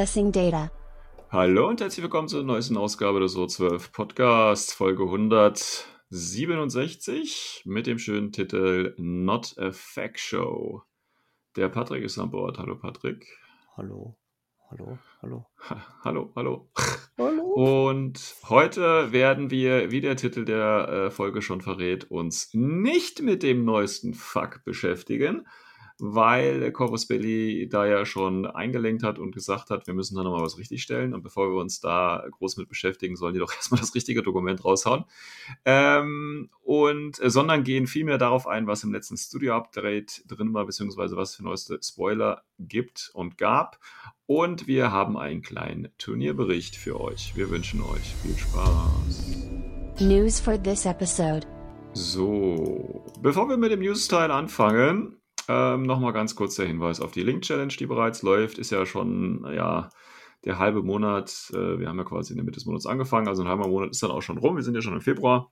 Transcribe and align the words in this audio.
Accessing 0.00 0.32
data. 0.32 0.72
Hallo 1.28 1.68
und 1.68 1.82
herzlich 1.82 2.02
willkommen 2.02 2.26
zur 2.26 2.42
neuesten 2.42 2.78
Ausgabe 2.78 3.20
des 3.20 3.36
O12 3.36 3.92
Podcasts, 3.92 4.72
Folge 4.72 5.02
167 5.02 7.64
mit 7.66 7.86
dem 7.86 7.98
schönen 7.98 8.32
Titel 8.32 8.94
Not 8.96 9.58
a 9.58 9.72
Fact 9.72 10.18
Show. 10.18 10.84
Der 11.54 11.68
Patrick 11.68 12.02
ist 12.02 12.18
an 12.18 12.30
Bord. 12.30 12.58
Hallo 12.58 12.76
Patrick. 12.76 13.26
Hallo, 13.76 14.16
hallo, 14.70 14.98
hallo. 15.20 15.44
Ha, 15.68 15.84
hallo, 16.02 16.32
hallo. 16.34 16.70
Hallo. 17.18 17.42
Und 17.52 18.36
heute 18.48 19.12
werden 19.12 19.50
wir, 19.50 19.90
wie 19.90 20.00
der 20.00 20.16
Titel 20.16 20.46
der 20.46 20.88
äh, 20.88 21.10
Folge 21.10 21.42
schon 21.42 21.60
verrät, 21.60 22.10
uns 22.10 22.48
nicht 22.54 23.20
mit 23.20 23.42
dem 23.42 23.66
neuesten 23.66 24.14
Fuck 24.14 24.64
beschäftigen, 24.64 25.46
weil 26.00 26.72
Corvus 26.72 27.06
Belli 27.06 27.68
da 27.68 27.86
ja 27.86 28.04
schon 28.04 28.46
eingelenkt 28.46 29.02
hat 29.02 29.18
und 29.18 29.32
gesagt 29.34 29.70
hat, 29.70 29.86
wir 29.86 29.94
müssen 29.94 30.16
da 30.16 30.22
nochmal 30.22 30.42
was 30.42 30.58
richtigstellen. 30.58 31.14
Und 31.14 31.22
bevor 31.22 31.50
wir 31.50 31.60
uns 31.60 31.80
da 31.80 32.24
groß 32.30 32.56
mit 32.56 32.68
beschäftigen, 32.68 33.16
sollen 33.16 33.34
die 33.34 33.40
doch 33.40 33.52
erstmal 33.54 33.80
das 33.80 33.94
richtige 33.94 34.22
Dokument 34.22 34.64
raushauen. 34.64 35.04
Ähm, 35.64 36.50
und 36.62 37.20
äh, 37.22 37.30
sondern 37.30 37.64
gehen 37.64 37.86
vielmehr 37.86 38.18
darauf 38.18 38.46
ein, 38.46 38.66
was 38.66 38.84
im 38.84 38.92
letzten 38.92 39.16
Studio-Update 39.16 40.24
drin 40.26 40.54
war, 40.54 40.66
beziehungsweise 40.66 41.16
was 41.16 41.36
für 41.36 41.44
neueste 41.44 41.78
Spoiler 41.82 42.42
gibt 42.58 43.10
und 43.14 43.38
gab. 43.38 43.78
Und 44.26 44.66
wir 44.66 44.92
haben 44.92 45.16
einen 45.16 45.42
kleinen 45.42 45.88
Turnierbericht 45.98 46.76
für 46.76 47.00
euch. 47.00 47.32
Wir 47.34 47.50
wünschen 47.50 47.82
euch 47.82 48.14
viel 48.22 48.36
Spaß. 48.36 49.48
News 50.00 50.40
for 50.40 50.62
this 50.62 50.86
episode. 50.86 51.46
So, 51.92 53.04
bevor 53.20 53.48
wir 53.48 53.56
mit 53.56 53.72
dem 53.72 53.80
News-Teil 53.80 54.30
anfangen, 54.30 55.19
ähm, 55.48 55.82
Nochmal 55.82 56.12
ganz 56.12 56.34
kurz 56.34 56.56
der 56.56 56.66
Hinweis 56.66 57.00
auf 57.00 57.12
die 57.12 57.22
Link-Challenge, 57.22 57.72
die 57.78 57.86
bereits 57.86 58.22
läuft. 58.22 58.58
Ist 58.58 58.70
ja 58.70 58.86
schon, 58.86 59.46
ja, 59.54 59.90
der 60.44 60.58
halbe 60.58 60.82
Monat. 60.82 61.50
Äh, 61.52 61.78
wir 61.78 61.88
haben 61.88 61.98
ja 61.98 62.04
quasi 62.04 62.32
in 62.32 62.36
der 62.36 62.44
Mitte 62.44 62.58
des 62.58 62.66
Monats 62.66 62.86
angefangen, 62.86 63.28
also 63.28 63.42
ein 63.42 63.48
halber 63.48 63.68
Monat 63.68 63.90
ist 63.90 64.02
dann 64.02 64.10
auch 64.10 64.22
schon 64.22 64.38
rum. 64.38 64.56
Wir 64.56 64.62
sind 64.62 64.74
ja 64.74 64.82
schon 64.82 64.94
im 64.94 65.00
Februar. 65.00 65.50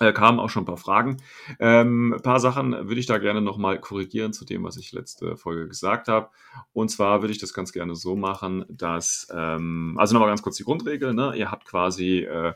Äh, 0.00 0.12
kamen 0.12 0.40
auch 0.40 0.50
schon 0.50 0.64
ein 0.64 0.66
paar 0.66 0.76
Fragen. 0.76 1.16
Ähm, 1.58 2.12
ein 2.12 2.22
paar 2.22 2.38
Sachen 2.38 2.72
würde 2.72 3.00
ich 3.00 3.06
da 3.06 3.16
gerne 3.16 3.40
nochmal 3.40 3.80
korrigieren 3.80 4.32
zu 4.34 4.44
dem, 4.44 4.62
was 4.62 4.76
ich 4.76 4.92
letzte 4.92 5.36
Folge 5.36 5.68
gesagt 5.68 6.08
habe. 6.08 6.28
Und 6.74 6.90
zwar 6.90 7.22
würde 7.22 7.32
ich 7.32 7.38
das 7.38 7.54
ganz 7.54 7.72
gerne 7.72 7.94
so 7.94 8.14
machen, 8.14 8.66
dass, 8.68 9.28
ähm, 9.32 9.94
also 9.98 10.12
nochmal 10.12 10.28
ganz 10.28 10.42
kurz 10.42 10.56
die 10.56 10.64
Grundregel, 10.64 11.14
ne? 11.14 11.34
ihr 11.36 11.50
habt 11.50 11.64
quasi 11.64 12.18
äh, 12.18 12.52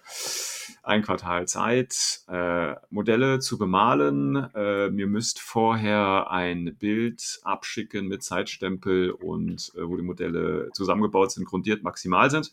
ein 0.82 1.02
Quartal 1.02 1.48
Zeit, 1.48 2.20
äh, 2.28 2.74
Modelle 2.90 3.38
zu 3.38 3.56
bemalen. 3.56 4.36
Äh, 4.54 4.88
ihr 4.88 5.06
müsst 5.06 5.40
vorher 5.40 6.30
ein 6.30 6.76
Bild 6.78 7.40
abschicken 7.42 8.06
mit 8.06 8.22
Zeitstempel 8.22 9.12
und 9.12 9.72
äh, 9.76 9.88
wo 9.88 9.96
die 9.96 10.02
Modelle 10.02 10.70
zusammengebaut 10.74 11.32
sind, 11.32 11.46
grundiert 11.46 11.82
maximal 11.82 12.30
sind 12.30 12.52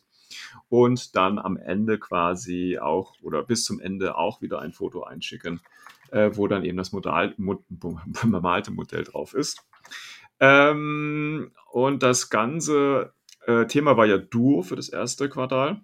und 0.70 1.16
dann 1.16 1.40
am 1.40 1.58
Ende 1.58 1.98
quasi 1.98 2.78
auch 2.80 3.16
oder 3.22 3.44
bis 3.44 3.64
zum 3.64 3.80
Ende 3.80 4.18
auch 4.18 4.42
wieder 4.42 4.60
ein 4.62 4.74
Foto 4.74 5.04
einschicken, 5.04 5.62
äh, 6.12 6.32
wo 6.34 6.48
dann 6.48 6.64
eben 6.64 6.78
das 6.78 6.92
Modal, 6.92 7.34
mo, 7.38 7.64
bemalte 8.24 8.72
Modell 8.72 9.04
drauf 9.04 9.34
ist. 9.34 9.66
Ähm, 10.40 11.52
und 11.72 12.04
das 12.04 12.30
ganze 12.30 13.14
äh, 13.46 13.66
Thema 13.66 13.98
war 13.98 14.06
ja 14.06 14.18
Duo 14.18 14.62
für 14.62 14.76
das 14.76 14.90
erste 14.90 15.30
Quartal. 15.30 15.82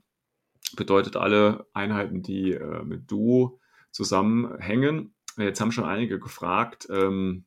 Bedeutet 0.75 1.15
alle 1.15 1.65
Einheiten, 1.73 2.21
die 2.21 2.53
äh, 2.53 2.83
mit 2.83 3.09
Duo 3.09 3.59
zusammenhängen. 3.91 5.13
Jetzt 5.37 5.61
haben 5.61 5.71
schon 5.71 5.85
einige 5.85 6.19
gefragt. 6.19 6.87
Ähm, 6.89 7.45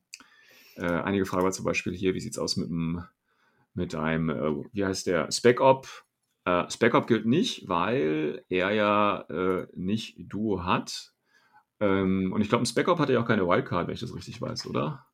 äh, 0.76 0.84
einige 0.84 1.26
Fragen 1.26 1.44
war 1.44 1.52
zum 1.52 1.64
Beispiel 1.64 1.94
hier, 1.94 2.14
wie 2.14 2.20
sieht 2.20 2.32
es 2.32 2.38
aus 2.38 2.56
mit 2.56 2.68
einem, 2.68 3.04
mit 3.74 3.94
einem, 3.94 4.30
äh, 4.30 4.64
wie 4.72 4.84
heißt 4.84 5.06
der, 5.06 5.30
Spec 5.32 5.60
Op 5.60 6.05
äh, 6.46 6.70
Spec-Op 6.70 7.06
gilt 7.06 7.26
nicht, 7.26 7.68
weil 7.68 8.44
er 8.48 8.70
ja 8.70 9.20
äh, 9.28 9.66
nicht 9.74 10.16
Duo 10.18 10.64
hat. 10.64 11.12
Ähm, 11.80 12.32
und 12.32 12.40
ich 12.40 12.48
glaube, 12.48 12.62
ein 12.62 12.66
Spec-Op 12.66 12.98
hat 12.98 13.10
ja 13.10 13.20
auch 13.20 13.26
keine 13.26 13.46
Wildcard, 13.46 13.88
wenn 13.88 13.94
ich 13.94 14.00
das 14.00 14.14
richtig 14.14 14.40
weiß, 14.40 14.66
oder? 14.66 15.04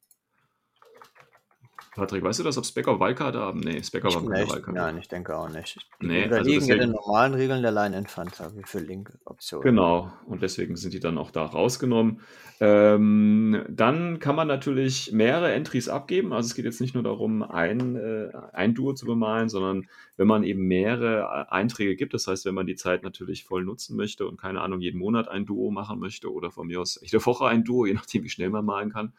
Patrick, 1.94 2.22
weißt 2.25 2.38
du 2.38 2.44
das, 2.44 2.56
ob 2.56 2.64
Spec-Op 2.64 3.00
Wildcard 3.00 3.36
haben? 3.36 3.60
Nee, 3.60 3.82
Spec-Op 3.82 4.14
haben 4.14 4.28
keine 4.30 4.48
Wildcard. 4.48 4.75
Nein, 4.75 4.97
ich 4.97 5.08
denke 5.08 5.36
auch 5.36 5.50
nicht. 5.50 5.76
Die 6.00 6.06
Nee, 6.06 6.22
also 6.22 6.36
unterliegen 6.36 6.53
ja 6.66 6.75
deswegen- 6.76 6.80
den 6.80 6.91
normalen 6.92 7.34
Regeln 7.34 7.60
der 7.60 7.70
Line 7.70 7.98
Infanta, 7.98 8.50
wie 8.56 8.62
für 8.64 8.78
Link-Optionen. 8.78 9.62
Genau, 9.62 10.10
und 10.26 10.41
deswegen 10.41 10.76
sind 10.76 10.94
die 10.94 11.00
dann 11.00 11.19
auch 11.19 11.31
da 11.31 11.44
rausgenommen. 11.44 12.20
Ähm, 12.60 13.64
dann 13.69 14.20
kann 14.20 14.36
man 14.36 14.48
natürlich 14.48 15.12
mehrere 15.12 15.52
Entries 15.52 15.88
abgeben. 15.88 16.32
Also 16.32 16.47
es 16.47 16.54
geht 16.54 16.64
jetzt 16.64 16.81
nicht 16.81 16.94
nur 16.94 17.02
darum, 17.02 17.42
ein, 17.42 17.97
äh, 17.97 18.31
ein 18.52 18.75
Duo 18.75 18.94
zu 18.94 19.04
bemalen, 19.04 19.48
sondern 19.50 19.86
wenn 20.16 20.26
man 20.28 20.44
eben 20.44 20.62
mehrere 20.66 21.47
äh, 21.48 21.52
Einträge 21.52 21.97
gibt, 21.97 22.14
das 22.14 22.26
heißt, 22.26 22.44
wenn 22.47 22.54
man 22.54 22.66
die 22.66 22.76
Zeit 22.76 23.02
natürlich 23.02 23.44
voll 23.44 23.64
nutzen 23.64 23.97
möchte 23.97 24.26
und 24.26 24.41
keine 24.41 24.60
Ahnung, 24.62 24.81
jeden 24.81 24.98
Monat 24.98 25.28
ein 25.28 25.44
Duo 25.44 25.70
machen 25.70 25.98
möchte 25.98 26.32
oder 26.32 26.50
von 26.50 26.69
mir 26.69 26.81
aus 26.81 26.98
jede 27.02 27.25
Woche 27.26 27.47
ein 27.47 27.64
Duo, 27.64 27.84
je 27.84 27.94
nachdem, 27.94 28.22
wie 28.25 28.28
schnell 28.31 28.48
man 28.50 28.64
malen 28.64 28.91
kann, 28.91 29.12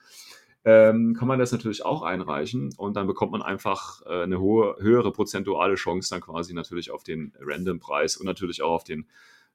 ähm, 0.66 1.13
kann 1.13 1.28
man 1.28 1.40
das 1.40 1.51
natürlich 1.51 1.85
auch 1.85 2.03
einreichen 2.03 2.74
und 2.78 2.96
dann 2.96 3.07
bekommt 3.07 3.31
man 3.31 3.41
einfach 3.41 4.01
äh, 4.06 4.24
eine 4.24 4.40
hohe, 4.40 4.78
höhere 4.79 5.12
prozentuale 5.12 5.75
Chance 5.75 6.09
dann 6.09 6.22
quasi 6.22 6.53
natürlich 6.53 6.91
auf 6.91 7.03
den 7.03 7.34
Random-Preis 7.40 8.18
und 8.18 8.25
natürlich 8.25 8.62
auch 8.62 8.72
auf 8.72 8.84
den 8.84 9.06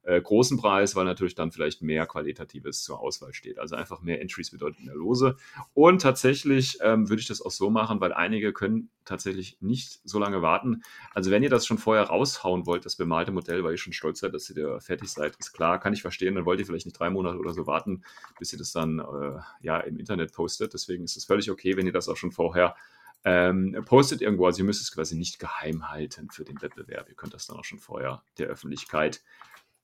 äh, 0.09 0.23
großen 0.23 0.57
Preis, 0.57 0.97
weil 0.97 1.05
natürlich 1.05 1.35
dann 1.35 1.53
vielleicht 1.53 1.83
mehr 1.83 2.07
Qualitatives 2.07 2.83
zur 2.83 2.99
Auswahl 2.99 3.35
steht. 3.35 3.59
Also 3.59 3.77
einfach 3.77 4.01
mehr 4.01 4.23
Entries 4.23 4.51
bedeutet 4.51 4.83
mehr 4.83 4.95
Lose. 4.95 5.37
Und 5.75 6.01
tatsächlich 6.01 6.79
ähm, 6.81 7.11
würde 7.11 7.21
ich 7.21 7.29
das 7.29 7.43
auch 7.43 7.51
so 7.51 7.69
machen, 7.69 8.01
weil 8.01 8.15
einige 8.15 8.55
können 8.55 8.89
tatsächlich 9.05 9.59
nicht 9.61 10.01
so 10.05 10.19
lange 10.19 10.41
warten. 10.41 10.83
Also 11.13 11.31
wenn 11.31 11.43
ihr 11.43 11.51
das 11.51 11.67
schon 11.67 11.77
vorher 11.77 12.05
raushauen 12.05 12.65
wollt, 12.65 12.87
das 12.87 12.97
bemalte 12.97 13.33
Modell, 13.33 13.63
weil 13.65 13.73
ihr 13.73 13.79
schon 13.79 13.93
stolz 13.93 14.21
seid, 14.21 14.33
dass 14.33 14.49
ihr 14.49 14.57
da 14.57 14.81
fertig 14.81 15.11
seid, 15.11 15.37
ist 15.37 15.53
klar, 15.53 15.79
kann 15.79 15.93
ich 15.93 16.01
verstehen. 16.01 16.37
Dann 16.37 16.47
wollt 16.47 16.59
ihr 16.59 16.65
vielleicht 16.65 16.87
nicht 16.87 16.99
drei 16.99 17.11
Monate 17.11 17.39
oder 17.39 17.53
so 17.53 17.67
warten, 17.67 18.03
bis 18.39 18.51
ihr 18.55 18.59
das 18.59 18.73
dann 18.73 19.01
äh, 19.01 19.41
ja 19.61 19.79
im 19.81 19.99
Internet 19.99 20.33
postet. 20.33 20.73
Deswegen 20.73 21.05
ist 21.05 21.19
es 21.19 21.27
völlig 21.27 21.51
okay, 21.51 21.77
wenn 21.77 21.85
ihr 21.85 21.93
das 21.93 22.09
auch 22.09 22.17
schon 22.17 22.33
vorher 22.33 22.77
ähm, 23.25 23.77
postet 23.85 24.23
irgendwo. 24.23 24.47
Also 24.47 24.61
ihr 24.61 24.65
müsst 24.65 24.81
es 24.81 24.91
quasi 24.91 25.17
nicht 25.17 25.39
geheim 25.39 25.91
halten 25.91 26.31
für 26.31 26.45
den 26.45 26.63
Wettbewerb. 26.63 27.11
Ihr 27.11 27.15
könnt 27.15 27.35
das 27.35 27.47
dann 27.47 27.59
auch 27.59 27.65
schon 27.65 27.79
vorher 27.79 28.23
der 28.39 28.47
Öffentlichkeit 28.47 29.23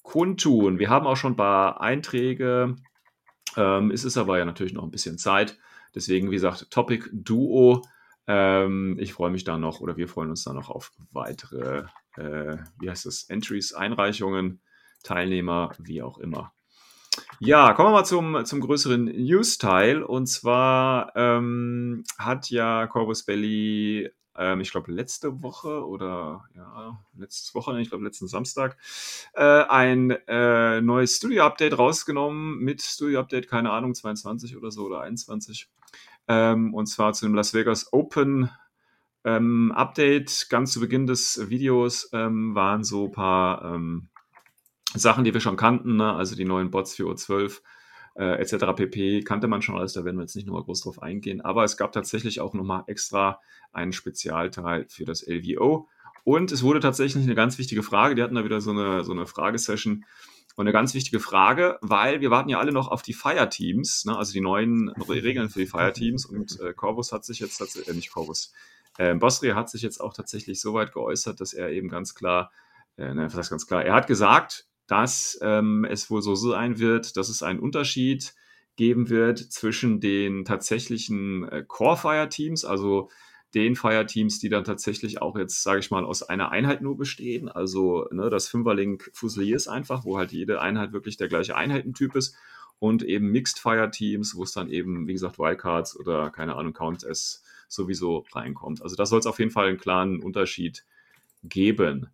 kundtun. 0.04 0.78
Wir 0.78 0.90
haben 0.90 1.08
auch 1.08 1.16
schon 1.16 1.32
ein 1.32 1.36
paar 1.36 1.80
Einträge. 1.80 2.76
Ähm, 3.56 3.90
es 3.90 4.04
ist 4.04 4.16
aber 4.16 4.38
ja 4.38 4.44
natürlich 4.44 4.74
noch 4.74 4.84
ein 4.84 4.92
bisschen 4.92 5.18
Zeit. 5.18 5.58
Deswegen, 5.94 6.30
wie 6.30 6.36
gesagt, 6.36 6.70
Topic 6.70 7.08
Duo. 7.12 7.82
Ähm, 8.26 8.96
ich 9.00 9.12
freue 9.12 9.30
mich 9.30 9.42
da 9.42 9.58
noch 9.58 9.80
oder 9.80 9.96
wir 9.96 10.06
freuen 10.06 10.30
uns 10.30 10.44
da 10.44 10.52
noch 10.52 10.70
auf 10.70 10.92
weitere, 11.10 11.84
äh, 12.16 12.56
wie 12.78 12.88
heißt 12.88 13.06
das, 13.06 13.24
Entries, 13.24 13.72
Einreichungen, 13.72 14.60
Teilnehmer, 15.02 15.72
wie 15.78 16.02
auch 16.02 16.18
immer. 16.18 16.52
Ja, 17.38 17.72
kommen 17.72 17.88
wir 17.88 17.92
mal 17.92 18.04
zum, 18.04 18.44
zum 18.44 18.60
größeren 18.60 19.04
News-Teil. 19.04 20.02
Und 20.02 20.26
zwar 20.26 21.14
ähm, 21.16 22.04
hat 22.18 22.50
ja 22.50 22.86
Corvus 22.86 23.24
Belli, 23.24 24.10
ähm, 24.36 24.60
ich 24.60 24.70
glaube, 24.70 24.92
letzte 24.92 25.42
Woche 25.42 25.86
oder 25.86 26.44
ja, 26.54 27.00
letztes 27.16 27.54
Woche, 27.54 27.80
ich 27.80 27.88
glaube, 27.88 28.04
letzten 28.04 28.28
Samstag, 28.28 28.76
äh, 29.34 29.42
ein 29.42 30.10
äh, 30.26 30.80
neues 30.80 31.16
Studio-Update 31.16 31.78
rausgenommen 31.78 32.58
mit 32.58 32.82
Studio-Update, 32.82 33.48
keine 33.48 33.70
Ahnung, 33.70 33.94
22 33.94 34.56
oder 34.56 34.70
so 34.70 34.84
oder 34.84 35.00
21. 35.00 35.68
Ähm, 36.28 36.74
und 36.74 36.86
zwar 36.86 37.12
zu 37.12 37.26
dem 37.26 37.34
Las 37.34 37.54
Vegas 37.54 37.92
Open 37.92 38.50
ähm, 39.24 39.72
Update. 39.72 40.46
Ganz 40.50 40.72
zu 40.72 40.80
Beginn 40.80 41.06
des 41.06 41.48
Videos 41.48 42.10
ähm, 42.12 42.54
waren 42.54 42.84
so 42.84 43.06
ein 43.06 43.12
paar 43.12 43.64
ähm, 43.74 44.08
Sachen, 44.94 45.24
die 45.24 45.34
wir 45.34 45.40
schon 45.40 45.56
kannten, 45.56 45.96
ne? 45.96 46.12
also 46.12 46.36
die 46.36 46.44
neuen 46.44 46.70
Bots 46.70 46.94
für 46.94 47.04
O12 47.04 47.60
äh, 48.14 48.40
etc. 48.40 48.74
pp. 48.76 49.22
kannte 49.22 49.48
man 49.48 49.62
schon 49.62 49.76
alles, 49.76 49.92
da 49.94 50.04
werden 50.04 50.16
wir 50.16 50.22
jetzt 50.22 50.36
nicht 50.36 50.46
nochmal 50.46 50.62
groß 50.62 50.82
drauf 50.82 51.02
eingehen. 51.02 51.40
Aber 51.40 51.64
es 51.64 51.76
gab 51.76 51.92
tatsächlich 51.92 52.40
auch 52.40 52.54
nochmal 52.54 52.84
extra 52.86 53.40
einen 53.72 53.92
Spezialteil 53.92 54.86
für 54.88 55.04
das 55.04 55.26
LVO. 55.26 55.88
Und 56.24 56.52
es 56.52 56.62
wurde 56.62 56.80
tatsächlich 56.80 57.24
eine 57.24 57.34
ganz 57.34 57.58
wichtige 57.58 57.82
Frage, 57.82 58.14
die 58.14 58.22
hatten 58.22 58.34
da 58.34 58.44
wieder 58.44 58.60
so 58.60 58.70
eine, 58.70 59.04
so 59.04 59.12
eine 59.12 59.26
Fragesession, 59.26 60.04
Und 60.56 60.62
eine 60.62 60.72
ganz 60.72 60.94
wichtige 60.94 61.20
Frage, 61.20 61.78
weil 61.82 62.20
wir 62.20 62.30
warten 62.30 62.48
ja 62.48 62.58
alle 62.58 62.72
noch 62.72 62.88
auf 62.88 63.02
die 63.02 63.12
Fire-Teams, 63.12 64.04
ne, 64.04 64.16
also 64.16 64.32
die 64.32 64.40
neuen 64.40 64.90
Regeln 64.90 65.50
für 65.50 65.58
die 65.58 65.66
Fire-Teams. 65.66 66.24
Und 66.30 66.60
äh, 66.60 66.72
Corvus 66.72 67.12
hat 67.12 67.24
sich 67.24 67.40
jetzt 67.40 67.58
tatsächlich, 67.58 67.88
äh, 67.88 67.96
nicht 67.96 68.12
Corvus, 68.12 68.52
äh, 68.96 69.14
Bostria 69.14 69.56
hat 69.56 69.68
sich 69.68 69.82
jetzt 69.82 70.00
auch 70.00 70.14
tatsächlich 70.14 70.60
so 70.60 70.72
weit 70.74 70.92
geäußert, 70.92 71.40
dass 71.40 71.52
er 71.52 71.70
eben 71.70 71.88
ganz 71.88 72.14
klar, 72.14 72.52
äh, 72.96 73.12
ne, 73.12 73.26
was 73.26 73.34
heißt 73.34 73.50
ganz 73.50 73.66
klar, 73.66 73.84
er 73.84 73.94
hat 73.94 74.06
gesagt, 74.06 74.66
dass 74.86 75.38
ähm, 75.42 75.86
es 75.88 76.10
wohl 76.10 76.22
so 76.22 76.34
sein 76.34 76.78
wird, 76.78 77.16
dass 77.16 77.28
es 77.28 77.42
einen 77.42 77.60
Unterschied 77.60 78.34
geben 78.76 79.08
wird 79.08 79.38
zwischen 79.38 80.00
den 80.00 80.44
tatsächlichen 80.44 81.48
äh, 81.48 81.64
Core-Fire-Teams, 81.66 82.64
also 82.64 83.08
den 83.54 83.76
Fire-Teams, 83.76 84.40
die 84.40 84.48
dann 84.48 84.64
tatsächlich 84.64 85.22
auch 85.22 85.38
jetzt, 85.38 85.62
sage 85.62 85.78
ich 85.78 85.90
mal, 85.90 86.04
aus 86.04 86.22
einer 86.24 86.50
Einheit 86.50 86.82
nur 86.82 86.96
bestehen. 86.96 87.48
Also 87.48 88.08
ne, 88.10 88.28
das 88.28 88.48
Fünferlink 88.48 89.10
Fusilier 89.14 89.56
ist 89.56 89.68
einfach, 89.68 90.04
wo 90.04 90.18
halt 90.18 90.32
jede 90.32 90.60
Einheit 90.60 90.92
wirklich 90.92 91.16
der 91.16 91.28
gleiche 91.28 91.56
Einheitentyp 91.56 92.16
ist. 92.16 92.36
Und 92.80 93.04
eben 93.04 93.30
Mixed 93.30 93.60
Fire-Teams, 93.60 94.34
wo 94.34 94.42
es 94.42 94.52
dann 94.52 94.68
eben, 94.68 95.06
wie 95.06 95.12
gesagt, 95.12 95.38
Wildcards 95.38 95.98
oder 95.98 96.30
keine 96.30 96.56
Ahnung, 96.56 96.72
Count 96.72 97.04
S 97.04 97.44
sowieso 97.68 98.26
reinkommt. 98.32 98.82
Also 98.82 98.96
da 98.96 99.06
soll 99.06 99.20
es 99.20 99.26
auf 99.26 99.38
jeden 99.38 99.52
Fall 99.52 99.68
einen 99.68 99.78
klaren 99.78 100.20
Unterschied 100.20 100.84
geben. 101.44 102.08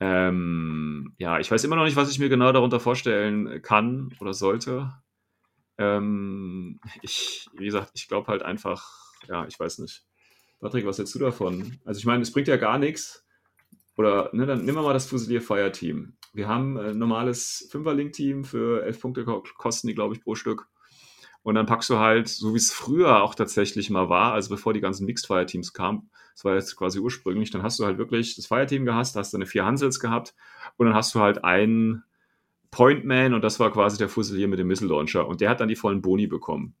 Ähm, 0.00 1.14
ja, 1.18 1.40
ich 1.40 1.50
weiß 1.50 1.64
immer 1.64 1.76
noch 1.76 1.84
nicht, 1.84 1.96
was 1.96 2.10
ich 2.10 2.18
mir 2.18 2.28
genau 2.28 2.52
darunter 2.52 2.80
vorstellen 2.80 3.62
kann 3.62 4.14
oder 4.20 4.32
sollte. 4.32 4.92
Ähm, 5.76 6.80
ich, 7.02 7.48
wie 7.54 7.64
gesagt, 7.64 7.92
ich 7.94 8.08
glaube 8.08 8.28
halt 8.28 8.42
einfach, 8.42 8.88
ja, 9.28 9.46
ich 9.46 9.58
weiß 9.58 9.78
nicht. 9.78 10.04
Patrick, 10.60 10.86
was 10.86 10.98
hältst 10.98 11.14
du 11.14 11.20
davon? 11.20 11.78
Also 11.84 11.98
ich 11.98 12.06
meine, 12.06 12.22
es 12.22 12.32
bringt 12.32 12.48
ja 12.48 12.56
gar 12.56 12.78
nichts. 12.78 13.24
Oder 13.96 14.30
ne, 14.32 14.46
dann 14.46 14.64
nehmen 14.64 14.78
wir 14.78 14.82
mal 14.82 14.92
das 14.92 15.06
Fusilier 15.06 15.42
Fire 15.42 15.72
Team. 15.72 16.16
Wir 16.32 16.46
haben 16.46 16.76
ein 16.78 16.98
normales 16.98 17.68
Fünferlink-Team 17.70 18.44
für 18.44 18.84
elf 18.84 19.00
Punkte 19.00 19.24
kosten 19.24 19.88
die, 19.88 19.94
glaube 19.94 20.14
ich, 20.14 20.22
pro 20.22 20.36
Stück. 20.36 20.68
Und 21.42 21.54
dann 21.54 21.66
packst 21.66 21.90
du 21.90 21.98
halt, 21.98 22.28
so 22.28 22.52
wie 22.54 22.58
es 22.58 22.72
früher 22.72 23.22
auch 23.22 23.34
tatsächlich 23.34 23.90
mal 23.90 24.08
war, 24.08 24.34
also 24.34 24.50
bevor 24.50 24.72
die 24.72 24.80
ganzen 24.80 25.06
Mixed 25.06 25.26
Fire 25.26 25.46
Teams 25.46 25.72
kamen, 25.72 26.10
das 26.38 26.44
war 26.44 26.54
jetzt 26.54 26.76
quasi 26.76 27.00
ursprünglich, 27.00 27.50
dann 27.50 27.64
hast 27.64 27.80
du 27.80 27.84
halt 27.84 27.98
wirklich 27.98 28.36
das 28.36 28.46
Fire 28.46 28.64
Team 28.64 28.84
gehasst, 28.84 29.16
hast 29.16 29.34
deine 29.34 29.44
vier 29.44 29.66
Hansels 29.66 29.98
gehabt 29.98 30.36
und 30.76 30.86
dann 30.86 30.94
hast 30.94 31.12
du 31.16 31.18
halt 31.18 31.42
einen 31.42 32.04
Point 32.70 33.04
Man 33.04 33.34
und 33.34 33.42
das 33.42 33.58
war 33.58 33.72
quasi 33.72 33.98
der 33.98 34.08
Fusilier 34.08 34.46
mit 34.46 34.60
dem 34.60 34.68
Missile 34.68 34.88
Launcher 34.88 35.26
und 35.26 35.40
der 35.40 35.50
hat 35.50 35.58
dann 35.58 35.68
die 35.68 35.74
vollen 35.74 36.00
Boni 36.00 36.28
bekommen. 36.28 36.76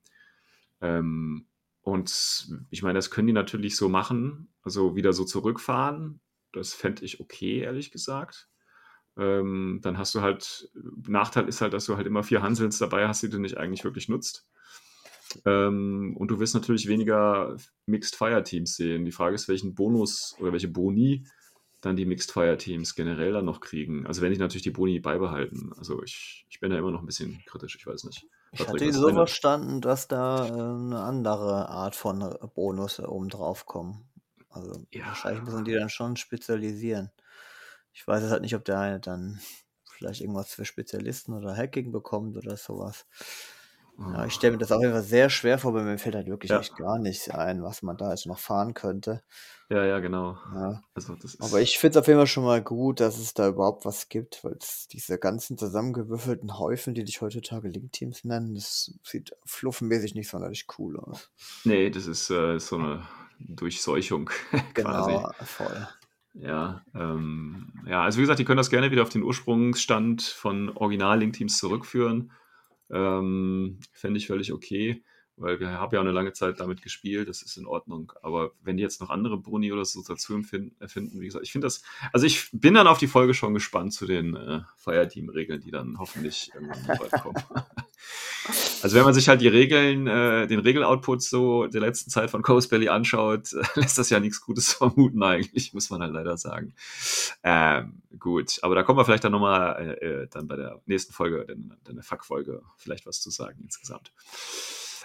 Ähm, 0.80 1.46
und 1.82 2.48
ich 2.70 2.84
meine, 2.84 2.98
das 2.98 3.10
können 3.10 3.26
die 3.26 3.32
natürlich 3.32 3.74
so 3.74 3.88
machen, 3.88 4.48
also 4.62 4.94
wieder 4.94 5.12
so 5.12 5.24
zurückfahren. 5.24 6.20
Das 6.52 6.72
fände 6.72 7.04
ich 7.04 7.18
okay, 7.18 7.58
ehrlich 7.58 7.90
gesagt. 7.90 8.48
Ähm, 9.16 9.80
dann 9.82 9.98
hast 9.98 10.14
du 10.14 10.20
halt, 10.20 10.70
Nachteil 11.08 11.48
ist 11.48 11.62
halt, 11.62 11.72
dass 11.72 11.86
du 11.86 11.96
halt 11.96 12.06
immer 12.06 12.22
vier 12.22 12.42
Hansels 12.42 12.78
dabei 12.78 13.08
hast, 13.08 13.24
die 13.24 13.28
du 13.28 13.40
nicht 13.40 13.56
eigentlich 13.56 13.82
wirklich 13.82 14.08
nutzt. 14.08 14.48
Ähm, 15.44 16.16
und 16.16 16.30
du 16.30 16.40
wirst 16.40 16.54
natürlich 16.54 16.88
weniger 16.88 17.56
Mixed 17.86 18.16
Fire 18.16 18.42
Teams 18.42 18.76
sehen. 18.76 19.04
Die 19.04 19.12
Frage 19.12 19.34
ist, 19.34 19.48
welchen 19.48 19.74
Bonus 19.74 20.36
oder 20.38 20.52
welche 20.52 20.68
Boni 20.68 21.26
dann 21.80 21.96
die 21.96 22.06
Mixed 22.06 22.32
Fire 22.32 22.56
Teams 22.56 22.94
generell 22.94 23.32
dann 23.32 23.44
noch 23.44 23.60
kriegen. 23.60 24.06
Also 24.06 24.22
wenn 24.22 24.32
ich 24.32 24.38
natürlich 24.38 24.62
die 24.62 24.70
Boni 24.70 24.98
beibehalten. 25.00 25.72
Also 25.78 26.02
ich, 26.02 26.46
ich 26.48 26.60
bin 26.60 26.70
da 26.70 26.78
immer 26.78 26.90
noch 26.90 27.00
ein 27.00 27.06
bisschen 27.06 27.42
kritisch, 27.46 27.76
ich 27.76 27.86
weiß 27.86 28.04
nicht. 28.04 28.26
Ich 28.52 28.66
hatte 28.66 28.92
so 28.92 29.10
verstanden, 29.10 29.80
dass 29.80 30.08
da 30.08 30.46
äh, 30.46 30.50
eine 30.50 31.00
andere 31.00 31.68
Art 31.68 31.94
von 31.94 32.36
Bonus 32.54 32.98
oben 32.98 33.28
drauf 33.28 33.66
kommen. 33.66 34.08
Also 34.48 34.86
ja. 34.90 35.06
wahrscheinlich 35.06 35.44
müssen 35.44 35.64
die 35.64 35.74
dann 35.74 35.90
schon 35.90 36.16
spezialisieren. 36.16 37.10
Ich 37.92 38.06
weiß 38.06 38.22
jetzt 38.22 38.32
halt 38.32 38.42
nicht, 38.42 38.54
ob 38.54 38.64
der 38.64 38.78
eine 38.78 39.00
dann 39.00 39.40
vielleicht 39.84 40.20
irgendwas 40.20 40.52
für 40.52 40.64
Spezialisten 40.64 41.32
oder 41.34 41.56
Hacking 41.56 41.92
bekommt 41.92 42.36
oder 42.36 42.56
sowas. 42.56 43.06
Ja, 43.98 44.26
ich 44.26 44.34
stelle 44.34 44.52
mir 44.52 44.58
das 44.58 44.70
auf 44.70 44.80
jeden 44.80 44.92
Fall 44.92 45.02
sehr 45.02 45.28
schwer 45.28 45.58
vor, 45.58 45.74
weil 45.74 45.82
mir 45.82 45.98
fällt 45.98 46.14
halt 46.14 46.28
wirklich 46.28 46.50
ja. 46.50 46.60
echt 46.60 46.76
gar 46.76 47.00
nichts 47.00 47.28
ein, 47.28 47.62
was 47.64 47.82
man 47.82 47.96
da 47.96 48.10
jetzt 48.10 48.26
noch 48.26 48.38
fahren 48.38 48.72
könnte. 48.72 49.22
Ja, 49.70 49.84
ja, 49.84 49.98
genau. 49.98 50.38
Ja. 50.54 50.82
Also 50.94 51.16
Aber 51.40 51.60
ich 51.60 51.78
finde 51.78 51.98
es 51.98 52.02
auf 52.02 52.06
jeden 52.06 52.18
Fall 52.20 52.28
schon 52.28 52.44
mal 52.44 52.62
gut, 52.62 53.00
dass 53.00 53.18
es 53.18 53.34
da 53.34 53.48
überhaupt 53.48 53.84
was 53.84 54.08
gibt, 54.08 54.44
weil 54.44 54.56
diese 54.92 55.18
ganzen 55.18 55.58
zusammengewürfelten 55.58 56.58
Häufen, 56.58 56.94
die 56.94 57.04
dich 57.04 57.20
heutzutage 57.20 57.68
Link-Teams 57.68 58.24
nennen, 58.24 58.54
das 58.54 58.94
sieht 59.02 59.32
fluffenmäßig 59.44 60.14
nicht 60.14 60.28
sonderlich 60.30 60.66
cool 60.78 60.98
aus. 61.00 61.30
Nee, 61.64 61.90
das 61.90 62.06
ist 62.06 62.30
äh, 62.30 62.58
so 62.60 62.76
eine 62.76 63.02
Durchseuchung 63.40 64.30
quasi. 64.74 65.10
Genau, 65.12 65.32
voll. 65.44 65.88
Ja, 66.34 66.82
ähm, 66.94 67.72
ja, 67.84 68.04
also 68.04 68.18
wie 68.18 68.22
gesagt, 68.22 68.38
die 68.38 68.44
können 68.44 68.58
das 68.58 68.70
gerne 68.70 68.92
wieder 68.92 69.02
auf 69.02 69.08
den 69.08 69.24
Ursprungsstand 69.24 70.22
von 70.22 70.70
Original-Link-Teams 70.76 71.58
zurückführen. 71.58 72.30
Ähm, 72.90 73.78
Fände 73.92 74.18
ich 74.18 74.26
völlig 74.26 74.52
okay, 74.52 75.02
weil 75.36 75.60
wir 75.60 75.70
haben 75.70 75.92
ja 75.92 76.00
auch 76.00 76.04
eine 76.04 76.12
lange 76.12 76.32
Zeit 76.32 76.60
damit 76.60 76.82
gespielt, 76.82 77.28
das 77.28 77.42
ist 77.42 77.56
in 77.56 77.66
Ordnung. 77.66 78.12
Aber 78.22 78.52
wenn 78.62 78.76
die 78.76 78.82
jetzt 78.82 79.00
noch 79.00 79.10
andere 79.10 79.38
Boni 79.38 79.72
oder 79.72 79.84
so 79.84 80.02
dazu 80.02 80.34
erfinden, 80.34 81.20
wie 81.20 81.26
gesagt, 81.26 81.44
ich 81.44 81.52
finde 81.52 81.66
das, 81.66 81.82
also 82.12 82.26
ich 82.26 82.48
bin 82.52 82.74
dann 82.74 82.86
auf 82.86 82.98
die 82.98 83.06
Folge 83.06 83.34
schon 83.34 83.54
gespannt 83.54 83.92
zu 83.92 84.06
den 84.06 84.34
äh, 84.34 84.60
Fireteam-Regeln, 84.76 85.60
die 85.60 85.70
dann 85.70 85.98
hoffentlich 85.98 86.50
irgendwann 86.54 86.98
bald 86.98 87.12
kommen. 87.22 87.42
Also 88.82 88.96
wenn 88.96 89.04
man 89.04 89.14
sich 89.14 89.28
halt 89.28 89.40
die 89.40 89.48
Regeln, 89.48 90.06
äh, 90.06 90.46
den 90.46 90.60
Regel-Output 90.60 91.22
so 91.22 91.66
der 91.66 91.80
letzten 91.80 92.10
Zeit 92.10 92.30
von 92.30 92.42
Coast 92.42 92.70
Belly 92.70 92.88
anschaut, 92.88 93.52
äh, 93.52 93.62
lässt 93.80 93.98
das 93.98 94.10
ja 94.10 94.20
nichts 94.20 94.40
Gutes 94.40 94.72
vermuten 94.74 95.22
eigentlich, 95.22 95.74
muss 95.74 95.90
man 95.90 96.00
halt 96.00 96.12
leider 96.12 96.36
sagen. 96.36 96.74
Ähm, 97.42 98.02
gut, 98.18 98.58
aber 98.62 98.74
da 98.76 98.84
kommen 98.84 98.98
wir 98.98 99.04
vielleicht 99.04 99.24
dann 99.24 99.32
nochmal 99.32 99.96
äh, 100.00 100.06
äh, 100.06 100.28
dann 100.30 100.46
bei 100.46 100.56
der 100.56 100.80
nächsten 100.86 101.12
Folge, 101.12 101.44
dann, 101.46 101.74
dann 101.84 101.96
der 101.96 102.04
Fuck-Folge, 102.04 102.62
vielleicht 102.76 103.06
was 103.06 103.20
zu 103.20 103.30
sagen 103.30 103.58
insgesamt. 103.62 104.12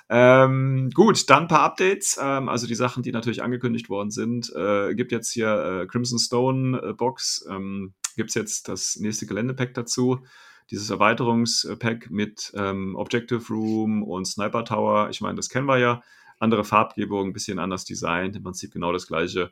Ähm, 0.10 0.92
gut, 0.94 1.30
dann 1.30 1.44
ein 1.44 1.48
paar 1.48 1.62
Updates. 1.62 2.20
Ähm, 2.22 2.50
also 2.50 2.68
die 2.68 2.76
Sachen, 2.76 3.02
die 3.02 3.12
natürlich 3.12 3.42
angekündigt 3.42 3.90
worden 3.90 4.12
sind. 4.12 4.54
Äh, 4.56 4.94
gibt 4.94 5.12
jetzt 5.12 5.32
hier 5.32 5.82
äh, 5.82 5.88
Crimson 5.88 6.20
Stone 6.20 6.80
äh, 6.80 6.94
Box. 6.94 7.46
Ähm, 7.50 7.94
gibt 8.16 8.30
es 8.30 8.36
jetzt 8.36 8.68
das 8.68 8.98
nächste 8.98 9.26
Geländepack 9.26 9.74
dazu 9.74 10.24
dieses 10.72 10.90
Erweiterungspack 10.90 12.10
mit 12.10 12.52
ähm, 12.56 12.96
Objective 12.96 13.46
Room 13.50 14.04
und 14.04 14.26
Sniper 14.26 14.66
Tower, 14.66 15.10
ich 15.10 15.22
meine, 15.22 15.36
das 15.36 15.50
kennen 15.50 15.68
wir 15.68 15.78
ja. 15.78 16.02
Andere 16.40 16.64
Farbgebung, 16.64 17.28
ein 17.28 17.34
bisschen 17.34 17.60
anders 17.60 17.86
designt, 17.86 18.36
im 18.36 18.44
Prinzip 18.44 18.74
genau 18.74 18.92
das 18.92 19.08
gleiche, 19.08 19.52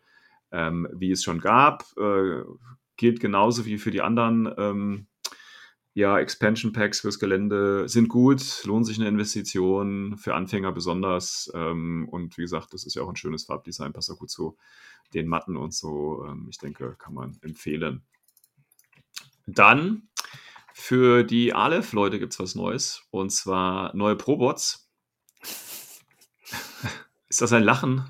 ähm, 0.51 0.87
wie 0.93 1.11
es 1.11 1.23
schon 1.23 1.39
gab. 1.39 1.85
Äh, 1.97 2.41
gilt 2.97 3.19
genauso 3.19 3.65
wie 3.65 3.77
für 3.77 3.91
die 3.91 4.01
anderen 4.01 4.53
ähm, 4.57 5.07
ja, 5.93 6.19
Expansion 6.19 6.71
Packs 6.71 7.01
fürs 7.01 7.19
Gelände 7.19 7.89
sind 7.89 8.07
gut, 8.07 8.63
lohnt 8.65 8.85
sich 8.85 8.97
eine 8.97 9.09
Investition, 9.09 10.17
für 10.17 10.35
Anfänger 10.35 10.71
besonders. 10.71 11.51
Ähm, 11.53 12.07
und 12.09 12.37
wie 12.37 12.43
gesagt, 12.43 12.73
das 12.73 12.85
ist 12.85 12.95
ja 12.95 13.01
auch 13.01 13.09
ein 13.09 13.17
schönes 13.17 13.45
Farbdesign, 13.45 13.91
passt 13.91 14.09
auch 14.09 14.19
gut 14.19 14.29
zu 14.29 14.57
den 15.13 15.27
Matten 15.27 15.57
und 15.57 15.73
so. 15.73 16.25
Ähm, 16.25 16.47
ich 16.49 16.57
denke, 16.59 16.95
kann 16.97 17.13
man 17.13 17.37
empfehlen. 17.41 18.03
Dann 19.47 20.07
für 20.81 21.23
die 21.23 21.53
Aleph-Leute 21.53 22.17
gibt 22.17 22.33
es 22.33 22.39
was 22.39 22.55
Neues. 22.55 23.03
Und 23.11 23.29
zwar 23.29 23.95
neue 23.95 24.15
Probots. 24.15 24.89
Ist 27.29 27.41
das 27.41 27.53
ein 27.53 27.63
Lachen, 27.63 28.09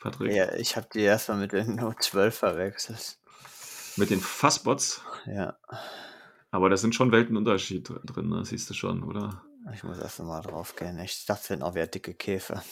Patrick? 0.00 0.32
Ja, 0.32 0.52
ich 0.54 0.76
habe 0.76 0.88
die 0.92 1.02
erstmal 1.02 1.38
mit 1.38 1.52
den 1.52 1.76
Note 1.76 1.98
12 2.00 2.36
verwechselt. 2.36 3.18
Mit 3.96 4.10
den 4.10 4.20
Fassbots? 4.20 5.02
Ja. 5.26 5.56
Aber 6.50 6.68
da 6.68 6.76
sind 6.76 6.96
schon 6.96 7.12
Weltenunterschied 7.12 7.88
drin, 8.04 8.28
ne? 8.28 8.44
siehst 8.44 8.68
du 8.68 8.74
schon, 8.74 9.04
oder? 9.04 9.44
Ich 9.72 9.84
muss 9.84 9.98
erst 9.98 10.18
mal 10.20 10.40
drauf 10.40 10.74
gehen. 10.74 10.98
Ich 10.98 11.26
dachte, 11.26 11.50
wären 11.50 11.62
auch 11.62 11.74
wieder 11.74 11.86
dicke 11.86 12.14
Käfer. 12.14 12.62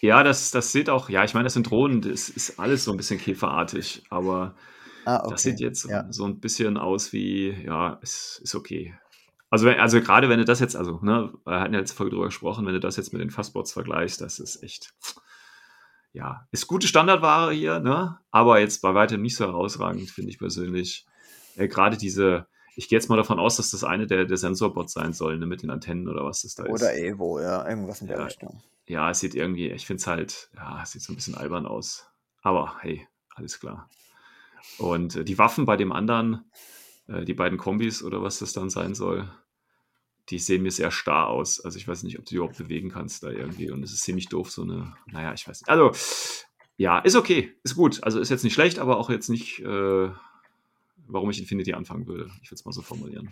Ja, 0.00 0.22
das, 0.22 0.50
das 0.50 0.72
sieht 0.72 0.88
auch, 0.88 1.10
ja, 1.10 1.22
ich 1.22 1.34
meine, 1.34 1.44
das 1.44 1.54
sind 1.54 1.70
Drohnen, 1.70 2.00
das 2.00 2.28
ist 2.28 2.58
alles 2.58 2.84
so 2.84 2.92
ein 2.92 2.96
bisschen 2.96 3.20
käferartig, 3.20 4.04
aber 4.10 4.56
Ah, 5.04 5.20
okay. 5.20 5.30
Das 5.30 5.42
sieht 5.42 5.60
jetzt 5.60 5.88
ja. 5.88 6.06
so 6.10 6.24
ein 6.24 6.40
bisschen 6.40 6.76
aus 6.76 7.12
wie, 7.12 7.50
ja, 7.64 7.98
es 8.02 8.40
ist 8.42 8.54
okay. 8.54 8.94
Also, 9.50 9.68
also 9.68 10.00
gerade 10.00 10.28
wenn 10.28 10.38
du 10.38 10.44
das 10.44 10.60
jetzt, 10.60 10.76
also, 10.76 10.98
ne, 11.02 11.32
wir 11.44 11.60
hatten 11.60 11.74
ja 11.74 11.80
letzte 11.80 11.96
Folge 11.96 12.12
drüber 12.12 12.26
gesprochen, 12.26 12.64
wenn 12.64 12.72
du 12.72 12.80
das 12.80 12.96
jetzt 12.96 13.12
mit 13.12 13.20
den 13.20 13.30
Fastbots 13.30 13.72
vergleichst, 13.72 14.20
das 14.20 14.38
ist 14.38 14.62
echt, 14.62 14.94
ja, 16.12 16.46
ist 16.52 16.66
gute 16.66 16.86
Standardware 16.86 17.52
hier, 17.52 17.80
ne, 17.80 18.18
aber 18.30 18.60
jetzt 18.60 18.80
bei 18.80 18.94
weitem 18.94 19.20
nicht 19.20 19.36
so 19.36 19.44
herausragend, 19.44 20.10
finde 20.10 20.30
ich 20.30 20.38
persönlich. 20.38 21.06
Äh, 21.56 21.68
gerade 21.68 21.98
diese, 21.98 22.46
ich 22.76 22.88
gehe 22.88 22.96
jetzt 22.96 23.10
mal 23.10 23.16
davon 23.16 23.38
aus, 23.38 23.56
dass 23.56 23.72
das 23.72 23.84
eine 23.84 24.06
der, 24.06 24.24
der 24.24 24.38
Sensorbots 24.38 24.94
sein 24.94 25.12
soll, 25.12 25.38
ne, 25.38 25.44
mit 25.44 25.62
den 25.62 25.70
Antennen 25.70 26.08
oder 26.08 26.24
was 26.24 26.42
das 26.42 26.54
da 26.54 26.62
oder 26.62 26.74
ist. 26.74 26.82
Oder 26.82 26.96
Evo, 26.96 27.40
ja, 27.40 27.68
irgendwas 27.68 28.00
in 28.00 28.06
der 28.06 28.18
ja, 28.18 28.24
Richtung. 28.24 28.62
Ja, 28.86 29.10
es 29.10 29.20
sieht 29.20 29.34
irgendwie, 29.34 29.70
ich 29.70 29.86
finde 29.86 30.00
es 30.00 30.06
halt, 30.06 30.50
ja, 30.56 30.80
es 30.82 30.92
sieht 30.92 31.02
so 31.02 31.12
ein 31.12 31.16
bisschen 31.16 31.34
albern 31.34 31.66
aus. 31.66 32.06
Aber 32.40 32.78
hey, 32.80 33.06
alles 33.34 33.60
klar. 33.60 33.90
Und 34.78 35.16
äh, 35.16 35.24
die 35.24 35.38
Waffen 35.38 35.64
bei 35.64 35.76
dem 35.76 35.92
anderen, 35.92 36.44
äh, 37.08 37.24
die 37.24 37.34
beiden 37.34 37.58
Kombis 37.58 38.02
oder 38.02 38.22
was 38.22 38.38
das 38.38 38.52
dann 38.52 38.70
sein 38.70 38.94
soll, 38.94 39.30
die 40.28 40.38
sehen 40.38 40.62
mir 40.62 40.70
sehr 40.70 40.90
starr 40.90 41.28
aus. 41.28 41.60
Also 41.60 41.78
ich 41.78 41.86
weiß 41.86 42.02
nicht, 42.04 42.18
ob 42.18 42.24
du 42.24 42.30
die 42.30 42.36
überhaupt 42.36 42.58
bewegen 42.58 42.90
kannst 42.90 43.22
da 43.22 43.30
irgendwie. 43.30 43.70
Und 43.70 43.82
es 43.82 43.92
ist 43.92 44.02
ziemlich 44.02 44.28
doof, 44.28 44.50
so 44.50 44.62
eine, 44.62 44.94
naja, 45.06 45.32
ich 45.32 45.46
weiß 45.46 45.60
nicht. 45.60 45.68
Also, 45.68 45.92
ja, 46.76 46.98
ist 47.00 47.16
okay, 47.16 47.54
ist 47.64 47.74
gut. 47.74 48.02
Also 48.02 48.20
ist 48.20 48.30
jetzt 48.30 48.44
nicht 48.44 48.54
schlecht, 48.54 48.78
aber 48.78 48.98
auch 48.98 49.10
jetzt 49.10 49.28
nicht, 49.28 49.60
äh, 49.60 50.10
warum 51.06 51.30
ich 51.30 51.40
Infinity 51.40 51.74
anfangen 51.74 52.06
würde. 52.06 52.30
Ich 52.42 52.50
würde 52.50 52.54
es 52.54 52.64
mal 52.64 52.72
so 52.72 52.82
formulieren. 52.82 53.30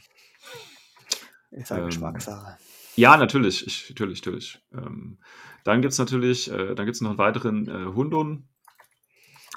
Ist 1.52 1.70
halt 1.70 1.82
ähm, 1.82 1.86
Geschmackssache. 1.86 2.58
Ja, 2.96 3.16
natürlich, 3.16 3.66
ich, 3.66 3.88
natürlich, 3.88 4.24
natürlich. 4.24 4.60
Ähm, 4.72 5.18
dann 5.64 5.80
gibt 5.82 5.92
es 5.92 5.98
natürlich, 5.98 6.50
äh, 6.50 6.74
dann 6.74 6.86
gibt 6.86 6.96
es 6.96 7.00
noch 7.00 7.10
einen 7.10 7.18
weiteren 7.18 7.68
äh, 7.68 7.92
Hundun. 7.94 8.48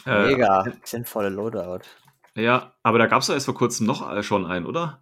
Äh, 0.05 0.27
Mega, 0.27 0.65
sinnvolle 0.83 1.29
Loadout. 1.29 1.81
Ja, 2.35 2.73
aber 2.83 2.97
da 2.97 3.07
gab 3.07 3.21
es 3.21 3.27
ja 3.27 3.35
erst 3.35 3.45
vor 3.45 3.55
kurzem 3.55 3.85
noch 3.85 4.11
äh, 4.11 4.23
schon 4.23 4.45
einen, 4.45 4.65
oder? 4.65 5.01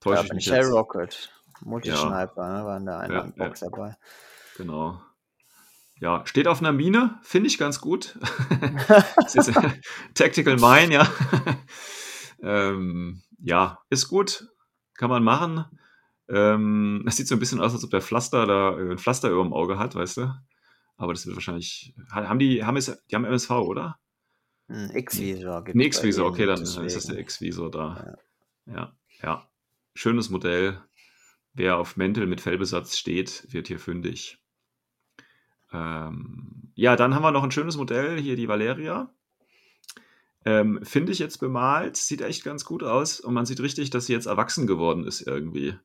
Täusche 0.00 0.18
ja, 0.18 0.24
ich 0.24 0.32
mich 0.32 0.44
Shell 0.44 0.66
Rocket, 0.66 1.32
Multisniper, 1.60 2.32
ja. 2.36 2.58
ne, 2.58 2.64
war 2.64 2.76
in 2.76 2.86
der 2.86 2.98
einen 2.98 3.14
ja, 3.14 3.46
Box 3.46 3.60
ja. 3.60 3.68
dabei. 3.70 3.96
Genau. 4.56 5.00
Ja, 6.00 6.26
steht 6.26 6.48
auf 6.48 6.60
einer 6.60 6.72
Mine, 6.72 7.18
finde 7.22 7.46
ich 7.46 7.58
ganz 7.58 7.80
gut. 7.80 8.18
Tactical 10.14 10.56
Mine, 10.56 10.92
ja. 10.92 11.08
ähm, 12.42 13.22
ja, 13.38 13.78
ist 13.88 14.08
gut, 14.08 14.48
kann 14.94 15.10
man 15.10 15.22
machen. 15.22 15.64
Ähm, 16.28 17.04
es 17.06 17.16
sieht 17.16 17.28
so 17.28 17.36
ein 17.36 17.38
bisschen 17.38 17.60
aus, 17.60 17.72
als 17.72 17.84
ob 17.84 17.90
der 17.90 18.00
Pflaster 18.00 18.46
da 18.46 18.76
äh, 18.76 18.92
ein 18.92 18.98
Pflaster 18.98 19.28
über 19.28 19.42
dem 19.42 19.52
Auge 19.52 19.78
hat, 19.78 19.94
weißt 19.94 20.18
du? 20.18 20.34
Aber 20.96 21.12
das 21.12 21.26
wird 21.26 21.36
wahrscheinlich. 21.36 21.94
Haben 22.10 22.38
die, 22.38 22.64
haben 22.64 22.76
es, 22.76 23.02
die 23.10 23.14
haben 23.14 23.24
MSV, 23.24 23.50
oder? 23.50 23.98
Ein 24.68 24.90
X-Visor. 24.90 25.64
Ein 25.66 25.80
X-Visor, 25.80 26.26
okay, 26.26 26.46
dann 26.46 26.60
deswegen. 26.60 26.86
ist 26.86 26.96
das 26.96 27.06
der 27.06 27.18
X-Visor 27.18 27.70
da. 27.70 28.16
Ja. 28.66 28.74
ja, 28.74 28.96
ja. 29.22 29.50
Schönes 29.94 30.30
Modell. 30.30 30.80
Wer 31.52 31.78
auf 31.78 31.96
Mäntel 31.96 32.26
mit 32.26 32.40
Fellbesatz 32.40 32.96
steht, 32.96 33.46
wird 33.52 33.68
hier 33.68 33.78
fündig. 33.78 34.38
Ähm, 35.72 36.72
ja, 36.74 36.96
dann 36.96 37.14
haben 37.14 37.22
wir 37.22 37.30
noch 37.30 37.44
ein 37.44 37.50
schönes 37.50 37.76
Modell, 37.76 38.20
hier 38.20 38.36
die 38.36 38.48
Valeria. 38.48 39.12
Ähm, 40.44 40.80
Finde 40.82 41.12
ich 41.12 41.18
jetzt 41.18 41.38
bemalt, 41.38 41.96
sieht 41.96 42.20
echt 42.20 42.44
ganz 42.44 42.64
gut 42.64 42.82
aus 42.82 43.20
und 43.20 43.34
man 43.34 43.46
sieht 43.46 43.60
richtig, 43.60 43.90
dass 43.90 44.06
sie 44.06 44.12
jetzt 44.12 44.26
erwachsen 44.26 44.66
geworden 44.66 45.06
ist 45.06 45.22
irgendwie. 45.22 45.78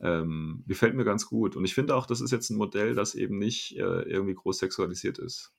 Ähm, 0.00 0.64
gefällt 0.66 0.94
mir 0.94 1.04
ganz 1.04 1.26
gut. 1.26 1.56
Und 1.56 1.64
ich 1.64 1.74
finde 1.74 1.94
auch, 1.94 2.06
das 2.06 2.20
ist 2.20 2.32
jetzt 2.32 2.50
ein 2.50 2.56
Modell, 2.56 2.94
das 2.94 3.14
eben 3.14 3.38
nicht 3.38 3.76
äh, 3.76 4.02
irgendwie 4.02 4.34
groß 4.34 4.58
sexualisiert 4.58 5.18
ist. 5.18 5.52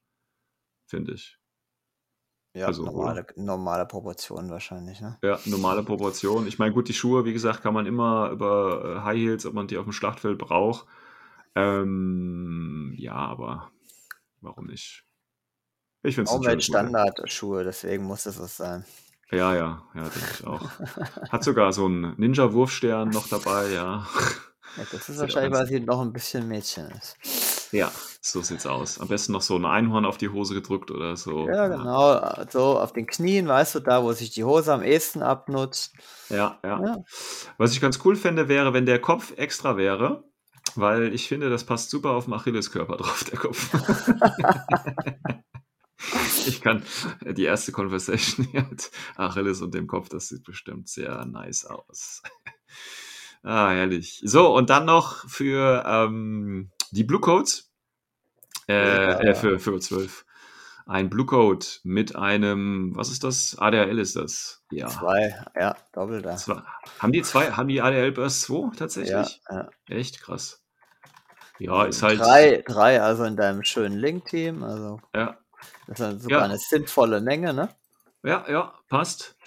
Finde 0.86 1.14
ich. 1.14 1.38
Ja, 2.56 2.68
also, 2.68 2.86
normale, 2.86 3.26
normale 3.36 3.86
Proportionen 3.88 4.52
wahrscheinlich, 4.52 5.02
ne? 5.02 5.18
Ja, 5.24 5.40
normale 5.46 5.82
Proportionen. 5.82 6.48
Ich 6.48 6.60
meine, 6.60 6.72
gut, 6.72 6.88
die 6.88 6.94
Schuhe, 6.94 7.26
wie 7.26 7.34
gesagt, 7.34 7.64
kann 7.64 7.74
man 7.74 7.88
immer 7.88 8.30
über 8.30 8.98
äh, 8.98 9.02
High 9.02 9.18
Heels, 9.18 9.46
ob 9.48 9.56
man 9.56 9.68
die 9.68 9.78
auf 9.78 9.86
dem 9.86 9.92
Schlachtfeld 9.92 10.38
braucht. 10.38 10.86
Ähm, 11.56 12.94
ja, 12.96 13.16
aber 13.16 13.72
warum 14.42 14.68
nicht? 14.68 15.04
Ich 16.04 16.16
finde 16.16 16.30
es 16.30 16.46
ein 16.46 16.62
Standardschuhe, 16.62 17.64
deswegen 17.64 18.04
muss 18.04 18.28
es 18.28 18.38
das 18.38 18.58
sein. 18.58 18.86
Ja, 19.32 19.56
ja, 19.56 19.84
ja, 19.96 20.02
denke 20.02 20.30
ich 20.32 20.46
auch. 20.46 20.70
Hat 21.32 21.44
sogar 21.44 21.74
so 21.74 21.86
einen 21.86 22.14
Ninja-Wurfstern 22.18 23.10
noch 23.10 23.28
dabei, 23.30 23.72
ja. 23.72 24.08
ja 24.78 24.84
das 24.92 25.10
ist 25.10 25.20
wahrscheinlich, 25.20 25.54
weil 25.54 25.66
sie 25.66 25.80
noch 25.80 26.02
ein 26.02 26.14
bisschen 26.14 26.48
Mädchen 26.48 26.92
ist. 26.92 27.18
Ja, 27.72 27.92
so 28.26 28.42
sieht's 28.42 28.66
aus. 28.66 29.00
Am 29.00 29.10
besten 29.10 29.34
noch 29.34 29.42
so 29.42 29.58
ein 29.58 29.66
Einhorn 29.66 30.06
auf 30.06 30.18
die 30.18 30.30
Hose 30.30 30.54
gedrückt 30.54 30.92
oder 30.92 31.18
so. 31.18 31.46
Ja, 31.50 31.68
genau. 31.68 32.46
So 32.50 32.80
auf 32.80 32.94
den 32.94 33.06
Knien, 33.06 33.50
weißt 33.50 33.76
du, 33.76 33.80
da, 33.82 34.02
wo 34.02 34.14
sich 34.14 34.32
die 34.32 34.46
Hose 34.46 34.74
am 34.74 34.82
ehesten 34.82 35.22
abnutzt. 35.22 35.94
Ja, 36.30 36.58
ja, 36.64 36.82
ja. 36.82 37.04
Was 37.58 37.74
ich 37.74 37.82
ganz 37.82 38.00
cool 38.06 38.16
fände, 38.16 38.48
wäre, 38.48 38.72
wenn 38.72 38.86
der 38.86 39.00
Kopf 39.00 39.38
extra 39.38 39.76
wäre, 39.76 40.24
weil 40.76 41.14
ich 41.14 41.28
finde, 41.28 41.50
das 41.50 41.66
passt 41.66 41.90
super 41.90 42.12
auf 42.12 42.24
den 42.26 42.34
Achilleskörper 42.34 42.96
drauf, 42.96 43.26
der 43.26 43.40
Kopf. 43.40 43.74
ich 46.48 46.62
kann 46.62 46.82
die 47.28 47.44
erste 47.44 47.74
Conversation 47.74 48.48
mit 48.54 48.90
Achilles 49.18 49.62
und 49.62 49.74
dem 49.74 49.88
Kopf, 49.88 50.08
das 50.08 50.30
sieht 50.30 50.46
bestimmt 50.46 50.88
sehr 50.88 51.26
nice 51.26 51.66
aus. 51.66 52.22
ah, 53.44 53.72
herrlich. 53.72 54.22
So, 54.24 54.56
und 54.56 54.70
dann 54.70 54.86
noch 54.86 55.28
für 55.28 55.84
ähm, 55.86 56.72
die 56.92 57.04
Blue 57.04 57.20
Codes. 57.20 57.73
Äh, 58.68 58.74
ja. 58.74 59.20
äh, 59.20 59.36
für, 59.36 59.60
für 59.60 59.80
12. 59.80 60.26
Ein 60.86 61.10
Blue 61.10 61.26
Code 61.26 61.66
mit 61.84 62.16
einem, 62.16 62.92
was 62.96 63.10
ist 63.10 63.24
das? 63.24 63.58
ADRL 63.58 64.00
ist 64.00 64.18
das. 64.18 64.64
Ja. 64.70 64.88
Zwei, 64.88 65.34
ja, 65.56 65.78
doppelter. 65.94 66.36
Zwei. 66.36 66.62
Haben 67.00 67.14
die 67.14 67.22
zwei, 67.22 67.52
haben 67.52 67.70
die 67.70 67.82
ADL 67.82 68.12
Burst 68.12 68.42
2 68.42 68.76
tatsächlich? 68.76 69.42
Ja, 69.50 69.56
ja. 69.56 69.70
Echt 69.88 70.22
krass. 70.22 70.62
Ja, 71.60 71.86
ist 71.86 72.04
halt. 72.04 72.20
Drei, 72.20 72.64
drei 72.68 73.02
also 73.02 73.24
in 73.24 73.38
deinem 73.38 73.64
schönen 73.64 73.98
Link-Team. 73.98 74.64
Also 74.64 75.00
ja. 75.16 75.38
Das 75.88 76.00
ist 76.00 76.24
sogar 76.24 76.40
ja. 76.40 76.46
eine 76.46 76.58
sinnvolle 76.58 77.22
Menge, 77.22 77.54
ne? 77.54 77.70
Ja, 78.24 78.46
ja, 78.50 78.74
passt. 78.90 79.38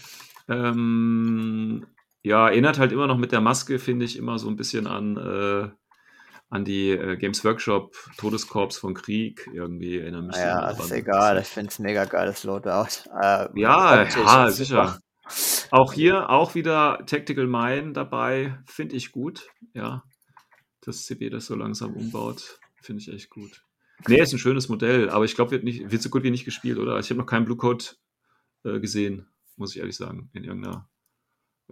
Ähm, 0.49 1.87
ja, 2.23 2.49
erinnert 2.49 2.79
halt 2.79 2.93
immer 2.93 3.07
noch 3.07 3.19
mit 3.19 3.33
der 3.33 3.41
Maske, 3.41 3.79
finde 3.79 4.05
ich, 4.05 4.17
immer 4.17 4.39
so 4.39 4.49
ein 4.49 4.57
bisschen 4.57 4.87
an, 4.87 5.17
äh, 5.17 5.71
an 6.49 6.65
die 6.65 6.91
äh, 6.91 7.17
Games 7.17 7.45
Workshop 7.45 7.95
Todeskorps 8.17 8.79
von 8.79 8.95
Krieg. 8.95 9.49
Irgendwie 9.53 9.99
erinnert 9.99 10.27
mich 10.27 10.37
Ja, 10.37 10.71
ist 10.71 10.93
egal, 10.93 11.39
ich 11.39 11.47
finde 11.47 11.71
es 11.71 11.79
mega 11.79 12.05
geiles 12.05 12.45
Loadout. 12.45 13.09
Äh, 13.21 13.49
ja, 13.61 14.05
ja, 14.05 14.51
sicher. 14.51 15.01
Auch 15.71 15.93
hier, 15.93 16.31
auch 16.31 16.55
wieder 16.55 17.03
Tactical 17.07 17.47
Mine 17.47 17.93
dabei, 17.93 18.59
finde 18.67 18.95
ich 18.95 19.11
gut. 19.11 19.49
Ja, 19.75 20.05
dass 20.83 21.05
CB 21.07 21.31
das 21.31 21.47
so 21.47 21.57
langsam 21.57 21.95
umbaut, 21.95 22.61
finde 22.81 23.03
ich 23.03 23.13
echt 23.13 23.31
gut. 23.31 23.63
Nee, 24.07 24.21
ist 24.21 24.33
ein 24.33 24.39
schönes 24.39 24.69
Modell, 24.69 25.11
aber 25.11 25.25
ich 25.25 25.35
glaube, 25.35 25.51
wird, 25.51 25.65
wird 25.65 26.03
so 26.03 26.11
gut 26.11 26.23
wie 26.23 26.31
nicht 26.31 26.45
gespielt, 26.45 26.79
oder? 26.79 26.99
Ich 27.01 27.11
habe 27.11 27.19
noch 27.19 27.27
keinen 27.27 27.45
Blue 27.45 27.57
Code 27.57 27.85
äh, 28.63 28.79
gesehen, 28.79 29.27
muss 29.57 29.75
ich 29.75 29.81
ehrlich 29.81 29.97
sagen, 29.97 30.31
in 30.33 30.45
irgendeiner 30.45 30.89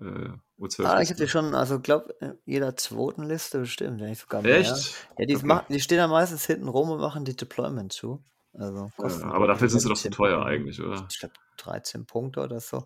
äh, 0.01 0.31
U12. 0.59 0.85
Ah, 0.85 1.01
ich 1.01 1.13
die 1.15 1.29
schon, 1.29 1.55
also 1.55 1.81
glaube, 1.81 2.15
jeder 2.45 2.77
zweiten 2.77 3.25
Liste 3.25 3.61
bestimmt, 3.61 4.01
wenn 4.01 4.11
nicht 4.11 4.21
sogar 4.21 4.43
mehr. 4.43 4.59
Echt? 4.59 4.95
Ja, 5.19 5.27
die, 5.27 5.37
okay. 5.37 5.47
machen, 5.47 5.67
die 5.69 5.81
stehen 5.81 5.99
da 5.99 6.09
meistens 6.09 6.45
hinten 6.47 6.69
rum 6.69 6.91
und 6.91 7.01
machen 7.01 7.25
die 7.25 7.37
Deployment 7.37 7.93
zu. 7.93 8.23
Also 8.53 8.91
ja, 8.99 9.25
aber 9.33 9.49
dafür 9.49 9.69
sind 9.69 9.81
sie 9.81 9.89
doch 9.89 9.97
zu 9.97 10.11
teuer 10.11 10.37
Punkte. 10.37 10.51
eigentlich, 10.51 10.81
oder? 10.81 11.07
Ich 11.11 11.19
glaube 11.19 11.35
13 11.57 12.07
Punkte 12.07 12.41
oder 12.41 12.61
so. 12.61 12.85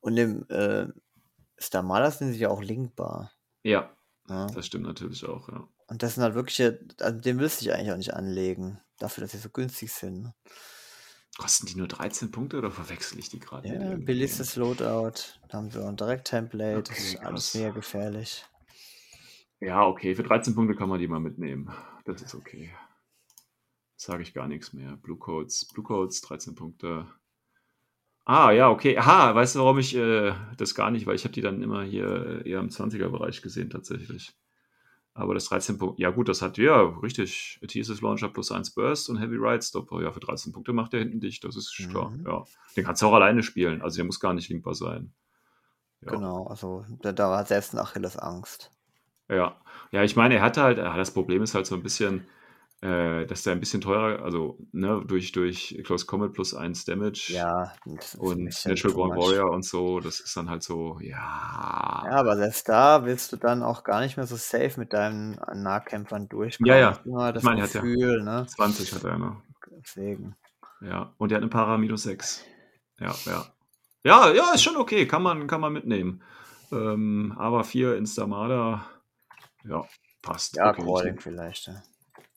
Und 0.00 0.16
im 0.16 0.48
äh, 0.48 0.86
Stamala 1.58 2.10
sind 2.10 2.32
sie 2.32 2.38
ja 2.38 2.48
auch 2.48 2.62
linkbar. 2.62 3.32
Ja, 3.62 3.90
ja, 4.28 4.46
das 4.46 4.66
stimmt 4.66 4.86
natürlich 4.86 5.26
auch, 5.26 5.48
ja. 5.48 5.68
Und 5.86 6.02
das 6.02 6.14
sind 6.14 6.22
halt 6.22 6.34
wirklich, 6.34 6.60
also 7.00 7.20
den 7.20 7.38
willst 7.38 7.64
du 7.64 7.70
eigentlich 7.74 7.92
auch 7.92 7.96
nicht 7.96 8.14
anlegen, 8.14 8.80
dafür, 8.98 9.22
dass 9.22 9.32
sie 9.32 9.38
so 9.38 9.50
günstig 9.50 9.92
sind. 9.92 10.32
Kosten 11.38 11.66
die 11.66 11.76
nur 11.76 11.88
13 11.88 12.30
Punkte 12.30 12.58
oder 12.58 12.70
verwechsel 12.70 13.18
ich 13.18 13.28
die 13.28 13.40
gerade? 13.40 13.68
Ja, 13.68 13.96
billigstes 13.96 14.54
Loadout. 14.56 15.40
Da 15.48 15.58
haben 15.58 15.74
wir 15.74 15.84
ein 15.84 15.96
Direkt-Template. 15.96 16.78
Okay, 16.78 16.88
das 16.88 16.98
ist 16.98 17.14
krass. 17.16 17.26
alles 17.26 17.54
mehr 17.54 17.72
gefährlich. 17.72 18.44
Ja, 19.60 19.84
okay. 19.86 20.14
Für 20.14 20.22
13 20.22 20.54
Punkte 20.54 20.76
kann 20.76 20.88
man 20.88 21.00
die 21.00 21.08
mal 21.08 21.20
mitnehmen. 21.20 21.72
Das 22.04 22.22
ist 22.22 22.34
okay. 22.34 22.70
Sage 23.96 24.22
ich 24.22 24.34
gar 24.34 24.46
nichts 24.46 24.72
mehr. 24.72 24.96
Blue 24.96 25.16
Codes, 25.16 25.66
Blue 25.72 25.84
Codes, 25.84 26.20
13 26.20 26.54
Punkte. 26.54 27.06
Ah, 28.26 28.52
ja, 28.52 28.70
okay. 28.70 28.96
Aha, 28.96 29.34
weißt 29.34 29.56
du, 29.56 29.60
warum 29.60 29.78
ich 29.78 29.94
äh, 29.96 30.34
das 30.56 30.74
gar 30.74 30.90
nicht, 30.90 31.06
weil 31.06 31.16
ich 31.16 31.24
habe 31.24 31.34
die 31.34 31.40
dann 31.40 31.62
immer 31.62 31.82
hier 31.82 32.44
eher 32.46 32.60
im 32.60 32.68
20er-Bereich 32.68 33.42
gesehen 33.42 33.70
tatsächlich. 33.70 34.34
Aber 35.16 35.32
das 35.32 35.44
13 35.44 35.78
Punkte, 35.78 36.02
ja 36.02 36.10
gut, 36.10 36.28
das 36.28 36.42
hat 36.42 36.58
ja 36.58 36.80
richtig. 36.82 37.60
TSS 37.66 38.00
Launcher 38.00 38.28
plus 38.28 38.50
1 38.50 38.72
Burst 38.74 39.08
und 39.08 39.18
Heavy 39.18 39.36
Ride 39.36 39.62
Stopper. 39.62 40.02
Ja, 40.02 40.10
für 40.10 40.18
13 40.18 40.52
Punkte 40.52 40.72
macht 40.72 40.92
der 40.92 41.00
hinten 41.00 41.20
dicht, 41.20 41.44
das 41.44 41.56
ist 41.56 41.72
mhm. 41.78 41.90
klar. 41.90 42.12
Ja. 42.26 42.44
Den 42.76 42.84
kannst 42.84 43.00
du 43.00 43.06
auch 43.06 43.14
alleine 43.14 43.44
spielen, 43.44 43.80
also 43.80 43.96
der 43.96 44.04
muss 44.04 44.18
gar 44.18 44.34
nicht 44.34 44.48
linkbar 44.48 44.74
sein. 44.74 45.12
Ja. 46.00 46.10
Genau, 46.10 46.48
also 46.48 46.84
da, 47.00 47.12
da 47.12 47.38
hat 47.38 47.48
selbst 47.48 47.74
ein 47.74 47.78
Achilles 47.78 48.16
Angst. 48.16 48.72
Ja, 49.28 49.56
ja, 49.92 50.02
ich 50.02 50.16
meine, 50.16 50.34
er 50.34 50.42
hatte 50.42 50.62
halt, 50.62 50.78
das 50.78 51.12
Problem 51.12 51.42
ist 51.42 51.54
halt 51.54 51.66
so 51.66 51.76
ein 51.76 51.82
bisschen, 51.82 52.26
äh, 52.84 53.24
dass 53.24 53.44
der 53.44 53.54
ein 53.54 53.60
bisschen 53.60 53.80
teurer, 53.80 54.22
also 54.22 54.58
ne, 54.72 55.02
durch, 55.06 55.32
durch 55.32 55.80
Close 55.84 56.04
Combat 56.04 56.34
plus 56.34 56.54
1 56.54 56.84
Damage 56.84 57.32
ja, 57.32 57.72
und 58.18 58.44
Natural 58.66 58.94
Born 58.94 59.16
Warrior 59.16 59.50
und 59.50 59.64
so, 59.64 60.00
das 60.00 60.20
ist 60.20 60.36
dann 60.36 60.50
halt 60.50 60.62
so, 60.62 60.98
ja. 61.00 62.02
Ja, 62.04 62.10
aber 62.10 62.36
selbst 62.36 62.68
da 62.68 63.06
willst 63.06 63.32
du 63.32 63.36
dann 63.36 63.62
auch 63.62 63.84
gar 63.84 64.00
nicht 64.00 64.18
mehr 64.18 64.26
so 64.26 64.36
safe 64.36 64.74
mit 64.76 64.92
deinen 64.92 65.40
Nahkämpfern 65.54 66.28
durchkommen. 66.28 66.70
Ja, 66.70 66.78
ja. 66.78 67.00
Immer 67.06 67.32
das 67.32 67.42
ich 67.42 67.48
meine, 67.48 67.62
Gefühl, 67.62 68.20
hat 68.20 68.26
ja 68.26 68.40
ne? 68.40 68.46
20 68.46 68.94
hat 68.94 69.04
er, 69.04 69.18
ne? 69.18 69.42
Deswegen. 69.78 70.36
Ja, 70.82 71.14
und 71.16 71.32
er 71.32 71.36
hat 71.36 71.42
eine 71.42 71.50
Para 71.50 71.78
minus 71.78 72.02
6. 72.02 72.44
Ja, 73.00 73.14
ja. 73.24 73.46
Ja, 74.02 74.30
ja, 74.30 74.52
ist 74.52 74.62
schon 74.62 74.76
okay, 74.76 75.06
kann 75.06 75.22
man, 75.22 75.46
kann 75.46 75.62
man 75.62 75.72
mitnehmen. 75.72 76.22
Ähm, 76.70 77.34
aber 77.38 77.64
4 77.64 77.96
Instamada, 77.96 78.84
ja, 79.66 79.86
passt. 80.20 80.56
Ja, 80.56 80.68
okay, 80.68 80.82
Crawling 80.82 81.18
vielleicht, 81.18 81.68
ja. 81.68 81.82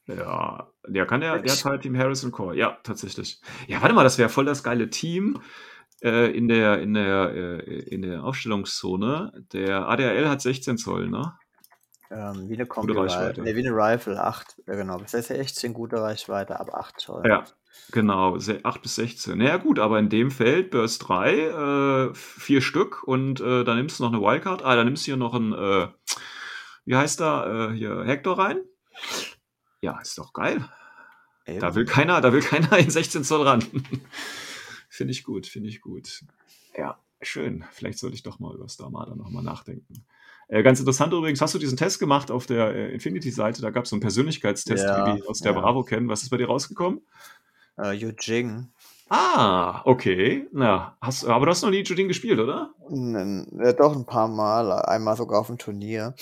Ja, 0.08 0.72
der 0.88 1.06
kann 1.06 1.22
der, 1.22 1.40
der 1.40 1.52
hat 1.52 1.66
halt 1.66 1.82
Team 1.82 1.98
Harrison 1.98 2.32
Core. 2.32 2.56
Ja, 2.56 2.78
tatsächlich. 2.84 3.42
Ja, 3.68 3.82
warte 3.82 3.94
mal, 3.94 4.04
das 4.04 4.18
wäre 4.18 4.30
voll 4.30 4.46
das 4.46 4.64
geile 4.64 4.90
Team 4.90 5.42
äh, 6.02 6.32
in 6.32 6.48
der, 6.48 6.82
in 6.82 6.94
der, 6.94 7.34
äh, 7.34 7.80
in 7.90 8.02
der 8.02 8.24
Aufstellungszone. 8.24 9.34
Der 9.52 9.88
ADRL 9.88 10.30
hat 10.30 10.42
16 10.42 10.78
Zoll, 10.78 11.10
ne? 11.10 11.34
Ähm, 12.10 12.48
wie 12.48 12.54
eine 12.54 12.66
Kombi 12.66 12.94
Reichweite. 12.94 13.42
Nee, 13.42 13.56
wie 13.56 13.68
eine 13.68 13.76
Rifle, 13.76 14.24
8, 14.24 14.62
ja 14.66 14.76
genau. 14.76 14.98
Das 14.98 15.14
heißt 15.14 15.30
ja 15.30 15.36
echt 15.36 15.56
10 15.56 15.74
gute 15.74 16.02
Reichweite, 16.02 16.58
ab 16.58 16.74
8 16.74 17.02
Zoll. 17.02 17.24
Ja, 17.28 17.44
Genau, 17.92 18.36
8 18.36 18.82
bis 18.82 18.96
16. 18.96 19.38
Naja, 19.38 19.58
gut, 19.58 19.80
aber 19.80 20.00
in 20.00 20.10
dem 20.10 20.30
Feld 20.30 20.72
Burst 20.72 21.08
3, 21.08 22.10
äh, 22.10 22.14
vier 22.14 22.62
Stück 22.62 23.04
und 23.04 23.40
äh, 23.40 23.64
dann 23.64 23.78
nimmst 23.78 24.00
du 24.00 24.04
noch 24.04 24.12
eine 24.12 24.22
Wildcard. 24.22 24.64
Ah, 24.64 24.76
dann 24.76 24.86
nimmst 24.86 25.04
du 25.04 25.12
hier 25.12 25.18
noch 25.18 25.34
ein, 25.34 25.54
äh, 25.54 25.88
wie 26.86 26.96
heißt 26.96 27.20
da, 27.20 27.70
äh, 27.70 27.74
hier 27.74 28.04
Hector 28.04 28.38
rein. 28.38 28.58
Ja, 29.82 30.00
ist 30.00 30.18
doch 30.18 30.34
geil. 30.34 30.68
Eben. 31.46 31.60
Da 31.60 31.76
will 31.76 31.86
keiner, 31.86 32.20
da 32.22 32.34
will 32.34 32.42
keiner 32.42 32.78
in 32.78 32.90
16 32.90 33.24
Zoll 33.24 33.48
ran. 33.48 33.62
finde 34.90 35.12
ich 35.12 35.24
gut, 35.24 35.48
finde 35.48 35.70
ich 35.70 35.82
gut. 35.82 36.24
Ja, 36.76 37.00
schön. 37.22 37.64
Vielleicht 37.72 38.00
sollte 38.00 38.16
ich 38.16 38.24
doch 38.24 38.40
mal 38.40 38.54
über 38.56 38.68
Star 38.68 38.90
Marder 38.90 39.16
nochmal 39.16 39.44
nachdenken. 39.44 40.06
Äh, 40.50 40.64
ganz 40.64 40.80
interessant 40.80 41.14
übrigens, 41.14 41.42
hast 41.42 41.54
du 41.54 41.60
diesen 41.60 41.78
Test 41.78 42.00
gemacht 42.00 42.32
auf 42.32 42.46
der 42.46 42.74
äh, 42.74 42.94
Infinity-Seite? 42.94 43.62
Da 43.62 43.70
gab 43.70 43.84
es 43.84 43.90
so 43.90 43.96
einen 43.96 44.02
Persönlichkeitstest, 44.02 44.84
ja, 44.84 45.06
wie 45.06 45.22
wir 45.22 45.30
aus 45.30 45.40
der 45.40 45.54
ja. 45.54 45.60
Bravo 45.60 45.84
kennen. 45.84 46.08
Was 46.10 46.24
ist 46.24 46.30
bei 46.30 46.38
dir 46.38 46.48
rausgekommen? 46.48 47.02
Äh, 47.78 47.94
Yujing. 47.94 48.70
Ah, 49.10 49.82
okay. 49.86 50.48
Na, 50.52 50.98
hast, 51.02 51.26
aber 51.26 51.46
du 51.46 51.52
hast 51.52 51.62
noch 51.62 51.70
nie 51.70 51.84
Judin 51.84 52.10
gespielt, 52.10 52.40
oder? 52.40 52.72
Ja, 52.90 53.74
doch 53.74 53.96
ein 53.96 54.06
paar 54.06 54.28
Mal, 54.28 54.72
einmal 54.72 55.16
sogar 55.16 55.40
auf 55.40 55.48
dem 55.48 55.58
Turnier. 55.58 56.14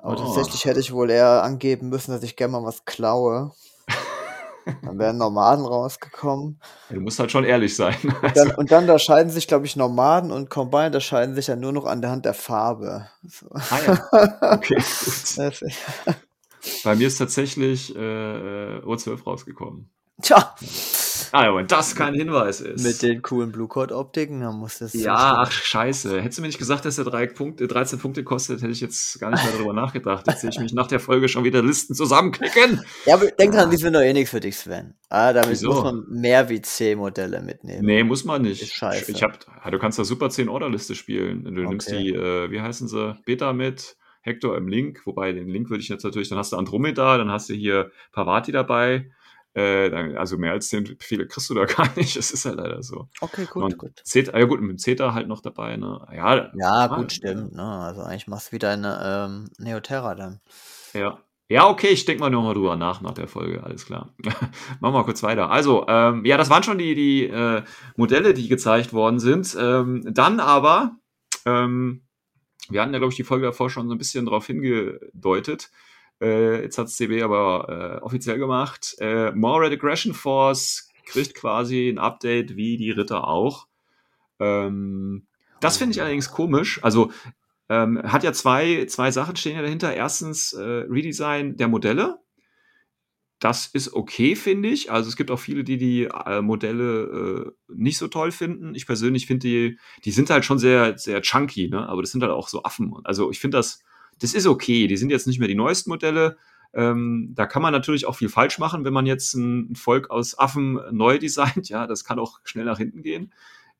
Aber 0.00 0.14
oh. 0.14 0.24
tatsächlich 0.24 0.64
hätte 0.64 0.80
ich 0.80 0.92
wohl 0.92 1.10
eher 1.10 1.42
angeben 1.42 1.88
müssen, 1.88 2.10
dass 2.10 2.22
ich 2.22 2.36
gerne 2.36 2.52
mal 2.52 2.64
was 2.64 2.84
klaue. 2.84 3.52
Dann 4.82 4.98
wären 4.98 5.18
Nomaden 5.18 5.64
rausgekommen. 5.64 6.60
Ja, 6.88 6.96
du 6.96 7.00
musst 7.00 7.18
halt 7.18 7.30
schon 7.30 7.44
ehrlich 7.44 7.74
sein. 7.74 7.96
Und 8.22 8.36
dann, 8.36 8.50
und 8.52 8.70
dann 8.70 8.84
unterscheiden 8.84 9.30
sich, 9.30 9.48
glaube 9.48 9.66
ich, 9.66 9.74
Nomaden 9.74 10.30
und 10.30 10.50
Combine 10.50 10.86
unterscheiden 10.86 11.34
sich 11.34 11.48
ja 11.48 11.56
nur 11.56 11.72
noch 11.72 11.84
an 11.84 12.00
der 12.00 12.12
Hand 12.12 12.24
der 12.24 12.34
Farbe. 12.34 13.08
So. 13.28 13.48
Ah 13.52 13.78
ja, 13.84 14.52
okay, 14.52 14.76
gut. 15.36 15.60
Bei 16.84 16.94
mir 16.94 17.08
ist 17.08 17.18
tatsächlich 17.18 17.94
äh, 17.96 17.98
O12 17.98 19.24
rausgekommen. 19.24 19.90
Tja. 20.22 20.36
Ah, 20.36 20.54
ja, 21.32 21.54
wenn 21.54 21.66
das 21.66 21.94
kein 21.94 22.14
Hinweis 22.14 22.60
ist. 22.60 22.84
Mit 22.84 23.02
den 23.02 23.22
coolen 23.22 23.52
Blue 23.52 23.68
Code 23.68 23.96
Optiken, 23.96 24.40
dann 24.40 24.56
muss 24.56 24.78
das. 24.78 24.92
Ja, 24.92 25.36
ach, 25.38 25.50
scheiße. 25.50 26.20
Hättest 26.20 26.38
du 26.38 26.42
mir 26.42 26.48
nicht 26.48 26.58
gesagt, 26.58 26.84
dass 26.84 26.98
er 26.98 27.04
drei 27.04 27.26
Punkte, 27.26 27.66
13 27.66 27.98
Punkte 27.98 28.24
kostet, 28.24 28.60
hätte 28.60 28.72
ich 28.72 28.80
jetzt 28.80 29.18
gar 29.20 29.30
nicht 29.30 29.42
mehr 29.42 29.52
darüber 29.52 29.72
nachgedacht. 29.72 30.26
Jetzt 30.26 30.42
sehe 30.42 30.50
ich 30.50 30.58
mich 30.58 30.72
nach 30.74 30.86
der 30.86 31.00
Folge 31.00 31.28
schon 31.28 31.44
wieder 31.44 31.62
Listen 31.62 31.94
zusammenklicken. 31.94 32.84
Ja, 33.06 33.14
aber 33.14 33.26
denk 33.30 33.52
dran, 33.54 33.70
die 33.70 33.76
sind 33.76 33.94
doch 33.94 34.02
eh 34.02 34.12
nichts 34.12 34.30
für 34.30 34.40
dich, 34.40 34.56
Sven. 34.56 34.94
Ah, 35.08 35.32
damit 35.32 35.50
Wieso? 35.50 35.72
muss 35.72 35.84
man 35.84 36.04
mehr 36.08 36.48
wie 36.48 36.60
10 36.60 36.98
Modelle 36.98 37.40
mitnehmen. 37.40 37.84
Nee, 37.84 38.04
muss 38.04 38.24
man 38.24 38.42
nicht. 38.42 38.62
Ist 38.62 38.74
scheiße. 38.74 39.10
Ich 39.10 39.22
hab, 39.22 39.38
du 39.70 39.78
kannst 39.78 39.98
da 39.98 40.04
super 40.04 40.30
10 40.30 40.48
Orderliste 40.48 40.94
spielen. 40.94 41.44
Du 41.44 41.50
okay. 41.50 41.68
nimmst 41.68 41.90
die, 41.90 42.10
äh, 42.10 42.50
wie 42.50 42.60
heißen 42.60 42.88
sie, 42.88 43.16
Beta 43.24 43.52
mit. 43.52 43.96
Hector 44.22 44.56
im 44.56 44.68
Link, 44.68 45.02
wobei 45.04 45.32
den 45.32 45.48
Link 45.48 45.68
würde 45.68 45.82
ich 45.82 45.88
jetzt 45.88 46.04
natürlich, 46.04 46.28
dann 46.28 46.38
hast 46.38 46.52
du 46.52 46.56
Andromeda, 46.56 47.18
dann 47.18 47.32
hast 47.32 47.48
du 47.48 47.54
hier 47.54 47.90
Pavati 48.12 48.52
dabei, 48.52 49.10
äh, 49.54 50.16
also 50.16 50.38
mehr 50.38 50.52
als 50.52 50.68
zehn 50.68 50.84
Befehle 50.84 51.26
kriegst 51.26 51.50
du 51.50 51.54
da 51.54 51.64
gar 51.66 51.88
nicht. 51.96 52.16
Es 52.16 52.30
ist 52.30 52.44
halt 52.44 52.56
leider 52.56 52.82
so. 52.82 53.08
Okay, 53.20 53.46
gut, 53.50 53.62
und 53.62 53.78
gut. 53.78 54.00
Zeta, 54.04 54.38
ja 54.38 54.44
gut, 54.44 54.60
mit 54.60 54.70
dem 54.70 54.78
Zeta 54.78 55.14
halt 55.14 55.28
noch 55.28 55.40
dabei, 55.40 55.76
ne? 55.76 56.06
Ja, 56.14 56.50
ja 56.54 56.86
gut, 56.88 57.12
stimmt. 57.12 57.54
Ne? 57.54 57.62
Also 57.62 58.02
eigentlich 58.02 58.28
machst 58.28 58.48
du 58.48 58.52
wieder 58.52 58.70
eine 58.70 59.28
ähm, 59.28 59.50
Neoterra 59.58 60.14
dann. 60.14 60.40
Ja. 60.94 61.18
Ja, 61.48 61.68
okay, 61.68 61.88
ich 61.88 62.06
denke 62.06 62.22
mal 62.22 62.30
nochmal 62.30 62.54
drüber 62.54 62.76
nach, 62.76 63.02
nach 63.02 63.12
der 63.12 63.28
Folge, 63.28 63.62
alles 63.62 63.84
klar. 63.84 64.14
Machen 64.24 64.50
wir 64.80 64.90
mal 64.90 65.04
kurz 65.04 65.22
weiter. 65.22 65.50
Also, 65.50 65.84
ähm, 65.86 66.24
ja, 66.24 66.38
das 66.38 66.48
waren 66.48 66.62
schon 66.62 66.78
die, 66.78 66.94
die 66.94 67.24
äh, 67.26 67.62
Modelle, 67.94 68.32
die 68.32 68.48
gezeigt 68.48 68.94
worden 68.94 69.18
sind. 69.18 69.54
Ähm, 69.60 70.02
dann 70.08 70.40
aber, 70.40 70.96
ähm, 71.44 72.06
wir 72.70 72.80
hatten 72.80 72.94
ja, 72.94 72.98
glaube 72.98 73.12
ich, 73.12 73.16
die 73.16 73.24
Folge 73.24 73.44
davor 73.44 73.68
schon 73.68 73.86
so 73.86 73.94
ein 73.94 73.98
bisschen 73.98 74.24
darauf 74.24 74.46
hingedeutet, 74.46 75.70
äh, 76.22 76.62
jetzt 76.62 76.78
hat 76.78 76.86
es 76.86 76.96
CB 76.96 77.22
aber 77.22 77.98
äh, 78.00 78.02
offiziell 78.02 78.38
gemacht. 78.38 78.94
Äh, 78.98 79.32
Red 79.34 79.72
Aggression 79.72 80.14
Force 80.14 80.88
kriegt 81.04 81.34
quasi 81.34 81.88
ein 81.88 81.98
Update 81.98 82.56
wie 82.56 82.76
die 82.76 82.92
Ritter 82.92 83.26
auch. 83.26 83.66
Ähm, 84.38 85.26
das 85.60 85.76
finde 85.76 85.92
ich 85.92 86.00
allerdings 86.00 86.30
komisch. 86.30 86.82
Also 86.82 87.12
ähm, 87.68 88.00
hat 88.04 88.24
ja 88.24 88.32
zwei, 88.32 88.86
zwei 88.86 89.10
Sachen 89.10 89.36
stehen 89.36 89.56
ja 89.56 89.62
dahinter. 89.62 89.94
Erstens 89.94 90.52
äh, 90.52 90.62
Redesign 90.62 91.56
der 91.56 91.68
Modelle. 91.68 92.18
Das 93.38 93.66
ist 93.66 93.92
okay, 93.92 94.36
finde 94.36 94.68
ich. 94.68 94.92
Also 94.92 95.08
es 95.08 95.16
gibt 95.16 95.32
auch 95.32 95.38
viele, 95.38 95.64
die 95.64 95.76
die 95.76 96.04
äh, 96.04 96.40
Modelle 96.40 97.46
äh, 97.48 97.74
nicht 97.74 97.98
so 97.98 98.06
toll 98.06 98.30
finden. 98.30 98.76
Ich 98.76 98.86
persönlich 98.86 99.26
finde 99.26 99.48
die, 99.48 99.78
die 100.04 100.12
sind 100.12 100.30
halt 100.30 100.44
schon 100.44 100.60
sehr, 100.60 100.96
sehr 100.96 101.22
chunky, 101.22 101.68
ne? 101.68 101.88
Aber 101.88 102.02
das 102.02 102.12
sind 102.12 102.22
halt 102.22 102.32
auch 102.32 102.46
so 102.46 102.62
Affen. 102.62 102.94
Also 103.02 103.32
ich 103.32 103.40
finde 103.40 103.56
das, 103.56 103.82
das 104.22 104.34
ist 104.34 104.46
okay. 104.46 104.86
Die 104.86 104.96
sind 104.96 105.10
jetzt 105.10 105.26
nicht 105.26 105.40
mehr 105.40 105.48
die 105.48 105.56
neuesten 105.56 105.90
Modelle. 105.90 106.36
Ähm, 106.72 107.32
da 107.34 107.44
kann 107.46 107.60
man 107.60 107.72
natürlich 107.72 108.06
auch 108.06 108.14
viel 108.14 108.28
falsch 108.28 108.58
machen, 108.58 108.84
wenn 108.84 108.92
man 108.92 109.04
jetzt 109.04 109.34
ein 109.34 109.74
Volk 109.74 110.10
aus 110.10 110.38
Affen 110.38 110.80
neu 110.90 111.18
designt. 111.18 111.68
Ja, 111.72 111.86
das 111.86 112.04
kann 112.04 112.18
auch 112.18 112.40
schnell 112.44 112.64
nach 112.64 112.78
hinten 112.78 113.02
gehen. 113.02 113.32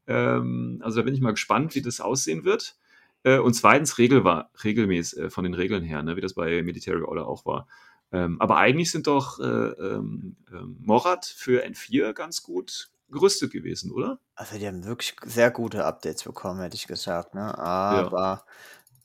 Ähm, 0.07 0.81
also 0.83 1.01
da 1.01 1.05
bin 1.05 1.15
ich 1.15 1.21
mal 1.21 1.31
gespannt, 1.31 1.75
wie 1.75 1.83
das 1.83 2.01
aussehen 2.01 2.45
wird. 2.45 2.77
Äh, 3.23 3.39
und 3.39 3.55
zweitens 3.55 3.99
Regel 3.99 4.25
war, 4.25 4.51
regelmäßig 4.65 5.19
äh, 5.19 5.31
von 5.31 5.45
den 5.45 5.55
Regeln 5.55 5.85
her, 5.85 6.03
ne, 6.03 6.17
wie 6.17 6.21
das 6.21 6.35
bei 6.35 6.63
Military 6.63 7.03
Order 7.03 7.27
auch 7.29 7.47
war. 7.47 7.69
Ähm, 8.11 8.41
aber 8.41 8.57
eigentlich 8.57 8.91
sind 8.91 9.07
doch 9.07 9.39
äh, 9.39 9.45
ähm, 9.45 10.37
ähm, 10.53 10.77
Morat 10.81 11.25
für 11.25 11.65
N4 11.65 12.13
ganz 12.13 12.43
gut 12.43 12.91
gerüstet 13.11 13.53
gewesen, 13.53 13.93
oder? 13.93 14.19
Also 14.35 14.59
die 14.59 14.67
haben 14.67 14.85
wirklich 14.85 15.15
sehr 15.25 15.51
gute 15.51 15.85
Updates 15.85 16.25
bekommen, 16.25 16.61
hätte 16.61 16.77
ich 16.77 16.87
gesagt. 16.87 17.35
Ne? 17.35 17.57
Aber 17.57 18.19
ja 18.21 18.45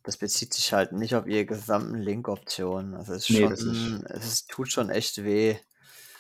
das 0.07 0.15
bezieht 0.15 0.53
sich 0.53 0.71
halt 0.71 0.93
nicht 0.93 1.15
auf 1.15 1.27
ihre 1.27 1.45
gesamten 1.45 1.95
Link-Optionen. 1.95 2.95
Also 2.95 3.11
es, 3.11 3.29
ist 3.29 3.29
nee, 3.29 3.41
schon, 3.41 4.05
es 4.05 4.25
ist, 4.25 4.49
tut 4.49 4.71
schon 4.71 4.89
echt 4.89 5.21
weh, 5.21 5.57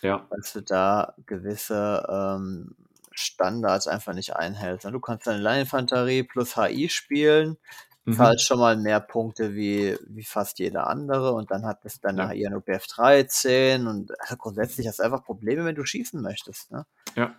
ja. 0.01 0.27
dass 0.29 0.51
du 0.51 0.61
da 0.61 1.13
gewisse 1.25 2.05
ähm, 2.09 2.75
Standards 3.11 3.87
einfach 3.87 4.13
nicht 4.13 4.35
einhältst. 4.35 4.83
Du 4.83 4.99
kannst 4.99 5.25
deine 5.25 5.39
Leininfanterie 5.39 6.23
plus 6.23 6.57
HI 6.57 6.89
spielen, 6.89 7.55
mhm. 8.03 8.11
zahlst 8.11 8.45
schon 8.45 8.59
mal 8.59 8.75
mehr 8.75 8.99
Punkte 8.99 9.55
wie, 9.55 9.97
wie 10.05 10.25
fast 10.25 10.59
jeder 10.59 10.87
andere 10.87 11.31
und 11.31 11.49
dann 11.49 11.65
hat 11.65 11.85
es 11.85 12.01
deine 12.01 12.23
ja. 12.23 12.29
HI 12.31 12.49
nur 12.49 12.59
BF 12.59 12.87
13 12.87 13.87
und 13.87 14.11
also 14.19 14.35
grundsätzlich 14.35 14.85
hast 14.85 14.99
du 14.99 15.03
einfach 15.03 15.23
Probleme, 15.23 15.63
wenn 15.63 15.75
du 15.75 15.85
schießen 15.85 16.21
möchtest. 16.21 16.71
Ne? 16.71 16.85
Ja. 17.15 17.37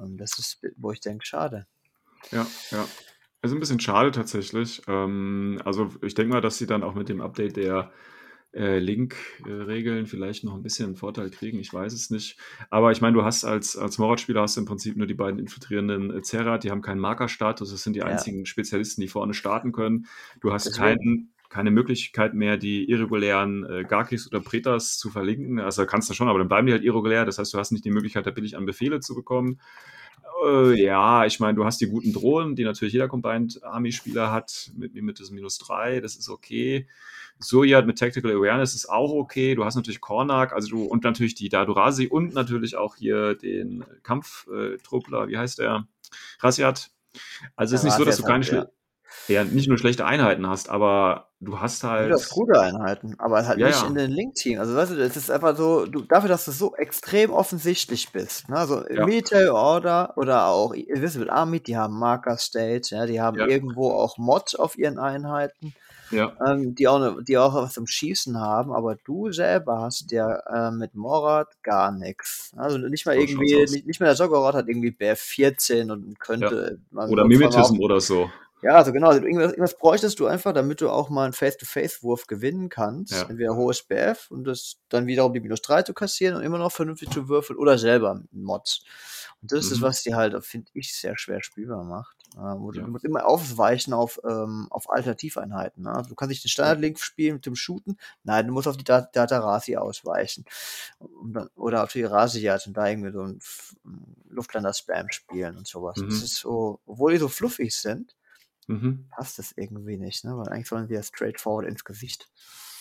Und 0.00 0.16
das 0.16 0.38
ist, 0.38 0.58
wo 0.78 0.90
ich 0.92 1.00
denke, 1.00 1.26
schade. 1.26 1.66
Ja, 2.30 2.46
ja. 2.70 2.86
Ist 3.42 3.52
ein 3.52 3.60
bisschen 3.60 3.80
schade 3.80 4.10
tatsächlich. 4.10 4.82
Ähm, 4.88 5.60
also 5.64 5.90
ich 6.02 6.14
denke 6.14 6.32
mal, 6.32 6.40
dass 6.40 6.58
sie 6.58 6.66
dann 6.66 6.82
auch 6.82 6.94
mit 6.94 7.08
dem 7.08 7.20
Update 7.20 7.56
der 7.56 7.92
äh, 8.56 8.78
Link-Regeln 8.78 10.06
vielleicht 10.06 10.42
noch 10.42 10.54
ein 10.54 10.62
bisschen 10.62 10.86
einen 10.86 10.96
Vorteil 10.96 11.30
kriegen. 11.30 11.58
Ich 11.58 11.72
weiß 11.72 11.92
es 11.92 12.10
nicht. 12.10 12.38
Aber 12.70 12.90
ich 12.90 13.00
meine, 13.00 13.14
du 13.14 13.22
hast 13.22 13.44
als, 13.44 13.76
als 13.76 13.98
Morat-Spieler 13.98 14.42
hast 14.42 14.56
du 14.56 14.60
im 14.60 14.66
Prinzip 14.66 14.96
nur 14.96 15.06
die 15.06 15.14
beiden 15.14 15.38
infiltrierenden 15.38 16.16
äh, 16.16 16.22
Zerat, 16.22 16.64
die 16.64 16.70
haben 16.70 16.82
keinen 16.82 17.00
Markerstatus. 17.00 17.70
Das 17.70 17.82
sind 17.82 17.94
die 17.94 18.00
ja. 18.00 18.06
einzigen 18.06 18.46
Spezialisten, 18.46 19.02
die 19.02 19.08
vorne 19.08 19.34
starten 19.34 19.72
können. 19.72 20.06
Du 20.40 20.52
hast 20.52 20.76
keinen 20.76 21.32
keine 21.48 21.70
Möglichkeit 21.70 22.34
mehr, 22.34 22.56
die 22.56 22.90
irregulären 22.90 23.64
äh, 23.64 23.84
Garkis 23.84 24.26
oder 24.26 24.40
Pretas 24.40 24.98
zu 24.98 25.10
verlinken. 25.10 25.60
Also 25.60 25.86
kannst 25.86 26.10
du 26.10 26.14
schon, 26.14 26.28
aber 26.28 26.38
dann 26.38 26.48
bleiben 26.48 26.66
die 26.66 26.72
halt 26.72 26.82
irregulär. 26.82 27.24
Das 27.24 27.38
heißt, 27.38 27.54
du 27.54 27.58
hast 27.58 27.70
nicht 27.70 27.84
die 27.84 27.90
Möglichkeit, 27.90 28.26
da 28.26 28.30
billig 28.30 28.56
an 28.56 28.66
Befehle 28.66 29.00
zu 29.00 29.14
bekommen. 29.14 29.60
Äh, 30.44 30.82
ja, 30.82 31.24
ich 31.24 31.40
meine, 31.40 31.54
du 31.54 31.64
hast 31.64 31.80
die 31.80 31.86
guten 31.86 32.12
Drohnen, 32.12 32.56
die 32.56 32.64
natürlich 32.64 32.92
jeder 32.92 33.08
Combined 33.08 33.62
Army-Spieler 33.62 34.30
hat, 34.30 34.70
mit, 34.76 34.94
mit 34.94 35.18
diesem 35.18 35.36
Minus 35.36 35.58
3, 35.58 36.00
das 36.00 36.16
ist 36.16 36.28
okay. 36.28 36.86
Suriat 37.38 37.86
mit 37.86 37.98
Tactical 37.98 38.30
Awareness 38.30 38.74
ist 38.74 38.88
auch 38.88 39.12
okay. 39.12 39.54
Du 39.54 39.64
hast 39.64 39.76
natürlich 39.76 40.00
Kornak, 40.00 40.52
also 40.52 40.68
du, 40.68 40.84
und 40.84 41.04
natürlich 41.04 41.34
die 41.34 41.48
Dadurasi 41.48 42.06
und 42.06 42.34
natürlich 42.34 42.76
auch 42.76 42.96
hier 42.96 43.34
den 43.34 43.84
Kampftruppler, 44.02 45.28
wie 45.28 45.36
heißt 45.36 45.58
der? 45.58 45.86
Rasiat. 46.40 46.90
Also 47.54 47.74
es 47.74 47.80
ist 47.80 47.84
nicht 47.84 47.96
so, 47.96 48.04
dass 48.04 48.16
du 48.16 48.22
keine, 48.22 48.44
ja 48.46 48.66
ja 49.28 49.44
nicht 49.44 49.68
nur 49.68 49.78
schlechte 49.78 50.06
Einheiten 50.06 50.46
hast, 50.46 50.68
aber 50.68 51.30
du 51.40 51.60
hast 51.60 51.84
halt. 51.84 52.10
Du 52.10 52.14
hast 52.14 52.30
gute 52.30 52.60
Einheiten, 52.60 53.14
aber 53.18 53.46
halt 53.46 53.58
ja, 53.58 53.68
nicht 53.68 53.82
ja. 53.82 53.88
in 53.88 53.94
den 53.94 54.10
Link-Team. 54.10 54.58
Also 54.58 54.74
weißt 54.74 54.92
du, 54.92 55.02
es 55.02 55.16
ist 55.16 55.30
einfach 55.30 55.56
so, 55.56 55.86
du, 55.86 56.02
dafür, 56.02 56.28
dass 56.28 56.44
du 56.44 56.52
so 56.52 56.74
extrem 56.76 57.30
offensichtlich 57.30 58.10
bist. 58.12 58.48
Ne? 58.48 58.56
Also 58.56 58.86
ja. 58.88 59.04
Military 59.04 59.48
Order 59.48 60.14
oder 60.16 60.46
auch 60.46 60.72
Invisible 60.72 61.30
Army, 61.30 61.60
die 61.60 61.76
haben 61.76 61.98
Marker 61.98 62.38
State, 62.38 62.94
ja, 62.94 63.06
die 63.06 63.20
haben 63.20 63.38
irgendwo 63.38 63.90
auch 63.90 64.18
Mod 64.18 64.58
auf 64.58 64.78
ihren 64.78 64.98
Einheiten. 64.98 65.74
Ja. 66.10 66.36
Ähm, 66.46 66.74
die, 66.74 66.86
auch 66.86 67.00
ne, 67.00 67.16
die 67.26 67.36
auch 67.36 67.54
was 67.54 67.74
zum 67.74 67.86
Schießen 67.86 68.38
haben, 68.40 68.72
aber 68.72 68.96
du 69.04 69.32
selber 69.32 69.80
hast 69.80 70.12
ja 70.12 70.36
äh, 70.46 70.70
mit 70.70 70.94
Morat 70.94 71.48
gar 71.62 71.90
nichts. 71.90 72.52
Also 72.56 72.78
nicht 72.78 73.06
mal 73.06 73.16
so 73.16 73.20
irgendwie, 73.22 73.56
nicht, 73.56 73.86
nicht 73.86 74.00
mal 74.00 74.06
der 74.06 74.14
Joggerrot 74.14 74.54
hat 74.54 74.68
irgendwie 74.68 74.92
BF 74.92 75.18
14 75.18 75.90
und 75.90 76.20
könnte. 76.20 76.78
Oder 76.94 77.24
Mimetism 77.24 77.80
oder 77.80 78.00
so. 78.00 78.30
Ja, 78.66 78.78
also 78.78 78.92
genau, 78.92 79.10
also 79.10 79.22
irgendwas, 79.22 79.52
irgendwas 79.52 79.78
bräuchtest 79.78 80.18
du 80.18 80.26
einfach, 80.26 80.52
damit 80.52 80.80
du 80.80 80.90
auch 80.90 81.08
mal 81.08 81.22
einen 81.22 81.32
Face-to-Face-Wurf 81.32 82.26
gewinnen 82.26 82.68
kannst. 82.68 83.12
Ja. 83.12 83.22
Entweder 83.28 83.54
hohes 83.54 83.84
BF 83.84 84.28
und 84.28 84.42
das 84.42 84.78
dann 84.88 85.06
wiederum 85.06 85.32
die 85.32 85.38
minus 85.38 85.62
3 85.62 85.82
zu 85.82 85.94
kassieren 85.94 86.34
und 86.34 86.42
immer 86.42 86.58
noch 86.58 86.72
vernünftig 86.72 87.10
zu 87.10 87.28
würfeln 87.28 87.60
oder 87.60 87.78
selber 87.78 88.22
Mods. 88.32 88.82
Und 89.40 89.52
das 89.52 89.66
mhm. 89.66 89.72
ist, 89.72 89.82
was 89.82 90.02
die 90.02 90.16
halt, 90.16 90.44
finde 90.44 90.68
ich, 90.74 90.96
sehr 90.96 91.16
schwer 91.16 91.44
spielbar 91.44 91.84
macht. 91.84 92.16
Äh, 92.34 92.38
wo 92.38 92.72
ja. 92.72 92.82
Du 92.82 92.88
musst 92.88 93.04
immer 93.04 93.24
aufweichen 93.24 93.92
auf, 93.92 94.18
ähm, 94.28 94.66
auf 94.70 94.90
Alternativeinheiten. 94.90 95.84
Ne? 95.84 95.92
Also 95.92 96.08
du 96.08 96.16
kannst 96.16 96.30
nicht 96.30 96.42
den 96.42 96.48
Standard-Link 96.48 96.98
spielen 96.98 97.34
mit 97.34 97.46
dem 97.46 97.54
Shooten. 97.54 97.98
Nein, 98.24 98.48
du 98.48 98.52
musst 98.52 98.66
auf 98.66 98.76
die 98.76 98.82
Dat 98.82 99.14
Datarasi 99.14 99.76
ausweichen. 99.76 100.44
Dann, 101.24 101.48
oder 101.54 101.84
auf 101.84 101.92
die 101.92 102.02
Rasiat 102.02 102.66
und 102.66 102.76
da 102.76 102.88
irgendwie 102.88 103.12
so 103.12 103.22
ein 103.22 103.38
Luftlander-Spam 104.28 105.12
spielen 105.12 105.56
und 105.56 105.68
sowas. 105.68 105.98
Mhm. 105.98 106.08
Das 106.08 106.16
ist 106.16 106.34
so, 106.34 106.80
obwohl 106.84 107.12
die 107.12 107.18
so 107.18 107.28
fluffig 107.28 107.76
sind, 107.76 108.15
mhm. 108.66 109.06
passt 109.10 109.38
das 109.38 109.52
irgendwie 109.56 109.96
nicht, 109.96 110.24
ne? 110.24 110.36
Weil 110.36 110.48
eigentlich 110.48 110.68
sollen 110.68 110.88
die 110.88 110.94
ja 110.94 111.02
straightforward 111.02 111.66
ins 111.66 111.84
Gesicht. 111.84 112.28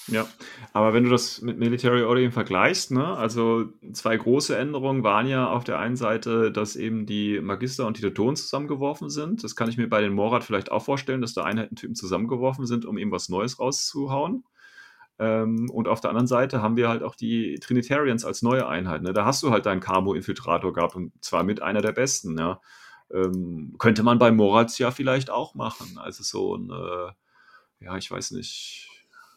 Ja, 0.07 0.27
aber 0.71 0.93
wenn 0.93 1.03
du 1.03 1.09
das 1.09 1.41
mit 1.41 1.57
Military 1.57 2.03
Order 2.03 2.31
vergleichst, 2.31 2.91
ne, 2.91 3.17
also 3.17 3.65
zwei 3.91 4.15
große 4.15 4.55
Änderungen 4.55 5.03
waren 5.03 5.25
ja 5.25 5.49
auf 5.49 5.63
der 5.63 5.79
einen 5.79 5.95
Seite, 5.95 6.51
dass 6.51 6.75
eben 6.75 7.07
die 7.07 7.39
Magister 7.41 7.87
und 7.87 7.97
die 7.97 8.01
Teutonen 8.03 8.35
zusammengeworfen 8.35 9.09
sind. 9.09 9.43
Das 9.43 9.55
kann 9.55 9.67
ich 9.67 9.77
mir 9.77 9.89
bei 9.89 10.01
den 10.01 10.13
Morad 10.13 10.43
vielleicht 10.43 10.71
auch 10.71 10.83
vorstellen, 10.83 11.21
dass 11.21 11.33
da 11.33 11.43
Einheitentypen 11.43 11.95
zusammengeworfen 11.95 12.67
sind, 12.67 12.85
um 12.85 12.99
eben 12.99 13.11
was 13.11 13.29
Neues 13.29 13.59
rauszuhauen. 13.59 14.43
Ähm, 15.17 15.71
und 15.71 15.87
auf 15.87 16.01
der 16.01 16.11
anderen 16.11 16.27
Seite 16.27 16.61
haben 16.61 16.75
wir 16.75 16.87
halt 16.87 17.01
auch 17.01 17.15
die 17.15 17.55
Trinitarians 17.59 18.25
als 18.25 18.43
neue 18.43 18.67
Einheit. 18.67 19.01
Ne? 19.01 19.11
Da 19.11 19.25
hast 19.25 19.41
du 19.41 19.49
halt 19.49 19.65
deinen 19.65 19.79
Camo-Infiltrator 19.79 20.71
gehabt 20.73 20.95
und 20.95 21.13
zwar 21.23 21.43
mit 21.43 21.63
einer 21.63 21.81
der 21.81 21.93
besten. 21.93 22.37
Ja? 22.37 22.59
Ähm, 23.13 23.75
könnte 23.77 24.03
man 24.03 24.19
bei 24.19 24.31
Moratz 24.31 24.77
ja 24.77 24.91
vielleicht 24.91 25.29
auch 25.29 25.55
machen. 25.55 25.97
Also 25.97 26.23
so 26.23 26.55
ein, 26.55 26.69
äh, 26.69 27.85
ja, 27.85 27.97
ich 27.97 28.09
weiß 28.09 28.31
nicht 28.31 28.89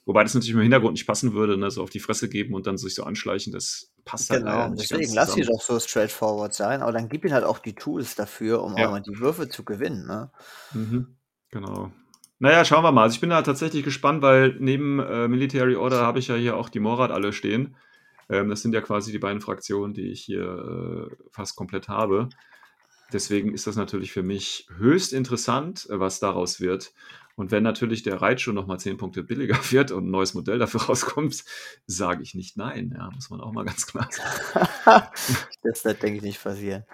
Wobei 0.08 0.22
das 0.22 0.32
natürlich 0.32 0.54
im 0.54 0.62
Hintergrund 0.62 0.94
nicht 0.94 1.06
passen 1.06 1.34
würde, 1.34 1.58
ne? 1.58 1.70
so 1.70 1.82
auf 1.82 1.90
die 1.90 2.00
Fresse 2.00 2.30
geben 2.30 2.54
und 2.54 2.66
dann 2.66 2.78
sich 2.78 2.94
so 2.94 3.04
anschleichen, 3.04 3.52
das 3.52 3.92
passt 4.06 4.30
halt 4.30 4.40
Genau, 4.40 4.70
nicht 4.70 4.90
deswegen 4.90 5.12
lass 5.12 5.34
sie 5.34 5.42
doch 5.42 5.60
so 5.60 5.78
straightforward 5.78 6.54
sein, 6.54 6.80
aber 6.80 6.92
dann 6.92 7.10
gib 7.10 7.26
ihnen 7.26 7.34
halt 7.34 7.44
auch 7.44 7.58
die 7.58 7.74
Tools 7.74 8.14
dafür, 8.14 8.62
um 8.62 8.74
auch 8.74 8.90
mal 8.90 9.02
die 9.02 9.18
Würfe 9.18 9.50
zu 9.50 9.64
gewinnen, 9.64 10.06
ne? 10.06 10.30
Mhm, 10.72 11.14
genau. 11.50 11.92
Naja, 12.38 12.64
schauen 12.64 12.84
wir 12.84 12.90
mal. 12.90 13.02
Also 13.02 13.16
ich 13.16 13.20
bin 13.20 13.28
da 13.28 13.42
tatsächlich 13.42 13.84
gespannt, 13.84 14.22
weil 14.22 14.56
neben 14.58 14.98
äh, 14.98 15.28
Military 15.28 15.76
Order 15.76 16.00
habe 16.00 16.20
ich 16.20 16.28
ja 16.28 16.36
hier 16.36 16.56
auch 16.56 16.70
die 16.70 16.80
Morad 16.80 17.10
alle 17.10 17.34
stehen. 17.34 17.76
Ähm, 18.30 18.48
das 18.48 18.62
sind 18.62 18.72
ja 18.72 18.80
quasi 18.80 19.12
die 19.12 19.18
beiden 19.18 19.42
Fraktionen, 19.42 19.92
die 19.92 20.10
ich 20.10 20.22
hier 20.22 21.10
äh, 21.10 21.16
fast 21.32 21.54
komplett 21.54 21.88
habe. 21.88 22.30
Deswegen 23.12 23.54
ist 23.54 23.66
das 23.66 23.76
natürlich 23.76 24.12
für 24.12 24.22
mich 24.22 24.68
höchst 24.76 25.12
interessant, 25.12 25.86
was 25.90 26.20
daraus 26.20 26.60
wird. 26.60 26.92
Und 27.36 27.52
wenn 27.52 27.62
natürlich 27.62 28.02
der 28.02 28.20
Reitschuh 28.20 28.52
nochmal 28.52 28.80
10 28.80 28.96
Punkte 28.96 29.22
billiger 29.22 29.56
wird 29.70 29.92
und 29.92 30.06
ein 30.08 30.10
neues 30.10 30.34
Modell 30.34 30.58
dafür 30.58 30.82
rauskommt, 30.82 31.44
sage 31.86 32.22
ich 32.22 32.34
nicht 32.34 32.56
nein. 32.56 32.94
Ja, 32.96 33.10
muss 33.14 33.30
man 33.30 33.40
auch 33.40 33.52
mal 33.52 33.64
ganz 33.64 33.86
klar 33.86 34.08
sagen. 34.10 34.68
das 35.62 35.84
wird, 35.84 36.02
denke 36.02 36.18
ich, 36.18 36.22
nicht 36.22 36.42
passieren. 36.42 36.84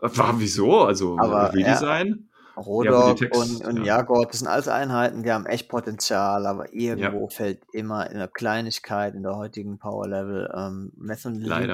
War, 0.00 0.38
wieso? 0.38 0.82
Also 0.82 1.18
Aber, 1.18 1.52
Redesign? 1.54 2.28
Ja, 2.56 2.62
Rodok 2.62 3.20
ja, 3.20 3.28
und, 3.38 3.64
und 3.64 3.76
ja. 3.78 3.98
Jagod, 3.98 4.30
das 4.30 4.40
sind 4.40 4.48
alles 4.48 4.66
Einheiten, 4.66 5.22
die 5.22 5.30
haben 5.30 5.46
echt 5.46 5.68
Potenzial, 5.68 6.44
aber 6.44 6.72
irgendwo 6.72 7.22
ja. 7.22 7.28
fällt 7.28 7.62
immer 7.72 8.10
in 8.10 8.18
der 8.18 8.26
Kleinigkeit, 8.26 9.14
in 9.14 9.22
der 9.22 9.36
heutigen 9.36 9.78
Power-Level, 9.78 10.50
ähm, 10.56 10.92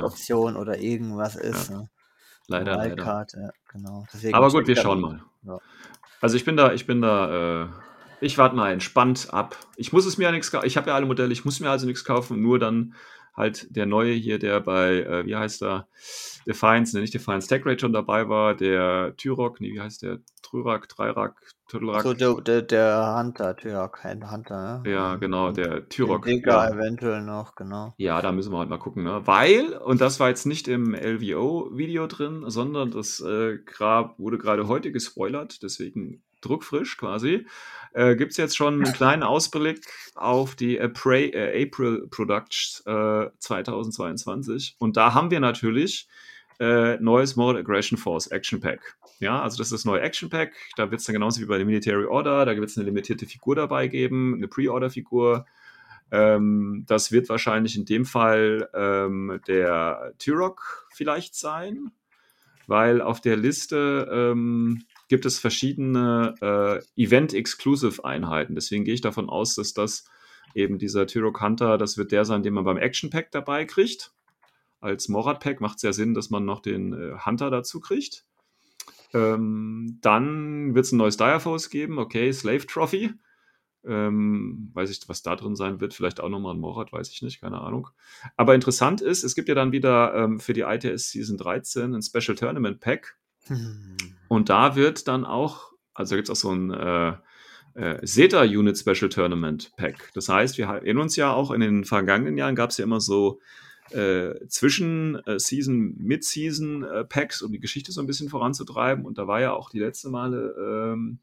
Option 0.02 0.56
oder 0.56 0.78
irgendwas 0.78 1.36
ist. 1.36 1.70
Ja. 1.70 1.78
Ne? 1.78 1.90
Leider, 2.48 2.76
leider. 2.76 3.52
Ja, 3.74 3.78
genau. 3.78 4.06
Deswegen 4.12 4.34
aber 4.34 4.50
gut, 4.50 4.66
wir 4.66 4.76
schauen 4.76 5.00
mal. 5.00 5.20
Also 6.20 6.36
ich 6.36 6.44
bin 6.44 6.56
da, 6.56 6.72
ich 6.72 6.86
bin 6.86 7.02
da 7.02 7.64
äh, 7.64 7.68
ich 8.20 8.38
warte 8.38 8.56
mal 8.56 8.72
entspannt 8.72 9.28
ab. 9.32 9.56
Ich 9.76 9.92
muss 9.92 10.06
es 10.06 10.16
mir 10.16 10.24
ja 10.24 10.32
nichts 10.32 10.50
kaufen. 10.50 10.66
Ich 10.66 10.76
habe 10.76 10.88
ja 10.88 10.96
alle 10.96 11.06
Modelle, 11.06 11.32
ich 11.32 11.44
muss 11.44 11.60
mir 11.60 11.70
also 11.70 11.86
nichts 11.86 12.04
kaufen, 12.04 12.40
nur 12.40 12.58
dann 12.58 12.94
halt 13.36 13.74
der 13.74 13.86
neue 13.86 14.12
hier, 14.12 14.38
der 14.38 14.60
bei, 14.60 15.02
äh, 15.02 15.26
wie 15.26 15.36
heißt 15.36 15.62
er, 15.62 15.88
Defiance, 16.46 16.94
ne, 16.94 17.00
nicht 17.00 17.14
Defiance, 17.14 17.48
Tech 17.48 17.64
Rate 17.64 17.80
schon 17.80 17.92
dabei 17.92 18.28
war, 18.28 18.54
der 18.54 19.14
Tyrok, 19.16 19.60
nee, 19.60 19.72
wie 19.72 19.80
heißt 19.80 20.02
der, 20.02 20.18
Tryrak, 20.42 20.88
Dreirak, 20.88 21.40
Tüdelrak. 21.68 22.02
So, 22.02 22.12
der, 22.12 22.34
der, 22.34 22.62
der 22.62 23.16
Hunter, 23.18 23.56
Tyrok, 23.56 23.94
kein 23.94 24.30
Hunter, 24.30 24.82
ne? 24.82 24.90
Ja, 24.90 25.16
genau, 25.16 25.50
der 25.50 25.88
Tyrok. 25.88 26.26
ja. 26.26 26.68
eventuell 26.68 27.22
noch, 27.22 27.54
genau. 27.54 27.94
Ja, 27.96 28.20
da 28.20 28.30
müssen 28.30 28.52
wir 28.52 28.58
halt 28.58 28.68
mal 28.68 28.78
gucken, 28.78 29.04
ne? 29.04 29.22
Weil, 29.24 29.72
und 29.78 30.00
das 30.00 30.20
war 30.20 30.28
jetzt 30.28 30.46
nicht 30.46 30.68
im 30.68 30.94
LVO-Video 30.94 32.06
drin, 32.06 32.44
sondern 32.46 32.90
das 32.90 33.20
äh, 33.20 33.58
wurde 34.18 34.38
gerade 34.38 34.68
heute 34.68 34.92
gespoilert, 34.92 35.62
deswegen 35.62 36.22
druckfrisch 36.44 36.96
quasi, 36.96 37.46
äh, 37.92 38.16
gibt 38.16 38.32
es 38.32 38.36
jetzt 38.36 38.56
schon 38.56 38.74
einen 38.74 38.92
kleinen 38.92 39.22
Ausblick 39.22 39.86
auf 40.14 40.54
die 40.56 40.80
April, 40.80 41.30
äh, 41.32 41.64
April 41.64 42.06
Products 42.10 42.82
äh, 42.86 43.26
2022. 43.38 44.76
Und 44.78 44.96
da 44.96 45.14
haben 45.14 45.30
wir 45.30 45.40
natürlich 45.40 46.08
äh, 46.60 46.96
neues 46.98 47.36
Model 47.36 47.60
Aggression 47.60 47.98
Force 47.98 48.26
Action 48.28 48.60
Pack. 48.60 48.96
Ja, 49.20 49.40
also 49.40 49.56
das 49.56 49.68
ist 49.68 49.72
das 49.72 49.84
neue 49.84 50.00
Action 50.00 50.28
Pack. 50.28 50.52
Da 50.76 50.90
wird 50.90 51.00
es 51.00 51.06
dann 51.06 51.14
genauso 51.14 51.40
wie 51.40 51.46
bei 51.46 51.56
der 51.56 51.66
Military 51.66 52.04
Order, 52.04 52.44
da 52.44 52.56
wird 52.56 52.68
es 52.68 52.76
eine 52.76 52.86
limitierte 52.86 53.26
Figur 53.26 53.54
dabei 53.54 53.88
geben, 53.88 54.34
eine 54.34 54.48
Pre-Order-Figur. 54.48 55.46
Ähm, 56.10 56.84
das 56.86 57.12
wird 57.12 57.28
wahrscheinlich 57.28 57.76
in 57.76 57.84
dem 57.84 58.04
Fall 58.04 58.68
ähm, 58.74 59.40
der 59.46 60.14
Tyrok 60.18 60.86
vielleicht 60.90 61.34
sein, 61.34 61.92
weil 62.66 63.00
auf 63.00 63.20
der 63.20 63.36
Liste 63.36 64.08
ähm, 64.12 64.84
gibt 65.08 65.26
es 65.26 65.38
verschiedene 65.38 66.34
äh, 66.40 67.02
Event-Exclusive-Einheiten. 67.02 68.54
Deswegen 68.54 68.84
gehe 68.84 68.94
ich 68.94 69.00
davon 69.00 69.28
aus, 69.28 69.54
dass 69.54 69.74
das 69.74 70.04
eben 70.54 70.78
dieser 70.78 71.06
Tyrok 71.06 71.40
Hunter, 71.40 71.78
das 71.78 71.98
wird 71.98 72.12
der 72.12 72.24
sein, 72.24 72.42
den 72.42 72.54
man 72.54 72.64
beim 72.64 72.78
Action 72.78 73.10
Pack 73.10 73.30
dabei 73.32 73.64
kriegt. 73.64 74.12
Als 74.80 75.08
Morad 75.08 75.40
Pack 75.40 75.60
macht 75.60 75.76
es 75.76 75.82
ja 75.82 75.92
Sinn, 75.92 76.14
dass 76.14 76.30
man 76.30 76.44
noch 76.44 76.60
den 76.60 76.92
äh, 76.92 77.18
Hunter 77.24 77.50
dazu 77.50 77.80
kriegt. 77.80 78.24
Ähm, 79.14 79.98
dann 80.02 80.74
wird 80.74 80.84
es 80.84 80.92
ein 80.92 80.98
neues 80.98 81.16
Direforce 81.16 81.70
geben, 81.70 81.98
okay, 81.98 82.32
Slave 82.32 82.66
Trophy. 82.66 83.12
Ähm, 83.86 84.70
weiß 84.72 84.90
ich, 84.90 85.00
was 85.08 85.22
da 85.22 85.36
drin 85.36 85.56
sein 85.56 85.80
wird. 85.80 85.94
Vielleicht 85.94 86.20
auch 86.20 86.28
nochmal 86.28 86.54
ein 86.54 86.60
Morad, 86.60 86.92
weiß 86.92 87.10
ich 87.10 87.22
nicht, 87.22 87.40
keine 87.40 87.60
Ahnung. 87.60 87.88
Aber 88.36 88.54
interessant 88.54 89.02
ist, 89.02 89.24
es 89.24 89.34
gibt 89.34 89.48
ja 89.48 89.54
dann 89.54 89.72
wieder 89.72 90.14
ähm, 90.14 90.40
für 90.40 90.54
die 90.54 90.62
ITS 90.62 91.10
Season 91.10 91.36
13 91.36 91.94
ein 91.94 92.02
Special 92.02 92.34
Tournament 92.34 92.80
Pack. 92.80 93.18
Hm. 93.46 93.96
Und 94.28 94.48
da 94.48 94.76
wird 94.76 95.08
dann 95.08 95.24
auch, 95.24 95.72
also 95.94 96.16
gibt 96.16 96.28
es 96.28 96.32
auch 96.32 96.40
so 96.40 96.52
ein 96.52 96.70
äh, 96.72 97.14
äh, 97.74 98.06
SETA 98.06 98.42
Unit 98.42 98.78
Special 98.78 99.08
Tournament 99.08 99.72
Pack. 99.76 100.10
Das 100.14 100.28
heißt, 100.28 100.58
wir 100.58 100.66
erinnern 100.66 101.04
uns 101.04 101.16
ja 101.16 101.32
auch 101.32 101.50
in 101.50 101.60
den 101.60 101.84
vergangenen 101.84 102.36
Jahren 102.36 102.54
gab 102.54 102.70
es 102.70 102.78
ja 102.78 102.84
immer 102.84 103.00
so 103.00 103.40
äh, 103.90 104.46
zwischen 104.48 105.16
äh, 105.26 105.38
Season, 105.38 105.94
Mid-Season 105.98 106.84
äh, 106.84 107.04
Packs, 107.04 107.42
um 107.42 107.52
die 107.52 107.60
Geschichte 107.60 107.92
so 107.92 108.00
ein 108.00 108.06
bisschen 108.06 108.28
voranzutreiben. 108.28 109.04
Und 109.04 109.18
da 109.18 109.26
war 109.26 109.40
ja 109.40 109.52
auch 109.52 109.70
die 109.70 109.80
letzte 109.80 110.08
Male 110.08 110.54
ähm, 110.58 111.18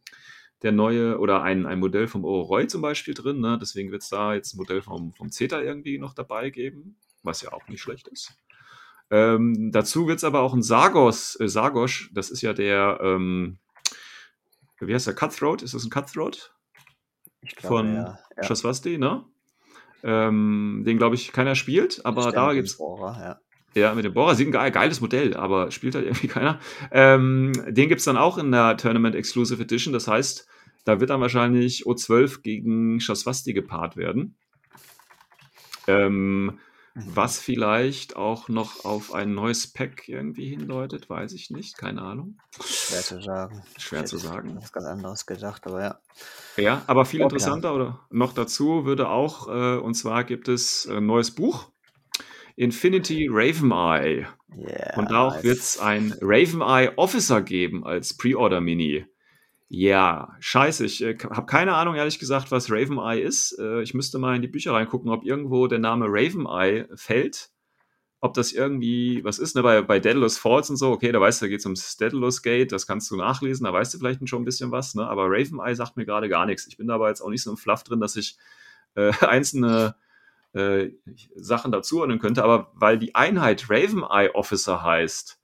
der 0.62 0.72
neue 0.72 1.18
oder 1.18 1.42
ein, 1.42 1.66
ein 1.66 1.80
Modell 1.80 2.08
vom 2.08 2.24
Ororoy 2.24 2.68
zum 2.68 2.82
Beispiel 2.82 3.14
drin. 3.14 3.40
Ne? 3.40 3.58
Deswegen 3.60 3.92
wird 3.92 4.04
es 4.04 4.10
da 4.10 4.34
jetzt 4.36 4.54
ein 4.54 4.58
Modell 4.58 4.82
vom, 4.82 5.14
vom 5.14 5.32
CETA 5.32 5.62
irgendwie 5.62 5.98
noch 5.98 6.14
dabei 6.14 6.50
geben, 6.50 6.98
was 7.24 7.42
ja 7.42 7.52
auch 7.52 7.68
nicht 7.68 7.82
schlecht 7.82 8.08
ist. 8.10 8.34
Ähm, 9.12 9.72
dazu 9.74 10.08
wird 10.08 10.20
es 10.20 10.24
aber 10.24 10.40
auch 10.40 10.54
ein 10.54 10.64
Sargos, 10.64 11.38
äh, 11.40 11.50
Sargosch, 11.50 12.10
das 12.14 12.30
ist 12.30 12.42
ja 12.42 12.54
der, 12.54 13.00
ähm, 13.04 13.60
wie 14.80 14.94
heißt 14.94 15.06
der, 15.06 15.14
Cutthroat? 15.14 15.62
Ist 15.62 15.74
das 15.74 15.84
ein 15.84 15.90
Cutthroat? 15.90 16.54
Ich 17.42 17.56
glaube, 17.56 17.76
Von 17.76 17.96
ja. 17.96 18.20
ja. 18.38 18.44
Shaswasti, 18.44 18.98
ne? 18.98 19.26
Ähm, 20.04 20.84
den, 20.86 20.98
glaube 20.98 21.16
ich, 21.16 21.34
keiner 21.34 21.56
spielt, 21.56 22.06
aber 22.06 22.32
da 22.32 22.54
gibt 22.54 22.70
es. 22.70 22.80
Ja. 22.80 23.40
ja. 23.76 23.94
mit 23.94 24.06
dem 24.06 24.14
Bohrer. 24.14 24.34
Sieht 24.34 24.48
ein 24.48 24.52
geil, 24.52 24.72
geiles 24.72 25.02
Modell, 25.02 25.36
aber 25.36 25.72
spielt 25.72 25.94
halt 25.94 26.06
irgendwie 26.06 26.28
keiner. 26.30 26.60
Ähm, 26.92 27.52
den 27.68 27.90
gibt 27.90 28.00
es 28.00 28.06
dann 28.06 28.18
auch 28.18 28.38
in 28.38 28.52
der 28.52 28.78
Tournament 28.78 29.16
Exclusive 29.16 29.62
Edition. 29.62 29.94
Das 29.94 30.08
heißt, 30.08 30.48
da 30.86 31.00
wird 31.00 31.10
dann 31.10 31.22
wahrscheinlich 31.22 31.86
O12 31.86 32.42
gegen 32.42 33.00
Shaswasti 33.02 33.54
gepaart 33.54 33.98
werden. 33.98 34.38
Ähm. 35.88 36.60
Was 36.94 37.40
vielleicht 37.40 38.18
auch 38.18 38.50
noch 38.50 38.84
auf 38.84 39.14
ein 39.14 39.34
neues 39.34 39.72
Pack 39.72 40.10
irgendwie 40.10 40.50
hindeutet, 40.50 41.10
weiß 41.10 41.32
ich 41.34 41.50
nicht, 41.50 41.78
keine 41.78 42.02
Ahnung. 42.02 42.38
Schwer 42.62 43.02
zu 43.02 43.22
sagen. 43.22 43.64
Schwer 43.78 44.06
zu 44.06 44.18
sagen. 44.18 44.58
Was 44.58 44.74
ganz 44.74 44.88
anderes 44.88 45.26
gedacht, 45.26 45.66
aber 45.68 45.82
ja. 45.82 46.00
Ja, 46.58 46.82
aber 46.88 47.06
viel 47.06 47.22
interessanter 47.22 47.74
oder 47.74 48.06
noch 48.10 48.34
dazu 48.34 48.86
würde 48.86 49.10
auch, 49.10 49.48
äh, 49.48 49.78
und 49.78 49.94
zwar 49.94 50.26
gibt 50.26 50.50
es 50.50 50.86
ein 50.88 51.06
neues 51.06 51.32
Buch, 51.32 51.72
Infinity 52.58 53.28
Raven 53.32 53.72
Eye. 53.72 54.28
Yeah, 54.54 54.98
und 54.98 55.14
auch 55.14 55.36
nice. 55.36 55.44
wird 55.44 55.60
es 55.60 55.80
ein 55.80 56.14
Raven 56.20 56.62
Eye 56.62 56.92
Officer 56.98 57.42
geben 57.42 57.86
als 57.86 58.18
Pre-Order-Mini. 58.18 59.06
Ja, 59.74 60.36
scheiße. 60.42 60.84
Ich 60.86 61.02
äh, 61.02 61.18
habe 61.30 61.46
keine 61.46 61.76
Ahnung, 61.76 61.96
ehrlich 61.96 62.20
gesagt, 62.20 62.52
was 62.52 62.70
Raven 62.70 62.98
Eye 62.98 63.22
ist. 63.22 63.58
Äh, 63.58 63.82
ich 63.82 63.94
müsste 63.94 64.20
mal 64.20 64.36
in 64.36 64.42
die 64.42 64.50
Bücher 64.50 64.74
reingucken, 64.74 65.10
ob 65.10 65.24
irgendwo 65.24 65.66
der 65.68 65.80
Name 65.80 66.08
Raven 66.10 66.46
Eye 66.46 66.90
fällt. 66.96 67.52
Ob 68.20 68.34
das 68.34 68.52
irgendwie 68.52 69.24
was 69.24 69.40
ist, 69.40 69.56
ne? 69.56 69.64
Bei, 69.64 69.82
bei 69.82 70.02
Daedalus 70.02 70.38
Falls 70.38 70.70
und 70.70 70.76
so, 70.76 70.92
okay, 70.92 71.14
da 71.14 71.22
weißt 71.22 71.42
du, 71.42 71.46
da 71.46 71.50
geht 71.50 71.62
es 71.62 71.66
ums 71.66 71.96
Daedalus 71.96 72.42
Gate, 72.42 72.74
das 72.74 72.86
kannst 72.86 73.10
du 73.12 73.16
nachlesen, 73.16 73.64
da 73.64 73.72
weißt 73.72 73.94
du 73.94 73.98
vielleicht 74.00 74.28
schon 74.28 74.42
ein 74.42 74.46
bisschen 74.46 74.72
was, 74.72 74.94
ne? 74.94 75.08
Aber 75.08 75.28
Raven 75.28 75.62
Eye 75.62 75.74
sagt 75.74 75.96
mir 75.96 76.06
gerade 76.06 76.28
gar 76.28 76.46
nichts. 76.46 76.68
Ich 76.68 76.76
bin 76.76 76.88
da 76.88 76.96
aber 76.96 77.08
jetzt 77.08 77.22
auch 77.22 77.30
nicht 77.30 77.44
so 77.44 77.52
im 77.52 77.58
Fluff 77.58 77.86
drin, 77.86 78.02
dass 78.02 78.18
ich 78.18 78.36
äh, 78.96 79.14
einzelne 79.22 79.96
äh, 80.52 80.90
Sachen 81.36 81.72
dazuordnen 81.72 82.20
könnte, 82.20 82.44
aber 82.44 82.74
weil 82.74 83.00
die 83.00 83.16
Einheit 83.16 83.70
Raven 83.70 84.04
Eye 84.04 84.32
Officer 84.36 84.84
heißt, 84.84 85.40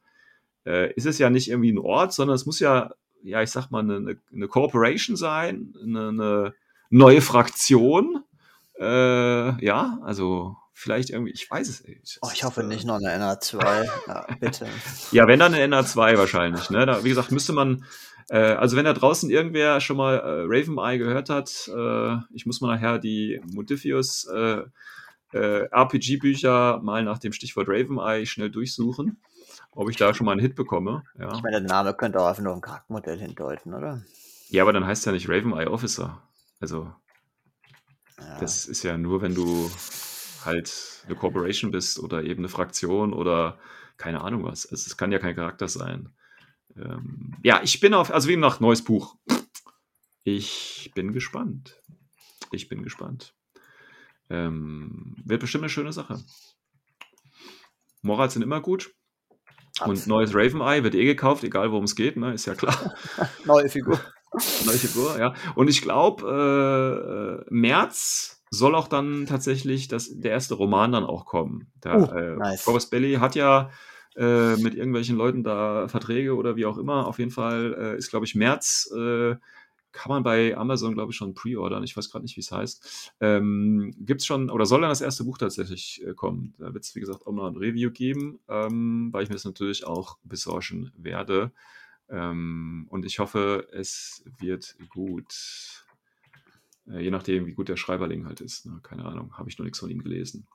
äh, 0.66 0.94
ist 0.96 1.06
es 1.06 1.18
ja 1.18 1.30
nicht 1.30 1.50
irgendwie 1.50 1.72
ein 1.72 1.80
Ort, 1.80 2.12
sondern 2.12 2.36
es 2.36 2.46
muss 2.46 2.60
ja 2.60 2.92
ja, 3.24 3.42
ich 3.42 3.52
sag 3.52 3.70
mal, 3.72 3.80
eine, 3.80 4.18
eine 4.34 4.48
Corporation 4.48 5.16
sein, 5.16 5.74
eine, 5.84 6.10
eine 6.10 6.54
neue 6.90 7.22
Fraktion. 7.22 8.24
Äh, 8.80 9.66
ja, 9.66 10.00
also 10.04 10.56
vielleicht 10.74 11.10
irgendwie, 11.10 11.32
ich 11.32 11.50
weiß 11.50 11.68
es 11.68 11.84
nicht. 11.88 12.20
Oh, 12.22 12.30
ich 12.32 12.44
hoffe 12.44 12.64
nicht 12.64 12.86
noch 12.86 12.98
eine 12.98 13.24
NA2. 13.24 13.88
ja, 14.08 14.28
bitte. 14.40 14.68
Ja, 15.12 15.28
wenn 15.28 15.40
dann 15.40 15.54
eine 15.54 15.76
NA2 15.76 16.18
wahrscheinlich. 16.18 16.70
Ne? 16.70 16.86
Da, 16.86 17.04
wie 17.04 17.10
gesagt, 17.10 17.32
müsste 17.32 17.54
man, 17.54 17.84
äh, 18.30 18.38
also 18.38 18.78
wenn 18.78 18.86
da 18.86 18.94
draußen 18.94 19.30
irgendwer 19.30 19.82
schon 19.82 19.98
mal 19.98 20.18
äh, 20.18 20.44
Raven 20.46 20.78
Eye 20.78 21.00
gehört 21.00 21.30
hat, 21.30 21.70
äh, 21.76 22.18
ich 22.34 22.46
muss 22.46 22.62
mal 22.62 22.76
nachher 22.76 23.00
die 23.00 23.42
Modifius 23.52 24.26
äh, 24.26 24.62
äh, 25.34 25.68
RPG-Bücher 25.72 26.80
mal 26.84 27.04
nach 27.04 27.18
dem 27.18 27.34
Stichwort 27.34 27.68
Raven 27.70 27.98
Eye 27.98 28.26
schnell 28.26 28.50
durchsuchen, 28.52 29.20
ob 29.72 29.90
ich 29.90 29.98
da 29.98 30.14
schon 30.14 30.26
mal 30.26 30.34
einen 30.34 30.42
Hit 30.42 30.56
bekomme. 30.56 31.04
Ja. 31.20 31.34
Ich 31.34 31.44
meine, 31.44 31.62
der 31.62 31.70
Name 31.70 31.94
könnte 31.94 32.20
auch 32.20 32.28
einfach 32.28 32.44
nur 32.44 32.54
ein 32.54 32.62
Charaktermodell 32.62 33.20
hindeuten, 33.20 33.74
oder? 33.74 34.04
Ja, 34.50 34.64
aber 34.64 34.74
dann 34.74 34.86
heißt 34.86 35.02
es 35.02 35.06
ja 35.06 35.12
nicht 35.12 35.30
Raven 35.30 35.54
Eye 35.54 35.68
Officer. 35.68 36.22
Also, 36.60 36.94
ja. 38.18 38.40
das 38.40 38.66
ist 38.66 38.84
ja 38.84 38.98
nur, 38.98 39.22
wenn 39.22 39.36
du 39.36 39.70
halt 40.46 41.04
eine 41.06 41.16
Corporation 41.16 41.72
bist 41.72 42.00
oder 42.00 42.24
eben 42.24 42.40
eine 42.40 42.50
Fraktion 42.50 43.14
oder 43.14 43.60
keine 43.98 44.22
Ahnung 44.22 44.44
was. 44.44 44.66
Es, 44.66 44.96
kann 44.98 45.12
ja 45.12 45.20
kein 45.20 45.36
Charakter 45.36 45.68
sein. 45.68 46.10
Ähm, 46.76 47.36
ja, 47.44 47.62
ich 47.64 47.80
bin 47.80 47.94
auf, 47.94 48.12
also 48.12 48.30
wie 48.30 48.38
nach 48.38 48.60
neues 48.60 48.84
Buch. 48.84 49.16
Ich 50.24 50.92
bin 50.96 51.14
gespannt. 51.14 51.82
Ich 52.52 52.70
bin 52.70 52.84
gespannt. 52.84 53.34
Ähm, 54.30 55.16
wird 55.26 55.42
bestimmt 55.42 55.64
eine 55.64 55.70
schöne 55.70 55.94
Sache. 55.94 56.20
Morals 58.02 58.34
sind 58.34 58.42
immer 58.42 58.62
gut. 58.62 58.94
Absolut. 59.80 60.00
Und 60.00 60.08
neues 60.08 60.34
Raven 60.34 60.62
Eye 60.62 60.84
wird 60.84 60.96
eh 60.96 61.06
gekauft, 61.06 61.44
egal 61.44 61.72
worum 61.72 61.86
es 61.86 61.96
geht, 61.96 62.18
ne? 62.18 62.34
ist 62.34 62.46
ja 62.46 62.56
klar. 62.56 62.96
Neue 63.46 63.70
Figur. 63.70 64.00
Neue 64.66 64.78
Figur, 64.78 65.20
ja. 65.20 65.34
Und 65.56 65.70
ich 65.70 65.82
glaube, 65.82 67.46
äh, 67.48 67.54
März 67.54 68.44
soll 68.50 68.76
auch 68.76 68.88
dann 68.88 69.26
tatsächlich 69.26 69.88
das, 69.88 70.10
der 70.20 70.32
erste 70.32 70.56
Roman 70.56 70.92
dann 70.92 71.04
auch 71.04 71.26
kommen. 71.26 71.68
Da, 71.82 71.98
uh, 71.98 72.16
äh, 72.16 72.36
nice. 72.38 72.68
Robert 72.68 72.90
Belly 72.90 73.16
hat 73.16 73.36
ja 73.36 73.70
äh, 74.16 74.56
mit 74.58 74.74
irgendwelchen 74.74 75.18
Leuten 75.18 75.44
da 75.44 75.88
Verträge 75.88 76.36
oder 76.36 76.56
wie 76.56 76.66
auch 76.66 76.78
immer. 76.78 77.08
Auf 77.08 77.20
jeden 77.20 77.32
Fall 77.32 77.76
äh, 77.78 77.98
ist, 77.98 78.10
glaube 78.10 78.26
ich, 78.26 78.36
März 78.36 78.92
äh, 78.96 79.36
kann 79.98 80.12
man 80.12 80.22
bei 80.22 80.56
Amazon, 80.56 80.94
glaube 80.94 81.12
ich, 81.12 81.18
schon 81.18 81.34
pre-ordern. 81.34 81.84
Ich 81.84 81.98
weiß 81.98 82.12
gerade 82.12 82.24
nicht, 82.24 82.38
wie 82.38 82.42
es 82.42 82.52
heißt. 82.52 83.14
Ähm, 83.20 83.96
Gibt 83.98 84.22
es 84.22 84.28
schon, 84.28 84.52
oder 84.52 84.68
soll 84.68 84.82
dann 84.82 84.92
das 84.92 85.02
erste 85.02 85.24
Buch 85.24 85.40
tatsächlich 85.40 86.06
äh, 86.06 86.14
kommen? 86.14 86.54
Da 86.60 86.72
wird 86.72 86.84
es, 86.84 86.94
wie 86.94 87.00
gesagt, 87.00 87.26
auch 87.26 87.34
noch 87.34 87.48
ein 87.48 87.58
Review 87.58 87.90
geben, 87.90 88.40
ähm, 88.48 89.10
weil 89.12 89.24
ich 89.24 89.30
mir 89.30 89.36
das 89.36 89.46
natürlich 89.46 89.88
auch 89.88 90.20
besorgen 90.24 90.92
werde. 90.96 91.52
Ähm, 92.10 92.86
und 92.90 93.06
ich 93.06 93.18
hoffe, 93.18 93.68
es 93.72 94.24
wird 94.38 94.78
gut. 94.90 95.84
Äh, 96.88 97.00
je 97.00 97.10
nachdem, 97.10 97.48
wie 97.48 97.54
gut 97.54 97.68
der 97.68 97.78
Schreiberling 97.78 98.28
halt 98.28 98.40
ist. 98.40 98.68
Ne? 98.68 98.80
Keine 98.84 99.04
Ahnung, 99.04 99.36
habe 99.36 99.50
ich 99.50 99.58
noch 99.58 99.66
nichts 99.66 99.80
von 99.80 99.90
ihm 99.90 100.04
gelesen. 100.04 100.46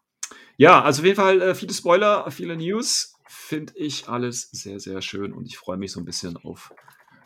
Ja, 0.57 0.83
also 0.83 1.03
auf 1.03 1.07
jeden 1.07 1.17
Fall 1.17 1.43
äh, 1.43 1.55
viele 1.57 1.75
Spoiler, 1.75 2.31
viele 2.31 2.57
News. 2.57 3.17
Finde 3.27 3.73
ich 3.77 4.09
alles 4.09 4.51
sehr, 4.53 4.79
sehr 4.79 5.03
schön 5.03 5.33
und 5.33 5.47
ich 5.47 5.59
freue 5.59 5.79
mich 5.79 5.91
so 5.91 6.01
ein 6.01 6.05
bisschen 6.05 6.37
auf 6.37 6.73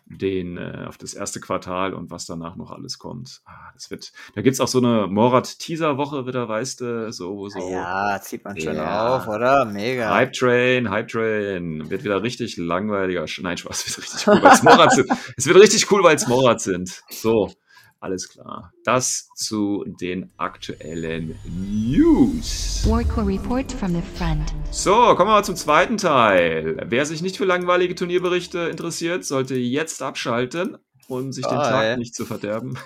den, 0.08 0.56
äh, 0.56 0.84
auf 0.86 0.98
das 0.98 1.14
erste 1.14 1.40
Quartal 1.40 1.92
und 1.92 2.10
was 2.10 2.26
danach 2.26 2.56
noch 2.56 2.70
alles 2.70 2.98
kommt. 2.98 3.40
Ah, 3.44 3.70
das 3.74 3.90
wird, 3.90 4.12
da 4.34 4.42
gibt 4.42 4.54
es 4.54 4.60
auch 4.60 4.68
so 4.68 4.78
eine 4.78 5.08
Morat-Teaser-Woche 5.08 6.26
wieder, 6.26 6.48
weißt 6.48 6.80
du, 6.80 7.12
so, 7.12 7.48
so. 7.48 7.70
Ja, 7.70 8.18
zieht 8.22 8.44
man 8.44 8.58
schon 8.58 8.76
ja. 8.76 9.16
auf, 9.16 9.26
oder? 9.26 9.64
Mega. 9.64 10.14
Hype 10.14 10.32
Train, 10.32 10.90
Hype 10.90 11.08
Train. 11.08 11.90
Wird 11.90 12.04
wieder 12.04 12.22
richtig 12.22 12.56
langweiliger. 12.56 13.26
Nein, 13.40 13.56
Spaß, 13.56 13.86
wird 13.96 14.06
richtig 14.06 14.28
cool, 14.28 14.42
weil 14.42 14.52
es 14.52 14.62
Morat 14.62 14.92
sind. 14.92 15.10
Es 15.36 15.46
wird 15.46 15.58
richtig 15.58 15.90
cool, 15.90 16.04
weil 16.04 16.16
es 16.16 16.28
Morat 16.28 16.60
sind. 16.60 17.02
So. 17.10 17.50
Alles 18.00 18.28
klar. 18.28 18.72
Das 18.84 19.28
zu 19.36 19.84
den 20.00 20.30
aktuellen 20.36 21.34
News. 21.44 22.84
Warcore 22.86 23.26
Report 23.26 23.72
from 23.72 23.94
the 23.94 24.02
front. 24.16 24.54
So, 24.70 24.92
kommen 25.14 25.30
wir 25.30 25.36
mal 25.36 25.44
zum 25.44 25.56
zweiten 25.56 25.96
Teil. 25.96 26.76
Wer 26.86 27.06
sich 27.06 27.22
nicht 27.22 27.38
für 27.38 27.46
langweilige 27.46 27.94
Turnierberichte 27.94 28.58
interessiert, 28.68 29.24
sollte 29.24 29.56
jetzt 29.56 30.02
abschalten 30.02 30.76
und 31.08 31.32
sich 31.32 31.46
den 31.46 31.58
Tag 31.58 31.98
nicht 31.98 32.14
zu 32.14 32.26
verderben. 32.26 32.78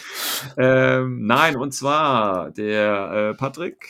ähm, 0.56 1.26
nein, 1.26 1.56
und 1.56 1.72
zwar 1.72 2.50
der 2.50 3.32
äh, 3.32 3.34
Patrick 3.34 3.88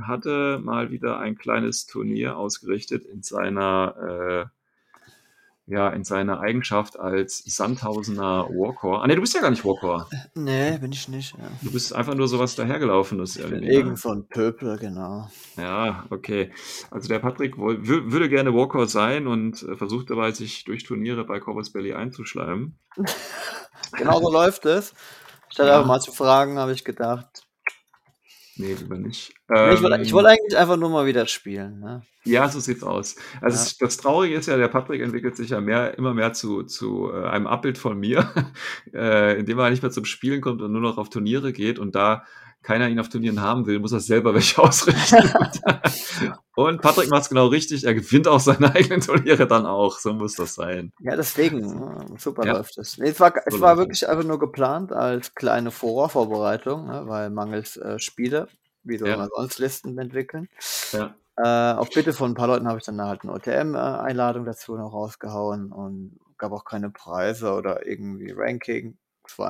hatte 0.00 0.60
mal 0.62 0.90
wieder 0.90 1.18
ein 1.18 1.36
kleines 1.36 1.86
Turnier 1.86 2.36
ausgerichtet 2.36 3.04
in 3.04 3.22
seiner 3.22 4.46
äh, 4.46 4.57
ja, 5.68 5.90
in 5.90 6.02
seiner 6.02 6.40
Eigenschaft 6.40 6.98
als 6.98 7.42
Sandhausener 7.44 8.48
Warcore. 8.48 9.02
Ah, 9.02 9.06
ne, 9.06 9.14
du 9.14 9.20
bist 9.20 9.34
ja 9.34 9.40
gar 9.40 9.50
nicht 9.50 9.64
Warcore. 9.64 10.06
Nee, 10.34 10.78
bin 10.78 10.92
ich 10.92 11.08
nicht. 11.08 11.36
Ja. 11.36 11.50
Du 11.62 11.70
bist 11.70 11.94
einfach 11.94 12.14
nur 12.14 12.26
sowas 12.26 12.56
dahergelaufenes. 12.56 13.36
Irgend 13.36 13.98
so 13.98 14.10
ein 14.10 14.26
Pöpel, 14.28 14.78
genau. 14.78 15.28
Ja, 15.56 16.06
okay. 16.10 16.52
Also 16.90 17.08
der 17.08 17.18
Patrick 17.18 17.58
würde 17.58 18.28
gerne 18.28 18.54
Warcore 18.54 18.88
sein 18.88 19.26
und 19.26 19.62
äh, 19.62 19.76
versucht 19.76 20.10
dabei, 20.10 20.32
sich 20.32 20.64
durch 20.64 20.84
Turniere 20.84 21.24
bei 21.24 21.38
Corvus 21.38 21.70
Belly 21.70 21.92
einzuschleimen. 21.92 22.78
genau 23.92 24.20
so 24.20 24.32
läuft 24.32 24.64
es. 24.64 24.94
Statt 25.50 25.66
ja. 25.66 25.76
einfach 25.76 25.88
mal 25.88 26.00
zu 26.00 26.12
fragen, 26.12 26.58
habe 26.58 26.72
ich 26.72 26.84
gedacht, 26.84 27.47
Nee, 28.58 28.74
lieber 28.74 28.98
nicht. 28.98 29.32
Ähm, 29.48 29.74
ich, 29.74 29.82
wollte, 29.82 30.02
ich 30.02 30.12
wollte 30.12 30.28
eigentlich 30.30 30.58
einfach 30.58 30.76
nur 30.76 30.90
mal 30.90 31.06
wieder 31.06 31.26
spielen. 31.26 31.78
Ne? 31.78 32.02
Ja, 32.24 32.48
so 32.48 32.58
sieht's 32.58 32.82
aus. 32.82 33.14
Also 33.40 33.56
ja. 33.56 33.86
das 33.86 33.96
Traurige 33.96 34.34
ist 34.34 34.46
ja, 34.46 34.56
der 34.56 34.68
Patrick 34.68 35.00
entwickelt 35.00 35.36
sich 35.36 35.50
ja 35.50 35.60
mehr, 35.60 35.96
immer 35.96 36.12
mehr 36.12 36.32
zu, 36.32 36.64
zu 36.64 37.10
äh, 37.12 37.28
einem 37.28 37.46
Abbild 37.46 37.78
von 37.78 37.98
mir, 37.98 38.30
äh, 38.92 39.38
indem 39.38 39.60
er 39.60 39.70
nicht 39.70 39.82
mehr 39.82 39.92
zum 39.92 40.04
Spielen 40.04 40.40
kommt 40.40 40.60
und 40.60 40.72
nur 40.72 40.80
noch 40.80 40.98
auf 40.98 41.08
Turniere 41.08 41.52
geht 41.52 41.78
und 41.78 41.94
da 41.94 42.24
keiner 42.62 42.88
ihn 42.88 42.98
auf 42.98 43.08
Turnieren 43.08 43.40
haben 43.40 43.66
will, 43.66 43.78
muss 43.78 43.92
er 43.92 44.00
selber 44.00 44.34
welche 44.34 44.58
ausrichten. 44.62 45.16
und 46.56 46.80
Patrick 46.80 47.10
macht 47.10 47.22
es 47.22 47.28
genau 47.28 47.46
richtig, 47.46 47.84
er 47.84 47.94
gewinnt 47.94 48.28
auch 48.28 48.40
seine 48.40 48.74
eigenen 48.74 49.00
Turniere 49.00 49.46
dann 49.46 49.66
auch. 49.66 49.98
So 49.98 50.12
muss 50.12 50.34
das 50.34 50.54
sein. 50.54 50.92
Ja, 51.00 51.16
deswegen, 51.16 52.16
super 52.18 52.46
ja. 52.46 52.54
läuft 52.54 52.78
es. 52.78 52.98
Nee, 52.98 53.10
es 53.10 53.20
war, 53.20 53.34
es 53.46 53.60
war 53.60 53.76
wirklich 53.78 54.08
einfach 54.08 54.24
nur 54.24 54.38
geplant 54.38 54.92
als 54.92 55.34
kleine 55.34 55.70
Vorvorbereitung, 55.70 56.86
ne, 56.86 57.02
weil 57.06 57.30
mangels 57.30 57.76
äh, 57.76 57.98
Spiele, 57.98 58.48
wie 58.82 58.98
soll 58.98 59.08
ja. 59.08 59.16
man 59.16 59.28
sonst 59.34 59.58
Listen 59.58 59.96
entwickeln. 59.98 60.48
Ja. 60.92 61.14
Äh, 61.36 61.78
auf 61.78 61.90
Bitte 61.90 62.12
von 62.12 62.32
ein 62.32 62.34
paar 62.34 62.48
Leuten 62.48 62.66
habe 62.66 62.78
ich 62.78 62.84
dann 62.84 63.00
halt 63.00 63.22
eine 63.22 63.32
OTM-Einladung 63.32 64.44
dazu 64.44 64.76
noch 64.76 64.92
rausgehauen 64.92 65.70
und 65.70 66.18
gab 66.36 66.52
auch 66.52 66.64
keine 66.64 66.90
Preise 66.90 67.52
oder 67.52 67.86
irgendwie 67.86 68.32
Ranking. 68.32 68.98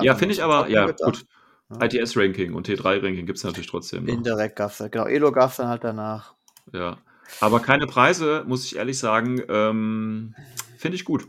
Ja, 0.01 0.15
finde 0.15 0.33
ich 0.33 0.43
aber, 0.43 0.67
ja, 0.69 0.91
gut. 0.91 1.25
Ja. 1.69 1.85
ITS-Ranking 1.85 2.53
und 2.53 2.67
T3-Ranking 2.67 3.25
gibt 3.25 3.37
es 3.37 3.43
natürlich 3.43 3.69
trotzdem. 3.69 4.05
Noch. 4.05 4.13
Indirekt 4.13 4.55
gab 4.55 4.71
es 4.71 4.83
genau. 4.91 5.05
Elo 5.05 5.31
gab 5.31 5.51
es 5.51 5.57
dann 5.57 5.67
halt 5.67 5.83
danach. 5.83 6.33
Ja. 6.73 6.97
Aber 7.41 7.59
keine 7.59 7.85
Preise, 7.85 8.43
muss 8.47 8.65
ich 8.65 8.77
ehrlich 8.77 8.97
sagen, 8.97 9.41
ähm, 9.49 10.35
finde 10.77 10.95
ich 10.95 11.05
gut. 11.05 11.27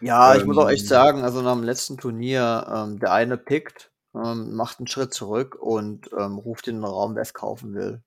Ja, 0.00 0.34
ähm, 0.34 0.40
ich 0.40 0.46
muss 0.46 0.58
auch 0.58 0.68
echt 0.68 0.82
ähm, 0.82 0.88
sagen, 0.88 1.22
also 1.22 1.42
nach 1.42 1.54
dem 1.54 1.62
letzten 1.62 1.96
Turnier, 1.96 2.66
ähm, 2.68 2.98
der 2.98 3.12
eine 3.12 3.36
pickt, 3.36 3.92
ähm, 4.14 4.54
macht 4.56 4.80
einen 4.80 4.88
Schritt 4.88 5.14
zurück 5.14 5.56
und 5.60 6.10
ähm, 6.18 6.38
ruft 6.38 6.66
in 6.66 6.76
den 6.76 6.84
Raum, 6.84 7.14
wer 7.14 7.22
es 7.22 7.34
kaufen 7.34 7.74
will. 7.74 8.02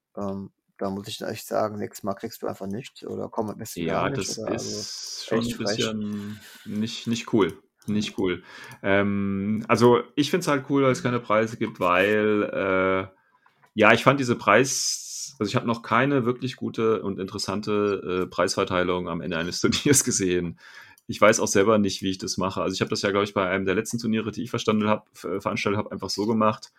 Da 0.78 0.90
muss 0.90 1.08
ich 1.08 1.22
echt 1.22 1.48
sagen, 1.48 1.78
nächstes 1.78 2.04
Mal 2.04 2.14
kriegst 2.14 2.42
du 2.42 2.48
einfach 2.48 2.68
nicht 2.68 3.06
oder 3.06 3.30
komm 3.30 3.50
ein 3.50 3.58
bisschen 3.58 3.88
Ja, 3.88 4.10
das 4.10 4.38
nicht, 4.38 4.50
ist 4.50 5.30
also 5.30 5.50
schon 5.50 5.54
ein 5.54 5.58
bisschen 5.58 6.40
nicht, 6.66 7.08
nicht 7.08 7.32
cool 7.32 7.58
nicht 7.90 8.18
cool. 8.18 8.44
Ähm, 8.84 9.64
also 9.68 10.02
ich 10.16 10.30
finde 10.30 10.42
es 10.42 10.48
halt 10.48 10.66
cool, 10.70 10.84
weil 10.84 10.92
es 10.92 11.04
keine 11.04 11.20
Preise 11.20 11.58
gibt, 11.58 11.80
weil 11.80 12.44
äh, 12.54 13.08
ja, 13.76 13.94
ich 13.94 14.04
fand 14.04 14.20
diese 14.20 14.36
Preis, 14.36 15.36
also 15.40 15.50
ich 15.50 15.56
habe 15.56 15.68
noch 15.68 15.82
keine 15.82 16.26
wirklich 16.26 16.56
gute 16.56 17.02
und 17.02 17.20
interessante 17.20 18.24
äh, 18.24 18.28
Preisverteilung 18.28 19.10
am 19.10 19.22
Ende 19.22 19.38
eines 19.38 19.62
Turniers 19.62 20.04
gesehen. 20.04 20.60
Ich 21.08 21.20
weiß 21.20 21.40
auch 21.40 21.48
selber 21.48 21.80
nicht, 21.80 22.02
wie 22.04 22.12
ich 22.12 22.20
das 22.20 22.38
mache. 22.38 22.62
Also 22.62 22.76
ich 22.76 22.82
habe 22.82 22.90
das 22.90 23.02
ja, 23.02 23.10
glaube 23.12 23.24
ich, 23.24 23.34
bei 23.34 23.50
einem 23.50 23.66
der 23.66 23.76
letzten 23.76 23.98
Turniere, 23.98 24.32
die 24.32 24.44
ich 24.44 24.50
verstanden 24.52 24.88
habe, 24.88 25.04
veranstaltet 25.14 25.78
habe, 25.78 25.92
einfach 25.92 26.10
so 26.10 26.28
gemacht 26.28 26.72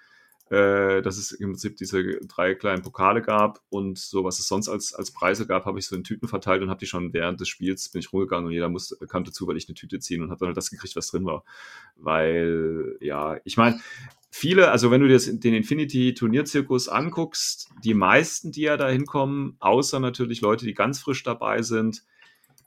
äh, 0.51 1.01
dass 1.01 1.17
es 1.17 1.31
im 1.31 1.51
Prinzip 1.51 1.77
diese 1.77 2.03
drei 2.27 2.57
kleinen 2.57 2.83
Pokale 2.83 3.23
gab 3.23 3.63
und 3.69 3.99
so, 3.99 4.25
was 4.25 4.41
es 4.41 4.49
sonst 4.49 4.69
als, 4.69 4.93
als 4.93 5.13
Preise 5.13 5.47
gab, 5.47 5.65
habe 5.65 5.79
ich 5.79 5.87
so 5.87 5.95
in 5.95 6.03
Tüten 6.03 6.27
verteilt 6.27 6.61
und 6.61 6.71
habe 6.71 6.81
die 6.81 6.87
schon 6.87 7.13
während 7.13 7.41
des 7.41 7.49
Spiels, 7.49 7.89
bin 7.89 8.01
ich 8.01 8.13
rumgegangen 8.13 8.47
und 8.47 8.53
jeder 8.53 8.69
musste, 8.69 8.97
kam 9.07 9.23
dazu, 9.23 9.47
weil 9.47 9.57
ich 9.57 9.69
eine 9.69 9.77
Tüte 9.77 10.01
ziehen 10.01 10.23
und 10.23 10.31
habe 10.31 10.41
dann 10.41 10.49
halt 10.49 10.57
das 10.57 10.71
gekriegt, 10.71 10.97
was 10.97 11.07
drin 11.07 11.25
war. 11.25 11.45
Weil, 11.95 12.97
ja, 13.01 13.39
ich 13.45 13.57
meine, 13.57 13.81
viele, 14.33 14.73
also 14.73 14.91
wenn 14.91 15.01
du 15.01 15.07
dir 15.07 15.19
den 15.19 15.55
Infinity-Turnierzirkus 15.55 16.89
anguckst, 16.89 17.71
die 17.85 17.95
meisten, 17.95 18.51
die 18.51 18.63
ja 18.63 18.77
da 18.77 18.89
hinkommen, 18.89 19.57
außer 19.61 20.01
natürlich 20.01 20.41
Leute, 20.41 20.67
die 20.67 20.75
ganz 20.75 20.99
frisch 20.99 21.23
dabei 21.23 21.63
sind, 21.63 22.03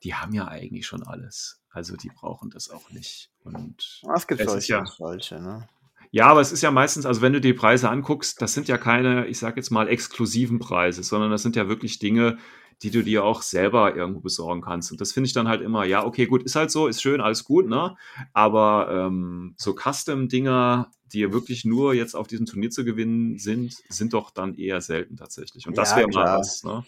die 0.04 0.14
haben 0.14 0.34
ja 0.34 0.48
eigentlich 0.48 0.86
schon 0.88 1.04
alles. 1.04 1.62
Also 1.70 1.98
die 1.98 2.10
brauchen 2.10 2.50
das 2.50 2.70
auch 2.70 2.92
nicht. 2.92 3.30
Und 3.44 4.04
es 4.16 4.28
gibt 4.28 4.42
solche, 4.48 4.72
ja, 4.72 4.86
solche, 4.86 5.42
ne? 5.42 5.68
Ja, 6.14 6.28
aber 6.28 6.42
es 6.42 6.52
ist 6.52 6.62
ja 6.62 6.70
meistens, 6.70 7.08
also 7.08 7.24
wenn 7.24 7.34
du 7.34 7.42
die 7.42 7.54
Preise 7.54 7.90
anguckst, 7.90 8.40
das 8.40 8.54
sind 8.54 8.68
ja 8.68 8.78
keine, 8.78 9.26
ich 9.26 9.40
sag 9.40 9.58
jetzt 9.58 9.72
mal, 9.72 9.88
exklusiven 9.88 10.60
Preise, 10.60 11.02
sondern 11.02 11.32
das 11.32 11.42
sind 11.42 11.56
ja 11.56 11.68
wirklich 11.68 11.98
Dinge, 11.98 12.38
die 12.84 12.92
du 12.92 13.04
dir 13.04 13.24
auch 13.24 13.42
selber 13.42 13.96
irgendwo 13.96 14.20
besorgen 14.20 14.62
kannst. 14.62 14.92
Und 14.92 15.02
das 15.02 15.12
finde 15.12 15.26
ich 15.26 15.34
dann 15.34 15.48
halt 15.48 15.64
immer, 15.64 15.86
ja, 15.86 16.06
okay, 16.06 16.28
gut, 16.28 16.44
ist 16.44 16.56
halt 16.56 16.70
so, 16.70 16.86
ist 16.86 17.02
schön, 17.02 17.20
alles 17.20 17.44
gut, 17.44 17.68
ne? 17.68 17.96
Aber 18.32 18.90
ähm, 18.92 19.56
so 19.58 19.74
Custom-Dinger, 19.74 20.92
die 21.14 21.34
wirklich 21.34 21.66
nur 21.66 21.96
jetzt 21.96 22.16
auf 22.16 22.28
diesem 22.28 22.46
Turnier 22.46 22.70
zu 22.70 22.86
gewinnen 22.86 23.40
sind, 23.40 23.74
sind 23.90 24.14
doch 24.14 24.30
dann 24.30 24.54
eher 24.54 24.82
selten 24.82 25.18
tatsächlich. 25.18 25.66
Und 25.68 25.80
das 25.80 25.92
Ja, 25.92 25.98
wäre 25.98 26.10
mal 26.10 26.38
was, 26.38 26.64
ne? 26.64 26.84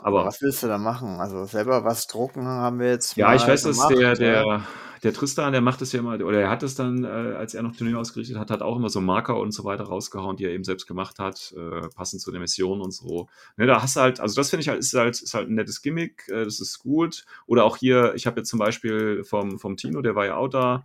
Aber 0.00 0.24
was 0.24 0.40
willst 0.40 0.62
du 0.62 0.68
da 0.68 0.78
machen? 0.78 1.18
Also 1.18 1.46
selber 1.46 1.82
was 1.82 2.06
drucken 2.06 2.46
haben 2.46 2.78
wir 2.78 2.90
jetzt 2.90 3.16
ja, 3.16 3.34
ich 3.34 3.44
weiß, 3.44 3.62
dass 3.62 3.88
der, 3.88 4.00
ja. 4.00 4.14
der, 4.14 4.62
der 5.02 5.12
Tristan, 5.12 5.52
der 5.52 5.60
macht 5.60 5.80
das 5.80 5.92
ja 5.92 6.00
immer, 6.00 6.14
oder 6.14 6.40
er 6.40 6.50
hat 6.50 6.62
es 6.62 6.74
dann, 6.74 7.04
äh, 7.04 7.08
als 7.08 7.54
er 7.54 7.62
noch 7.62 7.74
Turnier 7.76 7.98
ausgerichtet 7.98 8.36
hat, 8.36 8.50
hat 8.50 8.62
auch 8.62 8.76
immer 8.76 8.90
so 8.90 9.00
Marker 9.00 9.38
und 9.38 9.52
so 9.52 9.64
weiter 9.64 9.84
rausgehauen, 9.84 10.36
die 10.36 10.44
er 10.44 10.50
eben 10.50 10.64
selbst 10.64 10.86
gemacht 10.86 11.18
hat, 11.18 11.54
äh, 11.56 11.88
passend 11.94 12.22
zu 12.22 12.30
der 12.30 12.40
Mission 12.40 12.80
und 12.80 12.92
so. 12.92 13.28
Ne, 13.56 13.66
da 13.66 13.82
hast 13.82 13.96
du 13.96 14.00
halt, 14.00 14.20
also 14.20 14.34
das 14.34 14.50
finde 14.50 14.62
ich 14.62 14.68
halt, 14.68 14.80
ist 14.80 14.94
halt, 14.94 15.20
ist 15.20 15.34
halt 15.34 15.48
ein 15.48 15.54
nettes 15.54 15.82
Gimmick, 15.82 16.28
äh, 16.28 16.44
das 16.44 16.60
ist 16.60 16.80
gut. 16.80 17.24
Oder 17.46 17.64
auch 17.64 17.76
hier, 17.76 18.14
ich 18.14 18.26
habe 18.26 18.40
jetzt 18.40 18.48
zum 18.48 18.58
Beispiel 18.58 19.24
vom, 19.24 19.58
vom 19.58 19.76
Tino, 19.76 20.02
der 20.02 20.14
war 20.14 20.26
ja 20.26 20.36
auch 20.36 20.48
da, 20.48 20.82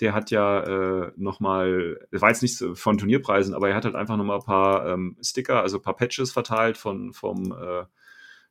der 0.00 0.14
hat 0.14 0.30
ja 0.30 0.62
äh, 1.04 1.12
nochmal, 1.16 1.98
war 2.10 2.28
jetzt 2.30 2.42
nicht 2.42 2.62
von 2.74 2.98
Turnierpreisen, 2.98 3.54
aber 3.54 3.68
er 3.68 3.76
hat 3.76 3.84
halt 3.84 3.94
einfach 3.94 4.16
nochmal 4.16 4.38
ein 4.38 4.44
paar 4.44 4.88
ähm, 4.88 5.16
Sticker, 5.22 5.62
also 5.62 5.78
ein 5.78 5.82
paar 5.82 5.96
Patches 5.96 6.32
verteilt 6.32 6.76
von, 6.76 7.12
vom, 7.12 7.52
äh, 7.52 7.84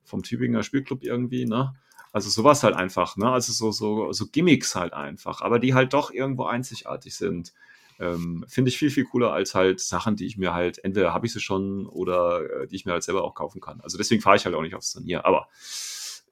vom 0.04 0.24
Tübinger 0.24 0.64
Spielclub 0.64 1.04
irgendwie, 1.04 1.46
ne? 1.46 1.74
Also 2.12 2.30
sowas 2.30 2.64
halt 2.64 2.76
einfach, 2.76 3.16
ne? 3.16 3.30
Also 3.30 3.54
so, 3.54 3.72
so, 3.72 4.12
so 4.12 4.28
Gimmicks 4.28 4.76
halt 4.76 4.94
einfach, 4.94 5.42
aber 5.42 5.60
die 5.60 5.74
halt 5.74 5.94
doch 5.94 6.12
irgendwo 6.12 6.46
einzigartig 6.46 7.16
sind. 7.16 7.54
Ähm, 8.00 8.44
Finde 8.48 8.70
ich 8.70 8.78
viel, 8.78 8.90
viel 8.90 9.06
cooler 9.06 9.32
als 9.32 9.54
halt 9.54 9.80
Sachen, 9.80 10.16
die 10.16 10.26
ich 10.26 10.38
mir 10.38 10.54
halt, 10.54 10.84
entweder 10.84 11.14
habe 11.14 11.26
ich 11.28 11.34
sie 11.34 11.40
schon 11.40 11.86
oder 11.86 12.64
äh, 12.64 12.68
die 12.68 12.76
ich 12.76 12.86
mir 12.86 12.94
halt 12.94 13.04
selber 13.04 13.24
auch 13.24 13.36
kaufen 13.36 13.62
kann. 13.62 13.80
Also 13.82 13.98
deswegen 13.98 14.22
fahre 14.22 14.38
ich 14.38 14.46
halt 14.46 14.56
auch 14.56 14.62
nicht 14.62 14.76
aufs 14.76 14.92
Turnier. 14.92 15.26
Aber 15.26 15.48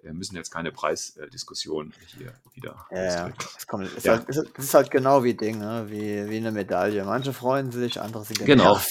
wir 0.02 0.14
müssen 0.14 0.36
jetzt 0.36 0.50
keine 0.50 0.72
Preisdiskussion 0.72 1.94
hier 2.08 2.34
wieder 2.54 2.88
Ja, 2.92 3.04
ja. 3.04 3.30
Das, 3.56 3.68
kommt, 3.68 3.86
ist 3.94 4.06
Ja. 4.06 4.14
halt, 4.18 4.30
ist, 4.30 4.42
das 4.56 4.66
ist 4.66 4.74
halt 4.74 4.92
genau 4.92 5.24
wie 5.24 5.34
Ding, 5.34 5.60
ne? 5.60 5.86
wie, 5.90 6.30
wie 6.30 6.38
eine 6.38 6.52
Medaille. 6.52 7.06
Manche 7.06 7.34
freuen 7.34 7.72
sich, 7.72 8.02
andere 8.02 8.26
sind 8.26 8.46
Genau. 8.46 8.80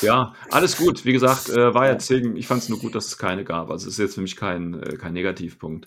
Ja, 0.00 0.34
alles 0.50 0.76
gut. 0.76 1.04
Wie 1.04 1.12
gesagt, 1.12 1.48
äh, 1.48 1.74
war 1.74 1.86
jetzt 1.86 2.10
deswegen, 2.10 2.34
ich 2.36 2.48
fand 2.48 2.60
es 2.60 2.68
nur 2.68 2.80
gut, 2.80 2.96
dass 2.96 3.06
es 3.06 3.18
keine 3.18 3.44
gab. 3.44 3.70
Also 3.70 3.86
es 3.86 3.94
ist 3.94 3.98
jetzt 3.98 4.14
für 4.16 4.20
mich 4.20 4.34
kein, 4.34 4.82
äh, 4.82 4.96
kein 4.96 5.12
Negativpunkt 5.12 5.86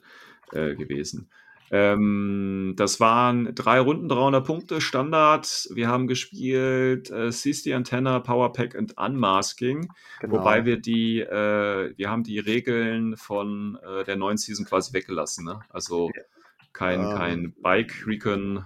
äh, 0.55 0.75
gewesen. 0.75 1.29
Ähm, 1.71 2.73
das 2.77 2.99
waren 2.99 3.55
drei 3.55 3.79
Runden, 3.79 4.07
300 4.07 4.45
Punkte, 4.45 4.81
Standard. 4.81 5.67
Wir 5.73 5.87
haben 5.87 6.07
gespielt 6.07 7.09
äh, 7.09 7.31
CSD 7.31 7.73
Antenna, 7.73 8.19
Powerpack 8.19 8.75
und 8.75 8.97
Unmasking. 8.97 9.91
Genau. 10.19 10.35
Wobei 10.35 10.65
wir 10.65 10.79
die, 10.79 11.21
äh, 11.21 11.93
wir 11.97 12.09
haben 12.09 12.23
die 12.23 12.39
Regeln 12.39 13.17
von 13.17 13.79
äh, 13.83 14.03
der 14.03 14.15
neuen 14.15 14.37
Season 14.37 14.65
quasi 14.65 14.93
weggelassen. 14.93 15.45
Ne? 15.45 15.59
Also 15.69 16.11
kein, 16.71 17.01
Ähm. 17.01 17.17
kein 17.17 17.55
Bike 17.61 18.05
Recon. 18.05 18.65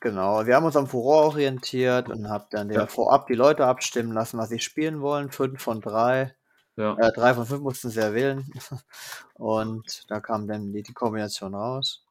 Genau, 0.00 0.46
wir 0.46 0.54
haben 0.54 0.64
uns 0.64 0.76
am 0.76 0.86
Furor 0.86 1.24
orientiert 1.24 2.08
und 2.08 2.28
haben 2.28 2.44
dann 2.50 2.70
ja. 2.70 2.86
vorab 2.86 3.26
die 3.26 3.34
Leute 3.34 3.66
abstimmen 3.66 4.12
lassen, 4.12 4.38
was 4.38 4.48
sie 4.48 4.60
spielen 4.60 5.00
wollen. 5.00 5.32
Fünf 5.32 5.60
von 5.60 5.80
drei. 5.80 6.34
Ja. 6.78 6.96
Äh, 6.96 7.10
drei 7.12 7.34
von 7.34 7.44
fünf 7.44 7.60
mussten 7.60 7.90
sie 7.90 8.00
ja 8.00 8.14
wählen. 8.14 8.44
Und 9.34 10.04
da 10.08 10.20
kam 10.20 10.46
dann 10.46 10.72
die, 10.72 10.82
die 10.82 10.92
Kombination 10.92 11.54
raus. 11.54 12.04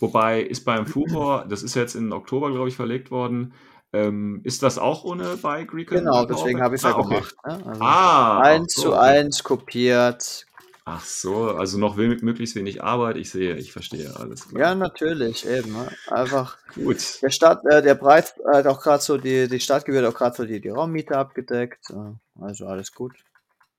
Wobei 0.00 0.42
ist 0.42 0.64
beim 0.64 0.86
Furor, 0.86 1.46
das 1.48 1.62
ist 1.62 1.74
jetzt 1.76 1.94
in 1.94 2.12
Oktober, 2.12 2.50
glaube 2.50 2.68
ich, 2.68 2.76
verlegt 2.76 3.10
worden, 3.12 3.54
ähm, 3.92 4.40
ist 4.44 4.62
das 4.62 4.76
auch 4.76 5.04
ohne 5.04 5.36
Bike 5.36 5.72
Recon? 5.72 5.98
Genau, 5.98 6.24
deswegen 6.26 6.60
habe 6.60 6.74
ich 6.74 6.80
es 6.80 6.84
ja 6.84 6.94
ah, 6.94 6.98
okay. 6.98 7.08
gemacht. 7.14 7.34
Ne? 7.46 7.66
Also 7.66 7.82
Ah, 7.82 8.40
eins 8.40 8.74
ach 8.76 8.82
zu 8.82 8.88
so. 8.88 8.94
eins 8.94 9.44
kopiert. 9.44 10.46
Ach 10.84 11.04
so, 11.04 11.50
also 11.50 11.78
noch 11.78 11.96
möglichst 11.96 12.56
wenig 12.56 12.82
Arbeit. 12.82 13.16
Ich 13.18 13.30
sehe, 13.30 13.56
ich 13.56 13.72
verstehe, 13.72 14.14
alles 14.16 14.46
Ja, 14.52 14.56
klar. 14.58 14.74
natürlich, 14.74 15.46
eben. 15.46 15.72
Ne? 15.72 15.88
Einfach 16.08 16.58
Gut. 16.74 17.22
der 17.22 17.30
Stadt, 17.30 17.64
äh, 17.66 17.82
der 17.82 17.94
Preis 17.94 18.34
hat 18.50 18.66
auch 18.66 18.80
gerade 18.82 19.02
so 19.02 19.16
die, 19.16 19.48
die 19.48 19.60
Stadtgebühr 19.60 20.02
hat 20.02 20.12
auch 20.14 20.18
gerade 20.18 20.36
so 20.36 20.44
die, 20.44 20.60
die 20.60 20.70
Raummiete 20.70 21.16
abgedeckt. 21.16 21.90
Äh, 21.90 22.14
Also 22.40 22.66
alles 22.66 22.92
gut. 22.92 23.12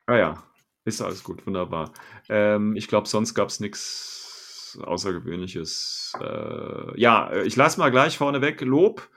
Ah 0.10 0.18
ja, 0.18 0.44
ist 0.86 1.04
alles 1.04 1.24
gut, 1.24 1.46
wunderbar. 1.46 1.94
Ähm, 2.30 2.76
ich 2.76 2.88
glaube, 2.88 3.08
sonst 3.08 3.36
gab 3.36 3.50
es 3.50 3.60
nichts 3.60 4.76
Außergewöhnliches. 4.82 6.14
Äh, 6.20 7.00
ja, 7.00 7.30
äh, 7.30 7.44
ich 7.44 7.56
lasse 7.56 7.80
mal 7.80 7.92
gleich 7.92 8.18
vorneweg 8.18 8.60
Lob. 8.62 9.08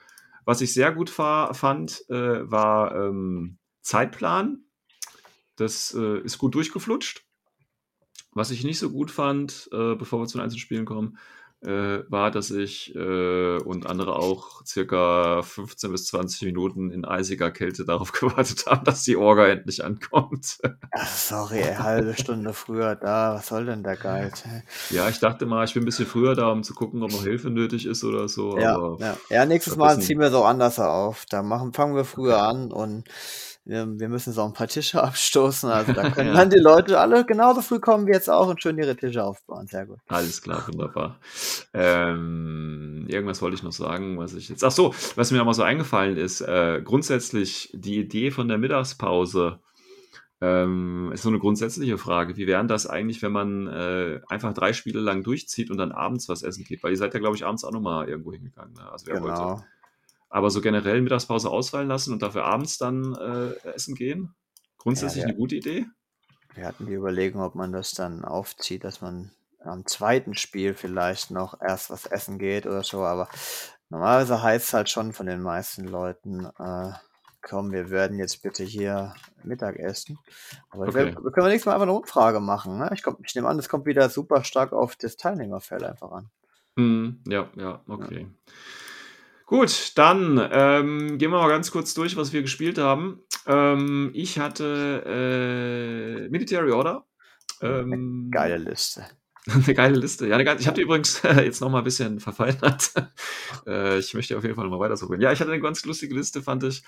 Was 0.45 0.61
ich 0.61 0.71
sehr 0.71 0.91
gut 0.91 1.09
fa 1.09 1.51
fand, 1.55 2.07
äh, 2.11 2.47
war 2.51 2.95
ähm, 2.95 3.57
Zeitplan. 3.81 4.65
Das 5.55 5.95
äh, 5.95 6.19
ist 6.19 6.37
gut 6.37 6.53
durchgeflutscht. 6.53 7.25
Was 8.33 8.51
ich 8.51 8.63
nicht 8.63 8.77
so 8.77 8.91
gut 8.91 9.09
fand, 9.09 9.69
äh, 9.71 9.95
bevor 9.95 10.19
wir 10.19 10.27
zu 10.27 10.37
den 10.37 10.43
Einzelspielen 10.43 10.85
kommen, 10.85 11.17
äh, 11.65 12.03
war, 12.09 12.31
dass 12.31 12.51
ich 12.51 12.93
äh, 12.95 13.57
und 13.57 13.87
andere 13.87 14.15
auch 14.15 14.65
circa 14.65 15.41
15 15.41 15.91
bis 15.91 16.07
20 16.07 16.41
Minuten 16.43 16.91
in 16.91 17.05
eisiger 17.05 17.51
Kälte 17.51 17.85
darauf 17.85 18.11
gewartet 18.11 18.65
haben, 18.65 18.83
dass 18.85 19.03
die 19.03 19.15
Orga 19.15 19.47
endlich 19.47 19.83
ankommt. 19.83 20.59
Ach, 20.91 21.07
sorry, 21.07 21.61
ey, 21.61 21.75
halbe 21.75 22.13
Stunde 22.15 22.53
früher 22.53 22.95
da. 22.95 23.35
Was 23.35 23.47
soll 23.47 23.65
denn 23.65 23.83
der 23.83 23.97
Guide? 23.97 24.31
Ja, 24.89 25.09
ich 25.09 25.19
dachte 25.19 25.45
mal, 25.45 25.65
ich 25.65 25.73
bin 25.73 25.83
ein 25.83 25.85
bisschen 25.85 26.05
früher 26.05 26.35
da, 26.35 26.51
um 26.51 26.63
zu 26.63 26.73
gucken, 26.73 27.01
ob 27.03 27.11
noch 27.11 27.23
Hilfe 27.23 27.49
nötig 27.49 27.85
ist 27.85 28.03
oder 28.03 28.27
so. 28.27 28.57
Ja, 28.57 28.75
aber 28.75 28.97
ja. 28.99 29.17
ja, 29.29 29.45
nächstes 29.45 29.75
Mal 29.75 29.99
ziehen 29.99 30.19
wir 30.19 30.31
so 30.31 30.43
anders 30.43 30.79
auf. 30.79 31.25
Da 31.29 31.43
machen, 31.43 31.73
fangen 31.73 31.95
wir 31.95 32.05
früher 32.05 32.41
an 32.41 32.71
und 32.71 33.05
wir, 33.65 33.87
wir 33.99 34.09
müssen 34.09 34.33
so 34.33 34.43
ein 34.43 34.53
paar 34.53 34.67
Tische 34.67 35.01
abstoßen. 35.03 35.69
Also 35.69 35.93
da 35.93 36.09
können 36.11 36.29
Ja. 36.29 36.35
dann 36.35 36.49
die 36.49 36.59
Leute 36.59 36.99
alle 36.99 37.25
genauso 37.25 37.61
früh 37.61 37.79
kommen 37.79 38.07
wie 38.07 38.11
jetzt 38.11 38.29
auch 38.29 38.47
und 38.47 38.61
schön 38.61 38.77
ihre 38.77 38.95
Tische 38.95 39.23
aufbauen. 39.23 39.67
Sehr 39.67 39.85
gut. 39.85 39.99
Alles 40.07 40.41
klar, 40.41 40.67
wunderbar. 40.67 41.19
Ähm, 41.73 43.05
irgendwas 43.07 43.41
wollte 43.41 43.55
ich 43.55 43.63
noch 43.63 43.71
sagen, 43.71 44.17
was 44.17 44.33
ich 44.33 44.49
jetzt. 44.49 44.63
Ach 44.63 44.71
so, 44.71 44.93
was 45.15 45.31
mir 45.31 45.41
aber 45.41 45.53
so 45.53 45.63
eingefallen 45.63 46.17
ist, 46.17 46.41
äh, 46.41 46.81
grundsätzlich 46.83 47.69
die 47.73 47.99
Idee 47.99 48.31
von 48.31 48.47
der 48.47 48.57
Mittagspause 48.57 49.59
ähm, 50.41 51.11
ist 51.13 51.23
so 51.23 51.29
eine 51.29 51.39
grundsätzliche 51.39 51.97
Frage. 51.97 52.35
Wie 52.35 52.47
wäre 52.47 52.65
das 52.65 52.85
eigentlich, 52.85 53.21
wenn 53.21 53.31
man 53.31 53.67
äh, 53.67 54.19
einfach 54.27 54.53
drei 54.53 54.73
Spiele 54.73 54.99
lang 54.99 55.23
durchzieht 55.23 55.71
und 55.71 55.77
dann 55.77 55.93
abends 55.93 56.27
was 56.27 56.43
essen 56.43 56.65
geht? 56.65 56.83
Weil 56.83 56.91
ihr 56.91 56.97
seid 56.97 57.13
ja, 57.13 57.19
glaube 57.21 57.37
ich, 57.37 57.45
abends 57.45 57.63
auch 57.63 57.71
nochmal 57.71 58.09
irgendwo 58.09 58.33
hingegangen. 58.33 58.73
Ne? 58.73 58.91
Also 58.91 59.07
wer 59.07 59.21
wollte. 59.21 59.63
Aber 60.33 60.49
so 60.49 60.61
generell 60.61 60.99
Mittagspause 60.99 61.47
ausfallen 61.47 61.87
lassen 61.87 62.11
und 62.11 62.23
dafür 62.23 62.45
abends 62.45 62.79
dann 62.79 63.13
äh, 63.13 63.69
essen 63.69 63.93
gehen? 63.93 64.33
Grundsätzlich 64.79 65.21
Ja, 65.21 65.27
ja. 65.27 65.33
eine 65.33 65.37
gute 65.37 65.55
Idee? 65.55 65.85
Wir 66.55 66.65
hatten 66.65 66.87
die 66.87 66.93
Überlegung, 66.93 67.43
ob 67.43 67.53
man 67.53 67.71
das 67.71 67.91
dann 67.91 68.25
aufzieht, 68.25 68.83
dass 68.83 68.99
man 68.99 69.29
am 69.59 69.85
zweiten 69.85 70.33
Spiel 70.33 70.73
vielleicht 70.73 71.29
noch 71.29 71.61
erst 71.61 71.91
was 71.91 72.07
essen 72.07 72.39
geht 72.39 72.65
oder 72.65 72.81
so. 72.81 73.03
Aber 73.03 73.29
normalerweise 73.89 74.41
heißt 74.41 74.67
es 74.69 74.73
halt 74.73 74.89
schon 74.89 75.13
von 75.13 75.27
den 75.27 75.39
meisten 75.39 75.85
Leuten, 75.85 76.45
äh, 76.57 76.93
komm, 77.43 77.71
wir 77.71 77.91
werden 77.91 78.17
jetzt 78.17 78.41
bitte 78.41 78.63
hier 78.63 79.13
Mittag 79.43 79.77
essen. 79.77 80.17
Aber 80.71 80.87
Okay. 80.87 81.13
wir, 81.13 81.23
wir 81.23 81.31
können 81.31 81.49
nächstes 81.49 81.67
Mal 81.67 81.73
einfach 81.73 81.83
eine 81.83 81.93
Umfrage 81.93 82.39
machen. 82.39 82.79
Ne? 82.79 82.89
Ich, 82.95 83.03
komm, 83.03 83.17
ich 83.23 83.35
nehme 83.35 83.47
an, 83.49 83.57
das 83.57 83.69
kommt 83.69 83.85
wieder 83.85 84.09
super 84.09 84.43
stark 84.43 84.73
auf 84.73 84.95
das 84.95 85.15
Teilnehmerfeld 85.15 85.83
einfach 85.83 86.11
an. 86.11 86.31
Hm, 86.75 87.21
ja, 87.27 87.51
ja, 87.55 87.83
okay. 87.87 88.27
Gut, 89.45 89.91
dann 89.95 90.37
ähm, 90.51 91.17
gehen 91.17 91.31
wir 91.31 91.39
mal 91.39 91.49
ganz 91.49 91.71
kurz 91.71 91.93
durch, 91.93 92.15
was 92.15 92.33
wir 92.33 92.41
gespielt 92.41 92.77
haben. 92.77 93.21
Ähm, 93.45 94.11
ich 94.13 94.39
hatte 94.39 95.03
äh, 96.25 96.29
Military 96.29 96.71
Order. 96.71 97.05
Ähm, 97.61 98.29
Geile 98.31 98.57
Liste. 98.57 99.05
Eine 99.45 99.73
geile 99.73 99.97
Liste. 99.97 100.25
Ja, 100.25 100.35
eine 100.35 100.45
geile, 100.45 100.59
ich 100.61 100.67
habe 100.67 100.75
die 100.75 100.83
übrigens 100.83 101.21
äh, 101.25 101.41
jetzt 101.43 101.59
noch 101.59 101.69
mal 101.69 101.79
ein 101.79 101.83
bisschen 101.83 102.21
verfeinert. 102.21 102.93
äh, 103.67 103.99
ich 103.99 104.13
möchte 104.13 104.37
auf 104.37 104.43
jeden 104.43 104.55
Fall 104.55 104.63
noch 104.63 104.71
mal 104.71 104.79
weiter 104.79 104.95
so 104.95 105.13
Ja, 105.15 105.33
ich 105.33 105.41
hatte 105.41 105.51
eine 105.51 105.61
ganz 105.61 105.83
lustige 105.83 106.15
Liste, 106.15 106.41
fand 106.41 106.63
ich. 106.63 106.81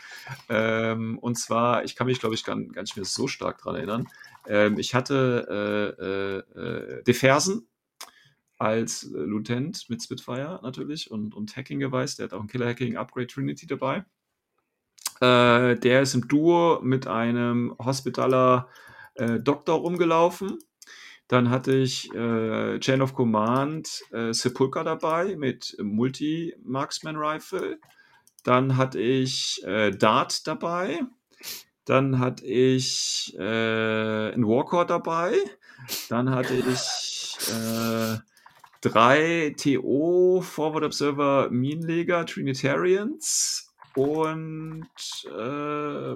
Ähm, 0.48 1.20
und 1.20 1.36
zwar, 1.36 1.84
ich 1.84 1.98
kann 1.98 2.08
mich, 2.08 2.22
glaube 2.22 2.34
ich, 2.34 2.46
gar, 2.46 2.56
gar 2.56 2.82
nicht 2.82 2.96
mehr 2.96 3.04
so 3.04 3.28
stark 3.28 3.58
dran 3.58 3.76
erinnern. 3.76 4.08
Ähm, 4.48 4.78
ich 4.80 4.96
hatte 4.96 6.46
äh, 6.56 6.58
äh, 6.58 7.00
äh, 7.00 7.04
Defersen 7.04 7.68
als 8.58 9.04
äh, 9.04 9.18
Lutent 9.18 9.90
mit 9.90 10.02
Spitfire 10.02 10.60
natürlich 10.64 11.12
und, 11.12 11.34
und 11.36 11.56
Hacking-Device. 11.56 12.16
Der 12.18 12.26
hat 12.26 12.34
auch 12.34 12.42
ein 12.42 12.48
Killer-Hacking 12.48 12.98
Upgrade 12.98 13.28
Trinity 13.28 13.68
dabei. 13.68 14.06
Äh, 15.22 15.76
der 15.76 16.02
ist 16.02 16.14
im 16.14 16.28
Duo 16.28 16.80
mit 16.82 17.08
einem 17.08 17.76
Hospitaler 17.80 18.68
äh, 19.16 19.40
Doktor 19.40 19.76
rumgelaufen. 19.76 20.58
Dann 21.28 21.50
hatte 21.50 21.74
ich 21.76 22.14
äh, 22.14 22.80
Chain 22.80 23.02
of 23.02 23.16
Command 23.16 24.04
äh, 24.12 24.32
Sepulchre 24.32 24.84
dabei 24.84 25.36
mit 25.36 25.76
Multi-Marksman 25.82 27.16
Rifle. 27.16 27.80
Dann 28.44 28.78
hatte 28.78 29.00
ich 29.00 29.64
äh, 29.66 29.90
Dart 29.92 30.46
dabei. 30.46 31.00
Dann 31.86 32.20
hatte 32.20 32.46
ich 32.46 33.36
äh, 33.40 34.34
ein 34.34 34.46
Warcore 34.46 34.86
dabei. 34.86 35.34
Dann 36.10 36.30
hatte 36.30 36.54
ich 36.54 37.38
äh, 37.50 38.18
drei 38.86 39.56
TO 39.58 40.42
Forward 40.42 40.84
Observer 40.84 41.50
Minenleger 41.50 42.26
Trinitarians. 42.26 43.72
und 43.96 44.86
äh, 45.26 46.16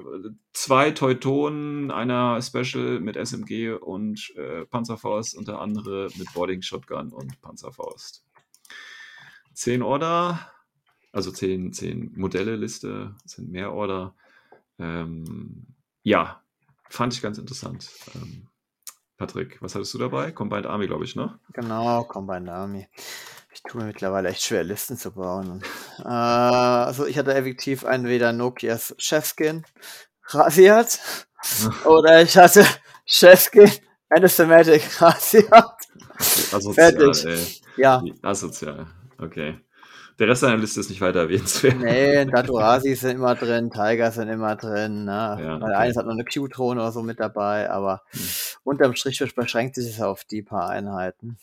zwei 0.51 0.91
Teutonen, 0.91 1.91
einer 1.91 2.41
Special 2.41 2.99
mit 2.99 3.15
SMG 3.15 3.71
und 3.71 4.33
äh, 4.35 4.65
Panzerfaust 4.65 5.35
und 5.37 5.47
der 5.47 5.59
andere 5.59 6.09
mit 6.17 6.31
Boarding 6.33 6.61
Shotgun 6.61 7.13
und 7.13 7.41
Panzerfaust. 7.41 8.25
Zehn 9.53 9.81
Order, 9.81 10.51
also 11.13 11.31
zehn, 11.31 11.71
zehn 11.71 12.11
Modelle-Liste, 12.17 13.15
sind 13.25 13.49
mehr 13.49 13.71
Order. 13.73 14.13
Ähm, 14.77 15.67
ja, 16.03 16.43
fand 16.89 17.13
ich 17.13 17.21
ganz 17.21 17.37
interessant. 17.37 17.89
Ähm, 18.13 18.47
Patrick, 19.19 19.61
was 19.61 19.75
hattest 19.75 19.93
du 19.93 19.97
dabei? 19.97 20.31
Combined 20.31 20.65
Army, 20.65 20.87
glaube 20.87 21.03
ich, 21.03 21.13
ne? 21.15 21.37
Genau, 21.51 22.05
Combined 22.05 22.47
Army. 22.49 22.87
Ich 23.51 23.61
tue 23.63 23.81
mir 23.81 23.87
mittlerweile 23.87 24.29
echt 24.29 24.43
schwer, 24.43 24.63
Listen 24.63 24.95
zu 24.97 25.11
bauen. 25.11 25.61
Äh, 25.99 26.07
also 26.07 27.05
ich 27.05 27.17
hatte 27.17 27.33
effektiv 27.33 27.83
entweder 27.83 28.31
Nokias 28.31 28.95
Chefskin 28.97 29.65
rasiert 30.27 30.99
oder 31.85 32.21
ich 32.21 32.37
hatte 32.37 32.65
Chefskin 33.05 33.69
Anathematic 34.09 35.01
rasiert. 35.01 35.51
Asozial, 36.53 36.73
Fertig. 36.93 37.25
ey. 37.25 37.61
Ja. 37.75 38.01
Asozial. 38.21 38.87
Okay. 39.17 39.59
Der 40.17 40.27
Rest 40.27 40.43
deiner 40.43 40.57
Liste 40.57 40.79
ist 40.79 40.89
nicht 40.89 41.01
weiter 41.01 41.19
erwähnenswert. 41.19 41.77
Nee, 41.77 42.25
Datorasi 42.25 42.95
sind 42.95 43.11
immer 43.17 43.35
drin, 43.35 43.69
Tiger 43.69 44.11
sind 44.11 44.29
immer 44.29 44.55
drin. 44.55 45.05
Ne? 45.05 45.37
Ja, 45.41 45.55
okay. 45.57 45.73
eines 45.73 45.97
hat 45.97 46.05
noch 46.05 46.13
eine 46.13 46.25
Q-Tone 46.25 46.79
oder 46.79 46.91
so 46.93 47.03
mit 47.03 47.19
dabei, 47.19 47.69
aber 47.69 48.01
Hm. 48.11 48.21
Unterm 48.63 48.95
Strich 48.95 49.23
beschränkt 49.35 49.75
sich 49.75 50.01
auf 50.01 50.23
die 50.23 50.41
paar 50.41 50.69
Einheiten. 50.69 51.37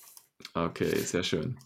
Okay, 0.55 0.95
sehr 0.97 1.23
schön. 1.23 1.59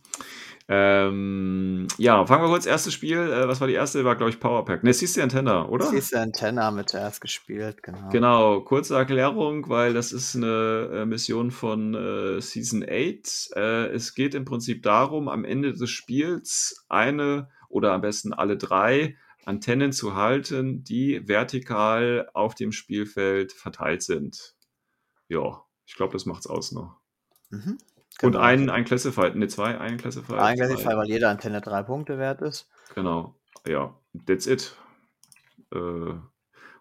Ähm, 0.72 1.88
ja, 1.98 2.24
fangen 2.26 2.44
wir 2.44 2.48
kurz. 2.48 2.64
Erstes 2.64 2.94
Spiel. 2.94 3.18
Äh, 3.18 3.48
was 3.48 3.60
war 3.60 3.66
die 3.66 3.74
erste? 3.74 4.04
War, 4.04 4.14
glaube 4.14 4.30
ich, 4.30 4.38
Powerpack. 4.38 4.84
Ne, 4.84 4.92
CC 4.92 5.20
Antenna, 5.20 5.68
oder? 5.68 5.86
Siehst 5.86 6.12
du, 6.12 6.20
Antenna 6.20 6.62
haben 6.62 6.76
wir 6.76 6.86
zuerst 6.86 7.20
gespielt, 7.20 7.82
genau. 7.82 8.08
Genau, 8.10 8.60
kurze 8.60 8.94
Erklärung, 8.94 9.68
weil 9.68 9.92
das 9.94 10.12
ist 10.12 10.36
eine 10.36 10.90
äh, 10.92 11.06
Mission 11.06 11.50
von 11.50 11.94
äh, 11.94 12.40
Season 12.40 12.84
8. 12.88 13.50
Äh, 13.56 13.86
es 13.88 14.14
geht 14.14 14.36
im 14.36 14.44
Prinzip 14.44 14.84
darum, 14.84 15.28
am 15.28 15.44
Ende 15.44 15.72
des 15.72 15.90
Spiels 15.90 16.84
eine 16.88 17.48
oder 17.68 17.92
am 17.92 18.00
besten 18.00 18.32
alle 18.32 18.56
drei 18.56 19.16
Antennen 19.44 19.90
zu 19.90 20.14
halten, 20.14 20.84
die 20.84 21.26
vertikal 21.26 22.30
auf 22.32 22.54
dem 22.54 22.70
Spielfeld 22.70 23.52
verteilt 23.52 24.02
sind. 24.02 24.54
Ja, 25.30 25.64
ich 25.86 25.94
glaube, 25.94 26.12
das 26.12 26.26
macht's 26.26 26.48
aus 26.48 26.72
noch. 26.72 26.96
Mhm. 27.50 27.78
Und 28.22 28.32
Genau. 28.32 28.44
ein, 28.44 28.68
ein 28.68 28.84
Classified, 28.84 29.36
ne, 29.36 29.46
zwei, 29.46 29.78
ein 29.78 29.96
Classified. 29.96 30.38
Eigentlich, 30.38 30.80
zwei. 30.80 30.96
weil 30.96 31.08
jede 31.08 31.28
Antenne 31.28 31.60
drei 31.60 31.82
Punkte 31.84 32.18
wert 32.18 32.42
ist. 32.42 32.68
Genau, 32.94 33.36
ja, 33.66 33.96
that's 34.26 34.46
it. 34.46 34.76
Äh, 35.72 36.14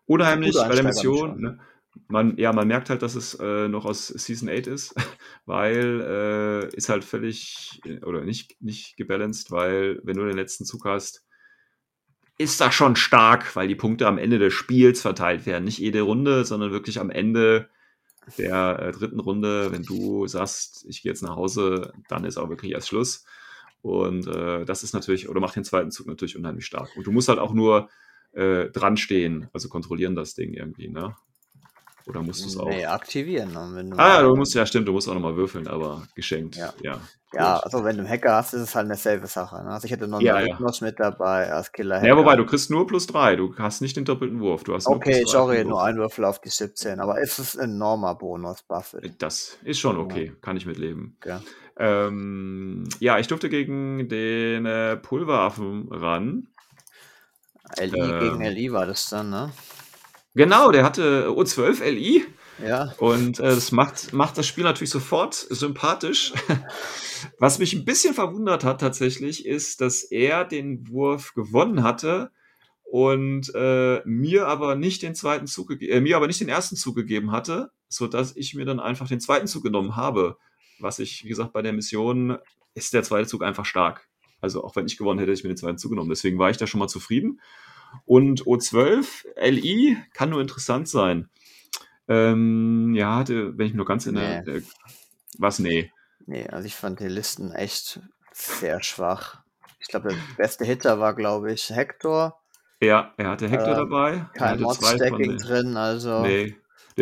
unheimlich 0.06 0.56
bei 0.56 0.76
der 0.76 0.84
Mission. 0.84 1.40
Ne? 1.40 1.60
Man, 2.08 2.38
ja, 2.38 2.52
man 2.52 2.68
merkt 2.68 2.90
halt, 2.90 3.04
dass 3.04 3.14
es 3.14 3.36
äh, 3.36 3.68
noch 3.68 3.86
aus 3.86 4.08
Season 4.08 4.50
8 4.50 4.66
ist, 4.66 4.96
weil 5.46 6.02
äh, 6.02 6.76
ist 6.76 6.90
halt 6.90 7.04
völlig 7.04 7.82
äh, 7.86 8.04
oder 8.04 8.22
nicht, 8.22 8.60
nicht 8.62 8.98
gebalanced, 8.98 9.52
weil 9.52 10.02
wenn 10.04 10.18
du 10.18 10.26
den 10.26 10.36
letzten 10.36 10.66
Zug 10.66 10.86
hast, 10.86 11.24
ist 12.40 12.60
das 12.62 12.74
schon 12.74 12.96
stark, 12.96 13.56
weil 13.56 13.68
die 13.68 13.76
Punkte 13.76 14.08
am 14.08 14.18
Ende 14.18 14.40
des 14.40 14.54
Spiels 14.54 15.02
verteilt 15.02 15.46
werden. 15.46 15.66
Nicht 15.66 15.78
jede 15.78 16.02
Runde, 16.02 16.46
sondern 16.46 16.72
wirklich 16.72 17.00
am 17.00 17.12
Ende 17.12 17.70
der 18.38 18.80
äh, 18.80 18.92
dritten 18.92 19.20
Runde, 19.20 19.72
wenn 19.72 19.84
du 19.84 20.28
sagst, 20.28 20.86
ich 20.88 21.02
gehe 21.02 21.12
jetzt 21.12 21.24
nach 21.24 21.36
Hause, 21.36 21.94
dann 22.08 22.26
ist 22.26 22.38
auch 22.38 22.50
wirklich 22.50 22.72
erst 22.72 22.90
Schluss. 22.90 23.26
Und 23.82 24.28
äh, 24.28 24.66
das 24.66 24.84
ist 24.84 24.94
natürlich, 24.94 25.30
oder 25.30 25.40
macht 25.40 25.56
den 25.56 25.64
zweiten 25.64 25.92
Zug 25.92 26.08
natürlich 26.08 26.38
unheimlich 26.38 26.66
stark. 26.66 26.90
Und 26.98 27.08
du 27.08 27.12
musst 27.12 27.30
halt 27.30 27.40
auch 27.40 27.54
nur 27.54 27.90
äh, 28.34 28.70
dran 28.70 28.98
stehen, 28.98 29.50
also 29.54 29.70
kontrollieren 29.70 30.16
das 30.16 30.36
Ding 30.36 30.54
irgendwie, 30.54 30.90
ne? 30.90 31.16
Oder 32.10 32.24
musst 32.24 32.44
du 32.44 32.48
es 32.48 32.58
auch? 32.58 32.68
Nee, 32.68 32.86
aktivieren. 32.86 33.56
Wenn 33.76 33.92
du 33.92 33.98
Ah, 33.98 34.22
du 34.24 34.36
musst, 34.36 34.56
ja, 34.56 34.66
stimmt, 34.66 34.88
du 34.88 34.92
musst 34.94 35.08
auch 35.08 35.14
nochmal 35.14 35.36
würfeln, 35.36 35.68
aber 35.68 36.04
geschenkt. 36.16 36.56
Ja. 36.56 36.74
ja. 36.82 37.00
Ja, 37.32 37.58
also 37.58 37.84
wenn 37.84 37.96
du 37.96 38.02
einen 38.02 38.10
Hacker 38.10 38.34
hast, 38.34 38.56
ist 38.56 38.62
es 38.62 38.74
halt 38.74 38.86
eine 38.86 38.96
selbe 38.96 39.28
Sache. 39.28 39.64
Ne? 39.64 39.70
Also 39.70 39.86
ich 39.86 39.92
hätte 39.92 40.08
noch 40.08 40.18
einen 40.18 40.26
Ja, 40.26 40.40
ja. 40.40 40.54
Rhythmus 40.56 40.82
mit 40.82 41.00
dabei 41.00 41.52
als 41.52 41.72
Killer 41.72 42.04
Ja, 42.04 42.18
wobei, 42.18 42.36
du 42.36 42.44
kriegst 42.44 42.72
nur 42.72 42.88
plus 42.88 43.06
drei, 43.06 43.36
du 43.36 43.56
hast 43.56 43.82
nicht 43.82 43.96
den 43.96 44.06
doppelten 44.06 44.40
Wurf. 44.40 44.64
Du 44.64 44.74
hast 44.74 44.88
Okay, 44.88 45.24
sorry, 45.28 45.64
nur 45.64 45.84
ein 45.84 45.98
Würfel 45.98 46.26
auf 46.26 46.42
die 46.42 46.50
17, 46.50 47.00
aber 47.00 47.22
ist 47.22 47.38
es 47.38 47.56
ein 47.56 47.76
enormer 47.76 48.16
Bonus, 48.16 48.64
Buffet. 48.64 49.14
Das 49.20 49.60
ist 49.64 49.80
schon 49.80 49.98
okay, 49.98 50.34
kann 50.42 50.58
ich 50.58 50.66
mitleben. 50.66 51.18
Ja. 51.24 51.42
Ähm, 51.78 52.90
ja, 53.00 53.20
ich 53.20 53.28
durfte 53.28 53.48
gegen 53.50 54.10
den 54.10 54.66
äh, 54.66 54.98
Pulveraffen 54.98 55.88
ran. 55.92 56.48
LI 57.78 57.96
Ähm. 57.96 58.20
gegen 58.20 58.42
LI 58.42 58.72
war 58.74 58.88
das 58.88 59.08
dann, 59.08 59.30
ne? 59.30 59.52
Genau, 60.36 60.72
der 60.72 60.84
hatte 60.84 61.28
O12 61.30 61.84
LI. 61.84 62.26
Ja. 62.66 62.94
Und 62.98 63.40
äh, 63.40 63.44
das 63.44 63.72
macht, 63.72 64.14
macht 64.14 64.38
das 64.38 64.48
Spiel 64.48 64.64
natürlich 64.64 64.90
sofort 64.90 65.34
sympathisch. 65.34 66.34
Was 67.40 67.60
mich 67.60 67.74
ein 67.74 67.86
bisschen 67.86 68.14
verwundert 68.14 68.64
hat 68.64 68.82
tatsächlich, 68.82 69.46
ist, 69.46 69.82
dass 69.82 70.04
er 70.04 70.46
den 70.46 70.88
Wurf 70.90 71.34
gewonnen 71.34 71.84
hatte 71.84 72.32
und 72.84 73.54
äh, 73.56 74.02
mir 74.06 74.48
aber 74.48 74.76
nicht 74.76 75.04
den 75.04 75.16
zweiten 75.16 75.48
Zug 75.48 75.72
äh, 75.82 76.02
mir 76.02 76.18
aber 76.18 76.28
nicht 76.28 76.42
den 76.42 76.50
ersten 76.50 76.76
Zug 76.76 76.96
gegeben 76.96 77.32
hatte, 77.32 77.72
sodass 77.88 78.36
ich 78.36 78.56
mir 78.56 78.66
dann 78.66 78.80
einfach 78.80 79.08
den 79.08 79.20
zweiten 79.20 79.48
Zug 79.48 79.64
genommen 79.64 79.96
habe. 79.96 80.38
Was 80.80 81.00
ich, 81.00 81.24
wie 81.24 81.30
gesagt, 81.30 81.54
bei 81.54 81.62
der 81.62 81.74
Mission 81.74 82.38
ist 82.74 82.94
der 82.94 83.04
zweite 83.04 83.28
Zug 83.28 83.44
einfach 83.44 83.66
stark. 83.66 84.08
Also 84.42 84.64
auch 84.64 84.76
wenn 84.76 84.86
ich 84.86 84.98
gewonnen 84.98 85.20
hätte, 85.20 85.32
hätte 85.32 85.40
ich 85.40 85.44
mir 85.44 85.50
den 85.50 85.58
zweiten 85.58 85.78
Zug 85.78 85.92
genommen. 85.92 86.10
Deswegen 86.10 86.40
war 86.40 86.50
ich 86.50 86.58
da 86.58 86.68
schon 86.68 86.80
mal 86.80 86.88
zufrieden. 86.88 87.40
Und 88.06 88.44
O12 88.44 89.26
LI 89.36 89.98
kann 90.14 90.30
nur 90.30 90.42
interessant 90.42 90.88
sein. 90.88 91.30
Ähm, 92.08 92.94
ja, 92.96 93.18
hatte, 93.18 93.58
wenn 93.58 93.68
ich 93.68 93.74
nur 93.74 93.86
ganz 93.86 94.06
in 94.08 94.16
der. 94.16 94.44
Nee. 94.44 94.52
Äh, 94.58 94.62
was? 95.38 95.60
Nee. 95.60 95.92
Nee, 96.26 96.48
also 96.48 96.66
ich 96.66 96.76
fand 96.76 97.00
die 97.00 97.08
Listen 97.08 97.52
echt 97.52 98.02
sehr 98.34 98.84
schwach. 98.84 99.42
Ich 99.80 99.88
glaube, 99.88 100.10
der 100.10 100.18
beste 100.38 100.66
Hitter 100.66 101.00
war, 101.00 101.14
glaube 101.14 101.54
ich, 101.54 101.70
Hector. 101.70 102.40
Ja, 102.82 103.14
er 103.18 103.30
hatte 103.30 103.50
Hector 103.50 103.74
Äh, 103.74 103.76
dabei. 103.76 104.26
Kein 104.34 104.62
Mod-Stacking 104.62 105.38
drin, 105.38 105.78
also. 105.78 106.22
Nee. 106.22 106.56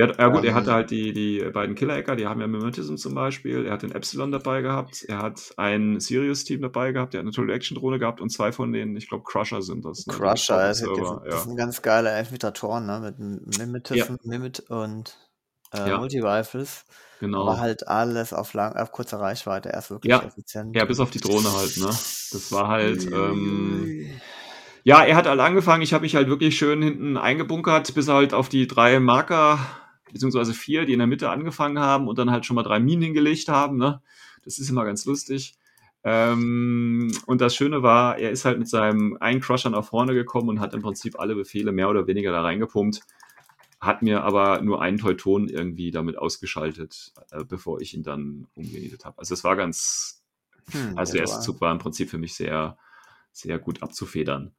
Hat, 0.04 0.18
ja 0.20 0.28
gut, 0.28 0.44
er 0.44 0.50
Ähm, 0.52 0.56
hatte 0.56 0.74
halt 0.74 0.92
die, 0.92 1.14
die 1.14 1.40
beiden 1.52 1.76
Killer-Ecker, 1.76 2.16
die 2.16 2.28
haben 2.28 2.42
ja 2.42 2.48
Mimetism 2.48 2.96
zum 2.96 3.16
Beispiel. 3.16 3.66
Er 3.66 3.74
hat 3.74 3.84
den 3.84 3.92
Epsilon 3.92 4.32
dabei 4.32 4.62
gehabt. 4.62 5.04
Er 5.08 5.20
hat 5.20 5.54
ein 5.58 6.00
Sirius-Team 6.00 6.62
dabei 6.62 6.92
gehabt. 6.92 7.14
Der 7.14 7.20
hat 7.20 7.26
eine 7.26 7.32
tolle 7.32 7.54
Action-Drohne 7.54 8.00
gehabt 8.00 8.22
und 8.22 8.30
zwei 8.32 8.52
von 8.52 8.72
denen, 8.72 8.96
ich 8.96 9.08
glaube, 9.10 9.24
Crusher 9.26 9.62
sind 9.62 9.86
das. 9.86 10.06
ne? 10.08 10.14
Crusher, 10.14 10.56
Die 10.58 10.62
also 10.64 10.96
das, 10.96 11.10
das 11.26 11.34
ja. 11.34 11.40
sind 11.42 11.56
ganz 11.58 11.82
geile 11.82 12.10
Elfmeter-Toren, 12.12 12.86
ne? 12.86 13.00
Mit 13.18 13.58
Mimetism, 13.58 14.16
Mimit 14.24 14.60
und 14.70 15.18
äh, 15.74 15.90
Ja. 15.90 15.98
Multi-Rifles. 15.98 16.86
Genau. 17.20 17.42
Aber 17.48 17.60
halt 17.60 17.88
alles 17.88 18.32
auf, 18.32 18.54
lang, 18.54 18.76
auf 18.76 18.92
kurzer 18.92 19.20
Reichweite, 19.20 19.70
erst 19.70 19.90
wirklich 19.90 20.12
Ja. 20.12 20.22
effizient. 20.24 20.76
Ja, 20.76 20.86
bis 20.86 21.00
auf 21.00 21.10
die 21.10 21.20
Drohne 21.20 21.52
halt, 21.52 21.78
ne? 21.78 21.86
Das 21.88 22.52
war 22.52 22.68
halt. 22.68 23.06
Ähm, 23.12 24.08
ja, 24.84 25.04
er 25.04 25.16
hat 25.16 25.28
halt 25.28 25.40
angefangen. 25.40 25.82
Ich 25.82 25.94
habe 25.94 26.04
mich 26.04 26.16
halt 26.16 26.30
wirklich 26.30 26.58
schön 26.58 26.82
hinten 26.82 27.18
eingebunkert, 27.18 27.94
bis 27.94 28.08
er 28.08 28.14
halt 28.16 28.34
auf 28.34 28.48
die 28.50 28.68
drei 28.68 29.00
Marker, 29.00 29.60
beziehungsweise 30.12 30.54
vier, 30.54 30.86
die 30.86 30.94
in 30.94 31.00
der 31.00 31.08
Mitte 31.08 31.30
angefangen 31.30 31.80
haben 31.80 32.08
und 32.08 32.18
dann 32.18 32.32
halt 32.32 32.46
schon 32.46 32.56
mal 32.56 32.64
drei 32.64 32.80
Minen 32.80 33.04
hingelegt 33.04 33.48
haben, 33.50 33.78
ne? 33.78 34.02
Das 34.44 34.60
ist 34.60 34.70
immer 34.70 34.86
ganz 34.86 35.06
lustig. 35.06 35.56
Ähm, 36.04 37.12
und 37.26 37.42
das 37.42 37.56
Schöne 37.56 37.84
war, 37.84 38.18
er 38.18 38.32
ist 38.32 38.46
halt 38.46 38.60
mit 38.60 38.70
seinem 38.70 39.18
einen 39.20 39.42
Crusher 39.42 39.70
nach 39.70 39.84
vorne 39.84 40.14
gekommen 40.14 40.50
und 40.50 40.60
hat 40.60 40.74
im 40.74 40.82
Prinzip 40.82 41.20
alle 41.20 41.36
Befehle 41.36 41.72
mehr 41.72 41.90
oder 41.90 42.08
weniger 42.08 42.32
da 42.32 42.42
reingepumpt. 42.42 43.02
Hat 43.82 44.02
mir 44.02 44.24
aber 44.24 44.62
nur 44.62 44.82
einen 44.82 44.98
Teuton 44.98 45.50
irgendwie 45.50 45.92
damit 45.92 46.18
ausgeschaltet, 46.18 47.14
äh, 47.32 47.44
bevor 47.44 47.82
ich 47.82 47.94
ihn 47.94 48.04
dann 48.04 48.48
umgenietet 48.56 49.06
habe. 49.06 49.20
Also 49.20 49.34
es 49.34 49.44
war 49.44 49.56
ganz, 49.56 50.24
Hm, 50.72 50.98
also 50.98 51.14
der 51.14 51.22
erste 51.22 51.38
war- 51.38 51.44
Zug 51.44 51.62
war 51.62 51.72
im 51.72 51.78
Prinzip 51.80 52.10
für 52.10 52.18
mich 52.18 52.34
sehr, 52.34 52.78
sehr 53.32 53.60
gut 53.60 53.84
abzufedern. 53.84 54.54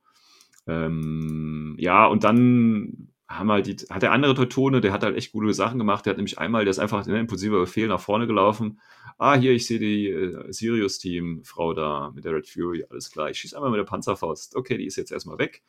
Ähm, 0.66 1.74
ja, 1.78 2.06
und 2.06 2.24
dann 2.24 3.08
haben 3.28 3.52
halt 3.52 3.66
die, 3.66 3.76
hat 3.90 4.02
der 4.02 4.12
andere 4.12 4.34
Teutone, 4.34 4.80
der 4.80 4.92
hat 4.92 5.02
halt 5.02 5.16
echt 5.16 5.32
gute 5.32 5.52
Sachen 5.52 5.78
gemacht. 5.78 6.06
Der 6.06 6.12
hat 6.12 6.16
nämlich 6.16 6.38
einmal, 6.38 6.64
der 6.64 6.70
ist 6.70 6.78
einfach 6.78 7.06
ein 7.06 7.14
impulsiver 7.14 7.60
Befehl 7.60 7.86
nach 7.86 8.00
vorne 8.00 8.26
gelaufen. 8.26 8.80
Ah, 9.18 9.34
hier, 9.34 9.52
ich 9.52 9.66
sehe 9.66 9.78
die 9.78 10.08
äh, 10.08 10.52
Sirius-Team-Frau 10.52 11.74
da 11.74 12.10
mit 12.14 12.24
der 12.24 12.34
Red 12.34 12.48
Fury, 12.48 12.86
alles 12.88 13.10
klar. 13.10 13.30
Ich 13.30 13.38
schieße 13.40 13.56
einmal 13.56 13.70
mit 13.70 13.78
der 13.78 13.84
Panzerfaust. 13.84 14.56
Okay, 14.56 14.78
die 14.78 14.86
ist 14.86 14.96
jetzt 14.96 15.12
erstmal 15.12 15.38
weg. 15.38 15.62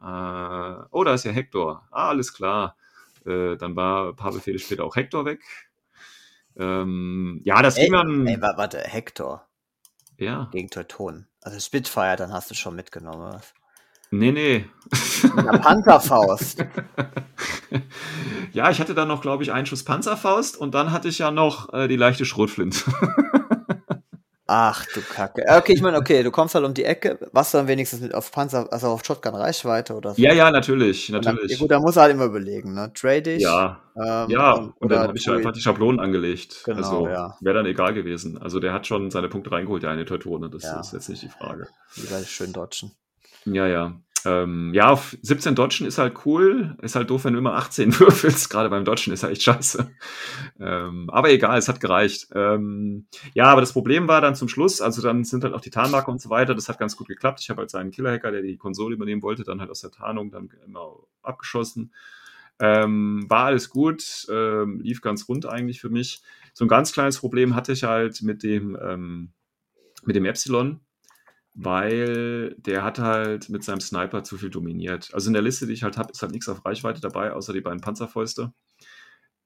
Äh, 0.00 0.84
oh, 0.90 1.04
da 1.04 1.14
ist 1.14 1.24
ja 1.24 1.32
Hector. 1.32 1.86
Ah, 1.90 2.08
alles 2.08 2.32
klar. 2.32 2.76
Äh, 3.24 3.56
dann 3.56 3.76
war 3.76 4.08
ein 4.08 4.16
paar 4.16 4.32
Befehle 4.32 4.58
später 4.58 4.84
auch 4.84 4.96
Hector 4.96 5.24
weg. 5.24 5.44
Ähm, 6.56 7.40
ja, 7.44 7.62
das 7.62 7.76
ging 7.76 7.92
dann. 7.92 8.26
ey, 8.26 8.40
wa- 8.40 8.54
warte, 8.56 8.78
Hector 8.78 9.46
ja. 10.18 10.48
gegen 10.52 10.70
Teuton. 10.70 11.26
Also 11.42 11.60
Spitfire, 11.60 12.16
dann 12.16 12.32
hast 12.32 12.50
du 12.50 12.54
schon 12.54 12.74
mitgenommen. 12.74 13.32
was? 13.34 13.52
Nee, 14.18 14.32
nee. 14.32 14.64
Mit 15.34 15.48
einer 15.48 15.58
Pantherfaust. 15.58 16.64
ja, 18.52 18.70
ich 18.70 18.80
hatte 18.80 18.94
dann 18.94 19.08
noch, 19.08 19.20
glaube 19.20 19.42
ich, 19.42 19.52
einen 19.52 19.66
Schuss 19.66 19.84
Panzerfaust 19.84 20.56
und 20.56 20.74
dann 20.74 20.92
hatte 20.92 21.08
ich 21.08 21.18
ja 21.18 21.30
noch 21.30 21.72
äh, 21.72 21.88
die 21.88 21.96
leichte 21.96 22.24
Schrotflinte. 22.24 22.80
Ach 24.48 24.86
du 24.94 25.00
Kacke. 25.00 25.44
Okay, 25.48 25.72
ich 25.74 25.82
meine, 25.82 25.98
okay, 25.98 26.22
du 26.22 26.30
kommst 26.30 26.54
halt 26.54 26.64
um 26.64 26.72
die 26.72 26.84
Ecke, 26.84 27.18
was 27.32 27.50
dann 27.50 27.66
wenigstens 27.66 28.00
mit 28.00 28.14
auf 28.14 28.30
Panzer, 28.30 28.72
also 28.72 28.88
auf 28.88 29.04
Shotgun 29.04 29.34
Reichweite 29.34 29.94
oder 29.94 30.14
so. 30.14 30.22
Ja, 30.22 30.32
ja, 30.32 30.52
natürlich, 30.52 31.08
natürlich. 31.08 31.40
Dann, 31.40 31.48
ja, 31.50 31.58
gut, 31.58 31.70
da 31.72 31.80
muss 31.80 31.96
er 31.96 32.02
halt 32.02 32.14
immer 32.14 32.26
überlegen, 32.26 32.72
ne? 32.72 32.92
Trade 32.94 33.32
ich. 33.32 33.42
Ja, 33.42 33.80
ähm, 33.96 34.30
ja, 34.30 34.52
und, 34.52 34.74
und 34.78 34.92
dann 34.92 35.08
habe 35.08 35.18
ich 35.18 35.28
einfach 35.28 35.50
die 35.50 35.60
Schablonen 35.60 35.98
angelegt. 35.98 36.62
Genau, 36.64 36.76
also 36.78 37.08
ja. 37.08 37.36
wäre 37.40 37.56
dann 37.56 37.66
egal 37.66 37.92
gewesen. 37.92 38.38
Also 38.40 38.60
der 38.60 38.72
hat 38.72 38.86
schon 38.86 39.10
seine 39.10 39.28
Punkte 39.28 39.50
reingeholt, 39.50 39.82
der 39.82 39.90
eine 39.90 40.04
Teutone, 40.04 40.48
das 40.48 40.62
Ja. 40.62 40.78
ist 40.78 40.92
jetzt 40.92 41.08
nicht 41.08 41.22
die 41.22 41.28
Frage. 41.28 41.66
Lieber 41.96 42.20
schön 42.20 42.52
dodgen. 42.52 42.92
Ja, 43.46 43.66
ja. 43.66 44.00
Ähm, 44.26 44.74
ja, 44.74 44.90
auf 44.90 45.16
17 45.22 45.54
Dodgen 45.54 45.86
ist 45.86 45.98
halt 45.98 46.26
cool. 46.26 46.76
Ist 46.82 46.96
halt 46.96 47.10
doof, 47.10 47.24
wenn 47.24 47.34
du 47.34 47.38
immer 47.38 47.54
18 47.54 47.96
würfelst. 48.00 48.50
Gerade 48.50 48.68
beim 48.68 48.84
Dodgen 48.84 49.12
ist 49.12 49.22
halt 49.22 49.32
echt 49.32 49.44
scheiße. 49.44 49.88
Ähm, 50.58 51.08
aber 51.10 51.30
egal, 51.30 51.58
es 51.58 51.68
hat 51.68 51.78
gereicht. 51.78 52.26
Ähm, 52.34 53.06
ja, 53.34 53.44
aber 53.44 53.60
das 53.60 53.72
Problem 53.72 54.08
war 54.08 54.20
dann 54.20 54.34
zum 54.34 54.48
Schluss, 54.48 54.80
also 54.80 55.00
dann 55.00 55.22
sind 55.22 55.44
halt 55.44 55.54
auch 55.54 55.60
die 55.60 55.70
Tarnmarker 55.70 56.10
und 56.10 56.20
so 56.20 56.28
weiter. 56.28 56.56
Das 56.56 56.68
hat 56.68 56.80
ganz 56.80 56.96
gut 56.96 57.06
geklappt. 57.06 57.38
Ich 57.40 57.50
habe 57.50 57.60
halt 57.60 57.70
seinen 57.70 57.92
Killer-Hacker, 57.92 58.32
der 58.32 58.42
die 58.42 58.56
Konsole 58.56 58.96
übernehmen 58.96 59.22
wollte, 59.22 59.44
dann 59.44 59.60
halt 59.60 59.70
aus 59.70 59.80
der 59.80 59.92
Tarnung 59.92 60.32
dann 60.32 60.50
immer 60.66 60.96
abgeschossen. 61.22 61.92
Ähm, 62.58 63.26
war 63.28 63.44
alles 63.46 63.70
gut, 63.70 64.26
ähm, 64.28 64.80
lief 64.80 65.02
ganz 65.02 65.28
rund 65.28 65.46
eigentlich 65.46 65.80
für 65.80 65.90
mich. 65.90 66.22
So 66.52 66.64
ein 66.64 66.68
ganz 66.68 66.92
kleines 66.92 67.18
Problem 67.18 67.54
hatte 67.54 67.72
ich 67.72 67.84
halt 67.84 68.22
mit 68.22 68.42
dem, 68.42 68.76
ähm, 68.82 69.32
mit 70.04 70.16
dem 70.16 70.24
Epsilon, 70.24 70.80
weil 71.56 72.54
der 72.58 72.84
hat 72.84 72.98
halt 72.98 73.48
mit 73.48 73.64
seinem 73.64 73.80
Sniper 73.80 74.22
zu 74.22 74.36
viel 74.36 74.50
dominiert. 74.50 75.08
Also 75.14 75.28
in 75.28 75.32
der 75.32 75.42
Liste, 75.42 75.66
die 75.66 75.72
ich 75.72 75.82
halt 75.82 75.96
habe, 75.96 76.12
ist 76.12 76.20
halt 76.20 76.32
nichts 76.32 76.48
auf 76.50 76.64
Reichweite 76.66 77.00
dabei, 77.00 77.32
außer 77.32 77.54
die 77.54 77.62
beiden 77.62 77.80
Panzerfäuste. 77.80 78.52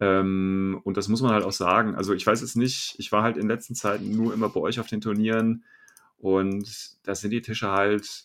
Ähm, 0.01 0.81
und 0.83 0.97
das 0.97 1.07
muss 1.07 1.23
man 1.23 1.33
halt 1.33 1.45
auch 1.45 1.53
sagen. 1.53 1.95
Also 1.95 2.13
ich 2.13 2.27
weiß 2.27 2.41
jetzt 2.41 2.57
nicht, 2.57 2.97
ich 2.99 3.13
war 3.13 3.23
halt 3.23 3.37
in 3.37 3.47
letzten 3.49 3.77
Zeiten 3.77 4.11
nur 4.17 4.35
immer 4.35 4.49
bei 4.49 4.61
euch 4.61 4.81
auf 4.81 4.89
den 4.89 5.01
Turnieren 5.01 5.65
und 6.19 6.99
da 7.05 7.15
sind 7.15 7.31
die 7.31 7.43
Tische 7.43 7.71
halt 7.71 8.25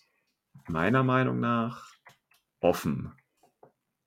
meiner 0.67 1.03
Meinung 1.03 1.39
nach 1.39 1.91
offen. 2.61 3.11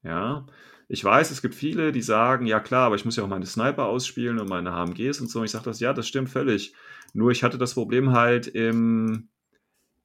Ja, 0.03 0.47
ich 0.89 1.05
weiß, 1.05 1.31
es 1.31 1.41
gibt 1.41 1.55
viele, 1.55 1.93
die 1.93 2.03
sagen, 2.03 2.47
ja 2.47 2.59
klar, 2.59 2.87
aber 2.87 2.97
ich 2.97 3.05
muss 3.05 3.15
ja 3.15 3.23
auch 3.23 3.29
meine 3.29 3.47
Sniper 3.47 3.87
ausspielen 3.87 4.41
und 4.41 4.49
meine 4.49 4.73
HMGs 4.73 5.21
und 5.21 5.29
so. 5.31 5.39
Und 5.41 5.45
ich 5.45 5.53
sage 5.53 5.67
das, 5.67 5.79
ja, 5.79 5.93
das 5.93 6.09
stimmt 6.09 6.31
völlig. 6.31 6.75
Nur 7.13 7.31
ich 7.31 7.45
hatte 7.45 7.59
das 7.59 7.75
Problem 7.75 8.13
halt 8.13 8.49
im 8.49 9.29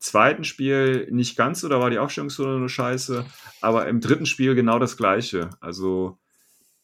zweiten 0.03 0.43
Spiel 0.43 1.07
nicht 1.11 1.37
ganz 1.37 1.61
so, 1.61 1.69
da 1.69 1.79
war 1.79 1.89
die 1.89 1.97
Aufstellungszone 1.97 2.59
nur 2.59 2.69
scheiße, 2.69 3.25
aber 3.61 3.87
im 3.87 4.01
dritten 4.01 4.25
Spiel 4.25 4.53
genau 4.53 4.77
das 4.77 4.97
gleiche. 4.97 5.49
Also 5.61 6.17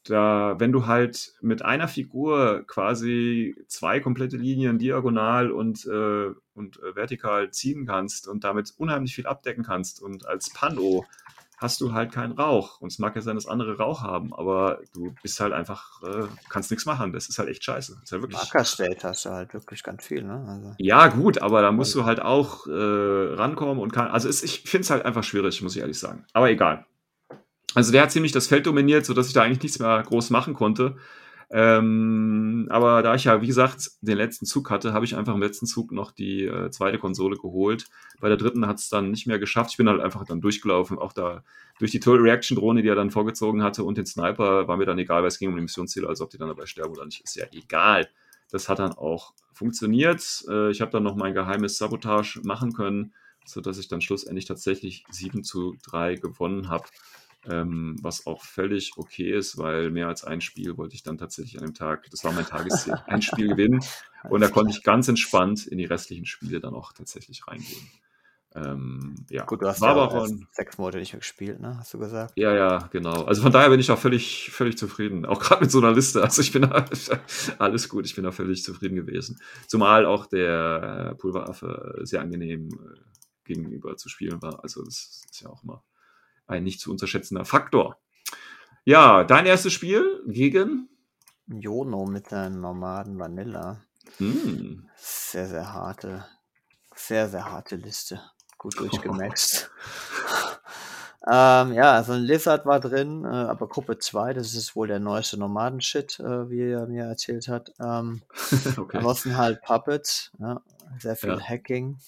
da, 0.05 0.55
wenn 0.59 0.71
du 0.71 0.87
halt 0.87 1.33
mit 1.41 1.61
einer 1.63 1.87
Figur 1.87 2.63
quasi 2.65 3.55
zwei 3.67 3.99
komplette 3.99 4.37
Linien 4.37 4.79
diagonal 4.79 5.51
und, 5.51 5.85
äh, 5.85 6.29
und 6.53 6.77
äh, 6.81 6.95
vertikal 6.95 7.51
ziehen 7.51 7.85
kannst 7.85 8.27
und 8.27 8.43
damit 8.45 8.73
unheimlich 8.77 9.13
viel 9.13 9.27
abdecken 9.27 9.63
kannst 9.63 10.01
und 10.01 10.25
als 10.25 10.51
Pano 10.51 11.05
hast 11.59 11.81
du 11.81 11.93
halt 11.93 12.11
keinen 12.11 12.33
Rauch. 12.33 12.79
Und 12.79 12.91
es 12.91 12.99
mag 12.99 13.15
ja 13.15 13.21
sein, 13.21 13.35
dass 13.35 13.45
andere 13.45 13.77
Rauch 13.77 14.01
haben, 14.01 14.33
aber 14.33 14.79
du 14.93 15.13
bist 15.21 15.39
halt 15.39 15.53
einfach, 15.53 16.01
äh, 16.03 16.27
kannst 16.49 16.71
nichts 16.71 16.85
machen. 16.85 17.11
Das 17.11 17.27
ist 17.27 17.37
halt 17.37 17.49
echt 17.49 17.63
scheiße. 17.63 17.93
Das 17.95 18.03
ist 18.03 18.11
halt 18.11 18.21
wirklich, 18.21 18.39
Marker 18.39 18.63
State 18.63 19.03
hast 19.03 19.25
du 19.25 19.29
halt 19.29 19.53
wirklich 19.53 19.83
ganz 19.83 20.05
viel, 20.05 20.23
ne? 20.23 20.45
Also, 20.47 20.75
ja, 20.77 21.07
gut, 21.07 21.41
aber 21.41 21.61
da 21.61 21.71
musst 21.71 21.93
du 21.95 22.05
halt 22.05 22.21
auch 22.21 22.65
äh, 22.67 22.71
rankommen 22.71 23.79
und 23.79 23.91
kann. 23.91 24.07
Also 24.07 24.29
es, 24.29 24.41
ich 24.41 24.61
finde 24.61 24.83
es 24.83 24.89
halt 24.89 25.05
einfach 25.05 25.23
schwierig, 25.23 25.61
muss 25.61 25.75
ich 25.75 25.81
ehrlich 25.81 25.99
sagen. 25.99 26.25
Aber 26.33 26.49
egal. 26.49 26.85
Also 27.75 27.91
der 27.91 28.03
hat 28.03 28.11
ziemlich 28.11 28.31
das 28.31 28.47
Feld 28.47 28.65
dominiert, 28.65 29.05
sodass 29.05 29.27
ich 29.27 29.33
da 29.33 29.43
eigentlich 29.43 29.61
nichts 29.61 29.79
mehr 29.79 30.01
groß 30.01 30.31
machen 30.31 30.53
konnte. 30.53 30.95
Ähm, 31.51 32.67
aber 32.69 33.01
da 33.01 33.15
ich 33.15 33.23
ja, 33.23 33.41
wie 33.41 33.47
gesagt, 33.47 33.91
den 34.01 34.17
letzten 34.17 34.45
Zug 34.45 34.69
hatte, 34.69 34.93
habe 34.93 35.05
ich 35.05 35.15
einfach 35.15 35.33
im 35.33 35.41
letzten 35.41 35.65
Zug 35.65 35.91
noch 35.91 36.11
die 36.11 36.45
äh, 36.45 36.69
zweite 36.69 36.99
Konsole 36.99 37.37
geholt. 37.37 37.85
Bei 38.19 38.27
der 38.27 38.37
dritten 38.37 38.67
hat 38.67 38.77
es 38.77 38.89
dann 38.89 39.09
nicht 39.09 39.25
mehr 39.25 39.39
geschafft. 39.39 39.71
Ich 39.71 39.77
bin 39.77 39.89
halt 39.89 39.99
einfach 39.99 40.25
dann 40.25 40.41
durchgelaufen. 40.41 40.99
Auch 40.99 41.11
da 41.11 41.43
durch 41.79 41.91
die 41.91 41.99
Total 41.99 42.21
Reaction 42.21 42.55
Drohne, 42.55 42.83
die 42.83 42.89
er 42.89 42.95
dann 42.95 43.09
vorgezogen 43.09 43.63
hatte 43.63 43.83
und 43.83 43.97
den 43.97 44.05
Sniper, 44.05 44.67
war 44.67 44.77
mir 44.77 44.85
dann 44.85 44.99
egal, 44.99 45.21
weil 45.21 45.29
es 45.29 45.39
ging 45.39 45.49
um 45.49 45.55
die 45.55 45.61
Missionsziele, 45.61 46.07
also 46.07 46.25
ob 46.25 46.29
die 46.29 46.37
dann 46.37 46.49
dabei 46.49 46.67
sterben 46.67 46.91
oder 46.91 47.05
nicht, 47.05 47.21
ist 47.21 47.35
ja 47.35 47.45
egal. 47.51 48.07
Das 48.51 48.69
hat 48.69 48.79
dann 48.79 48.93
auch 48.93 49.33
funktioniert. 49.51 50.45
Äh, 50.47 50.69
ich 50.69 50.81
habe 50.81 50.91
dann 50.91 51.03
noch 51.03 51.15
mein 51.15 51.33
geheimes 51.33 51.77
Sabotage 51.77 52.41
machen 52.43 52.73
können, 52.73 53.13
sodass 53.45 53.79
ich 53.79 53.87
dann 53.87 54.01
schlussendlich 54.01 54.45
tatsächlich 54.45 55.03
7 55.09 55.43
zu 55.43 55.75
3 55.89 56.15
gewonnen 56.15 56.69
habe. 56.69 56.85
Ähm, 57.47 57.95
was 58.01 58.27
auch 58.27 58.43
völlig 58.43 58.97
okay 58.97 59.31
ist, 59.31 59.57
weil 59.57 59.91
mehr 59.91 60.09
als 60.09 60.25
ein 60.25 60.41
Spiel 60.41 60.77
wollte 60.77 60.95
ich 60.95 61.03
dann 61.03 61.17
tatsächlich 61.17 61.57
an 61.57 61.65
dem 61.65 61.73
Tag, 61.73 62.09
das 62.11 62.23
war 62.25 62.33
mein 62.33 62.45
Tagesziel, 62.45 62.95
ein 63.07 63.21
Spiel 63.21 63.47
gewinnen. 63.47 63.79
Und 64.29 64.41
da 64.41 64.49
konnte 64.49 64.71
ich 64.71 64.83
ganz 64.83 65.07
entspannt 65.07 65.65
in 65.65 65.77
die 65.77 65.85
restlichen 65.85 66.25
Spiele 66.25 66.59
dann 66.59 66.73
auch 66.73 66.91
tatsächlich 66.91 67.47
reingehen. 67.47 67.89
Ähm, 68.55 69.15
ja, 69.29 69.45
gut, 69.45 69.61
du 69.61 69.67
hast 69.67 69.79
war 69.79 69.95
ja 69.95 70.03
aber 70.03 70.23
ein, 70.23 70.47
sechs 70.51 70.77
Monate 70.77 70.97
nicht 70.97 71.13
mehr 71.13 71.19
gespielt, 71.19 71.59
ne? 71.59 71.77
Hast 71.77 71.93
du 71.93 71.99
gesagt? 71.99 72.33
ja, 72.35 72.53
ja, 72.53 72.89
genau. 72.91 73.23
Also 73.23 73.43
von 73.43 73.51
daher 73.51 73.69
bin 73.69 73.79
ich 73.79 73.91
auch 73.91 73.99
völlig, 73.99 74.49
völlig 74.51 74.77
zufrieden. 74.77 75.25
Auch 75.25 75.39
gerade 75.39 75.61
mit 75.61 75.71
so 75.71 75.77
einer 75.77 75.93
Liste. 75.93 76.21
Also 76.23 76.41
ich 76.41 76.51
bin 76.51 76.63
da, 76.63 76.85
alles 77.59 77.87
gut, 77.87 78.05
ich 78.05 78.15
bin 78.15 78.23
da 78.23 78.31
völlig 78.31 78.63
zufrieden 78.63 78.95
gewesen. 78.95 79.39
Zumal 79.67 80.05
auch 80.05 80.25
der 80.25 81.15
Pulveraffe 81.19 81.99
sehr 82.01 82.21
angenehm 82.21 82.69
äh, 82.69 82.99
gegenüber 83.45 83.95
zu 83.97 84.09
spielen 84.09 84.41
war. 84.41 84.63
Also 84.63 84.83
das 84.83 85.23
ist 85.31 85.41
ja 85.41 85.49
auch 85.49 85.63
immer 85.63 85.83
ein 86.49 86.63
nicht 86.63 86.79
zu 86.79 86.91
unterschätzender 86.91 87.45
Faktor. 87.45 87.99
Ja, 88.85 89.23
dein 89.23 89.45
erstes 89.45 89.73
Spiel 89.73 90.23
gegen? 90.27 90.89
Jono 91.47 92.05
mit 92.05 92.29
seinem 92.29 92.61
Nomaden 92.61 93.19
Vanilla. 93.19 93.81
Hm. 94.17 94.89
Sehr, 94.95 95.47
sehr 95.47 95.73
harte, 95.73 96.25
sehr, 96.95 97.29
sehr 97.29 97.51
harte 97.51 97.75
Liste. 97.75 98.21
Gut 98.57 98.79
durchgemaxt. 98.79 99.71
ähm, 101.31 101.73
ja, 101.73 101.93
also 101.93 102.13
ein 102.13 102.21
Lizard 102.21 102.65
war 102.65 102.79
drin, 102.79 103.23
äh, 103.23 103.27
aber 103.27 103.67
Gruppe 103.67 103.99
2, 103.99 104.33
das 104.33 104.53
ist 104.53 104.75
wohl 104.75 104.87
der 104.87 104.99
neueste 104.99 105.37
Nomaden-Shit, 105.37 106.19
äh, 106.19 106.49
wie 106.49 106.71
er 106.71 106.87
mir 106.87 107.05
erzählt 107.05 107.47
hat. 107.47 107.71
Ähm, 107.79 108.21
okay. 108.77 108.97
Ansonsten 108.97 109.37
halt 109.37 109.61
Puppets, 109.61 110.31
ja, 110.39 110.61
sehr 110.99 111.15
viel 111.15 111.29
Ja. 111.29 111.39
Hacking. 111.39 111.99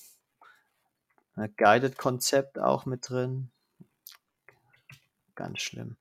Ein 1.35 1.53
Guided-Konzept 1.55 2.59
auch 2.59 2.85
mit 2.85 3.09
drin. 3.09 3.51
Ganz 5.41 5.59
schlimm. 5.61 5.95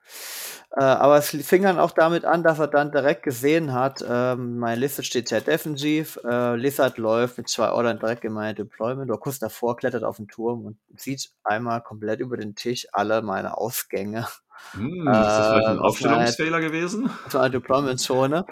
Äh, 0.77 0.83
aber 0.83 1.17
es 1.17 1.31
fing 1.31 1.63
dann 1.63 1.79
auch 1.79 1.93
damit 1.93 2.27
an, 2.27 2.43
dass 2.43 2.59
er 2.59 2.67
dann 2.69 2.93
direkt 2.93 3.23
gesehen 3.23 3.73
hat, 3.73 4.05
ähm, 4.07 4.59
meine 4.59 4.79
Liste 4.79 5.03
steht 5.03 5.29
sehr 5.29 5.41
defensiv. 5.41 6.19
Äh, 6.29 6.57
Lizard 6.57 6.99
läuft 6.99 7.39
mit 7.39 7.49
zwei 7.49 7.71
Ordern 7.71 7.99
direkt 7.99 8.23
in 8.27 8.35
meine 8.35 8.55
Deployment. 8.55 9.11
Oder 9.11 9.19
kurz 9.19 9.39
davor 9.39 9.79
klettert 9.79 10.05
auf 10.05 10.19
den 10.19 10.29
Turm 10.29 10.67
und 10.67 10.77
sieht 10.95 11.31
einmal 11.43 11.81
komplett 11.81 12.21
über 12.21 12.37
den 12.37 12.55
Tisch 12.55 12.87
alle 12.93 13.23
meine 13.23 13.57
Ausgänge. 13.57 14.27
Hm, 14.73 15.09
ist 15.09 15.15
das 15.15 15.49
vielleicht 15.49 15.67
ein 15.69 15.77
Äh, 15.79 15.81
Aufstellungsfehler 15.81 16.61
gewesen? 16.61 17.11
so 17.31 17.39
eine 17.39 17.51
Deployment-Zone. 17.51 18.45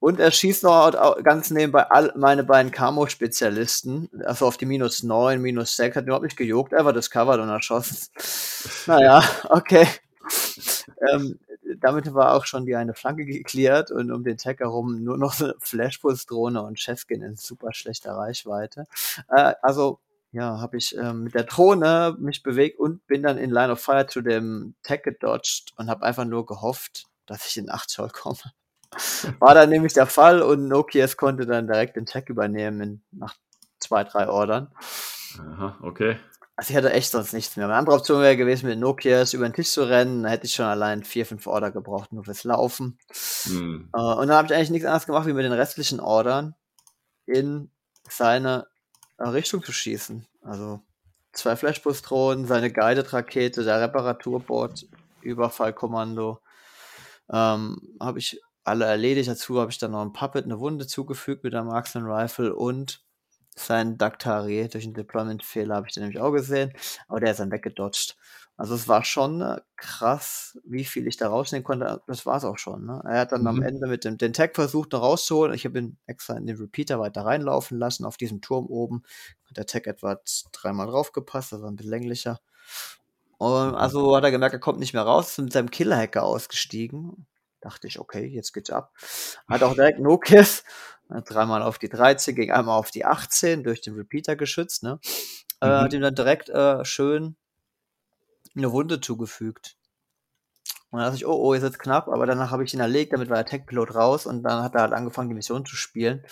Und 0.00 0.18
er 0.18 0.32
schießt 0.32 0.64
noch 0.64 0.90
ganz 1.22 1.50
nebenbei 1.50 1.88
all 1.88 2.12
meine 2.16 2.42
beiden 2.42 2.72
Camo-Spezialisten, 2.72 4.10
also 4.24 4.46
auf 4.48 4.56
die 4.56 4.66
minus 4.66 5.04
9, 5.04 5.40
minus 5.40 5.76
6, 5.76 5.94
hat 5.98 6.04
überhaupt 6.06 6.24
nicht 6.24 6.36
gejuckt, 6.36 6.74
einfach 6.74 6.92
discovered 6.92 7.38
und 7.38 7.48
erschossen. 7.48 7.96
Naja, 8.88 9.22
okay. 9.50 9.86
ähm, 11.10 11.38
damit 11.78 12.12
war 12.14 12.34
auch 12.34 12.46
schon 12.46 12.66
die 12.66 12.76
eine 12.76 12.94
Flanke 12.94 13.24
geklärt 13.24 13.90
und 13.90 14.10
um 14.10 14.24
den 14.24 14.36
Tag 14.36 14.60
herum 14.60 15.02
nur 15.02 15.18
noch 15.18 15.40
eine 15.40 15.54
Flashpulse-Drohne 15.58 16.62
und 16.62 16.80
Chefkin 16.80 17.22
in 17.22 17.36
super 17.36 17.72
schlechter 17.72 18.12
Reichweite. 18.12 18.86
Äh, 19.28 19.54
also, 19.62 20.00
ja, 20.32 20.60
habe 20.60 20.78
ich 20.78 20.96
ähm, 20.96 21.24
mit 21.24 21.34
der 21.34 21.44
Drohne 21.44 22.16
mich 22.18 22.42
bewegt 22.42 22.78
und 22.78 23.06
bin 23.06 23.22
dann 23.22 23.38
in 23.38 23.50
Line 23.50 23.72
of 23.72 23.80
Fire 23.80 24.06
zu 24.06 24.22
dem 24.22 24.74
Tag 24.82 25.02
gedodged 25.02 25.72
und 25.76 25.90
habe 25.90 26.04
einfach 26.04 26.24
nur 26.24 26.46
gehofft, 26.46 27.06
dass 27.26 27.46
ich 27.46 27.58
in 27.58 27.70
8 27.70 27.90
Zoll 27.90 28.08
komme. 28.10 28.38
War 29.38 29.54
dann 29.54 29.70
nämlich 29.70 29.92
der 29.92 30.06
Fall 30.06 30.42
und 30.42 30.68
Nokias 30.68 31.16
konnte 31.16 31.46
dann 31.46 31.66
direkt 31.66 31.96
den 31.96 32.06
Tag 32.06 32.28
übernehmen 32.28 32.80
in, 32.80 33.02
nach 33.12 33.34
zwei, 33.78 34.04
drei 34.04 34.28
Ordern. 34.28 34.72
Aha, 35.38 35.78
okay. 35.82 36.16
Also 36.62 36.70
ich 36.70 36.76
hatte 36.76 36.92
echt 36.92 37.10
sonst 37.10 37.32
nichts 37.32 37.56
mehr. 37.56 37.66
Meine 37.66 37.76
andere 37.76 37.96
Option 37.96 38.22
wäre 38.22 38.36
gewesen, 38.36 38.68
mit 38.68 38.78
Nokias 38.78 39.32
über 39.32 39.48
den 39.48 39.52
Tisch 39.52 39.70
zu 39.70 39.82
rennen. 39.82 40.22
Da 40.22 40.28
hätte 40.28 40.46
ich 40.46 40.54
schon 40.54 40.66
allein 40.66 41.02
vier, 41.02 41.26
fünf 41.26 41.48
Order 41.48 41.72
gebraucht, 41.72 42.12
nur 42.12 42.22
fürs 42.22 42.44
Laufen. 42.44 43.00
Hm. 43.46 43.88
Äh, 43.92 44.00
und 44.00 44.28
dann 44.28 44.36
habe 44.36 44.46
ich 44.46 44.54
eigentlich 44.54 44.70
nichts 44.70 44.86
anderes 44.86 45.06
gemacht, 45.06 45.26
wie 45.26 45.32
mit 45.32 45.44
den 45.44 45.52
restlichen 45.52 45.98
Ordern 45.98 46.54
in 47.26 47.68
seine 48.08 48.68
äh, 49.18 49.26
Richtung 49.26 49.64
zu 49.64 49.72
schießen. 49.72 50.24
Also 50.42 50.80
zwei 51.32 51.56
Flashbus-Drohnen, 51.56 52.46
seine 52.46 52.70
Guided-Rakete, 52.70 53.64
der 53.64 53.80
Reparaturbot, 53.80 54.86
Überfallkommando. 55.20 56.38
Ähm, 57.28 57.96
habe 57.98 58.20
ich 58.20 58.40
alle 58.62 58.84
erledigt. 58.84 59.28
Dazu 59.28 59.60
habe 59.60 59.72
ich 59.72 59.78
dann 59.78 59.90
noch 59.90 60.02
ein 60.02 60.12
Puppet, 60.12 60.44
eine 60.44 60.60
Wunde 60.60 60.86
zugefügt 60.86 61.42
mit 61.42 61.54
der 61.54 61.64
Marksman 61.64 62.08
Rifle 62.08 62.54
und 62.54 63.02
seinen 63.56 63.98
Daktari 63.98 64.68
durch 64.68 64.84
einen 64.84 64.94
Deployment-Fehler 64.94 65.74
habe 65.76 65.86
ich 65.88 65.94
den 65.94 66.02
nämlich 66.04 66.20
auch 66.20 66.32
gesehen, 66.32 66.72
aber 67.08 67.20
der 67.20 67.32
ist 67.32 67.40
dann 67.40 67.50
weggedodged. 67.52 68.16
Also 68.56 68.74
es 68.74 68.86
war 68.86 69.04
schon 69.04 69.40
äh, 69.40 69.60
krass, 69.76 70.58
wie 70.64 70.84
viel 70.84 71.06
ich 71.06 71.16
da 71.16 71.28
rausnehmen 71.28 71.64
konnte. 71.64 72.02
Das 72.06 72.26
war 72.26 72.36
es 72.36 72.44
auch 72.44 72.58
schon. 72.58 72.84
Ne? 72.86 73.02
Er 73.06 73.20
hat 73.20 73.32
dann 73.32 73.46
am 73.46 73.56
Mhm. 73.56 73.62
Ende 73.62 73.86
mit 73.88 74.04
dem 74.04 74.18
den 74.18 74.32
Tag 74.34 74.54
versucht, 74.54 74.92
da 74.92 74.98
rauszuholen. 74.98 75.54
Ich 75.54 75.64
habe 75.64 75.78
ihn 75.78 75.98
extra 76.06 76.36
in 76.36 76.46
den 76.46 76.56
Repeater 76.58 77.00
weiter 77.00 77.24
reinlaufen 77.24 77.78
lassen, 77.78 78.04
auf 78.04 78.16
diesem 78.18 78.40
Turm 78.42 78.66
oben. 78.66 79.02
Hat 79.48 79.56
der 79.56 79.66
Tag 79.66 79.86
etwa 79.86 80.20
dreimal 80.52 80.86
draufgepasst, 80.86 81.52
das 81.52 81.62
war 81.62 81.70
ein 81.70 81.76
bisschen 81.76 81.90
länglicher. 81.90 82.40
Und 83.38 83.70
Mhm. 83.70 83.74
also 83.74 84.16
hat 84.16 84.24
er 84.24 84.30
gemerkt, 84.30 84.54
er 84.54 84.60
kommt 84.60 84.78
nicht 84.78 84.94
mehr 84.94 85.02
raus, 85.02 85.30
ist 85.32 85.38
mit 85.38 85.52
seinem 85.52 85.70
Killer-Hacker 85.70 86.22
ausgestiegen. 86.22 87.26
Dachte 87.60 87.86
ich, 87.86 87.98
okay, 88.00 88.24
jetzt 88.26 88.52
geht's 88.52 88.70
ab. 88.70 88.92
Hat 89.48 89.62
auch 89.62 89.74
direkt 89.74 89.98
No-Kiss. 90.00 90.64
Hat 91.12 91.30
Dreimal 91.30 91.62
auf 91.62 91.78
die 91.78 91.88
13, 91.88 92.34
ging 92.34 92.50
einmal 92.50 92.78
auf 92.78 92.90
die 92.90 93.04
18 93.04 93.64
durch 93.64 93.80
den 93.80 93.94
Repeater 93.94 94.36
geschützt. 94.36 94.82
Ne? 94.82 94.98
Äh, 95.60 95.66
hat 95.66 95.92
Mhm. 95.92 95.96
ihm 95.96 96.02
dann 96.02 96.14
direkt 96.14 96.48
äh, 96.50 96.84
schön 96.84 97.36
eine 98.56 98.72
Wunde 98.72 99.00
zugefügt. 99.00 99.76
Und 100.90 100.98
dann 100.98 101.06
dachte 101.06 101.16
ich, 101.16 101.26
oh, 101.26 101.32
oh, 101.32 101.54
jetzt 101.54 101.62
wird's 101.62 101.78
knapp, 101.78 102.08
aber 102.08 102.26
danach 102.26 102.50
habe 102.50 102.64
ich 102.64 102.74
ihn 102.74 102.80
erlegt, 102.80 103.12
damit 103.14 103.30
war 103.30 103.36
der 103.36 103.46
Tech-Pilot 103.46 103.94
raus 103.94 104.26
und 104.26 104.42
dann 104.42 104.62
hat 104.62 104.74
er 104.74 104.82
halt 104.82 104.92
angefangen, 104.92 105.30
die 105.30 105.34
Mission 105.34 105.64
zu 105.64 105.74
spielen. 105.76 106.24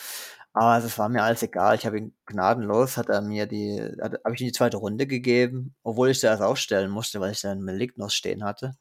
Aber 0.53 0.85
es 0.85 0.99
war 0.99 1.09
mir 1.09 1.23
alles 1.23 1.43
egal. 1.43 1.77
Ich 1.77 1.87
habe 1.87 1.99
ihn 1.99 2.15
gnadenlos, 2.27 2.97
hat 2.97 3.09
er 3.09 3.23
mir 3.23 3.47
die, 3.47 3.81
hat, 4.03 4.15
habe 4.25 4.35
ich 4.35 4.41
ihm 4.43 4.49
die 4.49 4.53
zweite 4.53 4.77
Runde 4.79 5.07
gegeben, 5.07 5.75
obwohl 5.83 6.11
ich 6.11 6.21
da 6.21 6.29
erst 6.29 6.43
aufstellen 6.43 6.91
musste, 6.91 7.21
weil 7.21 7.33
ich 7.33 7.41
da 7.41 7.53
einen 7.53 7.65
Malignos 7.65 8.15
stehen 8.15 8.45
hatte. 8.45 8.73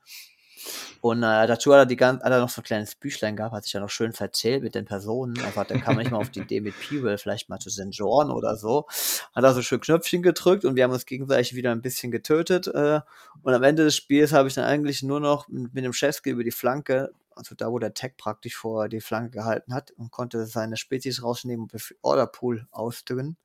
Und 1.01 1.23
äh, 1.23 1.47
dazu 1.47 1.73
hat 1.73 1.79
er, 1.79 1.85
die 1.85 1.95
ganz, 1.95 2.23
hat 2.23 2.31
er 2.31 2.39
noch 2.39 2.49
so 2.49 2.61
ein 2.61 2.63
kleines 2.63 2.95
Büchlein 2.95 3.35
gehabt, 3.35 3.53
hat 3.53 3.63
sich 3.63 3.73
ja 3.73 3.79
noch 3.79 3.89
schön 3.89 4.13
verzählt 4.13 4.63
mit 4.63 4.75
den 4.75 4.85
Personen. 4.85 5.39
Einfach, 5.41 5.65
da 5.65 5.77
kam 5.77 5.95
man 5.95 6.03
nicht 6.03 6.11
mal 6.11 6.17
auf 6.17 6.29
die 6.29 6.41
Idee 6.41 6.61
mit 6.61 6.73
Pewell, 6.79 7.17
vielleicht 7.17 7.49
mal 7.49 7.59
zu 7.59 7.69
St. 7.69 8.01
Oder 8.01 8.55
so. 8.55 8.87
Hat 9.33 9.43
er 9.43 9.53
so 9.53 9.61
schön 9.61 9.79
Knöpfchen 9.79 10.21
gedrückt 10.21 10.65
und 10.65 10.75
wir 10.75 10.83
haben 10.83 10.91
uns 10.91 11.05
gegenseitig 11.05 11.55
wieder 11.55 11.71
ein 11.71 11.81
bisschen 11.81 12.11
getötet. 12.11 12.67
Äh, 12.67 13.01
und 13.43 13.53
am 13.53 13.63
Ende 13.63 13.83
des 13.83 13.95
Spiels 13.95 14.33
habe 14.33 14.47
ich 14.47 14.53
dann 14.53 14.65
eigentlich 14.65 15.03
nur 15.03 15.19
noch 15.19 15.47
mit, 15.47 15.73
mit 15.73 15.85
dem 15.85 15.93
Chefski 15.93 16.31
über 16.31 16.43
die 16.43 16.51
Flanke, 16.51 17.11
also 17.35 17.55
da, 17.55 17.71
wo 17.71 17.79
der 17.79 17.93
Tech 17.93 18.13
praktisch 18.17 18.55
vor 18.55 18.89
die 18.89 19.01
Flanke 19.01 19.31
gehalten 19.31 19.73
hat 19.73 19.91
und 19.91 20.11
konnte 20.11 20.45
seine 20.45 20.77
Spezies 20.77 21.23
rausnehmen 21.23 21.67
und 21.71 21.95
Orderpool 22.01 22.67
ausdünnen. 22.71 23.37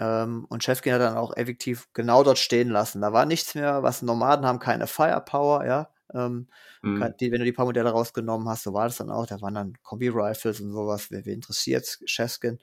Ähm, 0.00 0.46
und 0.48 0.64
Chefkin 0.64 0.94
hat 0.94 1.00
dann 1.00 1.16
auch 1.16 1.36
effektiv 1.36 1.88
genau 1.92 2.22
dort 2.24 2.38
stehen 2.38 2.70
lassen. 2.70 3.00
Da 3.02 3.12
war 3.12 3.26
nichts 3.26 3.54
mehr, 3.54 3.82
was 3.82 4.02
Nomaden 4.02 4.46
haben, 4.46 4.58
keine 4.58 4.86
Firepower, 4.86 5.66
ja. 5.66 5.91
Ähm, 6.14 6.48
Mhm. 6.82 7.14
die, 7.20 7.32
wenn 7.32 7.38
du 7.40 7.44
die 7.46 7.52
paar 7.52 7.64
Modelle 7.66 7.90
rausgenommen 7.90 8.48
hast, 8.48 8.64
so 8.64 8.72
war 8.74 8.84
das 8.86 8.96
dann 8.98 9.10
auch. 9.10 9.26
Da 9.26 9.40
waren 9.40 9.54
dann 9.54 9.74
Kombi-Rifles 9.82 10.60
und 10.60 10.72
sowas. 10.72 11.10
Wer, 11.10 11.24
wer 11.26 11.34
interessiert, 11.34 11.98
Chefkin. 12.04 12.58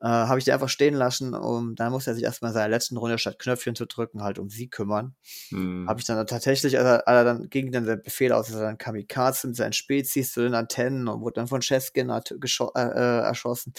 Äh, 0.00 0.06
Habe 0.08 0.38
ich 0.38 0.44
die 0.44 0.52
einfach 0.52 0.68
stehen 0.68 0.94
lassen. 0.94 1.34
Und 1.34 1.76
dann 1.80 1.92
musste 1.92 2.10
er 2.10 2.14
sich 2.14 2.24
erstmal 2.24 2.50
in 2.50 2.54
seiner 2.54 2.68
letzten 2.68 2.96
Runde 2.96 3.18
statt 3.18 3.38
Knöpfchen 3.38 3.74
zu 3.74 3.86
drücken, 3.86 4.22
halt 4.22 4.38
um 4.38 4.48
sie 4.50 4.68
kümmern. 4.68 5.14
Mhm. 5.50 5.86
Habe 5.88 6.00
ich 6.00 6.06
dann 6.06 6.26
tatsächlich, 6.26 6.76
als 6.78 6.86
er, 6.86 7.08
als 7.08 7.16
er 7.18 7.24
dann 7.24 7.48
ging 7.48 7.70
dann 7.72 7.86
der 7.86 7.96
Befehl 7.96 8.32
aus, 8.32 8.48
dass 8.48 8.56
er 8.56 8.62
dann 8.62 8.78
Kamikaze 8.78 9.46
mit 9.48 9.56
seinen 9.56 9.72
Spezies 9.72 10.32
zu 10.32 10.42
den 10.42 10.54
Antennen 10.54 11.06
und 11.08 11.20
wurde 11.20 11.34
dann 11.34 11.46
von 11.48 11.60
gescho- 11.60 12.72
äh, 12.76 12.82
äh, 12.82 13.22
erschossen. 13.24 13.72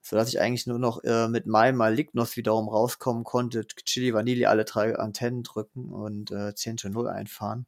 Sodass 0.00 0.28
ich 0.28 0.40
eigentlich 0.40 0.66
nur 0.66 0.78
noch 0.78 1.02
äh, 1.04 1.28
mit 1.28 1.46
meinem 1.46 1.76
Malignos 1.76 2.36
wiederum 2.36 2.68
rauskommen 2.68 3.24
konnte, 3.24 3.66
Chili 3.66 4.14
Vanille 4.14 4.48
alle 4.48 4.64
drei 4.64 4.94
Antennen 4.96 5.42
drücken 5.42 5.90
und 5.92 6.30
äh, 6.30 6.54
10 6.54 6.78
zu 6.78 6.88
0 6.88 7.08
einfahren. 7.08 7.66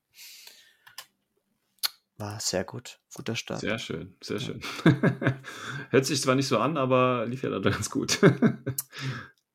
War 2.18 2.40
sehr 2.40 2.64
gut. 2.64 2.98
Guter 3.14 3.36
Start. 3.36 3.60
Sehr 3.60 3.78
schön, 3.78 4.16
sehr 4.22 4.38
Ja. 4.38 4.42
schön. 4.46 4.60
Hört 5.90 6.04
sich 6.04 6.20
zwar 6.20 6.34
nicht 6.34 6.48
so 6.48 6.58
an, 6.58 6.76
aber 6.76 7.24
lief 7.26 7.42
ja 7.44 7.50
dann 7.50 7.62
ganz 7.62 7.88
gut. 7.90 8.18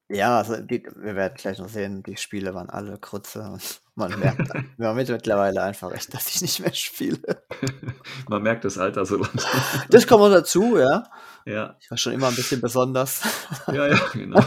Ja, 0.09 0.37
also 0.37 0.57
die, 0.57 0.83
wir 0.97 1.15
werden 1.15 1.33
gleich 1.35 1.57
noch 1.57 1.69
sehen, 1.69 2.03
die 2.03 2.17
Spiele 2.17 2.53
waren 2.53 2.69
alle 2.69 2.99
Krütze 2.99 3.39
und 3.49 3.81
man 3.95 4.19
merkt 4.19 4.47
mir 4.77 4.87
haben 4.89 4.95
mittlerweile 4.97 5.63
einfach 5.63 5.91
echt, 5.91 6.13
dass 6.13 6.27
ich 6.27 6.41
nicht 6.41 6.59
mehr 6.59 6.73
spiele. 6.73 7.19
Man 8.27 8.43
merkt 8.43 8.63
das 8.65 8.77
Alter 8.77 9.05
so 9.05 9.15
langsam. 9.17 9.49
Das 9.89 10.05
kommt 10.05 10.21
noch 10.23 10.29
dazu, 10.29 10.77
ja. 10.77 11.05
Ja, 11.45 11.77
Ich 11.79 11.89
war 11.89 11.97
schon 11.97 12.13
immer 12.13 12.27
ein 12.27 12.35
bisschen 12.35 12.61
besonders. 12.61 13.21
ja, 13.67 13.87
ja, 13.87 13.97
genau. 14.13 14.43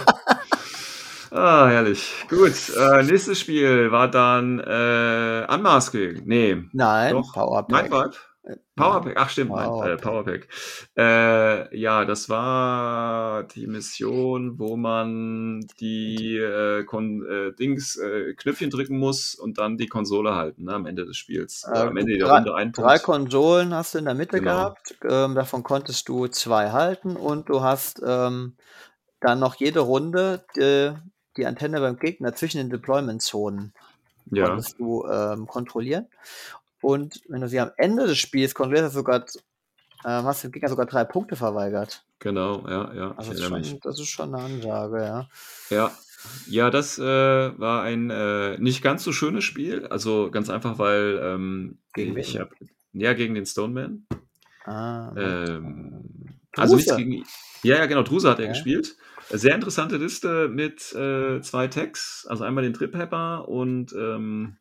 Ah, 1.37 1.69
herrlich. 1.69 2.15
Gut, 2.31 2.55
äh, 2.75 3.03
nächstes 3.03 3.39
Spiel 3.39 3.93
war 3.93 4.11
dann 4.11 4.59
äh, 4.59 5.47
Unmasking. 5.53 6.23
Nee, 6.25 6.63
Nein, 6.73 7.13
doch. 7.13 7.31
Powerpack. 7.35 7.93
Äh, 8.43 8.57
Powerpack, 8.75 9.15
ach 9.19 9.29
stimmt, 9.29 9.51
äh, 9.51 9.55
Powerpack. 9.55 10.01
Powerpack. 10.01 10.49
Äh, 10.97 11.79
ja, 11.79 12.07
das 12.07 12.31
war 12.31 13.43
die 13.43 13.67
Mission, 13.67 14.59
wo 14.59 14.79
man 14.79 15.61
die 15.79 16.39
äh, 16.39 16.81
äh, 16.81 17.53
Dings 17.59 17.97
äh, 17.97 18.33
Knöpfchen 18.33 18.71
drücken 18.71 18.99
muss 18.99 19.35
und 19.35 19.59
dann 19.59 19.77
die 19.77 19.89
Konsole 19.89 20.35
halten, 20.35 20.65
ne, 20.65 20.73
am 20.73 20.87
Ende 20.87 21.05
des 21.05 21.19
Spiels. 21.19 21.69
Äh, 21.71 21.77
am 21.81 21.99
Ende 21.99 22.17
der 22.17 22.29
drei, 22.29 22.37
Runde 22.37 22.55
ein 22.55 22.73
drei 22.73 22.99
Punkt. 22.99 23.05
Konsolen 23.05 23.75
hast 23.75 23.93
du 23.93 23.99
in 23.99 24.07
der 24.07 24.15
Mitte 24.15 24.39
Genau. 24.39 24.53
gehabt. 24.53 24.97
Ähm, 25.07 25.35
davon 25.35 25.63
konntest 25.63 26.09
du 26.09 26.29
zwei 26.29 26.71
halten 26.71 27.15
und 27.15 27.51
du 27.51 27.61
hast 27.61 28.01
ähm, 28.07 28.57
dann 29.21 29.39
noch 29.39 29.57
jede 29.57 29.81
Runde 29.81 30.45
die, 31.37 31.47
Antenne 31.47 31.81
beim 31.81 31.99
Gegner 31.99 32.35
zwischen 32.35 32.59
den 32.59 32.71
Deployment-Zonen 32.71 33.73
Ja, 34.31 34.49
konntest 34.49 34.79
du 34.79 35.07
ähm, 35.07 35.47
kontrollieren. 35.47 36.07
Und 36.81 37.23
wenn 37.29 37.41
du 37.41 37.49
sie 37.49 37.61
am 37.61 37.71
Ende 37.77 38.07
des 38.07 38.19
Spiels 38.19 38.55
kontrollierst, 38.55 38.87
hast 38.87 38.95
du 38.95 38.99
sogar, 38.99 39.25
ähm, 40.05 40.25
hast 40.25 40.43
du 40.43 40.49
dem 40.49 40.53
Gegner 40.53 40.69
sogar 40.69 40.87
drei 40.87 41.05
Punkte 41.05 41.37
verweigert. 41.37 42.05
genau, 42.19 42.67
ja, 42.69 42.95
ja, 42.95 43.15
Also 43.17 43.33
das 43.33 43.41
ist, 43.41 43.47
schon, 43.47 43.81
das 43.83 44.01
ist 44.01 44.09
schon 44.09 44.35
eine 44.35 44.45
Ansage, 44.45 45.03
ja. 45.03 45.29
Ja, 45.71 45.93
ja, 46.47 46.71
das 46.71 46.99
äh, 46.99 47.03
war 47.03 47.83
ein 47.83 48.11
äh, 48.11 48.59
nicht 48.59 48.83
ganz 48.83 49.05
so 49.05 49.13
schönes 49.13 49.45
Spiel. 49.45 49.87
Also 49.87 50.31
ganz 50.31 50.51
einfach, 50.51 50.79
weil 50.79 51.21
ähm, 51.23 51.79
Gegen 51.95 52.17
ich 52.17 52.39
habe 52.39 52.51
ja 52.93 53.13
gegen 53.15 53.35
den 53.35 53.47
Stoneman. 53.47 54.07
Ah, 54.65 55.13
Ähm, 55.17 56.05
also 56.57 56.77
nichts 56.77 56.97
gegen. 56.97 57.25
Ja, 57.63 57.77
ja, 57.77 57.87
genau, 57.87 58.03
Druse 58.03 58.29
hat 58.31 58.39
er 58.41 58.49
gespielt. 58.49 58.97
Sehr 59.31 59.57
interessante 59.57 59.97
Liste 59.97 60.49
mit 60.49 60.93
äh, 60.95 61.41
zwei 61.41 61.67
Tags. 61.67 62.27
Also 62.29 62.45
einmal 62.45 62.63
den 62.63 62.75
Trip 62.75 62.93
Pepper 62.93 63.49
und 63.49 63.93
ähm, 63.93 64.57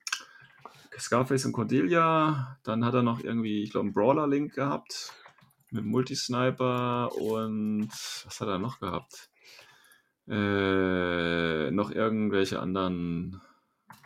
Scarface 0.98 1.46
und 1.46 1.54
Cordelia. 1.54 2.58
Dann 2.64 2.84
hat 2.84 2.96
er 2.96 3.04
noch 3.04 3.24
irgendwie, 3.24 3.62
ich 3.62 3.72
glaube, 3.72 3.86
einen 3.86 3.94
Brawler-Link 3.94 4.54
gehabt. 4.54 5.14
Mit 5.70 5.86
Multisniper 5.86 7.12
und 7.16 7.90
was 7.90 8.42
hat 8.42 8.48
er 8.48 8.60
noch 8.60 8.80
gehabt? 8.80 9.30
Äh, 10.28 11.70
noch 11.70 11.92
irgendwelche 11.92 12.60
anderen 12.60 13.42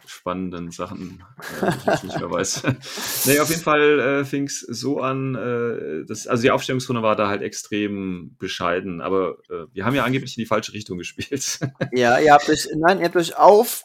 spannenden 0.10 0.72
Sachen, 0.72 1.24
äh, 1.62 1.94
ich 1.94 2.04
nicht 2.04 2.20
mehr 2.20 2.32
weiß. 2.32 2.64
nee, 3.26 3.40
auf 3.40 3.50
jeden 3.50 3.62
Fall 3.62 4.00
äh, 4.00 4.26
fing 4.26 4.46
es 4.46 4.60
so 4.60 5.00
an, 5.00 5.36
äh, 5.36 6.06
dass, 6.06 6.28
also 6.28 6.42
die 6.42 6.52
Aufstellungsrunde 6.52 7.02
war 7.02 7.16
da 7.16 7.28
halt 7.28 7.42
extrem 7.42 8.36
bescheiden, 8.38 9.02
aber 9.02 9.38
äh, 9.50 9.66
wir 9.74 9.86
haben 9.86 9.96
ja 9.96 10.04
angeblich 10.04 10.38
in 10.38 10.42
die 10.42 10.48
falsche 10.48 10.74
Richtung 10.74 10.98
gespielt. 10.98 11.60
Ja, 11.92 12.20
ihr 12.20 12.34
habt 12.34 12.50
euch, 12.50 12.68
nein, 12.76 13.00
ihr 13.00 13.06
habt 13.06 13.16
euch 13.16 13.38
auf, 13.38 13.84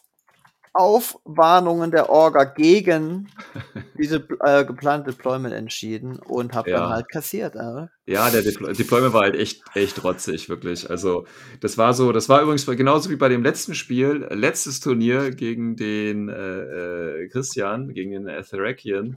auf 0.74 1.18
Warnungen 1.24 1.90
der 1.92 2.10
Orga 2.10 2.44
gegen 2.44 3.28
diese 3.98 4.26
äh, 4.44 4.64
geplante 4.64 5.12
Deployment 5.12 5.54
entschieden 5.54 6.18
und 6.18 6.52
habt 6.54 6.68
Ja. 6.68 6.80
dann 6.80 6.90
halt 6.90 7.08
kassiert. 7.08 7.54
Äh? 7.54 7.86
ja, 8.06 8.28
der 8.28 8.42
Deploy 8.42 8.72
Deployment 8.74 9.14
war 9.14 9.22
halt 9.22 9.36
echt, 9.36 9.62
echt 9.74 10.02
rotzig, 10.04 10.48
wirklich. 10.48 10.90
Also, 10.90 11.26
das 11.60 11.78
war 11.78 11.94
so, 11.94 12.12
das 12.12 12.28
war 12.28 12.42
übrigens 12.42 12.66
genauso 12.66 13.08
wie 13.10 13.16
bei 13.16 13.28
dem 13.28 13.42
letzten 13.42 13.74
Spiel, 13.74 14.26
letztes 14.30 14.80
Turnier 14.80 15.30
gegen 15.30 15.76
den 15.76 16.28
äh, 16.28 17.22
äh, 17.22 17.28
Christian, 17.28 17.94
gegen 17.94 18.10
den 18.10 18.28
Atherakian, 18.28 19.14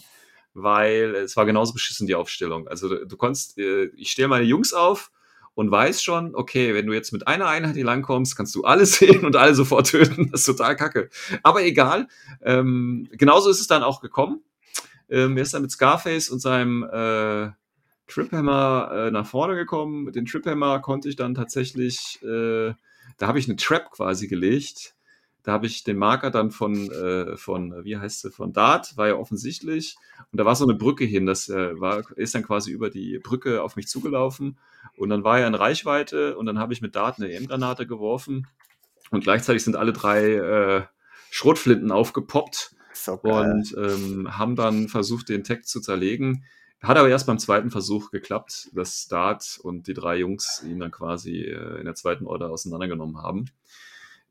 weil 0.54 1.16
es 1.16 1.36
war 1.36 1.46
genauso 1.46 1.74
beschissen, 1.74 2.08
die 2.08 2.16
Aufstellung. 2.16 2.68
Also, 2.68 2.88
du, 2.88 3.06
du 3.06 3.18
konntest, 3.18 3.58
äh, 3.58 3.86
ich 3.98 4.12
stelle 4.12 4.28
meine 4.30 4.46
Jungs 4.46 4.74
auf 4.74 5.12
und 5.58 5.72
weiß 5.72 6.04
schon, 6.04 6.36
okay, 6.36 6.76
wenn 6.76 6.86
du 6.86 6.94
jetzt 6.94 7.12
mit 7.12 7.28
einer 7.28 7.48
Einheit 7.48 7.74
hier 7.74 7.84
langkommst, 7.84 8.38
kannst 8.38 8.54
du 8.54 8.64
alle 8.64 8.86
sehen 8.86 9.26
und 9.26 9.36
alle 9.36 9.56
sofort 9.56 9.88
töten. 9.88 10.30
Das 10.32 10.42
ist 10.42 10.46
total 10.46 10.76
kacke. 10.76 11.10
Aber 11.42 11.64
egal. 11.66 12.08
Ähm, 12.44 13.10
genauso 13.14 13.50
ist 13.50 13.60
es 13.60 13.66
dann 13.66 13.82
auch 13.82 14.00
gekommen. 14.00 14.44
Ähm, 15.10 15.36
er 15.36 15.42
ist 15.42 15.56
dann 15.56 15.64
mit 15.64 15.72
Scarface 15.72 16.30
und 16.30 16.40
seinem 16.42 16.84
äh, 16.84 17.50
Triphammer 18.06 19.08
äh, 19.08 19.12
nach 19.12 19.26
vorne 19.26 19.56
gekommen. 19.56 20.04
Mit 20.04 20.16
dem 20.16 20.28
Triphammer 20.28 20.80
konnte 20.80 21.10
ich 21.10 21.16
dann 21.16 21.34
tatsächlich, 21.34 22.20
äh, 22.22 22.74
da 23.18 23.28
habe 23.28 23.40
ich 23.40 23.48
eine 23.48 23.56
Trap 23.56 23.90
quasi 23.90 24.28
gelegt. 24.28 24.94
Da 25.48 25.54
habe 25.54 25.66
ich 25.66 25.86
den 25.86 25.96
Marker 25.96 26.30
dann 26.30 26.52
von, 26.52 26.92
äh, 26.92 27.38
von, 27.38 27.86
wie 27.86 27.96
heißt 27.96 28.20
sie, 28.20 28.32
von 28.32 28.52
Dart, 28.52 28.98
war 28.98 29.08
ja 29.08 29.16
offensichtlich. 29.16 29.96
Und 30.30 30.42
da 30.42 30.44
war 30.44 30.58
so 30.58 30.66
eine 30.66 30.74
Brücke 30.74 31.06
hin, 31.06 31.26
das 31.26 31.48
äh, 31.48 31.80
war, 31.80 32.04
ist 32.18 32.36
dann 32.36 32.44
quasi 32.44 32.70
über 32.70 32.90
die 32.90 33.18
Brücke 33.20 33.64
auf 33.64 33.78
mich 33.78 33.88
zugelaufen. 33.88 34.60
Und 34.98 35.08
dann 35.08 35.24
war 35.24 35.40
er 35.40 35.48
in 35.48 35.56
Reichweite 35.56 36.38
und 36.38 36.48
dann 36.48 36.60
habe 36.60 36.74
ich 36.74 36.82
mit 36.82 36.98
Dart 36.98 37.18
eine 37.18 37.32
EM-Granate 37.32 37.88
geworfen. 37.88 38.46
Und 39.10 39.24
gleichzeitig 39.24 39.64
sind 39.64 39.78
alle 39.78 39.94
drei 39.94 40.34
äh, 40.34 40.84
Schrotflinten 41.32 41.94
aufgepoppt 41.94 42.76
So 42.92 43.14
und 43.14 43.74
ähm, 43.78 44.38
haben 44.38 44.58
dann 44.58 44.90
versucht, 44.90 45.30
den 45.30 45.46
Tag 45.46 45.66
zu 45.66 45.80
zerlegen. 45.80 46.44
Hat 46.84 46.98
aber 46.98 47.08
erst 47.08 47.26
beim 47.26 47.40
zweiten 47.40 47.72
Versuch 47.72 48.12
geklappt, 48.12 48.68
dass 48.74 49.08
Dart 49.08 49.60
und 49.64 49.88
die 49.88 49.94
drei 49.94 50.18
Jungs 50.18 50.62
ihn 50.68 50.80
dann 50.80 50.92
quasi 50.92 51.44
äh, 51.44 51.80
in 51.80 51.86
der 51.86 51.96
zweiten 51.96 52.28
Order 52.28 52.50
auseinandergenommen 52.50 53.24
haben. 53.24 53.46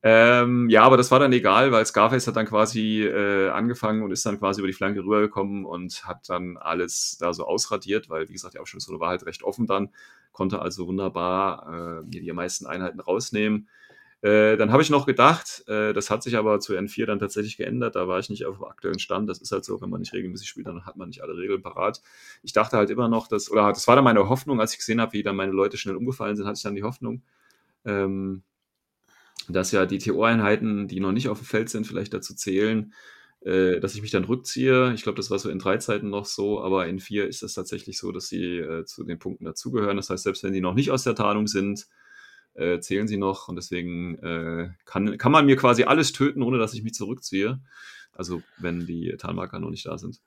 Ähm, 0.09 0.71
ja, 0.71 0.85
aber 0.85 0.97
das 0.97 1.11
war 1.11 1.19
dann 1.19 1.33
egal, 1.33 1.73
weil 1.73 1.85
Scarface 1.85 2.29
hat 2.29 2.37
dann 2.37 2.47
quasi 2.47 3.03
äh, 3.03 3.49
angefangen 3.49 4.05
und 4.05 4.13
ist 4.13 4.25
dann 4.25 4.39
quasi 4.39 4.61
über 4.61 4.69
die 4.69 4.73
Flanke 4.73 5.01
rübergekommen 5.01 5.65
und 5.65 6.07
hat 6.07 6.29
dann 6.29 6.57
alles 6.59 7.19
da 7.19 7.33
so 7.33 7.45
ausradiert, 7.45 8.09
weil, 8.09 8.29
wie 8.29 8.33
gesagt, 8.33 8.55
die 8.55 8.61
Aufstellungszone 8.61 9.01
war 9.01 9.09
halt 9.09 9.27
recht 9.27 9.43
offen 9.43 9.67
dann, 9.67 9.89
konnte 10.31 10.63
also 10.63 10.87
wunderbar 10.87 12.05
äh, 12.05 12.09
die 12.09 12.33
meisten 12.33 12.67
Einheiten 12.67 13.01
rausnehmen. 13.01 13.69
Äh, 14.23 14.57
dann 14.57 14.71
habe 14.71 14.81
ich 14.81 14.91
noch 14.91 15.07
gedacht, 15.07 15.65
äh, 15.67 15.93
das 15.93 16.09
hat 16.09 16.23
sich 16.23 16.37
aber 16.37 16.61
zu 16.61 16.75
N4 16.75 17.07
dann 17.07 17.19
tatsächlich 17.19 17.57
geändert, 17.57 17.97
da 17.97 18.07
war 18.07 18.21
ich 18.21 18.31
nicht 18.31 18.47
auf 18.47 18.59
dem 18.59 18.67
aktuellen 18.67 19.01
Stand. 19.01 19.29
Das 19.29 19.39
ist 19.39 19.51
halt 19.51 19.65
so, 19.65 19.81
wenn 19.81 19.91
man 19.91 19.99
nicht 19.99 20.13
regelmäßig 20.13 20.49
spielt, 20.49 20.69
dann 20.69 20.87
hat 20.87 20.97
man 20.97 21.09
nicht 21.09 21.25
alle 21.25 21.37
Regeln 21.37 21.63
parat. 21.63 22.01
Ich 22.45 22.53
dachte 22.53 22.77
halt 22.77 22.91
immer 22.91 23.09
noch, 23.09 23.27
dass, 23.27 23.51
oder 23.51 23.67
das 23.71 23.89
war 23.89 23.97
dann 23.97 24.05
meine 24.05 24.29
Hoffnung, 24.29 24.61
als 24.61 24.71
ich 24.71 24.79
gesehen 24.79 25.01
habe, 25.01 25.15
wie 25.15 25.25
dann 25.25 25.35
meine 25.35 25.51
Leute 25.51 25.77
schnell 25.77 25.97
umgefallen 25.97 26.37
sind, 26.37 26.47
hatte 26.47 26.59
ich 26.59 26.63
dann 26.63 26.77
die 26.77 26.85
Hoffnung, 26.85 27.23
ähm, 27.85 28.45
dass 29.49 29.73
ja 29.73 29.87
die 29.87 29.99
TO-Einheiten, 29.99 30.89
die 30.89 31.01
noch 31.01 31.13
nicht 31.13 31.29
auf 31.29 31.39
dem 31.39 31.47
Feld 31.47 31.69
sind, 31.69 31.87
vielleicht 31.87 32.15
dazu 32.15 32.35
zählen, 32.35 32.93
äh, 33.41 33.81
dass 33.81 33.95
ich 33.95 34.03
mich 34.03 34.11
dann 34.11 34.25
rückziehe. 34.25 34.93
Ich 34.95 35.03
glaube, 35.03 35.17
das 35.17 35.31
war 35.31 35.39
so 35.39 35.49
in 35.51 35.59
drei 35.59 35.77
Zeiten 35.79 36.11
noch 36.11 36.27
so, 36.27 36.61
aber 36.61 36.87
in 36.87 36.99
vier 36.99 37.29
ist 37.29 37.43
es 37.43 37.55
tatsächlich 37.55 37.99
so, 37.99 38.13
dass 38.13 38.29
sie 38.29 38.59
äh, 38.59 38.85
zu 38.85 39.05
den 39.05 39.19
Punkten 39.19 39.45
dazugehören. 39.45 39.97
Das 39.97 40.11
heißt, 40.11 40.25
selbst 40.25 40.43
wenn 40.43 40.53
die 40.53 40.61
noch 40.61 40.75
nicht 40.75 40.91
aus 40.91 41.05
der 41.05 41.15
Tarnung 41.15 41.47
sind, 41.47 41.87
äh, 42.55 42.81
zählen 42.81 43.07
sie 43.07 43.19
noch 43.19 43.49
und 43.49 43.57
deswegen 43.57 44.19
äh, 44.19 44.71
kann, 44.85 45.19
kann 45.19 45.33
man 45.33 45.47
mir 45.47 45.57
quasi 45.57 45.85
alles 45.85 46.13
töten, 46.13 46.43
ohne 46.43 46.59
dass 46.59 46.75
ich 46.75 46.83
mich 46.83 46.95
zurückziehe. 46.95 47.61
Also 48.13 48.43
wenn 48.59 48.87
die 48.87 49.15
Tarnmarker 49.19 49.59
noch 49.61 49.69
nicht 49.69 49.85
da 49.85 49.99
sind. 49.99 50.21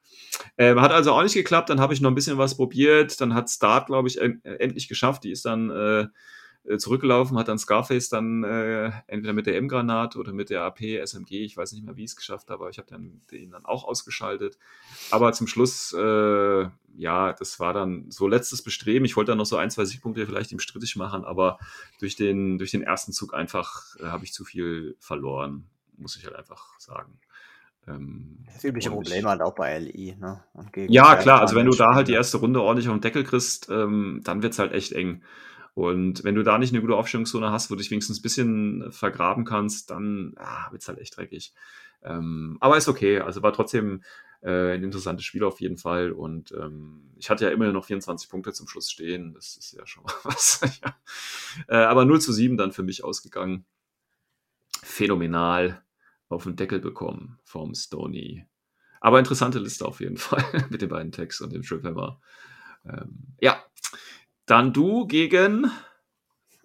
Ähm, 0.59 0.79
hat 0.79 0.91
also 0.91 1.11
auch 1.11 1.23
nicht 1.23 1.33
geklappt, 1.33 1.71
dann 1.71 1.81
habe 1.81 1.93
ich 1.93 2.01
noch 2.01 2.11
ein 2.11 2.15
bisschen 2.15 2.37
was 2.37 2.55
probiert. 2.55 3.19
Dann 3.19 3.33
hat 3.33 3.49
Start, 3.49 3.87
glaube 3.87 4.07
ich, 4.07 4.21
endlich 4.21 4.87
geschafft. 4.87 5.23
Die 5.23 5.31
ist 5.31 5.43
dann 5.45 5.71
äh, 6.65 6.77
zurückgelaufen, 6.77 7.37
hat 7.37 7.47
dann 7.47 7.57
Scarface 7.57 8.09
dann 8.09 8.43
äh, 8.43 8.91
entweder 9.07 9.33
mit 9.33 9.45
der 9.45 9.55
M-Granate 9.57 10.19
oder 10.19 10.33
mit 10.33 10.49
der 10.49 10.63
AP, 10.63 10.81
SMG, 10.81 11.45
ich 11.45 11.55
weiß 11.55 11.71
nicht 11.71 11.85
mehr, 11.85 11.95
wie 11.95 12.03
ich 12.03 12.11
es 12.11 12.15
geschafft 12.15 12.49
habe, 12.49 12.63
aber 12.63 12.69
ich 12.69 12.77
habe 12.77 12.89
dann 12.89 13.21
den 13.31 13.51
dann 13.51 13.65
auch 13.65 13.85
ausgeschaltet. 13.85 14.57
Aber 15.09 15.31
zum 15.31 15.47
Schluss, 15.47 15.93
äh, 15.93 16.67
ja, 16.97 17.33
das 17.33 17.59
war 17.59 17.73
dann 17.73 18.11
so 18.11 18.27
letztes 18.27 18.61
Bestreben. 18.61 19.05
Ich 19.05 19.15
wollte 19.15 19.31
dann 19.31 19.37
noch 19.37 19.45
so 19.45 19.55
ein, 19.55 19.71
zwei 19.71 19.85
Siegpunkte 19.85 20.25
vielleicht 20.25 20.51
ihm 20.51 20.59
strittig 20.59 20.95
machen, 20.95 21.23
aber 21.23 21.59
durch 21.99 22.15
den, 22.15 22.57
durch 22.57 22.71
den 22.71 22.83
ersten 22.83 23.13
Zug 23.13 23.33
einfach 23.33 23.95
äh, 23.99 24.05
habe 24.05 24.25
ich 24.25 24.33
zu 24.33 24.43
viel 24.43 24.95
verloren, 24.99 25.65
muss 25.97 26.17
ich 26.17 26.25
halt 26.25 26.35
einfach 26.35 26.77
sagen. 26.77 27.19
Ähm, 27.87 28.39
das 28.53 28.63
übliche 28.63 28.89
Problem 28.91 29.25
halt 29.25 29.41
auch 29.41 29.55
bei 29.55 29.79
LI, 29.79 30.15
ne? 30.19 30.43
ja, 30.89 31.15
klar, 31.15 31.41
also 31.41 31.55
wenn 31.55 31.65
du 31.65 31.75
da 31.75 31.95
halt 31.95 32.07
die 32.07 32.13
erste 32.13 32.37
Runde 32.37 32.61
ordentlich 32.61 32.89
auf 32.89 32.95
den 32.95 33.01
Deckel 33.01 33.23
kriegst, 33.23 33.69
ähm, 33.69 34.21
dann 34.23 34.43
wird 34.43 34.53
es 34.53 34.59
halt 34.59 34.73
echt 34.73 34.91
eng. 34.91 35.23
Und 35.79 36.25
wenn 36.25 36.35
du 36.35 36.43
da 36.43 36.57
nicht 36.57 36.73
eine 36.73 36.81
gute 36.81 36.95
Aufstellungszone 36.95 37.51
hast, 37.51 37.71
wo 37.71 37.75
du 37.75 37.79
dich 37.79 37.89
wenigstens 37.89 38.19
ein 38.19 38.21
bisschen 38.21 38.91
vergraben 38.91 39.45
kannst, 39.45 39.89
dann 39.89 40.33
ah, 40.37 40.69
wird 40.71 40.81
es 40.81 40.87
halt 40.89 40.99
echt 40.99 41.15
dreckig. 41.15 41.53
Ähm, 42.01 42.57
aber 42.59 42.75
ist 42.75 42.89
okay. 42.89 43.19
Also 43.19 43.41
war 43.43 43.53
trotzdem 43.53 44.03
äh, 44.41 44.73
ein 44.73 44.83
interessantes 44.83 45.25
Spiel 45.25 45.43
auf 45.43 45.61
jeden 45.61 45.77
Fall. 45.77 46.11
Und 46.11 46.51
ähm, 46.51 47.11
ich 47.17 47.29
hatte 47.29 47.45
ja 47.45 47.51
immer 47.51 47.71
noch 47.71 47.85
24 47.85 48.29
Punkte 48.29 48.51
zum 48.51 48.67
Schluss 48.67 48.91
stehen. 48.91 49.33
Das 49.33 49.55
ist 49.55 49.71
ja 49.71 49.85
schon 49.87 50.03
mal 50.03 50.13
was. 50.23 50.59
ja. 50.83 50.97
äh, 51.69 51.85
aber 51.85 52.03
0 52.03 52.19
zu 52.19 52.33
7 52.33 52.57
dann 52.57 52.73
für 52.73 52.83
mich 52.83 53.03
ausgegangen. 53.03 53.65
Phänomenal 54.83 55.81
auf 56.27 56.43
den 56.43 56.57
Deckel 56.57 56.79
bekommen 56.79 57.39
vom 57.43 57.73
Stony. 57.73 58.45
Aber 58.99 59.19
interessante 59.19 59.59
Liste 59.59 59.85
auf 59.85 60.01
jeden 60.01 60.17
Fall 60.17 60.43
mit 60.69 60.81
den 60.81 60.89
beiden 60.89 61.13
Tags 61.13 61.39
und 61.39 61.53
dem 61.53 61.63
Triphammer. 61.63 62.19
Ähm, 62.85 63.35
ja, 63.39 63.63
dann 64.49 64.73
du 64.73 65.05
gegen. 65.05 65.71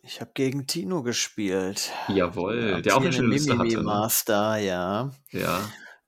Ich 0.02 0.20
habe 0.20 0.30
gegen 0.34 0.66
Tino 0.66 1.02
gespielt. 1.02 1.92
Jawohl, 2.08 2.70
ja, 2.70 2.80
der 2.80 2.96
auch 2.96 3.00
eine 3.00 3.12
schöne 3.12 3.28
Liste 3.28 3.58
hatte. 3.58 3.76
Ne? 3.76 3.82
Master, 3.82 4.56
ja. 4.56 5.10
Ja. 5.30 5.60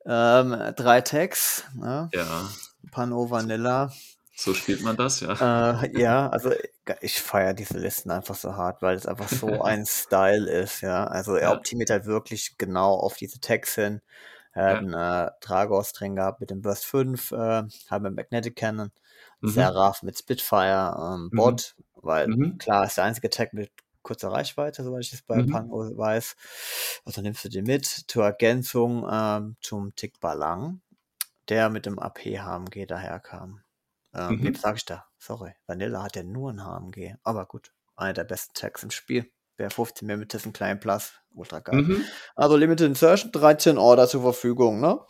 Ähm, 0.06 0.74
drei 0.74 1.00
Tags. 1.02 1.64
Ne? 1.74 2.08
Ja. 2.12 2.48
Pano 2.90 3.30
Vanilla. 3.30 3.92
So 4.34 4.52
spielt 4.52 4.82
man 4.82 4.96
das, 4.96 5.20
ja. 5.20 5.80
Äh, 5.82 5.98
ja, 5.98 6.28
also 6.28 6.50
ich 7.00 7.20
feiere 7.20 7.54
diese 7.54 7.78
Listen 7.78 8.10
einfach 8.10 8.34
so 8.34 8.54
hart, 8.54 8.82
weil 8.82 8.96
es 8.96 9.06
einfach 9.06 9.28
so 9.28 9.62
ein 9.62 9.86
Style 9.86 10.50
ist, 10.50 10.82
ja. 10.82 11.06
Also 11.06 11.36
er 11.36 11.50
ja. 11.50 11.56
optimiert 11.56 11.88
halt 11.88 12.04
wirklich 12.04 12.56
genau 12.58 12.94
auf 12.94 13.16
diese 13.16 13.40
Tags 13.40 13.74
hin. 13.74 14.02
Er 14.52 14.64
hat 14.64 14.72
ja. 14.72 14.78
einen 14.78 15.26
äh, 15.26 15.30
Dragos 15.40 15.92
drin 15.94 16.16
gehabt 16.16 16.40
mit 16.40 16.50
dem 16.50 16.60
Burst 16.60 16.84
5, 16.84 17.32
äh, 17.32 17.36
haben 17.90 18.04
wir 18.04 18.10
Magnetic 18.10 18.56
Cannon 18.56 18.92
mhm. 19.40 19.48
Seraph 19.48 20.02
mit 20.02 20.18
Spitfire, 20.18 20.96
ähm, 20.98 21.30
mhm. 21.32 21.36
Bot, 21.36 21.74
mhm. 21.76 21.84
weil 22.02 22.28
mhm. 22.28 22.58
klar 22.58 22.84
ist 22.84 22.96
der 22.96 23.04
einzige 23.04 23.30
Tag 23.30 23.52
mit 23.52 23.70
kurzer 24.02 24.30
Reichweite, 24.30 24.84
soweit 24.84 25.02
ich 25.02 25.10
das 25.10 25.22
bei 25.22 25.42
mhm. 25.42 25.50
Pango 25.50 25.96
weiß. 25.96 26.36
Also 27.04 27.22
nimmst 27.22 27.44
du 27.44 27.48
den 27.48 27.64
mit 27.64 27.84
zur 27.84 28.24
Ergänzung 28.24 29.06
ähm, 29.10 29.56
zum 29.60 29.94
Tick 29.96 30.20
Balang, 30.20 30.80
der 31.48 31.70
mit 31.70 31.86
dem 31.86 31.98
AP 31.98 32.20
HMG 32.20 32.86
daherkam. 32.86 33.62
Ähm, 34.14 34.40
mhm. 34.40 34.54
Sag 34.54 34.76
ich 34.76 34.84
da, 34.84 35.06
sorry, 35.18 35.52
Vanilla 35.66 36.04
hat 36.04 36.16
ja 36.16 36.22
nur 36.22 36.52
ein 36.52 36.64
HMG, 36.64 37.16
aber 37.22 37.46
gut, 37.46 37.72
einer 37.96 38.12
der 38.12 38.24
besten 38.24 38.54
Tags 38.54 38.82
im 38.82 38.90
Spiel. 38.90 39.30
Wer 39.56 39.70
15 39.70 40.06
mehr 40.06 40.16
mit 40.16 40.34
ist 40.34 40.46
ein 40.46 40.52
kleinen 40.52 40.80
Plus, 40.80 41.12
ultra 41.34 41.60
geil. 41.60 41.82
Mhm. 41.82 42.04
Also 42.34 42.56
Limited 42.56 42.88
Insertion, 42.88 43.32
13 43.32 43.78
Order 43.78 44.06
zur 44.06 44.22
Verfügung, 44.22 44.80
ne? 44.80 45.00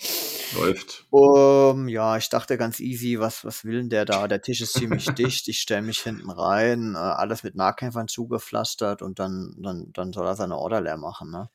Läuft. 0.55 1.07
Um, 1.11 1.89
ja, 1.89 2.17
ich 2.17 2.29
dachte 2.29 2.57
ganz 2.57 2.79
easy, 2.79 3.19
was, 3.19 3.45
was 3.45 3.65
will 3.65 3.79
denn 3.79 3.89
der 3.89 4.05
da? 4.05 4.29
Der 4.29 4.43
Tisch 4.43 4.61
ist 4.61 4.75
ziemlich 4.75 5.07
dicht, 5.15 5.49
ich 5.49 5.61
stelle 5.61 5.83
mich 5.83 6.01
hinten 6.01 6.31
rein, 6.31 6.95
äh, 6.95 6.99
alles 6.99 7.43
mit 7.43 7.57
Nahkämpfern 7.57 8.09
zugepflastert 8.09 9.03
und 9.03 9.19
dann, 9.19 9.57
dann, 9.59 9.93
dann 9.93 10.13
soll 10.13 10.27
er 10.27 10.37
seine 10.37 10.57
Order 10.57 10.81
leer 10.81 10.97
machen, 10.97 11.31
ne? 11.31 11.51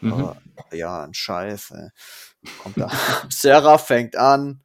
Mhm. 0.00 0.12
Aber, 0.12 0.36
ja, 0.72 1.04
ein 1.04 1.14
Scheiß, 1.14 1.70
ey. 1.70 1.88
Kommt 2.62 2.78
da. 2.78 2.88
Sarah 3.30 3.78
fängt 3.78 4.16
an, 4.16 4.63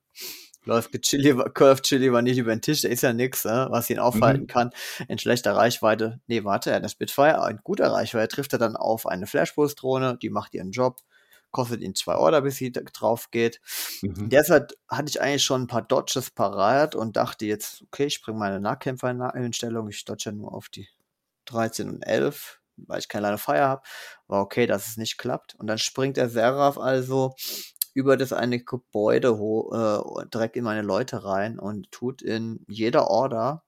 läuft 0.66 0.92
Chili, 1.02 1.36
Curve 1.54 1.82
Chili 1.82 2.12
war 2.12 2.22
nicht 2.22 2.38
über 2.38 2.56
den 2.56 2.62
Tisch, 2.62 2.82
da 2.82 2.90
ist 2.90 3.02
ja 3.02 3.14
nichts, 3.14 3.46
ne, 3.46 3.68
was 3.70 3.90
ihn 3.90 4.00
aufhalten 4.00 4.44
mhm. 4.44 4.48
kann. 4.48 4.70
In 5.08 5.18
schlechter 5.18 5.56
Reichweite, 5.56 6.20
nee, 6.28 6.44
warte, 6.44 6.70
er 6.70 6.78
hat 6.78 6.82
eine 6.84 6.90
Spitfire, 6.90 7.48
in 7.50 7.60
guter 7.64 7.92
Reichweite 7.92 8.36
trifft 8.36 8.54
er 8.54 8.60
dann 8.60 8.76
auf 8.76 9.06
eine 9.06 9.28
Flashpulse-Drohne, 9.28 10.18
die 10.22 10.30
macht 10.30 10.54
ihren 10.54 10.72
Job, 10.72 11.02
kostet 11.52 11.82
ihn 11.82 11.96
zwei 11.96 12.16
Order, 12.16 12.42
bis 12.42 12.58
sie 12.58 12.72
drauf 12.72 13.32
geht. 13.32 13.60
Mhm. 14.02 14.30
Derzeit 14.30 14.78
hatte 14.88 15.10
ich 15.10 15.22
eigentlich 15.22 15.44
schon 15.44 15.64
ein 15.64 15.68
paar 15.68 15.82
Dodges 15.82 16.32
parat 16.32 16.96
und 16.96 17.18
dachte 17.18 17.46
jetzt, 17.46 17.84
okay, 17.84 18.06
ich 18.06 18.22
bringe 18.22 18.38
meine 18.38 18.60
Nahkämpfer 18.60 19.34
in 19.36 19.54
Stellung, 19.54 19.90
ich 19.90 20.06
dodge 20.06 20.32
nur 20.32 20.54
auf 20.54 20.70
die 20.70 20.88
13 21.46 21.90
und 21.90 22.04
11, 22.04 22.60
weil 22.88 23.00
ich 23.00 23.08
keine 23.08 23.28
Line 23.28 23.38
Fire 23.38 23.68
habe. 23.68 23.82
War 24.28 24.42
okay, 24.42 24.68
dass 24.68 24.88
es 24.88 24.98
nicht 24.98 25.18
klappt. 25.18 25.56
Und 25.56 25.68
dann 25.68 25.78
springt 25.80 26.18
der 26.18 26.30
Seraph 26.30 26.78
also 26.78 27.34
über 27.94 28.18
das 28.18 28.34
eine 28.34 28.60
Gebäude 28.64 29.30
äh, 29.30 30.28
direkt 30.30 30.56
in 30.56 30.64
meine 30.64 30.82
Leute 30.82 31.24
rein 31.24 31.60
und 31.60 31.92
tut 31.92 32.22
in 32.22 32.66
jeder 32.68 33.08
Order 33.08 33.64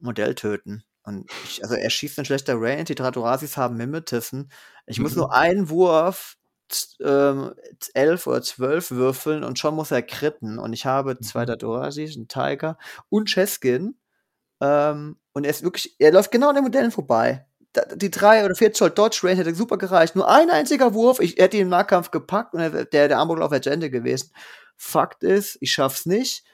Modell 0.00 0.34
töten. 0.34 0.84
Und 1.02 1.30
ich, 1.44 1.62
also 1.62 1.74
er 1.76 1.88
schießt 1.88 2.18
ein 2.18 2.24
schlechter 2.24 2.60
Range, 2.60 2.84
die 2.84 2.94
Tratorasis 2.94 3.56
haben 3.56 3.76
Mimetism. 3.76 4.42
Ich 4.86 4.98
mhm. 4.98 5.04
muss 5.04 5.16
nur 5.16 5.32
einen 5.32 5.70
Wurf 5.70 6.36
ähm, 7.00 7.54
elf 7.94 8.26
oder 8.26 8.42
zwölf 8.42 8.90
würfeln 8.90 9.44
und 9.44 9.58
schon 9.58 9.74
muss 9.74 9.92
er 9.92 10.02
kritten. 10.02 10.58
Und 10.58 10.72
ich 10.72 10.84
habe 10.84 11.18
zwei 11.20 11.44
mhm. 11.44 11.46
Einen 12.16 12.28
Tiger 12.28 12.76
und 13.08 13.28
Cheskin. 13.30 13.96
Ähm, 14.60 15.18
und 15.32 15.44
er 15.44 15.50
ist 15.50 15.62
wirklich, 15.62 15.94
er 15.98 16.12
läuft 16.12 16.32
genau 16.32 16.48
an 16.48 16.56
den 16.56 16.64
Modellen 16.64 16.90
vorbei. 16.90 17.45
Die 17.94 18.10
drei 18.10 18.44
oder 18.44 18.54
vier 18.54 18.72
Zoll 18.72 18.90
Dodge 18.90 19.20
Range 19.22 19.36
hätte 19.36 19.54
super 19.54 19.78
gereicht. 19.78 20.16
Nur 20.16 20.28
ein 20.28 20.50
einziger 20.50 20.94
Wurf, 20.94 21.20
ich 21.20 21.36
hätte 21.36 21.56
ihn 21.56 21.64
im 21.64 21.68
Nahkampf 21.68 22.10
gepackt 22.10 22.54
und 22.54 22.60
der, 22.60 23.08
der 23.08 23.18
Armbrot 23.18 23.40
auf 23.40 23.52
Agenda 23.52 23.88
gewesen. 23.88 24.32
Fakt 24.76 25.22
ist, 25.22 25.58
ich 25.60 25.72
schaff's 25.72 26.06
nicht. 26.06 26.44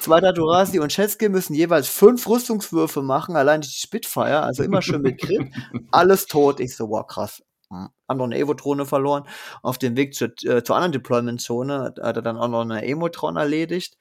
Zweiter 0.00 0.32
Durasi 0.32 0.80
und 0.80 0.90
Chesky 0.90 1.28
müssen 1.28 1.54
jeweils 1.54 1.88
fünf 1.88 2.26
Rüstungswürfe 2.26 3.02
machen, 3.02 3.36
allein 3.36 3.60
die 3.60 3.68
Spitfire, 3.68 4.42
also 4.42 4.62
immer 4.62 4.82
schön 4.82 5.02
mit 5.02 5.20
Crit. 5.20 5.52
Alles 5.90 6.26
tot. 6.26 6.60
Ich 6.60 6.76
so, 6.76 6.88
wow, 6.88 7.06
krass. 7.06 7.42
Hm. 7.70 7.88
Haben 8.08 8.18
noch 8.18 8.24
eine 8.24 8.38
Evo-Drohne 8.38 8.84
verloren. 8.84 9.24
Auf 9.62 9.78
dem 9.78 9.96
Weg 9.96 10.14
zur, 10.14 10.28
äh, 10.44 10.62
zur 10.62 10.76
anderen 10.76 10.92
Deployment-Zone 10.92 11.80
hat, 11.80 11.98
er 11.98 12.12
dann 12.14 12.36
auch 12.36 12.48
noch 12.48 12.62
eine 12.62 12.84
Emotron 12.84 13.36
erledigt. 13.36 13.96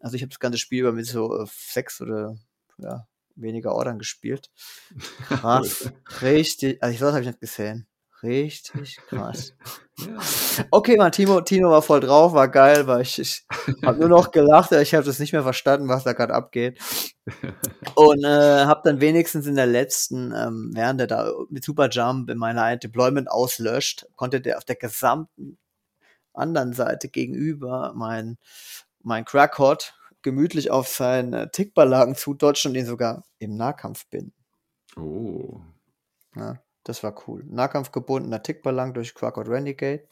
Also 0.00 0.16
ich 0.16 0.22
habe 0.22 0.30
das 0.30 0.40
ganze 0.40 0.58
Spiel 0.58 0.80
über 0.80 0.92
mit 0.92 1.06
so 1.06 1.38
äh, 1.38 1.46
sechs 1.46 2.00
oder 2.00 2.36
ja, 2.78 3.06
weniger 3.36 3.74
Ordern 3.74 3.98
gespielt. 3.98 4.50
Krass. 5.28 5.92
Richtig. 6.20 6.82
Also 6.82 6.94
ich 6.94 7.00
weiß, 7.00 7.12
habe 7.12 7.20
ich 7.20 7.26
nicht 7.26 7.40
gesehen. 7.40 7.86
Richtig 8.22 8.98
krass. 9.08 9.52
Okay, 10.70 10.96
man, 10.96 11.12
Timo, 11.12 11.40
Tino 11.42 11.70
war 11.70 11.82
voll 11.82 12.00
drauf, 12.00 12.32
war 12.32 12.48
geil, 12.48 12.86
weil 12.86 13.02
ich, 13.02 13.18
ich 13.18 13.46
habe 13.84 14.00
nur 14.00 14.08
noch 14.08 14.32
gelacht, 14.32 14.72
ich 14.72 14.94
habe 14.94 15.04
das 15.04 15.18
nicht 15.18 15.32
mehr 15.32 15.42
verstanden, 15.42 15.88
was 15.88 16.02
da 16.02 16.12
gerade 16.12 16.34
abgeht. 16.34 16.78
Und 17.94 18.24
äh, 18.24 18.64
habe 18.64 18.80
dann 18.84 19.00
wenigstens 19.00 19.46
in 19.46 19.54
der 19.54 19.66
letzten, 19.66 20.32
ähm, 20.34 20.70
während 20.74 21.00
er 21.00 21.06
da 21.06 21.32
mit 21.50 21.62
Superjump 21.62 22.28
in 22.30 22.38
meiner 22.38 22.76
Deployment 22.76 23.30
auslöscht, 23.30 24.06
konnte 24.16 24.40
der 24.40 24.58
auf 24.58 24.64
der 24.64 24.76
gesamten 24.76 25.58
anderen 26.34 26.72
Seite 26.72 27.08
gegenüber 27.08 27.92
mein, 27.94 28.38
mein 29.02 29.24
Crackhot 29.24 29.94
gemütlich 30.22 30.70
auf 30.70 30.88
seinen 30.88 31.50
Tickballagen 31.52 32.14
zudodgen 32.14 32.72
und 32.72 32.76
ihn 32.76 32.86
sogar 32.86 33.24
im 33.38 33.56
Nahkampf 33.56 34.06
binden. 34.08 34.34
Oh. 34.96 35.60
Ja. 36.36 36.62
Das 36.84 37.02
war 37.02 37.14
cool. 37.26 37.44
Nahkampf 37.48 37.92
gebundener 37.92 38.42
Tickballang 38.42 38.94
durch 38.94 39.14
Quarkot 39.14 39.48
Renegade. 39.48 40.04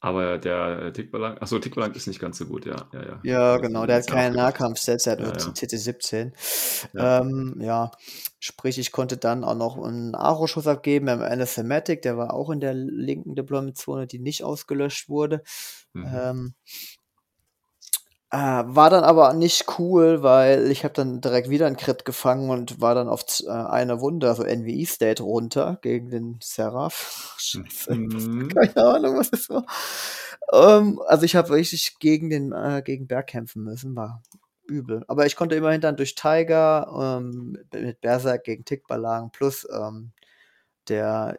Aber 0.00 0.36
der 0.36 0.92
Tickballang, 0.92 1.38
achso, 1.38 1.58
Tickballang 1.58 1.94
ist 1.94 2.06
nicht 2.06 2.20
ganz 2.20 2.36
so 2.36 2.44
gut, 2.44 2.66
ja. 2.66 2.76
Ja, 2.92 3.02
ja. 3.02 3.20
ja 3.22 3.56
genau, 3.56 3.86
der 3.86 3.96
hat 3.96 4.06
keine 4.06 4.36
Nahkampfsets, 4.36 5.04
der 5.04 5.14
hat 5.14 5.20
nur 5.20 5.32
ja, 5.32 5.38
ja. 5.38 5.46
TT17. 5.46 6.32
Ja. 6.92 7.20
Ähm, 7.20 7.56
ja, 7.58 7.90
sprich, 8.38 8.78
ich 8.78 8.92
konnte 8.92 9.16
dann 9.16 9.44
auch 9.44 9.54
noch 9.54 9.82
einen 9.82 10.14
Aro-Schuss 10.14 10.66
abgeben 10.66 11.06
beim 11.06 11.22
Anathematic, 11.22 12.02
der 12.02 12.18
war 12.18 12.34
auch 12.34 12.50
in 12.50 12.60
der 12.60 12.74
linken 12.74 13.34
Deployment-Zone, 13.34 14.06
die 14.06 14.18
nicht 14.18 14.44
ausgelöscht 14.44 15.08
wurde. 15.08 15.42
Mhm. 15.94 16.06
Ähm, 16.14 16.54
äh, 18.34 18.64
war 18.66 18.90
dann 18.90 19.04
aber 19.04 19.32
nicht 19.32 19.78
cool, 19.78 20.24
weil 20.24 20.68
ich 20.68 20.82
habe 20.82 20.92
dann 20.92 21.20
direkt 21.20 21.50
wieder 21.50 21.68
einen 21.68 21.76
Crit 21.76 22.04
gefangen 22.04 22.50
und 22.50 22.80
war 22.80 22.96
dann 22.96 23.08
auf 23.08 23.24
äh, 23.46 23.50
eine 23.50 24.00
Wunde, 24.00 24.28
also 24.28 24.42
NVE-State 24.42 25.22
runter 25.22 25.78
gegen 25.82 26.10
den 26.10 26.38
Seraph. 26.42 27.34
Scheiße. 27.38 27.94
Mhm. 27.94 28.48
Keine 28.54 28.76
Ahnung, 28.76 29.18
was 29.18 29.30
das 29.30 29.48
war. 29.50 29.64
Ähm, 30.52 31.00
also 31.06 31.24
ich 31.24 31.36
habe 31.36 31.54
richtig 31.54 31.98
gegen 32.00 32.28
den 32.28 32.50
äh, 32.50 32.82
gegen 32.84 33.06
Berg 33.06 33.28
kämpfen 33.28 33.62
müssen, 33.62 33.94
war 33.94 34.20
übel. 34.66 35.04
Aber 35.06 35.26
ich 35.26 35.36
konnte 35.36 35.54
immerhin 35.54 35.80
dann 35.80 35.96
durch 35.96 36.16
Tiger 36.16 37.20
ähm, 37.20 37.56
mit 37.72 38.00
Berserk 38.00 38.42
gegen 38.42 38.64
Tickballang 38.64 39.30
plus 39.30 39.64
ähm, 39.72 40.10
der 40.88 41.38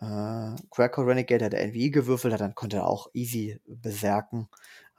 äh, 0.00 0.56
Cracker 0.70 1.06
Renegade 1.06 1.44
hat 1.44 1.52
der 1.52 1.66
NVE 1.66 1.90
gewürfelt 1.90 2.32
hat, 2.34 2.40
dann 2.40 2.54
konnte 2.54 2.78
er 2.78 2.86
auch 2.86 3.08
easy 3.14 3.60
beserken 3.66 4.48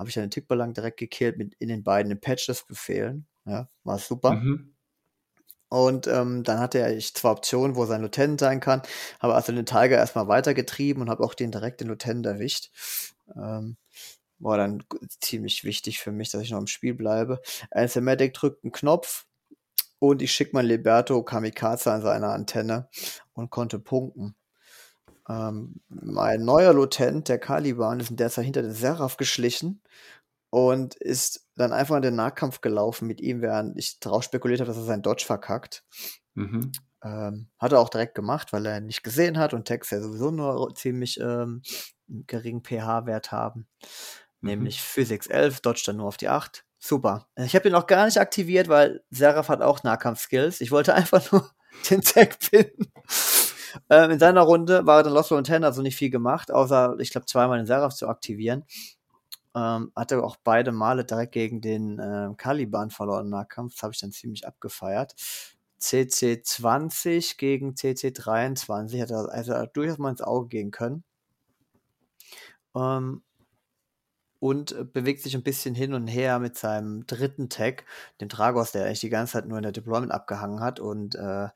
habe 0.02 0.10
ich 0.10 0.16
dann 0.16 0.24
den 0.24 0.32
Tickballang 0.32 0.74
direkt 0.74 0.98
gekillt 0.98 1.38
mit 1.38 1.54
in 1.60 1.68
den 1.68 1.84
beiden 1.84 2.20
Patches-Befehlen. 2.20 3.28
Ja, 3.46 3.70
war 3.84 4.00
super. 4.00 4.32
Mhm. 4.32 4.74
Und 5.70 6.08
ähm, 6.08 6.44
dann 6.44 6.60
hatte 6.60 6.80
er 6.80 6.98
ich 6.98 7.14
zwei 7.14 7.30
Optionen, 7.30 7.76
wo 7.76 7.86
sein 7.86 8.02
Lieutenant 8.02 8.40
sein 8.40 8.60
kann. 8.60 8.82
Habe 9.20 9.36
also 9.36 9.52
den 9.52 9.68
Tiger 9.68 9.98
erstmal 9.98 10.28
weitergetrieben 10.28 11.04
und 11.04 11.10
habe 11.12 11.24
auch 11.24 11.36
den 11.36 11.52
direkt 11.52 11.82
den 11.82 11.88
Lieutenant 11.88 12.26
erwischt. 12.26 12.72
Ähm, 13.36 13.78
war 14.40 14.58
dann 14.58 14.84
ziemlich 15.20 15.64
wichtig 15.64 16.00
für 16.00 16.12
mich, 16.12 16.32
dass 16.32 16.42
ich 16.42 16.50
noch 16.50 16.60
im 16.60 16.68
Spiel 16.68 16.96
bleibe. 16.96 17.40
Anthematic 17.70 18.34
drückt 18.34 18.64
einen 18.64 18.72
Knopf 18.72 19.28
und 20.00 20.24
ich 20.24 20.32
schicke 20.34 20.56
mein 20.56 20.66
Liberto 20.66 21.22
Kamikaze 21.22 21.92
an 21.92 22.02
seine 22.02 22.30
Antenne 22.30 22.90
und 23.34 23.52
konnte 23.52 23.78
punkten. 23.78 24.36
Ähm, 25.32 25.76
mein 25.88 26.44
neuer 26.44 26.74
Lieutenant, 26.74 27.30
der 27.30 27.40
Caliban, 27.40 28.00
ist 28.00 28.10
in 28.10 28.18
der 28.18 28.30
Zeit 28.30 28.46
hinter 28.46 28.62
den 28.62 28.74
Seraph 28.74 29.18
geschlichen 29.18 29.82
und 30.50 30.96
ist 30.96 31.48
dann 31.56 31.72
einfach 31.72 31.96
in 31.96 32.02
den 32.02 32.16
Nahkampf 32.16 32.62
gelaufen 32.62 33.08
mit 33.08 33.22
ihm, 33.22 33.42
während 33.42 33.78
ich 33.78 34.00
darauf 34.00 34.24
spekuliert 34.24 34.60
habe, 34.60 34.68
dass 34.68 34.78
er 34.78 34.84
seinen 34.84 35.04
Dodge 35.04 35.26
verkackt. 35.26 35.86
Mhm. 36.34 36.72
Ähm, 37.04 37.48
hat 37.58 37.72
er 37.72 37.80
auch 37.80 37.90
direkt 37.90 38.16
gemacht, 38.16 38.52
weil 38.52 38.66
er 38.66 38.78
ihn 38.78 38.86
nicht 38.86 39.04
gesehen 39.04 39.38
hat 39.38 39.54
und 39.54 39.66
Text 39.66 39.92
ja 39.92 40.02
sowieso 40.02 40.32
nur 40.32 40.76
ziemlich 40.76 41.20
ähm, 41.20 41.62
geringen 42.08 42.64
pH-Wert 42.64 43.32
haben. 43.32 43.68
Mhm. 44.42 44.50
Nämlich 44.50 44.82
Physics 44.82 45.28
11, 45.28 45.62
Dodge 45.62 45.84
dann 45.86 45.98
nur 45.98 46.08
auf 46.08 46.18
die 46.18 46.30
8. 46.30 46.66
Super. 46.78 47.28
Ich 47.36 47.56
habe 47.56 47.70
ihn 47.70 47.76
auch 47.76 47.88
gar 47.88 48.06
nicht 48.06 48.20
aktiviert, 48.20 48.68
weil 48.68 49.04
Seraph 49.12 49.50
hat 49.50 49.62
auch 49.62 49.84
Nahkampf-Skills. 49.84 50.62
Ich 50.62 50.72
wollte 50.72 50.94
einfach 50.96 51.32
nur 51.32 51.50
den 51.90 52.02
Tag 52.02 52.38
pinnen. 52.40 52.92
Ähm, 53.90 54.12
in 54.12 54.20
seiner 54.20 54.42
Runde 54.42 54.86
war 54.86 55.04
dann 55.04 55.14
Lost 55.14 55.34
Ten, 55.44 55.64
also 55.64 55.82
nicht 55.82 55.96
viel 55.96 56.10
gemacht, 56.10 56.52
außer, 56.52 56.96
ich 57.00 57.12
glaube, 57.12 57.26
zweimal 57.26 57.58
den 57.58 57.68
Seraph 57.68 57.94
zu 57.94 58.08
aktivieren. 58.08 58.66
Ähm, 59.54 59.92
hatte 59.96 60.24
auch 60.24 60.38
beide 60.44 60.72
Male 60.72 61.04
direkt 61.04 61.34
gegen 61.34 61.62
den 61.62 62.00
äh, 62.00 62.30
Caliban 62.38 62.90
verloren 62.90 63.26
im 63.26 63.32
Nahkampf. 63.32 63.74
Das 63.76 63.84
habe 63.84 63.94
ich 63.94 64.00
dann 64.00 64.12
ziemlich 64.12 64.48
abgefeiert. 64.48 65.16
CC 65.78 66.42
20 66.42 67.38
gegen 67.38 67.76
CC 67.76 68.12
23 68.12 69.02
hat 69.02 69.12
er 69.12 69.30
also 69.32 69.54
durchaus 69.74 69.98
mal 69.98 70.12
ins 70.12 70.22
Auge 70.22 70.48
gehen 70.48 70.72
können. 70.72 71.04
Ähm, 72.76 73.24
und 74.42 74.72
äh, 74.72 74.84
bewegt 74.84 75.22
sich 75.22 75.36
ein 75.36 75.44
bisschen 75.44 75.76
hin 75.76 75.94
und 75.94 76.08
her 76.08 76.40
mit 76.40 76.58
seinem 76.58 77.06
dritten 77.06 77.48
Tag, 77.48 77.86
dem 78.20 78.28
Dragos, 78.28 78.72
der 78.72 78.86
eigentlich 78.86 79.00
die 79.00 79.10
ganze 79.10 79.34
Zeit 79.34 79.48
nur 79.48 79.60
in 79.60 79.64
der 79.64 79.72
Deployment 79.72 80.12
abgehangen 80.12 80.62
hat. 80.62 80.80
Und 80.80 81.14
äh, 81.14 81.50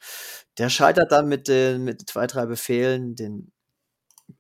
der 0.60 0.70
scheitert 0.70 1.12
dann 1.12 1.28
mit, 1.28 1.48
den, 1.48 1.84
mit 1.84 2.08
zwei, 2.08 2.28
drei 2.28 2.46
Befehlen, 2.46 3.16
den, 3.16 3.52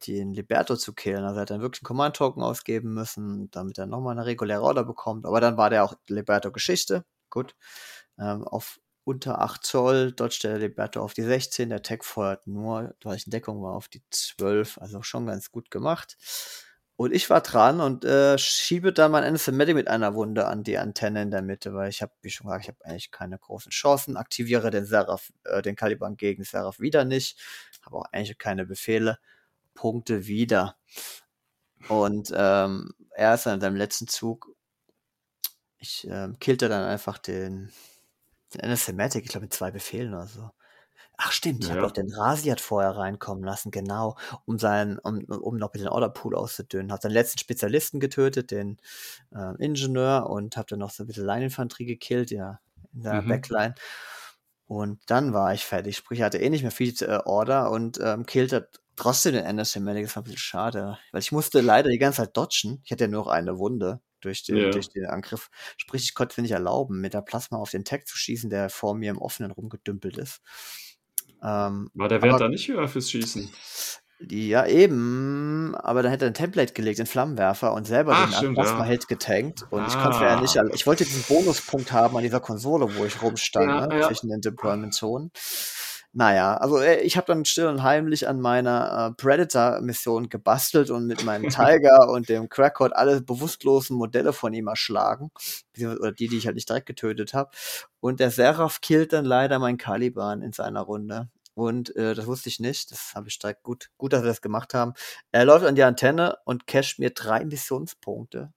den 0.07 0.31
Liberto 0.33 0.75
zu 0.75 0.93
killen. 0.93 1.23
Also 1.23 1.39
er 1.39 1.41
hat 1.41 1.49
dann 1.49 1.61
wirklich 1.61 1.81
einen 1.81 1.87
Command-Token 1.87 2.43
ausgeben 2.43 2.93
müssen, 2.93 3.49
damit 3.49 3.79
er 3.79 3.87
nochmal 3.87 4.11
eine 4.11 4.27
reguläre 4.27 4.61
Order 4.61 4.83
bekommt. 4.83 5.25
Aber 5.25 5.41
dann 5.41 5.57
war 5.57 5.71
der 5.71 5.83
auch 5.83 5.95
Liberto-Geschichte. 6.07 7.03
Gut. 7.31 7.55
Ähm, 8.19 8.43
auf 8.43 8.79
unter 9.05 9.41
8 9.41 9.65
Zoll, 9.65 10.11
dort 10.11 10.35
stellt 10.35 10.61
der 10.61 10.69
Liberto 10.69 11.01
auf 11.01 11.15
die 11.15 11.23
16, 11.23 11.69
der 11.69 11.81
Tag 11.81 12.05
feuert 12.05 12.45
nur, 12.47 12.95
weil 13.03 13.17
ich 13.17 13.25
in 13.25 13.31
Deckung 13.31 13.63
war, 13.63 13.73
auf 13.73 13.87
die 13.87 14.03
12. 14.11 14.77
Also 14.79 15.01
schon 15.01 15.25
ganz 15.25 15.51
gut 15.51 15.71
gemacht. 15.71 16.17
Und 16.97 17.13
ich 17.13 17.29
war 17.29 17.41
dran 17.41 17.81
und 17.81 18.05
äh, 18.05 18.37
schiebe 18.37 18.93
dann 18.93 19.11
mein 19.11 19.25
Anathematic 19.25 19.75
mit 19.75 19.89
einer 19.89 20.15
Wunde 20.15 20.47
an 20.47 20.63
die 20.63 20.77
Antenne 20.77 21.21
in 21.23 21.31
der 21.31 21.41
Mitte, 21.41 21.73
weil 21.73 21.89
ich 21.89 22.01
habe, 22.01 22.13
wie 22.21 22.29
schon 22.29 22.47
gesagt, 22.47 22.63
ich 22.63 22.69
habe 22.69 22.85
eigentlich 22.85 23.11
keine 23.11 23.37
großen 23.37 23.71
Chancen. 23.71 24.15
Aktiviere 24.15 24.71
den 24.71 24.85
Seraph, 24.85 25.33
äh, 25.43 25.61
den 25.61 25.75
Caliban 25.75 26.15
gegen 26.15 26.45
Seraph 26.45 26.79
wieder 26.79 27.03
nicht. 27.03 27.37
Habe 27.83 27.97
auch 27.97 28.05
eigentlich 28.13 28.37
keine 28.37 28.65
Befehle. 28.65 29.19
Punkte 29.73 30.25
wieder. 30.25 30.77
Und 31.89 32.33
ähm, 32.35 32.93
er 33.11 33.35
ist 33.35 33.45
dann 33.45 33.55
in 33.55 33.61
seinem 33.61 33.75
letzten 33.75 34.07
Zug. 34.07 34.55
Ich 35.77 36.07
ähm, 36.09 36.39
killte 36.39 36.69
dann 36.69 36.83
einfach 36.85 37.17
den, 37.19 37.71
den 38.53 38.61
Anathematic, 38.61 39.23
ich 39.25 39.29
glaube 39.29 39.45
mit 39.45 39.53
zwei 39.53 39.69
Befehlen 39.69 40.13
oder 40.13 40.27
so. 40.27 40.49
Ach 41.17 41.31
stimmt, 41.31 41.63
ich 41.63 41.69
ja. 41.69 41.75
habe 41.75 41.85
doch 41.85 41.91
den 41.91 42.13
Rasiat 42.13 42.59
vorher 42.59 42.91
reinkommen 42.91 43.43
lassen, 43.43 43.71
genau, 43.71 44.17
um 44.45 44.59
seinen, 44.59 44.99
um, 44.99 45.23
um 45.25 45.57
noch 45.57 45.73
mit 45.73 45.81
den 45.81 45.89
Orderpool 45.89 46.35
auszudünnen. 46.35 46.91
Hab 46.91 47.01
seinen 47.01 47.13
letzten 47.13 47.39
Spezialisten 47.39 47.99
getötet, 47.99 48.51
den 48.51 48.77
äh, 49.33 49.55
Ingenieur, 49.63 50.29
und 50.29 50.57
habe 50.57 50.67
dann 50.69 50.79
noch 50.79 50.91
so 50.91 51.03
ein 51.03 51.07
bisschen 51.07 51.25
Leininfanterie 51.25 51.85
gekillt, 51.85 52.31
ja, 52.31 52.59
in 52.93 53.03
der 53.03 53.21
mhm. 53.21 53.29
Backline. 53.29 53.75
Und 54.67 54.99
dann 55.07 55.33
war 55.33 55.53
ich 55.53 55.63
fertig. 55.63 55.97
Sprich, 55.97 56.19
ich 56.19 56.23
hatte 56.23 56.39
eh 56.39 56.49
nicht 56.49 56.63
mehr 56.63 56.71
viel 56.71 56.93
äh, 57.01 57.19
Order 57.25 57.71
und 57.71 57.99
ähm, 58.01 58.25
killte 58.25 58.69
trotzdem 58.95 59.33
den 59.33 59.45
Anderson 59.45 59.83
Medic. 59.83 60.05
Das 60.05 60.15
war 60.15 60.21
ein 60.21 60.25
bisschen 60.25 60.39
schade, 60.39 60.97
weil 61.11 61.21
ich 61.21 61.31
musste 61.31 61.61
leider 61.61 61.89
die 61.89 61.99
ganze 61.99 62.23
Zeit 62.23 62.35
dodgen. 62.35 62.81
Ich 62.83 62.91
hatte 62.91 63.05
ja 63.05 63.09
nur 63.09 63.25
noch 63.25 63.31
eine 63.31 63.59
Wunde 63.59 64.01
durch 64.21 64.43
den, 64.43 64.57
ja. 64.57 64.69
durch 64.71 64.89
den 64.89 65.05
Angriff. 65.05 65.49
Sprich, 65.77 66.03
ich 66.03 66.13
konnte 66.15 66.33
es 66.33 66.37
mir 66.37 66.43
nicht 66.43 66.51
erlauben, 66.51 66.99
mit 66.99 67.13
der 67.13 67.21
Plasma 67.21 67.57
auf 67.57 67.71
den 67.71 67.85
Tag 67.85 68.07
zu 68.07 68.17
schießen, 68.17 68.49
der 68.49 68.69
vor 68.69 68.95
mir 68.95 69.11
im 69.11 69.19
Offenen 69.19 69.51
rumgedümpelt 69.51 70.17
ist. 70.17 70.41
Ähm, 71.45 71.89
War 71.93 72.09
der 72.09 72.21
Wert 72.21 72.33
aber, 72.33 72.43
da 72.45 72.49
nicht 72.49 72.67
höher 72.67 72.87
fürs 72.87 73.11
Schießen? 73.11 73.51
Ja, 74.31 74.65
eben, 74.65 75.75
aber 75.75 76.01
dann 76.01 76.11
hätte 76.11 76.25
er 76.25 76.31
ein 76.31 76.33
Template 76.33 76.73
gelegt, 76.73 76.99
den 76.99 77.05
Flammenwerfer 77.05 77.73
und 77.73 77.85
selber 77.85 78.13
Ach, 78.15 78.29
den 78.29 78.33
stimmt, 78.33 78.55
Plasma 78.55 78.89
ja. 78.89 78.97
getankt. 79.07 79.65
Und 79.69 79.81
ah. 79.81 79.87
ich 79.87 80.01
konnte 80.01 80.23
ja 80.23 80.39
nicht, 80.39 80.57
ich 80.73 80.87
wollte 80.87 81.03
diesen 81.03 81.23
Bonuspunkt 81.23 81.91
haben 81.91 82.15
an 82.15 82.23
dieser 82.23 82.39
Konsole, 82.39 82.87
wo 82.95 83.05
ich 83.05 83.21
rumstand, 83.21 83.67
ja, 83.67 83.87
ne, 83.87 83.99
ja. 83.99 84.07
zwischen 84.07 84.29
den 84.29 84.41
Deployment-Zonen. 84.41 85.31
Naja, 86.17 86.55
also 86.55 86.79
äh, 86.79 87.01
ich 87.01 87.17
habe 87.17 87.27
dann 87.27 87.43
still 87.43 87.67
und 87.67 87.83
heimlich 87.83 88.25
an 88.25 88.39
meiner 88.39 89.09
äh, 89.11 89.21
Predator-Mission 89.21 90.29
gebastelt 90.29 90.89
und 90.89 91.07
mit 91.07 91.25
meinem 91.25 91.49
Tiger 91.49 92.09
und 92.09 92.29
dem 92.29 92.47
Crackcode 92.47 92.95
alle 92.95 93.19
bewusstlosen 93.19 93.97
Modelle 93.97 94.31
von 94.31 94.53
ihm 94.53 94.67
erschlagen. 94.67 95.29
Oder 95.77 96.13
die, 96.13 96.29
die 96.29 96.37
ich 96.37 96.45
halt 96.45 96.55
nicht 96.55 96.69
direkt 96.69 96.85
getötet 96.85 97.33
habe. 97.33 97.51
Und 97.99 98.21
der 98.21 98.31
Seraph 98.31 98.79
killt 98.79 99.11
dann 99.11 99.25
leider 99.25 99.59
meinen 99.59 99.77
Caliban 99.77 100.41
in 100.41 100.53
seiner 100.53 100.83
Runde. 100.83 101.27
Und 101.55 101.95
äh, 101.95 102.13
das 102.13 102.27
wusste 102.27 102.49
ich 102.49 102.59
nicht. 102.59 102.91
Das 102.91 103.13
habe 103.15 103.27
ich 103.27 103.39
direkt 103.39 103.63
gut, 103.63 103.89
gut, 103.97 104.13
dass 104.13 104.21
wir 104.21 104.27
das 104.27 104.41
gemacht 104.41 104.73
haben. 104.73 104.93
Er 105.31 105.45
läuft 105.45 105.65
an 105.65 105.75
die 105.75 105.83
Antenne 105.83 106.37
und 106.45 106.67
casht 106.67 106.99
mir 106.99 107.09
drei 107.09 107.45
Missionspunkte 107.45 108.53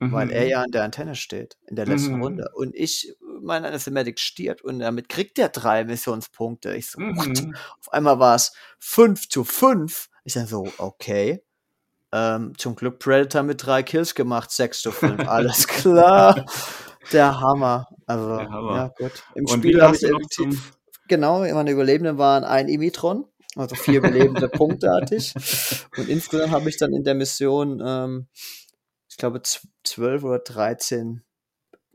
mhm. 0.00 0.12
weil 0.12 0.30
er 0.30 0.44
mhm. 0.44 0.50
ja 0.50 0.62
an 0.62 0.70
der 0.70 0.84
Antenne 0.84 1.14
steht 1.14 1.56
in 1.66 1.76
der 1.76 1.86
letzten 1.86 2.16
mhm. 2.16 2.22
Runde. 2.22 2.50
Und 2.54 2.74
ich, 2.74 3.14
mein 3.40 3.64
Anathematic 3.64 4.18
stirbt 4.18 4.62
und 4.62 4.80
damit 4.80 5.08
kriegt 5.08 5.38
er 5.38 5.50
drei 5.50 5.84
Missionspunkte. 5.84 6.74
Ich 6.74 6.90
so, 6.90 7.00
mhm. 7.00 7.54
auf 7.78 7.92
einmal 7.92 8.18
war 8.18 8.34
es 8.34 8.52
5 8.78 9.28
zu 9.28 9.44
5. 9.44 10.08
Ich 10.24 10.34
dann 10.34 10.46
so, 10.46 10.66
okay. 10.78 11.42
Ähm, 12.12 12.54
zum 12.58 12.74
Glück 12.74 12.98
Predator 12.98 13.44
mit 13.44 13.64
drei 13.64 13.84
Kills 13.84 14.16
gemacht, 14.16 14.50
6 14.50 14.82
zu 14.82 14.90
5. 14.90 15.28
Alles 15.28 15.68
klar. 15.68 16.44
Der 17.12 17.40
Hammer. 17.40 17.88
Also, 18.06 18.36
der 18.36 18.50
Hammer. 18.50 18.76
ja, 18.76 18.88
gut. 18.88 19.22
Im 19.36 19.46
und 19.46 19.58
Spiel 19.58 19.80
habe 19.80 19.94
ich 19.94 20.02
effektiv, 20.02 20.72
genau, 21.10 21.40
meine 21.40 21.70
Überlebenden 21.70 22.16
waren 22.16 22.44
ein 22.44 22.68
Imitron. 22.68 23.26
Also 23.56 23.74
vier 23.74 24.02
hatte 24.02 25.16
ich. 25.16 25.34
Und 25.98 26.08
insgesamt 26.08 26.52
habe 26.52 26.70
ich 26.70 26.78
dann 26.78 26.94
in 26.94 27.04
der 27.04 27.14
Mission 27.14 27.82
ähm, 27.84 28.28
glaube, 29.20 29.42
zwölf 29.84 30.24
oder 30.24 30.40
dreizehn 30.40 31.22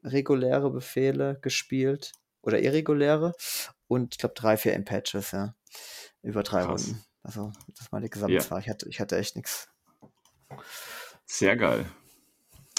reguläre 0.04 0.72
Befehle 0.72 1.40
gespielt 1.42 2.14
oder 2.42 2.62
irreguläre 2.62 3.34
und 3.88 4.14
ich 4.14 4.20
glaube 4.20 4.36
drei, 4.36 4.56
vier 4.56 4.74
In-Patches, 4.74 5.32
ja. 5.32 5.56
Über 6.22 6.44
drei 6.44 6.64
Krass. 6.64 6.88
Runden. 6.88 7.04
Also, 7.24 7.52
das 7.78 7.92
war 7.92 8.00
die 8.00 8.10
Gesamtzahl. 8.10 8.60
Ja. 8.60 8.60
Ich, 8.60 8.70
hatte, 8.70 8.88
ich 8.88 9.00
hatte 9.00 9.18
echt 9.18 9.36
nichts. 9.36 9.68
Sehr 11.26 11.58
geil. 11.58 11.86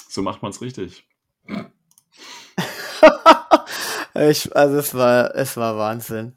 So 0.09 0.23
macht 0.23 0.43
man 0.43 0.53
es 0.53 0.61
richtig. 0.61 1.09
ich, 4.19 4.55
also 4.55 4.77
es 4.77 4.95
war, 4.95 5.35
es 5.35 5.57
war 5.57 5.77
Wahnsinn. 5.77 6.35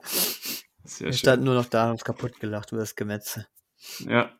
Sehr 0.83 1.07
wir 1.07 1.13
schön. 1.13 1.19
standen 1.19 1.45
nur 1.45 1.55
noch 1.55 1.65
da 1.65 1.85
und 1.85 1.91
uns 1.91 2.03
kaputt 2.03 2.39
gelacht 2.39 2.71
über 2.71 2.81
das 2.81 2.95
Gemetze. 2.95 3.47
Ja. 3.99 4.31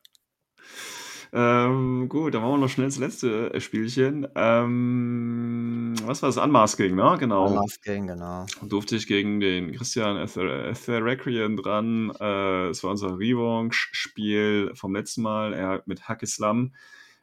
Ähm, 1.31 2.09
gut, 2.09 2.33
dann 2.33 2.41
machen 2.41 2.53
wir 2.53 2.57
noch 2.57 2.69
schnell 2.69 2.87
das 2.87 2.97
letzte 2.97 3.53
äh, 3.53 3.61
Spielchen. 3.61 4.27
Ähm, 4.33 5.93
was 6.03 6.23
war 6.23 6.29
das? 6.29 6.37
Unmasking, 6.37 6.95
ne? 6.95 7.17
Genau. 7.19 7.47
Unmasking, 7.47 8.07
genau. 8.07 8.47
Durfte 8.63 8.95
ich 8.95 9.05
gegen 9.05 9.39
den 9.39 9.71
Christian 9.73 10.17
Etherecrian 10.17 11.55
dran. 11.55 12.11
Äh, 12.19 12.69
es 12.69 12.83
war 12.83 12.91
unser 12.91 13.19
Revanche-Spiel 13.19 14.71
vom 14.73 14.95
letzten 14.95 15.21
Mal. 15.21 15.53
Er 15.53 15.83
mit 15.85 16.09
Hackislam. 16.09 16.73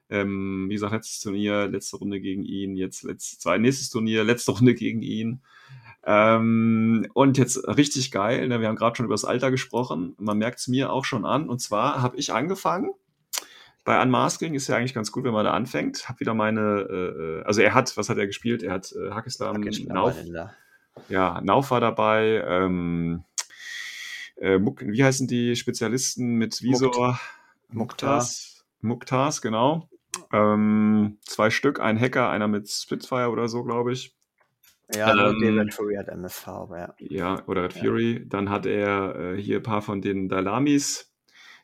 Ähm, 0.09 0.67
wie 0.69 0.75
gesagt, 0.75 0.93
letztes 0.93 1.21
Turnier, 1.21 1.67
letzte 1.67 1.97
Runde 1.97 2.21
gegen 2.21 2.45
ihn, 2.45 2.77
jetzt 2.77 3.03
letzt, 3.03 3.41
zwei, 3.41 3.59
nächstes 3.59 3.91
Turnier, 3.91 4.23
letzte 4.23 4.53
Runde 4.53 4.75
gegen 4.75 5.03
ihn. 5.03 5.43
Ähm, 6.09 7.09
und 7.15 7.37
jetzt 7.37 7.67
richtig 7.67 8.13
geil, 8.13 8.47
ne? 8.47 8.61
wir 8.61 8.69
haben 8.69 8.77
gerade 8.77 8.97
schon 8.97 9.07
über 9.07 9.15
das 9.15 9.25
Alter 9.25 9.51
gesprochen, 9.51 10.15
man 10.19 10.39
merkt 10.39 10.61
es 10.61 10.69
mir 10.69 10.93
auch 10.93 11.05
schon 11.05 11.25
an. 11.25 11.49
Und 11.49 11.61
zwar 11.61 12.01
habe 12.01 12.17
ich 12.17 12.33
angefangen, 12.33 12.93
bei 13.85 14.01
Unmasking 14.01 14.55
ist 14.55 14.69
ja 14.69 14.77
eigentlich 14.77 14.95
ganz 14.95 15.11
gut, 15.11 15.25
wenn 15.25 15.33
man 15.33 15.45
da 15.45 15.53
anfängt. 15.53 16.09
Hab 16.09 16.21
wieder 16.21 16.35
meine, 16.35 16.61
äh, 16.61 17.41
äh 17.41 17.43
also 17.45 17.61
er 17.61 17.75
hat, 17.75 17.97
was 17.97 18.09
hat 18.09 18.19
er 18.19 18.27
gespielt? 18.27 18.63
Er 18.63 18.73
hat 18.73 18.93
äh, 18.93 19.11
Hakislam, 19.11 19.61
Nauf, 19.61 20.15
ja, 21.09 21.41
Nauf 21.43 21.71
war 21.71 21.81
dabei, 21.81 22.43
ähm, 22.47 23.25
äh, 24.37 24.59
wie 24.61 25.05
heißen 25.05 25.27
die 25.27 25.57
Spezialisten 25.57 26.35
mit 26.35 26.63
Visor? 26.63 27.19
Muktas. 27.69 28.65
Muktas, 28.81 29.43
genau. 29.43 29.89
Ähm, 30.33 31.19
zwei 31.23 31.51
Stück, 31.51 31.81
ein 31.81 32.01
Hacker, 32.01 32.31
einer 32.31 32.49
mit 32.49 32.69
Spitfire 32.69 33.31
oder 33.31 33.49
so, 33.49 33.65
glaube 33.65 33.93
ich. 33.93 34.16
Ja, 34.95 35.31
ähm, 35.31 35.59
Red 35.59 35.75
Fury 35.75 35.97
hat 35.97 36.09
MSV, 36.09 36.49
aber 36.49 36.79
ja. 36.79 36.95
Ja, 36.99 37.43
oder 37.47 37.65
Red 37.65 37.73
Fury. 37.73 38.19
Ja. 38.19 38.21
Dann 38.27 38.51
hat 38.51 38.67
er 38.67 39.17
äh, 39.17 39.37
hier 39.41 39.57
ein 39.57 39.63
paar 39.63 39.83
von 39.83 40.01
den 40.01 40.29
Dalamis 40.29 41.13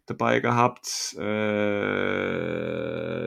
dabei 0.07 0.41
gehabt. 0.41 1.15
Äh, 1.15 1.21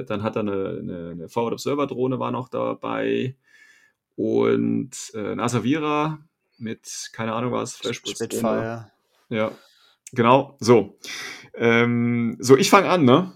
dann 0.05 0.23
hat 0.23 0.35
er 0.35 0.41
eine, 0.41 0.79
eine, 0.81 1.11
eine 1.11 1.29
Forward 1.29 1.53
Observer 1.53 1.87
Drohne 1.87 2.19
war 2.19 2.31
noch 2.31 2.49
dabei 2.49 3.35
und 4.15 4.91
äh, 5.13 5.31
ein 5.31 5.39
Asavira 5.39 6.19
mit 6.57 7.09
keine 7.13 7.33
Ahnung 7.33 7.51
was 7.51 7.75
Flashblitz 7.75 8.17
Spitfire. 8.17 8.91
Ja, 9.29 9.51
genau. 10.11 10.57
So, 10.59 10.97
ähm, 11.53 12.37
so 12.39 12.57
ich 12.57 12.69
fange 12.69 12.89
an, 12.89 13.05
ne? 13.05 13.33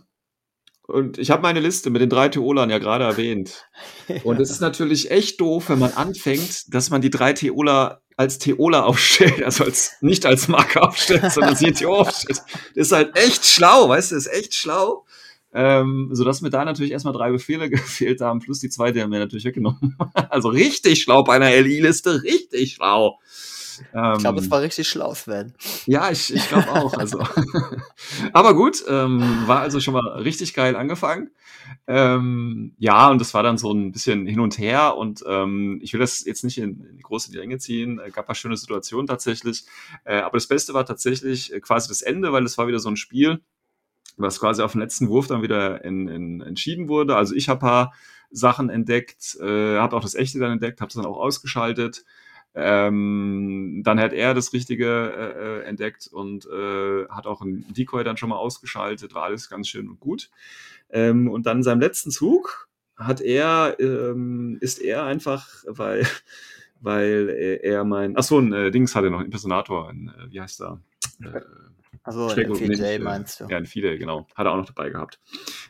Und 0.90 1.18
ich 1.18 1.32
habe 1.32 1.42
meine 1.42 1.60
Liste 1.60 1.90
mit 1.90 2.02
den 2.02 2.10
drei 2.10 2.30
Theolern 2.30 2.70
ja 2.70 2.80
gerade 2.80 3.04
erwähnt. 3.04 3.66
Und 4.24 4.40
es 4.40 4.50
ist 4.50 4.62
natürlich 4.62 5.12
echt 5.12 5.40
doof, 5.40 5.70
wenn 5.70 5.80
man 5.80 5.94
anfängt, 5.94 6.74
dass 6.74 6.90
man 6.90 7.02
die 7.02 7.10
drei 7.10 7.34
Theoler 7.34 8.02
als 8.18 8.38
Theola 8.38 8.84
aufstellt, 8.84 9.42
also 9.44 9.64
als, 9.64 9.94
nicht 10.02 10.26
als 10.26 10.50
Marke 10.50 10.82
aufstellt, 10.82 11.32
sondern 11.32 11.56
sie 11.56 11.72
Theo 11.72 11.96
aufstellt. 11.96 12.42
Das 12.76 12.88
ist 12.88 12.92
halt 12.92 13.16
echt 13.16 13.46
schlau, 13.46 13.88
weißt 13.88 14.12
du, 14.12 14.16
das 14.16 14.26
ist 14.26 14.34
echt 14.34 14.54
schlau. 14.54 15.06
Ähm, 15.52 16.10
sodass 16.12 16.42
mir 16.42 16.52
da 16.52 16.64
natürlich 16.64 16.92
erstmal 16.92 17.14
drei 17.14 17.32
Befehle 17.32 17.70
gefehlt 17.70 18.22
haben, 18.22 18.40
plus 18.40 18.60
die 18.60 18.70
zwei, 18.70 18.92
die 18.92 19.02
haben 19.02 19.10
mir 19.10 19.20
natürlich 19.20 19.46
weggenommen. 19.46 19.98
also 20.30 20.50
richtig 20.50 21.02
schlau 21.02 21.24
bei 21.24 21.36
einer 21.36 21.50
LI-Liste, 21.50 22.24
richtig 22.24 22.74
schlau. 22.74 23.20
Ähm, 23.94 24.14
ich 24.14 24.20
glaube, 24.20 24.40
es 24.40 24.52
war 24.52 24.62
richtig 24.62 24.88
schlau, 24.88 25.14
Sven. 25.14 25.54
Ja, 25.86 26.12
ich, 26.12 26.34
ich 26.34 26.48
glaube 26.50 26.70
auch. 26.72 26.94
Also. 26.94 27.24
Aber 28.34 28.54
gut, 28.54 28.84
ähm, 28.88 29.44
war 29.46 29.62
also 29.62 29.80
schon 29.80 29.94
mal 29.94 30.08
richtig 30.22 30.54
geil 30.54 30.76
angefangen. 30.76 31.32
Ähm, 31.88 32.74
ja, 32.78 33.10
und 33.10 33.20
das 33.20 33.34
war 33.34 33.44
dann 33.44 33.58
so 33.58 33.72
ein 33.72 33.92
bisschen 33.92 34.26
hin 34.26 34.40
und 34.40 34.58
her 34.58 34.96
und 34.98 35.24
ähm, 35.28 35.80
ich 35.82 35.94
will 35.94 36.00
das 36.00 36.24
jetzt 36.26 36.44
nicht 36.44 36.58
in, 36.58 36.84
in 36.86 36.98
die 36.98 37.04
große 37.04 37.32
Länge 37.32 37.58
ziehen. 37.58 38.00
Es 38.00 38.14
gab 38.14 38.30
ein 38.30 38.36
schöne 38.36 38.58
Situationen 38.58 39.08
tatsächlich. 39.08 39.66
Äh, 40.04 40.20
aber 40.20 40.38
das 40.38 40.48
Beste 40.48 40.74
war 40.74 40.86
tatsächlich 40.86 41.54
äh, 41.54 41.60
quasi 41.60 41.88
das 41.88 42.02
Ende, 42.02 42.32
weil 42.32 42.46
es 42.46 42.58
war 42.58 42.68
wieder 42.68 42.80
so 42.80 42.90
ein 42.90 42.98
Spiel, 42.98 43.42
was 44.18 44.40
quasi 44.40 44.62
auf 44.62 44.74
den 44.74 44.82
letzten 44.82 45.10
Wurf 45.10 45.28
dann 45.28 45.42
wieder 45.42 45.84
in, 45.84 46.08
in, 46.08 46.42
entschieden 46.42 46.90
wurde. 46.90 47.16
Also 47.16 47.36
ich 47.36 47.50
habe 47.50 47.60
paar 47.60 47.94
Sachen 48.32 48.70
entdeckt, 48.70 49.38
äh, 49.42 49.78
habe 49.78 49.96
auch 49.96 50.02
das 50.02 50.16
Echte 50.16 50.40
dann 50.40 50.52
entdeckt, 50.52 50.82
habe 50.82 50.90
es 50.90 50.96
dann 50.96 51.06
auch 51.06 51.18
ausgeschaltet. 51.18 52.06
Ähm, 52.56 53.82
dann 53.84 54.00
hat 54.00 54.12
er 54.12 54.34
das 54.34 54.54
Richtige 54.54 54.86
äh, 54.86 55.62
äh, 55.62 55.64
entdeckt 55.66 56.08
und 56.12 56.46
äh, 56.48 57.08
hat 57.10 57.28
auch 57.28 57.42
ein 57.42 57.66
Decoy 57.70 58.04
dann 58.04 58.18
schon 58.18 58.30
mal 58.30 58.38
ausgeschaltet, 58.38 59.14
war 59.14 59.24
alles 59.24 59.50
ganz 59.50 59.68
schön 59.68 59.88
und 59.88 60.00
gut. 60.00 60.30
Ähm, 60.90 61.30
und 61.30 61.46
dann 61.46 61.58
in 61.58 61.64
seinem 61.64 61.80
letzten 61.80 62.12
Zug 62.12 62.68
hat 62.98 63.22
er, 63.22 63.78
ähm, 63.80 64.58
ist 64.62 64.80
er 64.80 65.06
einfach, 65.06 65.48
weil, 65.68 66.06
weil 66.82 67.60
er 67.62 67.84
mein, 67.84 68.18
achso, 68.18 68.40
ein 68.40 68.52
äh, 68.52 68.72
Dings 68.72 68.96
hatte 68.96 69.10
noch, 69.10 69.20
ein 69.20 69.26
Impersonator, 69.26 69.90
ein, 69.90 70.10
äh, 70.10 70.32
wie 70.32 70.42
heißt 70.42 70.62
er? 70.62 70.82
Also 72.04 72.30
ein 72.30 72.56
Fidel 72.56 73.00
meinst 73.00 73.40
du? 73.40 73.46
Ja, 73.46 73.58
ein 73.58 73.66
Fidel, 73.66 73.98
genau. 73.98 74.28
Hat 74.34 74.46
er 74.46 74.52
auch 74.54 74.58
noch 74.58 74.66
dabei 74.66 74.90
gehabt. 74.90 75.20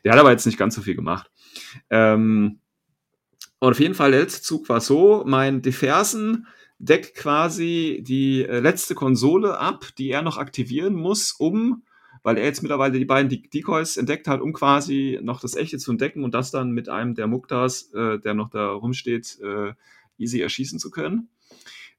Der 0.04 0.14
hat 0.14 0.20
aber 0.20 0.32
jetzt 0.32 0.46
nicht 0.46 0.58
ganz 0.58 0.76
so 0.76 0.82
viel 0.82 0.96
gemacht. 0.96 1.30
Ähm, 1.90 2.60
und 3.60 3.72
auf 3.72 3.80
jeden 3.80 3.96
Fall, 3.96 4.12
der 4.12 4.22
letzte 4.22 4.42
Zug 4.42 4.70
war 4.70 4.80
so, 4.80 5.24
mein 5.26 5.62
Defersen 5.62 6.48
deckt 6.80 7.16
quasi 7.16 8.02
die 8.02 8.44
äh, 8.44 8.60
letzte 8.60 8.96
Konsole 8.96 9.60
ab, 9.60 9.86
die 9.98 10.10
er 10.10 10.22
noch 10.22 10.38
aktivieren 10.38 10.96
muss, 10.96 11.34
um, 11.34 11.84
weil 12.24 12.38
er 12.38 12.46
jetzt 12.46 12.64
mittlerweile 12.64 12.98
die 12.98 13.06
beiden 13.06 13.30
Decoys 13.30 13.98
entdeckt 13.98 14.28
hat, 14.28 14.42
um 14.42 14.54
quasi 14.54 15.20
noch 15.22 15.42
das 15.42 15.56
Echte 15.56 15.78
zu 15.78 15.92
entdecken 15.92 16.24
und 16.24 16.34
das 16.34 16.52
dann 16.52 16.72
mit 16.72 16.90
einem 16.90 17.16
der 17.16 17.28
Muktas, 17.28 17.94
äh, 17.94 18.20
der 18.20 18.34
noch 18.34 18.50
da 18.50 18.72
rumsteht, 18.72 19.40
äh, 19.42 19.74
easy 20.18 20.42
erschießen 20.42 20.80
zu 20.80 20.90
können. 20.90 21.30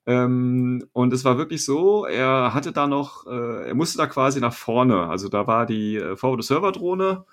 Ähm, 0.06 0.86
und 0.92 1.12
es 1.12 1.24
war 1.24 1.36
wirklich 1.36 1.64
so, 1.64 2.06
er 2.06 2.54
hatte 2.54 2.72
da 2.72 2.86
noch, 2.86 3.26
äh, 3.26 3.68
er 3.68 3.74
musste 3.74 3.98
da 3.98 4.06
quasi 4.06 4.40
nach 4.40 4.54
vorne. 4.54 5.08
Also 5.08 5.28
da 5.28 5.46
war 5.46 5.66
die 5.66 5.96
äh, 5.96 6.16
Forward-Server-Drohne, 6.16 7.26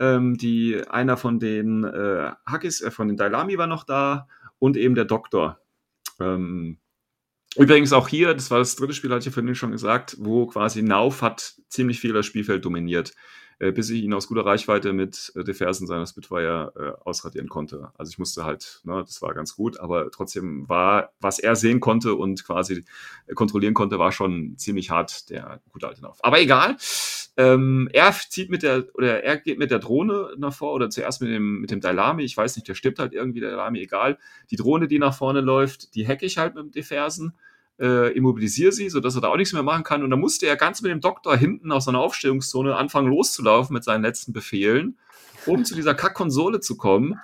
ähm, 0.00 0.36
die 0.36 0.82
einer 0.88 1.16
von 1.16 1.38
den 1.38 1.84
äh, 1.84 2.32
Hackis, 2.44 2.80
äh, 2.80 2.90
von 2.90 3.08
den 3.08 3.16
Dailami 3.16 3.56
war 3.56 3.68
noch 3.68 3.84
da 3.84 4.26
und 4.58 4.76
eben 4.76 4.96
der 4.96 5.04
Doktor. 5.04 5.61
Ähm, 6.20 6.78
übrigens 7.56 7.92
auch 7.92 8.08
hier, 8.08 8.34
das 8.34 8.50
war 8.50 8.58
das 8.58 8.76
dritte 8.76 8.94
Spiel, 8.94 9.10
hatte 9.10 9.20
ich 9.20 9.26
ja 9.26 9.32
vorhin 9.32 9.54
schon 9.54 9.72
gesagt, 9.72 10.16
wo 10.18 10.46
quasi 10.46 10.82
Nauf 10.82 11.22
hat 11.22 11.54
ziemlich 11.68 12.00
viel 12.00 12.12
das 12.12 12.26
Spielfeld 12.26 12.64
dominiert, 12.64 13.14
äh, 13.58 13.72
bis 13.72 13.90
ich 13.90 14.02
ihn 14.02 14.14
aus 14.14 14.28
guter 14.28 14.44
Reichweite 14.44 14.92
mit 14.92 15.32
äh, 15.36 15.54
Fersen 15.54 15.86
seiner 15.86 16.06
Spitfire 16.06 16.72
äh, 16.76 17.08
ausradieren 17.08 17.48
konnte. 17.48 17.92
Also 17.96 18.10
ich 18.10 18.18
musste 18.18 18.44
halt, 18.44 18.80
ne, 18.84 19.02
das 19.06 19.22
war 19.22 19.34
ganz 19.34 19.54
gut, 19.54 19.78
aber 19.78 20.10
trotzdem 20.10 20.68
war, 20.68 21.12
was 21.20 21.38
er 21.38 21.56
sehen 21.56 21.80
konnte 21.80 22.14
und 22.14 22.44
quasi 22.44 22.84
kontrollieren 23.34 23.74
konnte, 23.74 23.98
war 23.98 24.12
schon 24.12 24.56
ziemlich 24.58 24.90
hart, 24.90 25.30
der 25.30 25.60
gute 25.70 25.88
alte 25.88 26.02
Nauf. 26.02 26.18
Aber 26.22 26.40
egal. 26.40 26.76
Ähm, 27.36 27.88
er 27.92 28.12
zieht 28.12 28.50
mit 28.50 28.62
der, 28.62 28.84
oder 28.94 29.24
er 29.24 29.38
geht 29.38 29.58
mit 29.58 29.70
der 29.70 29.78
Drohne 29.78 30.34
nach 30.36 30.52
vor, 30.52 30.72
oder 30.74 30.90
zuerst 30.90 31.22
mit 31.22 31.30
dem, 31.30 31.60
mit 31.60 31.70
dem 31.70 31.80
Dalami, 31.80 32.24
ich 32.24 32.36
weiß 32.36 32.56
nicht, 32.56 32.68
der 32.68 32.74
stirbt 32.74 32.98
halt 32.98 33.14
irgendwie, 33.14 33.40
der 33.40 33.50
Dalami, 33.50 33.80
egal. 33.80 34.18
Die 34.50 34.56
Drohne, 34.56 34.86
die 34.86 34.98
nach 34.98 35.14
vorne 35.14 35.40
läuft, 35.40 35.94
die 35.94 36.06
hacke 36.06 36.26
ich 36.26 36.38
halt 36.38 36.54
mit 36.54 36.64
dem 36.64 36.70
Defersen, 36.72 37.34
äh, 37.80 38.12
immobilisiere 38.12 38.72
sie, 38.72 38.90
sodass 38.90 39.14
er 39.14 39.22
da 39.22 39.28
auch 39.28 39.36
nichts 39.36 39.54
mehr 39.54 39.62
machen 39.62 39.82
kann. 39.82 40.02
Und 40.02 40.10
dann 40.10 40.20
musste 40.20 40.46
er 40.46 40.56
ganz 40.56 40.82
mit 40.82 40.90
dem 40.90 41.00
Doktor 41.00 41.36
hinten 41.36 41.72
aus 41.72 41.86
seiner 41.86 42.00
Aufstellungszone 42.00 42.76
anfangen 42.76 43.08
loszulaufen 43.08 43.72
mit 43.74 43.84
seinen 43.84 44.02
letzten 44.02 44.32
Befehlen, 44.32 44.98
um 45.46 45.64
zu 45.64 45.74
dieser 45.74 45.94
Kackkonsole 45.94 46.60
zu 46.60 46.76
kommen. 46.76 47.18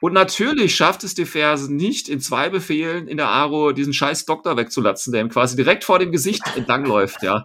Und 0.00 0.12
natürlich 0.12 0.74
schafft 0.74 1.04
es 1.04 1.14
Defersen 1.14 1.76
nicht, 1.76 2.08
in 2.08 2.20
zwei 2.20 2.50
Befehlen 2.50 3.08
in 3.08 3.16
der 3.16 3.28
Aro 3.28 3.72
diesen 3.72 3.92
scheiß 3.92 4.26
Doktor 4.26 4.56
wegzulatzen, 4.56 5.12
der 5.12 5.22
ihm 5.22 5.30
quasi 5.30 5.56
direkt 5.56 5.84
vor 5.84 5.98
dem 5.98 6.12
Gesicht 6.12 6.42
entlangläuft, 6.56 7.22
ja. 7.22 7.42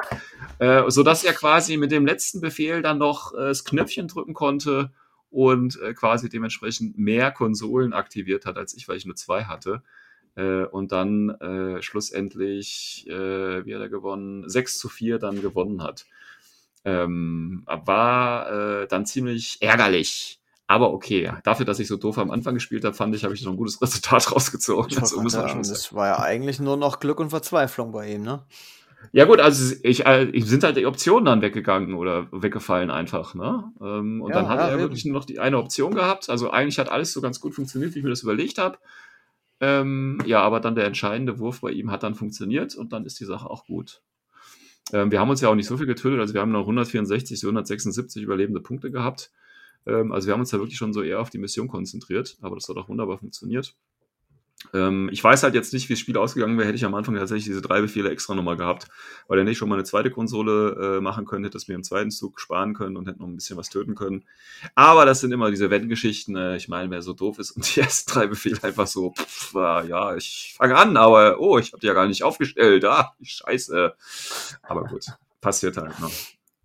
Äh, 0.57 0.89
sodass 0.89 1.23
er 1.23 1.33
quasi 1.33 1.77
mit 1.77 1.91
dem 1.91 2.05
letzten 2.05 2.41
Befehl 2.41 2.81
dann 2.81 2.97
noch 2.97 3.33
äh, 3.33 3.37
das 3.37 3.63
Knöpfchen 3.63 4.07
drücken 4.07 4.33
konnte 4.33 4.91
und 5.29 5.79
äh, 5.81 5.93
quasi 5.93 6.27
dementsprechend 6.27 6.97
mehr 6.97 7.31
Konsolen 7.31 7.93
aktiviert 7.93 8.45
hat 8.45 8.57
als 8.57 8.75
ich, 8.75 8.87
weil 8.87 8.97
ich 8.97 9.05
nur 9.05 9.15
zwei 9.15 9.45
hatte. 9.45 9.83
Äh, 10.35 10.65
und 10.65 10.91
dann 10.91 11.29
äh, 11.29 11.81
schlussendlich, 11.81 13.05
äh, 13.09 13.65
wie 13.65 13.75
hat 13.75 13.81
er 13.81 13.89
gewonnen? 13.89 14.47
6 14.47 14.77
zu 14.77 14.89
4 14.89 15.19
dann 15.19 15.41
gewonnen 15.41 15.83
hat. 15.83 16.05
Ähm, 16.85 17.63
war 17.65 18.87
dann 18.87 19.05
ziemlich 19.05 19.57
ärgerlich. 19.59 20.38
Aber 20.69 20.93
okay, 20.93 21.31
dafür, 21.43 21.65
dass 21.65 21.79
ich 21.79 21.87
so 21.87 21.97
doof 21.97 22.19
am 22.19 22.29
Anfang 22.29 22.53
gespielt 22.53 22.85
habe, 22.85 22.93
fand 22.93 23.15
ich, 23.15 23.23
habe 23.23 23.33
ich 23.33 23.43
noch 23.43 23.53
ein 23.53 23.57
gutes 23.57 23.81
Resultat 23.81 24.31
rausgezogen. 24.35 24.99
Also, 24.99 25.19
muss 25.19 25.35
man 25.35 25.49
schon 25.49 25.63
das 25.63 25.95
war 25.95 26.05
ja 26.05 26.19
eigentlich 26.19 26.59
nur 26.59 26.77
noch 26.77 26.99
Glück 26.99 27.19
und 27.19 27.31
Verzweiflung 27.31 27.91
bei 27.91 28.13
ihm, 28.13 28.21
ne? 28.21 28.43
Ja 29.11 29.25
gut, 29.25 29.39
also 29.39 29.73
ich, 29.81 30.05
äh, 30.05 30.25
ich 30.25 30.45
sind 30.45 30.63
halt 30.63 30.77
die 30.77 30.85
Optionen 30.85 31.25
dann 31.25 31.41
weggegangen 31.41 31.95
oder 31.95 32.27
weggefallen 32.31 32.91
einfach, 32.91 33.33
ne? 33.33 33.63
Ähm, 33.81 34.21
und 34.21 34.29
ja, 34.29 34.35
dann 34.35 34.47
hat 34.47 34.59
ja, 34.59 34.67
er 34.67 34.73
eben. 34.73 34.81
wirklich 34.81 35.05
nur 35.05 35.15
noch 35.15 35.25
die 35.25 35.39
eine 35.39 35.57
Option 35.57 35.95
gehabt. 35.95 36.29
Also 36.29 36.51
eigentlich 36.51 36.77
hat 36.77 36.89
alles 36.89 37.13
so 37.13 37.21
ganz 37.21 37.39
gut 37.39 37.55
funktioniert, 37.55 37.95
wie 37.95 37.99
ich 37.99 38.03
mir 38.03 38.11
das 38.11 38.21
überlegt 38.21 38.59
habe. 38.59 38.77
Ähm, 39.59 40.19
ja, 40.27 40.43
aber 40.43 40.59
dann 40.59 40.75
der 40.75 40.85
entscheidende 40.85 41.39
Wurf 41.39 41.61
bei 41.61 41.71
ihm 41.71 41.89
hat 41.89 42.03
dann 42.03 42.13
funktioniert 42.13 42.75
und 42.75 42.93
dann 42.93 43.05
ist 43.05 43.19
die 43.19 43.25
Sache 43.25 43.49
auch 43.49 43.65
gut. 43.65 44.03
Ähm, 44.93 45.09
wir 45.09 45.19
haben 45.19 45.31
uns 45.31 45.41
ja 45.41 45.49
auch 45.49 45.55
nicht 45.55 45.67
so 45.67 45.77
viel 45.77 45.87
getötet, 45.87 46.19
also 46.19 46.35
wir 46.35 46.41
haben 46.41 46.51
noch 46.51 46.61
164, 46.61 47.41
176 47.41 48.21
überlebende 48.21 48.61
Punkte 48.61 48.91
gehabt. 48.91 49.31
Ähm, 49.89 50.11
also 50.11 50.27
wir 50.27 50.33
haben 50.33 50.41
uns 50.41 50.51
ja 50.51 50.59
wirklich 50.59 50.77
schon 50.77 50.93
so 50.93 51.01
eher 51.01 51.19
auf 51.19 51.29
die 51.29 51.37
Mission 51.37 51.67
konzentriert, 51.67 52.37
aber 52.41 52.55
das 52.55 52.69
hat 52.69 52.77
auch 52.77 52.89
wunderbar 52.89 53.17
funktioniert. 53.17 53.75
Ähm, 54.73 55.09
ich 55.11 55.23
weiß 55.23 55.43
halt 55.43 55.55
jetzt 55.55 55.73
nicht, 55.73 55.87
wie 55.87 55.93
das 55.93 55.99
Spiel 55.99 56.17
ausgegangen 56.17 56.57
wäre, 56.57 56.67
hätte 56.67 56.75
ich 56.75 56.83
am 56.83 56.93
Anfang 56.93 57.15
tatsächlich 57.15 57.45
diese 57.45 57.61
drei 57.61 57.79
Befehle 57.79 58.09
extra 58.09 58.35
nochmal 58.35 58.57
gehabt, 58.57 58.87
weil 59.27 59.37
dann 59.37 59.45
hätte 59.45 59.53
ich 59.53 59.57
schon 59.57 59.69
mal 59.69 59.75
eine 59.75 59.85
zweite 59.85 60.11
Konsole 60.11 60.97
äh, 60.97 61.01
machen 61.01 61.25
können, 61.25 61.45
hätte 61.45 61.57
es 61.57 61.67
mir 61.69 61.75
im 61.75 61.83
zweiten 61.83 62.11
Zug 62.11 62.41
sparen 62.41 62.73
können 62.73 62.97
und 62.97 63.07
hätte 63.07 63.19
noch 63.19 63.27
ein 63.27 63.35
bisschen 63.35 63.55
was 63.57 63.69
töten 63.69 63.95
können. 63.95 64.25
Aber 64.75 65.05
das 65.05 65.21
sind 65.21 65.31
immer 65.31 65.49
diese 65.49 65.69
Wenn-Geschichten. 65.69 66.35
Äh, 66.35 66.57
ich 66.57 66.67
meine, 66.67 66.91
wer 66.91 67.01
so 67.01 67.13
doof 67.13 67.39
ist 67.39 67.51
und 67.51 67.73
die 67.73 67.79
ersten 67.79 68.11
drei 68.11 68.27
Befehle 68.27 68.61
einfach 68.63 68.87
so, 68.87 69.13
pff, 69.13 69.55
äh, 69.55 69.87
ja, 69.87 70.15
ich 70.15 70.55
fange 70.57 70.75
an, 70.75 70.97
aber 70.97 71.39
oh, 71.39 71.57
ich 71.57 71.71
habe 71.71 71.79
die 71.79 71.87
ja 71.87 71.93
gar 71.93 72.07
nicht 72.07 72.23
aufgestellt. 72.23 72.83
Ah, 72.83 73.13
scheiße. 73.21 73.93
Aber 74.63 74.83
gut, 74.83 75.05
passiert 75.39 75.77
halt 75.77 75.99
noch. 76.01 76.11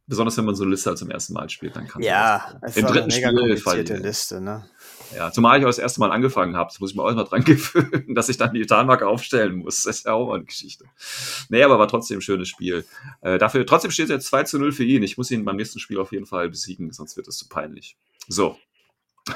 Besonders 0.06 0.36
wenn 0.36 0.44
man 0.44 0.54
so 0.54 0.64
eine 0.64 0.72
Liste 0.72 0.90
halt 0.90 0.98
zum 0.98 1.10
ersten 1.10 1.32
Mal 1.32 1.48
spielt, 1.48 1.76
dann 1.76 1.88
kann 1.88 2.02
Ja, 2.02 2.58
es 2.60 2.76
Im 2.76 2.84
dritten 2.84 3.04
eine 3.04 3.12
Spiel 3.12 3.32
komplizierte 3.32 3.96
Liste, 3.96 4.40
ne? 4.40 4.68
Ja, 5.16 5.30
zumal 5.32 5.58
ich 5.58 5.64
auch 5.64 5.68
das 5.68 5.78
erste 5.78 6.00
Mal 6.00 6.10
angefangen 6.10 6.56
habe, 6.56 6.70
das 6.70 6.78
muss 6.80 6.90
ich 6.90 6.96
mir 6.96 7.02
auch 7.02 7.14
mal 7.14 7.24
dran 7.30 7.42
gewöhnen, 7.42 8.14
dass 8.14 8.28
ich 8.28 8.36
dann 8.36 8.52
die 8.52 8.66
Tarnmarke 8.66 9.06
aufstellen 9.06 9.56
muss. 9.56 9.84
Das 9.84 9.96
ist 9.96 10.06
ja 10.06 10.12
auch 10.12 10.28
mal 10.28 10.36
eine 10.36 10.44
Geschichte. 10.44 10.84
Nee, 11.48 11.62
aber 11.62 11.78
war 11.78 11.88
trotzdem 11.88 12.18
ein 12.18 12.22
schönes 12.22 12.48
Spiel. 12.48 12.84
Äh, 13.22 13.38
dafür, 13.38 13.64
trotzdem 13.64 13.90
steht 13.90 14.06
es 14.06 14.10
jetzt 14.10 14.26
2 14.26 14.44
zu 14.44 14.58
0 14.58 14.72
für 14.72 14.84
ihn. 14.84 15.02
Ich 15.02 15.16
muss 15.16 15.30
ihn 15.30 15.44
beim 15.44 15.56
nächsten 15.56 15.78
Spiel 15.78 15.98
auf 15.98 16.12
jeden 16.12 16.26
Fall 16.26 16.50
besiegen, 16.50 16.92
sonst 16.92 17.16
wird 17.16 17.28
es 17.28 17.38
zu 17.38 17.48
peinlich. 17.48 17.96
So. 18.28 18.58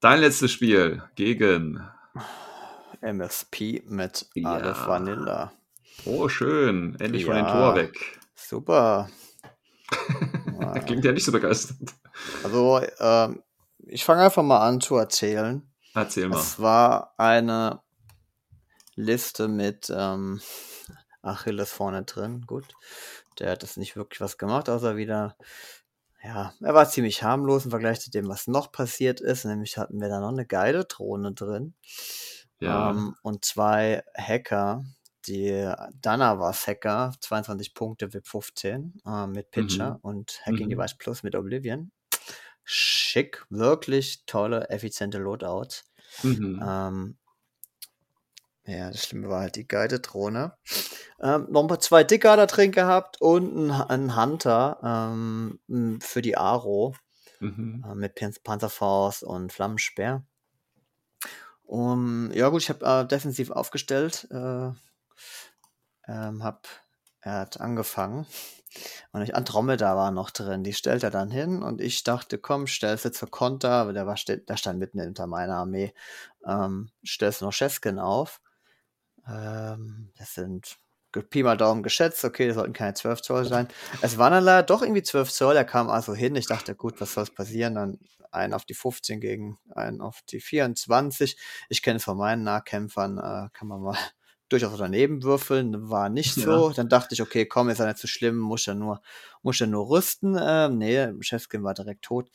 Dein 0.00 0.20
letztes 0.20 0.52
Spiel 0.52 1.02
gegen 1.14 1.80
MSP 3.00 3.82
mit 3.86 4.26
ja. 4.34 4.52
Aleph 4.52 4.86
Vanilla. 4.86 5.52
Oh, 6.04 6.28
schön. 6.28 6.96
Endlich 7.00 7.22
ja. 7.22 7.28
von 7.28 7.36
den 7.36 7.46
Tor 7.46 7.74
weg. 7.76 8.18
Super. 8.34 9.08
Klingt 10.86 11.04
ja 11.04 11.12
nicht 11.12 11.24
so 11.24 11.32
begeistert. 11.32 11.76
Also, 12.42 12.80
ähm, 12.98 13.42
ich 13.78 14.04
fange 14.04 14.22
einfach 14.22 14.42
mal 14.42 14.66
an 14.66 14.80
zu 14.80 14.96
erzählen. 14.96 15.62
Erzähl 15.94 16.28
mal. 16.28 16.38
Es 16.38 16.60
war 16.60 17.14
eine 17.18 17.80
Liste 18.94 19.48
mit 19.48 19.92
ähm, 19.94 20.40
Achilles 21.22 21.70
vorne 21.70 22.04
drin. 22.04 22.42
Gut. 22.46 22.66
Der 23.38 23.52
hat 23.52 23.62
das 23.62 23.76
nicht 23.76 23.96
wirklich 23.96 24.20
was 24.20 24.38
gemacht, 24.38 24.68
außer 24.68 24.96
wieder. 24.96 25.36
Ja, 26.22 26.54
er 26.60 26.74
war 26.74 26.88
ziemlich 26.88 27.22
harmlos 27.22 27.64
im 27.64 27.70
Vergleich 27.70 28.00
zu 28.00 28.10
dem, 28.10 28.28
was 28.28 28.46
noch 28.46 28.72
passiert 28.72 29.20
ist. 29.20 29.44
Nämlich 29.44 29.78
hatten 29.78 30.00
wir 30.00 30.08
da 30.08 30.20
noch 30.20 30.30
eine 30.30 30.46
geile 30.46 30.84
Drohne 30.84 31.32
drin. 31.32 31.74
Ja. 32.58 32.90
Ähm, 32.90 33.14
und 33.22 33.44
zwei 33.44 34.02
Hacker, 34.16 34.84
die 35.26 35.72
Danavas 36.00 36.66
Hacker, 36.66 37.12
22 37.20 37.74
Punkte 37.74 38.12
VIP 38.12 38.26
15 38.26 39.00
äh, 39.06 39.26
mit 39.26 39.50
Pitcher 39.50 39.94
mhm. 39.94 40.00
und 40.02 40.40
Hacking 40.44 40.66
mhm. 40.66 40.70
Device 40.70 40.94
Plus 40.94 41.22
mit 41.22 41.34
Oblivion 41.34 41.90
schick, 42.66 43.46
wirklich 43.48 44.26
tolle, 44.26 44.68
effiziente 44.68 45.18
Loadouts. 45.18 45.84
Mhm. 46.22 46.62
Ähm, 46.66 47.16
ja, 48.66 48.90
das 48.90 49.04
Schlimme 49.04 49.28
war 49.28 49.42
halt 49.42 49.54
die 49.54 49.68
Guided-Drohne. 49.68 50.56
Ähm, 51.20 51.46
noch 51.50 51.62
ein 51.62 51.68
paar 51.68 51.78
zwei 51.78 52.02
Dicker 52.02 52.36
da 52.36 52.46
drin 52.46 52.72
gehabt 52.72 53.20
und 53.20 53.70
ein, 53.70 54.16
Hunter 54.16 54.80
ähm, 54.82 56.00
für 56.02 56.20
die 56.20 56.36
Aro 56.36 56.96
mhm. 57.38 57.84
äh, 57.88 57.94
mit 57.94 58.20
Panzerfaust 58.42 59.22
und 59.22 59.52
Flammenspeer. 59.52 60.24
Um, 61.64 62.30
ja 62.32 62.48
gut, 62.48 62.62
ich 62.62 62.68
habe 62.68 62.84
äh, 62.84 63.06
defensiv 63.06 63.50
aufgestellt. 63.50 64.26
Äh, 64.30 64.70
ähm, 66.08 66.42
hab, 66.42 66.66
er 67.20 67.40
hat 67.40 67.60
angefangen 67.60 68.26
und 69.12 69.22
ich, 69.22 69.34
Andromeda 69.34 69.96
war 69.96 70.10
noch 70.10 70.30
drin, 70.30 70.64
die 70.64 70.72
stellt 70.72 71.02
er 71.02 71.10
dann 71.10 71.30
hin 71.30 71.62
und 71.62 71.80
ich 71.80 72.04
dachte, 72.04 72.38
komm, 72.38 72.66
stellst 72.66 73.04
du 73.04 73.12
zur 73.12 73.30
Konter, 73.30 73.70
aber 73.70 73.92
der, 73.92 74.06
war, 74.06 74.16
der 74.26 74.56
stand 74.56 74.78
mitten 74.78 75.00
hinter 75.00 75.26
meiner 75.26 75.56
Armee, 75.56 75.94
ähm, 76.46 76.90
stellst 77.04 77.42
noch 77.42 77.52
Chefskin 77.52 77.98
auf. 77.98 78.40
Ähm, 79.28 80.12
das 80.18 80.34
sind 80.34 80.76
Pi 81.30 81.42
mal 81.42 81.56
Daumen 81.56 81.82
geschätzt, 81.82 82.24
okay, 82.24 82.46
das 82.48 82.56
sollten 82.56 82.74
keine 82.74 82.92
12 82.92 83.22
Zoll 83.22 83.46
sein. 83.46 83.68
Es 84.02 84.18
waren 84.18 84.32
dann 84.32 84.44
leider 84.44 84.62
doch 84.62 84.82
irgendwie 84.82 85.02
12 85.02 85.32
Zoll, 85.32 85.56
er 85.56 85.64
kam 85.64 85.88
also 85.88 86.14
hin, 86.14 86.36
ich 86.36 86.46
dachte, 86.46 86.74
gut, 86.74 87.00
was 87.00 87.14
soll 87.14 87.24
passieren? 87.26 87.74
Dann 87.74 87.98
einen 88.30 88.52
auf 88.52 88.66
die 88.66 88.74
15 88.74 89.20
gegen 89.20 89.58
einen 89.74 90.02
auf 90.02 90.20
die 90.28 90.40
24. 90.40 91.38
Ich 91.70 91.82
kenne 91.82 92.00
von 92.00 92.18
meinen 92.18 92.42
Nahkämpfern, 92.42 93.18
äh, 93.18 93.48
kann 93.54 93.68
man 93.68 93.80
mal 93.80 93.96
durchaus 94.48 94.78
daneben 94.78 95.22
würfeln, 95.22 95.90
war 95.90 96.08
nicht 96.08 96.34
so. 96.34 96.68
Ja. 96.68 96.74
Dann 96.74 96.88
dachte 96.88 97.14
ich, 97.14 97.22
okay, 97.22 97.46
komm, 97.46 97.68
ist 97.68 97.78
ja 97.78 97.86
nicht 97.86 97.98
so 97.98 98.06
schlimm, 98.06 98.38
muss 98.38 98.66
ja 98.66 98.74
nur, 98.74 99.00
muss 99.42 99.58
ja 99.58 99.66
nur 99.66 99.90
rüsten. 99.90 100.38
Ähm, 100.40 100.78
nee, 100.78 101.12
Chefskin 101.20 101.64
war 101.64 101.74
direkt 101.74 102.02
tot. 102.02 102.30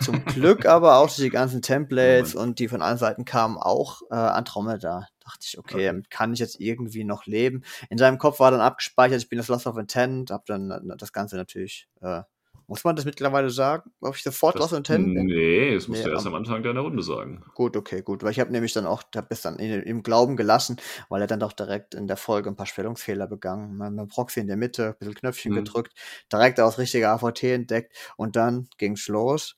Zum 0.00 0.24
Glück 0.26 0.66
aber 0.66 0.98
auch 0.98 1.10
die 1.10 1.30
ganzen 1.30 1.62
Templates 1.62 2.34
und 2.34 2.58
die 2.58 2.68
von 2.68 2.82
allen 2.82 2.98
Seiten 2.98 3.24
kamen 3.24 3.58
auch 3.58 4.02
äh, 4.10 4.14
Andromeda. 4.14 5.08
Dachte 5.20 5.40
ich, 5.42 5.58
okay, 5.58 5.90
okay, 5.90 6.02
kann 6.10 6.32
ich 6.32 6.38
jetzt 6.38 6.60
irgendwie 6.60 7.04
noch 7.04 7.26
leben. 7.26 7.64
In 7.88 7.98
seinem 7.98 8.18
Kopf 8.18 8.40
war 8.40 8.50
dann 8.50 8.60
abgespeichert, 8.60 9.22
ich 9.22 9.28
bin 9.28 9.38
das 9.38 9.48
Lost 9.48 9.66
of 9.66 9.76
Intent, 9.76 10.30
hab 10.30 10.46
dann 10.46 10.70
äh, 10.70 10.96
das 10.96 11.12
Ganze 11.12 11.36
natürlich 11.36 11.88
äh, 12.00 12.22
muss 12.66 12.84
man 12.84 12.96
das 12.96 13.04
mittlerweile 13.04 13.50
sagen? 13.50 13.90
Ob 14.00 14.16
ich 14.16 14.22
sofort 14.22 14.58
Lost 14.58 14.72
Intent 14.72 15.14
bin? 15.14 15.26
Nee, 15.26 15.74
das 15.74 15.88
musst 15.88 16.02
nee, 16.02 16.08
du 16.08 16.14
erst 16.14 16.26
am 16.26 16.34
Anfang 16.34 16.62
deiner 16.62 16.80
Runde 16.80 17.02
sagen. 17.02 17.44
Gut, 17.54 17.76
okay, 17.76 18.02
gut. 18.02 18.22
Weil 18.22 18.30
ich 18.30 18.40
habe 18.40 18.52
nämlich 18.52 18.72
dann 18.72 18.86
auch, 18.86 19.02
hab 19.14 19.30
es 19.30 19.42
dann 19.42 19.58
in, 19.58 19.82
im 19.82 20.02
Glauben 20.02 20.36
gelassen, 20.36 20.76
weil 21.08 21.20
er 21.20 21.26
dann 21.26 21.40
doch 21.40 21.52
direkt 21.52 21.94
in 21.94 22.06
der 22.06 22.16
Folge 22.16 22.50
ein 22.50 22.56
paar 22.56 22.66
Stellungsfehler 22.66 23.26
begangen. 23.26 23.76
Mit 23.76 23.98
dem 23.98 24.08
Proxy 24.08 24.40
in 24.40 24.46
der 24.46 24.56
Mitte, 24.56 24.88
ein 24.88 24.98
bisschen 24.98 25.14
Knöpfchen 25.14 25.54
hm. 25.54 25.64
gedrückt, 25.64 25.92
direkt 26.32 26.60
aus 26.60 26.78
richtiger 26.78 27.10
AVT 27.12 27.42
entdeckt 27.44 27.96
und 28.16 28.36
dann 28.36 28.68
ging's 28.78 29.08
los. 29.08 29.56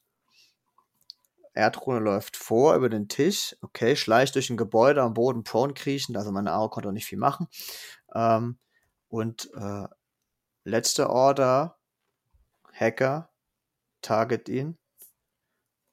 Erdrune 1.57 2.00
läuft 2.00 2.36
vor 2.36 2.76
über 2.76 2.90
den 2.90 3.09
Tisch, 3.09 3.57
okay, 3.62 3.96
schleicht 3.96 4.34
durch 4.34 4.50
ein 4.50 4.59
Gebäude 4.59 5.02
am 5.02 5.14
Boden 5.14 5.42
prone 5.42 5.72
kriechen, 5.72 6.14
also 6.16 6.30
meine 6.30 6.52
Aro 6.52 6.68
konnte 6.68 6.90
auch 6.90 6.92
nicht 6.92 7.07
viel 7.07 7.18
machen. 7.18 7.48
Ähm, 8.14 8.59
und 9.09 9.48
äh, 9.54 9.86
letzte 10.64 11.09
Order 11.09 11.75
Hacker, 12.78 13.30
target 14.02 14.48
ihn. 14.48 14.76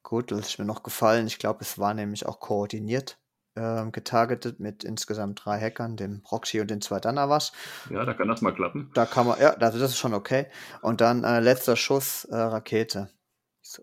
Gut, 0.04 0.32
das 0.32 0.50
ist 0.50 0.60
mir 0.60 0.66
noch 0.66 0.84
gefallen. 0.84 1.28
Ich 1.28 1.40
glaube, 1.40 1.62
es 1.62 1.80
war 1.80 1.94
nämlich 1.94 2.26
auch 2.26 2.40
koordiniert 2.40 3.18
ähm, 3.56 3.92
getargetet 3.92 4.60
mit 4.60 4.84
insgesamt 4.84 5.46
drei 5.46 5.60
Hackern, 5.60 5.96
dem 5.96 6.24
Proxy 6.24 6.60
und 6.60 6.72
den 6.72 6.82
zwei 6.82 7.00
Danavas. 7.00 7.52
Ja, 7.90 8.04
da 8.04 8.14
kann 8.14 8.28
das 8.28 8.42
mal 8.42 8.54
klappen. 8.54 8.92
Da 8.94 9.06
kann 9.06 9.28
man, 9.28 9.40
ja, 9.40 9.52
also 9.52 9.80
das 9.80 9.92
ist 9.92 9.98
schon 9.98 10.14
okay. 10.14 10.48
Und 10.82 11.02
dann 11.02 11.24
äh, 11.24 11.40
letzter 11.40 11.76
Schuss, 11.76 12.26
äh, 12.26 12.36
Rakete. 12.36 13.10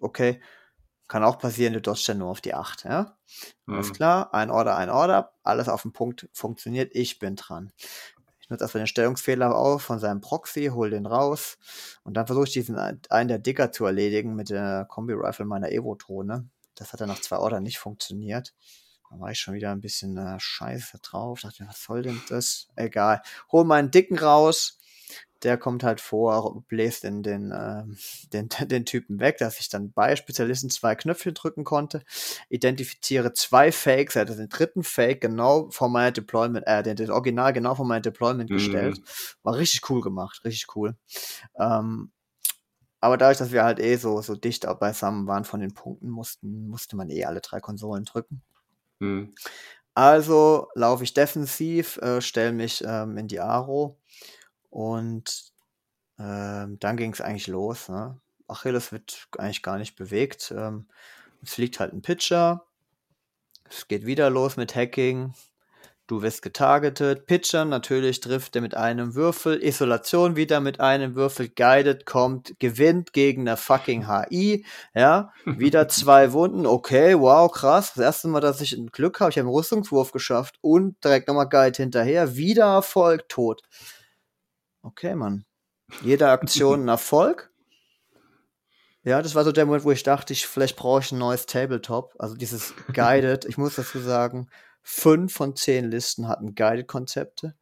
Okay, 0.01 0.41
kann 1.09 1.25
auch 1.25 1.39
passieren, 1.39 1.73
du 1.73 1.81
dodgst 1.81 2.07
ja 2.07 2.15
nur 2.15 2.29
auf 2.29 2.41
die 2.41 2.55
8, 2.55 2.85
ja? 2.85 3.17
Mhm. 3.67 3.75
Alles 3.75 3.93
klar, 3.93 4.35
ein 4.35 4.51
Order, 4.51 4.77
ein 4.77 4.91
Order, 4.91 5.33
alles 5.43 5.69
auf 5.69 5.83
den 5.83 5.93
Punkt 5.93 6.29
funktioniert, 6.33 6.95
ich 6.95 7.19
bin 7.19 7.37
dran 7.37 7.73
nutze 8.51 8.65
erstmal 8.65 8.83
den 8.83 8.89
Stellungsfehler 8.89 9.55
auf 9.55 9.83
von 9.83 9.99
seinem 9.99 10.21
Proxy, 10.21 10.67
hol 10.67 10.91
den 10.91 11.07
raus 11.07 11.59
und 12.03 12.15
dann 12.15 12.27
versuche 12.27 12.47
ich 12.47 12.53
diesen 12.53 12.77
einen 12.77 13.29
der 13.29 13.39
Digger 13.39 13.73
zu 13.73 13.85
erledigen 13.87 14.35
mit 14.35 14.51
der 14.51 14.87
Kombi-Rifle 14.89 15.45
meiner 15.45 15.71
Evo-Drohne. 15.71 16.49
Das 16.75 16.93
hat 16.93 17.01
dann 17.01 17.09
nach 17.09 17.21
zwei 17.21 17.37
Ordern 17.37 17.63
nicht 17.63 17.79
funktioniert. 17.79 18.55
Da 19.11 19.19
war 19.19 19.31
ich 19.31 19.41
schon 19.41 19.55
wieder 19.55 19.73
ein 19.73 19.81
bisschen 19.81 20.17
äh, 20.17 20.39
scheiße 20.39 20.99
drauf. 21.03 21.41
Dachte, 21.41 21.67
was 21.67 21.83
soll 21.83 22.03
denn 22.03 22.21
das? 22.29 22.69
Egal. 22.77 23.23
Hol 23.51 23.65
meinen 23.65 23.91
Dicken 23.91 24.19
raus, 24.19 24.79
der 25.43 25.59
kommt 25.59 25.83
halt 25.83 26.01
vor, 26.01 26.63
bläst 26.69 27.05
in 27.05 27.23
den, 27.23 27.51
äh, 27.51 27.85
den, 28.33 28.49
den 28.69 28.85
Typen 28.87 29.21
weg, 29.21 29.39
dass 29.39 29.61
ich 29.61 29.69
dann 29.69 29.93
bei 29.93 30.17
Spezialisten 30.17 30.71
zwei 30.71 30.95
Knöpfchen 30.95 31.35
drücken 31.35 31.65
konnte, 31.65 32.03
identifiziere 32.49 33.33
zwei 33.33 33.73
Fakes, 33.73 34.17
er 34.17 34.23
hat 34.23 34.31
den 34.31 34.49
dritten 34.49 34.83
Fake 34.83 35.21
genau 35.21 35.71
vor 35.71 35.89
meiner 35.89 36.13
Deployment, 36.13 36.67
äh, 36.67 36.83
den, 36.83 36.97
den 36.97 37.11
Original 37.11 37.53
genau 37.53 37.75
vor 37.75 37.87
meiner 37.87 38.01
Deployment 38.01 38.51
mhm. 38.51 38.55
gestellt. 38.55 39.01
War 39.43 39.57
richtig 39.57 39.89
cool 39.91 40.01
gemacht, 40.01 40.45
richtig 40.45 40.75
cool. 40.77 40.97
Ähm, 41.59 42.11
aber 43.01 43.17
dadurch, 43.17 43.39
dass 43.39 43.53
wir 43.53 43.65
halt 43.65 43.81
eh 43.81 43.97
so, 43.97 44.21
so 44.21 44.35
dicht 44.35 44.67
beisammen 44.79 45.27
waren 45.27 45.45
von 45.45 45.61
den 45.61 45.73
Punkten, 45.73 46.11
mussten, 46.11 46.69
musste 46.69 46.97
man 46.97 47.09
eh 47.09 47.25
alle 47.25 47.41
drei 47.41 47.61
Konsolen 47.61 48.05
drücken. 48.05 48.43
Mhm. 48.99 49.35
Also 49.95 50.69
laufe 50.75 51.05
ich 51.05 51.15
defensiv, 51.15 51.97
äh, 51.99 52.21
stelle 52.21 52.53
mich 52.53 52.85
ähm, 52.87 53.17
in 53.17 53.27
die 53.27 53.41
Aro 53.41 53.99
und 54.71 55.53
ähm, 56.19 56.79
dann 56.79 56.97
ging 56.97 57.13
es 57.13 57.21
eigentlich 57.21 57.49
los. 57.49 57.89
Ne? 57.89 58.19
Achilles 58.49 58.93
wird 58.93 59.29
eigentlich 59.39 59.63
gar 59.63 59.79
nicht 59.79 59.97
bewegt. 59.97 60.53
Ähm, 60.57 60.87
es 61.43 61.55
fliegt 61.55 61.81
halt 61.81 61.93
ein 61.93 62.03
Pitcher. 62.03 62.65
Es 63.69 63.89
geht 63.89 64.07
wieder 64.07 64.31
los 64.31 64.57
mit 64.57 64.75
Hacking. 64.75 65.35
Du 66.07 66.23
wirst 66.23 66.43
getargetet. 66.43 67.27
Pitcher 67.27 67.65
natürlich 67.65 68.19
trifft 68.19 68.57
er 68.57 68.63
mit 68.63 68.75
einem 68.75 69.15
Würfel. 69.15 69.63
Isolation 69.63 70.35
wieder 70.35 70.59
mit 70.59 70.81
einem 70.81 71.15
Würfel. 71.15 71.49
Guided 71.49 72.05
kommt, 72.05 72.59
gewinnt 72.59 73.13
gegen 73.13 73.43
eine 73.43 73.57
fucking 73.57 74.09
HI. 74.09 74.67
Ja, 74.93 75.33
wieder 75.45 75.87
zwei 75.89 76.33
Wunden. 76.33 76.67
Okay, 76.67 77.17
wow, 77.17 77.51
krass. 77.51 77.93
Das 77.95 78.03
erste 78.03 78.27
Mal, 78.27 78.41
dass 78.41 78.61
ich 78.61 78.73
ein 78.73 78.89
Glück 78.89 79.21
habe. 79.21 79.31
Ich 79.31 79.39
habe 79.39 79.47
einen 79.47 79.55
Rüstungswurf 79.55 80.11
geschafft 80.11 80.57
und 80.63 81.03
direkt 81.05 81.29
nochmal 81.29 81.49
Guide 81.49 81.77
hinterher. 81.77 82.35
Wieder 82.35 82.75
Erfolg, 82.75 83.29
tot. 83.29 83.63
Okay, 84.83 85.15
Mann. 85.15 85.45
Jede 86.03 86.29
Aktion 86.29 86.83
ein 86.85 86.89
Erfolg. 86.89 87.51
Ja, 89.03 89.23
das 89.23 89.35
war 89.35 89.45
so 89.45 89.53
der 89.53 89.65
Moment, 89.65 89.85
wo 89.85 89.91
ich 89.91 90.03
dachte, 90.03 90.33
ich, 90.33 90.47
vielleicht 90.47 90.77
brauche 90.77 91.01
ich 91.01 91.13
ein 91.13 91.19
neues 91.19 91.47
Tabletop. 91.47 92.15
Also 92.19 92.35
dieses 92.35 92.75
Guided, 92.93 93.45
ich 93.47 93.57
muss 93.57 93.77
dazu 93.77 93.99
sagen, 93.99 94.49
fünf 94.83 95.33
von 95.33 95.57
zehn 95.57 95.91
Listen 95.91 96.29
hatten 96.29 96.55
Guided-Konzepte. 96.55 97.55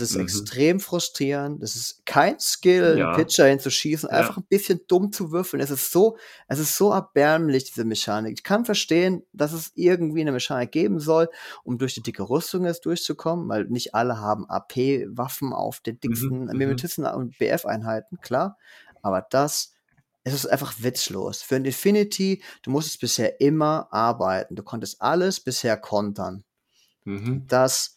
Es 0.00 0.10
ist 0.12 0.16
Mhm. 0.16 0.16
extrem 0.16 0.80
frustrierend. 0.80 1.62
Es 1.62 1.76
ist 1.76 2.04
kein 2.06 2.38
Skill, 2.40 3.00
Ja. 3.00 3.10
Pitcher 3.12 3.46
hinzuschießen, 3.46 4.08
Ja. 4.10 4.30
einfach 4.30 4.38
'n 4.38 4.44
bisschen 4.48 4.80
dumm 4.88 5.12
zu 5.12 5.32
würfeln. 5.32 5.60
Es 5.62 5.70
ist 5.70 5.90
so 5.92 6.16
es 6.48 6.58
ist 6.58 6.76
so 6.76 6.92
erbärmlich, 6.92 7.64
diese 7.64 7.84
Mechanik. 7.84 8.34
Ich 8.38 8.44
kann 8.44 8.64
verstehen, 8.64 9.22
dass 9.32 9.52
es 9.52 9.72
irgendwie 9.74 10.24
'ne 10.24 10.32
Mechanik 10.32 10.72
geben 10.72 11.00
soll, 11.00 11.28
um 11.64 11.78
durch 11.78 11.94
die 11.94 12.02
dicke 12.02 12.28
Rüstung 12.28 12.64
jetzt 12.66 12.86
durchzukommen, 12.86 13.48
weil 13.48 13.64
nicht 13.66 13.94
alle 13.94 14.18
haben 14.20 14.46
AP-Waffen 14.50 15.52
auf 15.52 15.80
den 15.80 16.00
dicksten 16.00 16.44
Mhm, 16.44 16.50
mhm. 16.52 16.86
Mimetisten 16.86 17.04
und 17.06 17.38
BF-Einheiten, 17.38 18.20
klar. 18.20 18.58
Aber 19.02 19.26
das 19.30 19.72
es 20.24 20.34
ist 20.34 20.46
einfach 20.46 20.74
witzlos. 20.82 21.42
Für 21.42 21.54
'n 21.56 21.64
Infinity, 21.64 22.42
du 22.62 22.70
musstest 22.72 23.00
bisher 23.00 23.40
immer 23.40 23.88
arbeiten. 23.92 24.56
Du 24.56 24.62
konntest 24.64 25.00
alles 25.00 25.40
bisher 25.40 25.76
kontern. 25.76 26.42
Mhm. 27.06 27.46
Das 27.48 27.95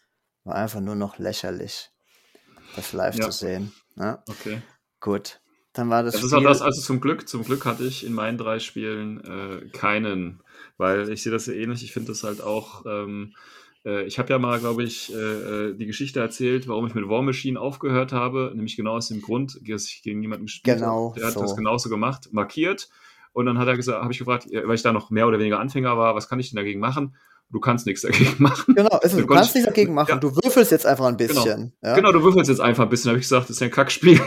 war 0.49 0.55
einfach 0.55 0.81
nur 0.81 0.95
noch 0.95 1.17
lächerlich, 1.19 1.91
das 2.73 2.93
live 2.93 3.19
Ja. 3.19 3.29
zu 3.29 3.31
sehen, 3.31 3.73
ne? 3.95 4.23
Okay. 4.27 4.63
Gut, 5.01 5.41
dann 5.73 5.89
war 5.91 6.03
das 6.03 6.15
Das 6.15 6.23
ist 6.23 6.33
auch 6.33 6.41
Spiel 6.41 6.47
das 6.47 6.61
also 6.61 6.81
zum 6.81 7.01
Glück 7.01 7.27
zum 7.29 7.43
Glück 7.45 7.65
hatte 7.65 7.85
ich 7.85 8.03
in 8.03 8.13
meinen 8.13 8.37
3 8.37 8.57
Spielen, 8.59 9.23
äh, 9.23 9.69
keinen, 9.71 10.41
weil 10.77 11.09
ich 11.11 11.21
sehe 11.21 11.31
das 11.31 11.45
ja 11.45 11.53
ähnlich. 11.53 11.83
Ich 11.83 11.93
finde 11.93 12.11
das 12.11 12.23
halt 12.23 12.41
auch, 12.41 12.83
ähm 12.87 13.35
äh, 13.85 14.03
ich 14.05 14.17
habe 14.19 14.29
ja 14.29 14.39
mal, 14.39 14.59
glaube 14.59 14.83
ich, 14.83 15.13
äh, 15.13 15.15
äh, 15.69 15.75
die 15.75 15.85
Geschichte 15.85 16.19
erzählt, 16.19 16.67
warum 16.67 16.87
ich 16.87 16.95
mit 16.95 17.07
War 17.07 17.21
Machine 17.21 17.59
aufgehört 17.59 18.11
habe, 18.11 18.51
nämlich 18.55 18.75
genau 18.75 18.95
aus 18.97 19.07
dem 19.07 19.21
Grund, 19.21 19.59
dass 19.69 19.85
ich 19.87 20.01
gegen 20.03 20.21
jemanden 20.21 20.47
gespielt 20.47 20.81
Genau 20.81 20.83
habe. 20.83 21.07
Der 21.15 21.27
hat 21.27 21.39
das 21.41 21.53
so. 21.53 21.55
genauso 21.55 21.89
gemacht, 21.89 22.29
markiert 22.33 22.89
und 23.31 23.45
dann 23.45 23.57
hat 23.59 23.67
er 23.67 23.77
gesagt 23.77 24.01
habe 24.01 24.11
ich 24.11 24.19
gefragt, 24.19 24.47
ja, 24.49 24.67
weil 24.67 24.75
ich 24.75 24.81
da 24.83 24.91
noch 24.93 25.11
mehr 25.11 25.27
oder 25.27 25.39
weniger 25.39 25.59
Anfänger 25.59 25.95
war: 25.97 26.15
„Was 26.15 26.27
kann 26.27 26.39
ich 26.39 26.49
denn 26.49 26.57
dagegen 26.57 26.79
machen?“ 26.79 27.15
„Du 27.51 27.59
kannst 27.59 27.85
nix 27.87 28.01
dagegen 28.01 28.35
machen.“ 28.43 28.75
Genau, 28.75 28.89
also, 28.97 29.17
du 29.19 29.27
kannst 29.27 29.49
ich 29.49 29.55
nichts 29.55 29.67
dagegen 29.67 29.93
machen. 29.93 30.09
ja. 30.11 30.17
Du 30.17 30.35
würfelst 30.35 30.71
jetzt 30.71 30.85
einfach 30.85 31.05
'n 31.07 31.17
Genau. 31.17 31.41
bisschen, 31.43 31.73
ja? 31.83 31.95
Genau, 31.95 32.11
du 32.11 32.23
würfelst 32.23 32.49
jetzt 32.49 32.61
einfach 32.61 32.83
'n 32.85 32.89
bisschen. 32.89 33.09
habe 33.09 33.19
ich 33.19 33.25
gesagt: 33.25 33.45
„Das 33.45 33.51
ist 33.57 33.59
ja 33.61 33.67
'n 33.67 33.71
Kackspiel.“ 33.71 34.19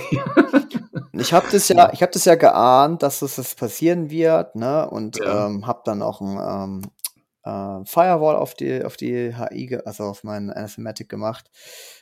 Und 1.12 1.20
ich 1.20 1.32
habe 1.32 1.46
das 1.50 1.68
ja 1.68 1.92
ich 1.92 2.02
habe 2.02 2.12
das 2.12 2.24
ja 2.24 2.34
geahnt, 2.34 3.02
dass 3.02 3.20
das 3.20 3.36
jetzt 3.36 3.56
passieren 3.58 4.10
wird, 4.10 4.56
ne, 4.56 4.88
und, 4.90 5.18
Ja. 5.18 5.46
ähm, 5.46 5.66
habe 5.66 5.82
dann 5.84 6.02
auch 6.02 6.20
'n, 6.20 6.38
ähm, 6.84 6.90
äh, 7.44 7.84
Firewall 7.86 8.36
auf 8.36 8.54
die 8.54 8.84
auf 8.84 8.96
die 8.96 9.34
HI 9.36 9.78
also, 9.84 10.04
auf 10.04 10.24
meinen 10.24 10.50
Anathematic 10.50 11.08
gemacht. 11.08 11.50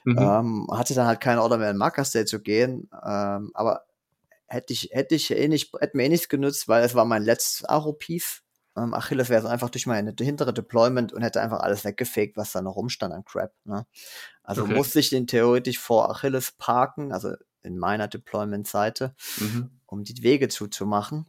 Mhm. 0.04 0.18
Ähm, 0.18 0.66
hatte 0.72 0.94
dann 0.94 1.06
halt 1.06 1.20
keine 1.20 1.42
Order 1.42 1.58
mehr 1.58 1.70
in 1.70 1.76
Marker 1.78 2.04
State 2.04 2.26
zu 2.26 2.40
gehen, 2.42 2.90
ähm, 3.06 3.50
aber 3.54 3.84
hätte 4.48 4.72
ich 4.74 4.90
hätte 4.92 5.14
ich 5.16 5.30
eh 5.32 5.48
nicht 5.48 5.72
hätte 5.80 5.96
mir 5.96 6.04
eh 6.06 6.08
nichts 6.10 6.28
genützt, 6.30 6.68
weil 6.68 6.84
es 6.84 6.94
war 6.96 7.04
mein 7.06 7.22
letztes 7.24 7.64
Aro-Piece. 7.66 8.42
Ähm, 8.84 8.94
Achilles 8.94 9.28
wäre 9.30 9.42
so 9.42 9.48
einfach 9.48 9.70
durch 9.70 9.86
meine 9.86 10.14
hintere 10.18 10.52
Deployment 10.54 11.12
und 11.12 11.22
hätte 11.22 11.40
einfach 11.40 11.60
alles 11.60 11.84
weggefegt, 11.84 12.36
was 12.36 12.52
da 12.52 12.62
noch 12.62 12.76
rumstand 12.76 13.14
an 13.14 13.24
Crap, 13.24 13.52
ne? 13.64 13.86
Also, 14.42 14.62
Okay. 14.64 14.74
musste 14.74 15.00
ich 15.00 15.10
den 15.10 15.26
theoretisch 15.26 15.78
vor 15.78 16.10
Achilles 16.10 16.52
parken, 16.52 17.12
also, 17.12 17.34
in 17.62 17.78
meiner 17.78 18.08
Deployment-Seite, 18.08 19.14
Mhm. 19.36 19.70
um 19.86 20.04
die 20.04 20.22
Wege 20.22 20.48
zuzumachen. 20.48 21.26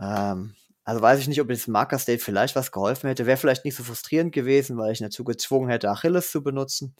Ähm, 0.00 0.54
also, 0.84 1.02
weiß 1.02 1.20
ich 1.20 1.28
nicht, 1.28 1.40
ob 1.40 1.50
jetzt 1.50 1.68
Marker 1.68 1.98
State 1.98 2.20
vielleicht 2.22 2.56
was 2.56 2.72
geholfen 2.72 3.08
hätte. 3.08 3.26
Wäre 3.26 3.36
vielleicht 3.38 3.64
nicht 3.64 3.76
so 3.76 3.84
frustrierend 3.84 4.32
gewesen, 4.32 4.78
weil 4.78 4.92
ich 4.92 4.98
dazu 5.00 5.24
gezwungen 5.24 5.68
hätte, 5.70 5.90
Achilles 5.90 6.30
zu 6.32 6.42
benutzen. 6.42 6.94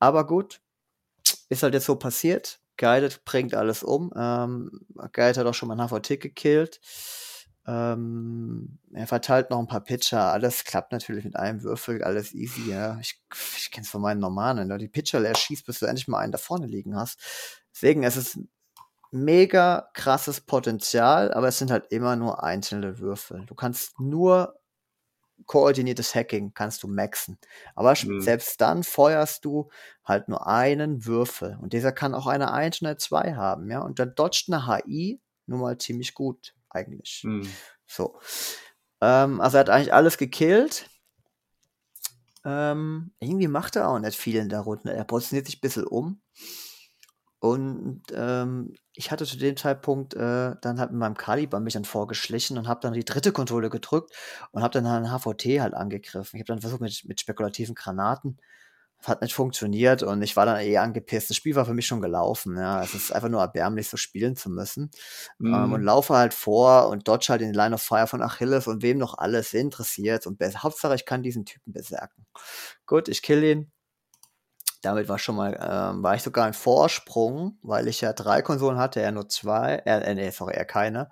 Aber 0.00 0.26
gut, 0.26 0.60
ist 1.48 1.62
halt 1.62 1.74
jetzt 1.74 1.86
so 1.86 1.96
passiert. 1.96 2.60
Guided 2.76 3.24
bringt 3.24 3.54
alles 3.54 3.82
um. 3.82 4.12
Ähm, 4.16 4.86
Guided 5.12 5.38
hat 5.38 5.46
auch 5.46 5.54
schon 5.54 5.68
mal 5.68 5.74
'n 5.78 5.82
HVT 5.82 6.18
gekillt. 6.20 6.80
Ähm, 7.70 8.78
er 8.94 9.06
verteilt 9.06 9.50
noch 9.50 9.60
'n 9.60 9.68
paar 9.68 9.82
Pitcher. 9.84 10.32
Alles 10.32 10.64
klappt 10.64 10.92
natürlich 10.92 11.24
mit 11.24 11.36
einem 11.36 11.62
Würfel, 11.62 12.02
alles 12.04 12.34
easy, 12.34 12.66
ja. 12.68 12.98
Ich 13.00 13.22
ich 13.58 13.70
kenne 13.70 13.84
es 13.84 13.90
von 13.90 14.02
meinen 14.02 14.20
Normalen, 14.20 14.58
wenn 14.58 14.68
du 14.70 14.78
die 14.78 14.88
Pitcher 14.88 15.20
leer 15.20 15.36
schießt, 15.36 15.66
bis 15.66 15.78
du 15.80 15.86
endlich 15.86 16.08
mal 16.08 16.18
einen 16.20 16.32
da 16.32 16.38
vorne 16.38 16.66
liegen 16.66 16.96
hast. 16.96 17.20
Deswegen, 17.74 18.02
es 18.04 18.16
ist 18.16 18.40
mega 19.12 19.90
krasses 19.94 20.40
Potenzial, 20.42 21.32
aber 21.34 21.48
es 21.48 21.58
sind 21.58 21.70
halt 21.72 21.86
immer 21.92 22.16
nur 22.16 22.44
einzelne 22.44 22.98
Würfel. 23.00 23.46
Du 23.46 23.54
kannst 23.56 24.00
nur 24.00 24.56
koordiniertes 25.46 26.14
Hacking 26.14 26.54
kannst 26.54 26.82
du 26.84 26.88
maxen. 26.88 27.38
Aber 27.76 27.94
Mhm. 28.02 28.20
selbst 28.20 28.60
dann 28.62 28.84
feuerst 28.84 29.44
du 29.46 29.70
halt 30.04 30.28
nur 30.28 30.46
einen 30.48 31.06
Würfel 31.06 31.58
und 31.62 31.72
dieser 31.74 31.92
kann 31.92 32.14
auch 32.14 32.26
eine 32.28 32.52
1 32.52 32.82
und 32.82 32.88
eine 32.88 32.98
2 32.98 33.34
haben, 33.34 33.70
ja? 33.70 33.80
Und 33.82 33.98
dann 34.00 34.14
dodgt 34.16 34.48
'ne 34.50 34.66
HI 34.68 35.20
nun 35.46 35.60
mal 35.60 35.78
ziemlich 35.78 36.14
gut 36.14 36.54
eigentlich. 36.70 37.22
Mhm. 37.24 37.48
So. 37.86 38.18
Ähm, 39.00 39.40
also, 39.40 39.56
er 39.58 39.60
hat 39.62 39.70
eigentlich 39.70 39.94
alles 39.94 40.18
gekillt. 40.18 40.88
Ähm, 42.44 43.12
irgendwie 43.20 43.48
macht 43.48 43.76
er 43.76 43.88
auch 43.88 43.98
nicht 43.98 44.16
viel 44.18 44.36
in 44.36 44.48
der 44.48 44.60
Runde. 44.60 44.92
Er 44.94 45.04
positioniert 45.04 45.46
sich 45.46 45.60
bisschen 45.60 45.84
um. 45.86 46.20
Und, 47.42 48.02
ähm, 48.12 48.74
ich 48.94 49.10
hatte 49.10 49.24
zu 49.24 49.38
dem 49.38 49.56
Zeitpunkt, 49.56 50.12
äh, 50.14 50.54
dann 50.60 50.78
halt 50.78 50.90
mit 50.90 51.00
meinem 51.00 51.16
Kaliber 51.16 51.58
mich 51.58 51.72
dann 51.72 51.86
vorgeschlichen 51.86 52.58
und 52.58 52.68
habe 52.68 52.80
dann 52.82 52.92
die 52.92 53.04
dritte 53.04 53.32
Konsole 53.32 53.70
gedrückt 53.70 54.14
und 54.52 54.62
habe 54.62 54.72
dann 54.74 54.86
halt 54.86 55.04
'n 55.06 55.10
HVT 55.10 55.60
halt 55.62 55.72
angegriffen. 55.72 56.36
Ich 56.36 56.40
habe 56.42 56.48
dann 56.52 56.60
versucht 56.60 56.82
mit 56.82 57.02
mit 57.06 57.18
spekulativen 57.20 57.74
Granaten. 57.74 58.36
Hat 59.06 59.22
nicht 59.22 59.32
funktioniert 59.34 60.02
und 60.02 60.20
ich 60.22 60.36
war 60.36 60.44
dann 60.46 60.60
eh 60.60 60.76
angepisst. 60.76 61.30
Das 61.30 61.36
Spiel 61.36 61.54
war 61.56 61.64
für 61.64 61.72
mich 61.74 61.86
schon 61.86 62.02
gelaufen, 62.02 62.56
ja. 62.58 62.82
Es 62.82 62.94
ist 62.94 63.12
einfach 63.12 63.30
nur 63.30 63.40
erbärmlich, 63.40 63.88
so 63.88 63.96
spielen 63.96 64.36
zu 64.36 64.50
müssen. 64.50 64.90
Ähm, 65.52 65.72
und 65.72 65.80
Mhm. 65.80 65.84
laufe 65.84 66.14
halt 66.16 66.34
vor 66.34 66.88
und 66.88 67.08
dodge 67.08 67.28
halt 67.30 67.42
in 67.42 67.52
die 67.52 67.56
Line 67.58 67.74
of 67.74 67.82
Fire 67.82 68.06
von 68.06 68.22
Achilles 68.22 68.66
und 68.66 68.82
wem 68.82 68.98
noch 68.98 69.16
alles 69.18 69.54
interessiert 69.54 70.26
und 70.26 70.38
Hauptsache, 70.42 70.94
ich 70.94 71.06
kann 71.06 71.22
diesen 71.22 71.46
Typen 71.46 71.72
berserken. 71.72 72.26
Gut, 72.86 73.08
ich 73.08 73.22
kill 73.22 73.44
ihn. 73.44 73.72
Damit 74.82 75.08
war 75.08 75.18
schon 75.18 75.36
mal 75.36 75.52
ähm, 75.60 76.02
war 76.02 76.14
ich 76.14 76.22
sogar 76.22 76.46
in 76.48 76.54
Vorsprung, 76.54 77.58
weil 77.62 77.86
ich 77.88 78.00
ja 78.00 78.14
3 78.14 78.40
Konsolen 78.40 78.78
hatte, 78.78 79.00
er 79.02 79.12
nur 79.12 79.28
2. 79.28 79.74
Äh, 79.84 80.00
äh, 80.10 80.14
ne, 80.14 80.32
sorry, 80.32 80.54
er 80.54 80.64
keine. 80.64 81.10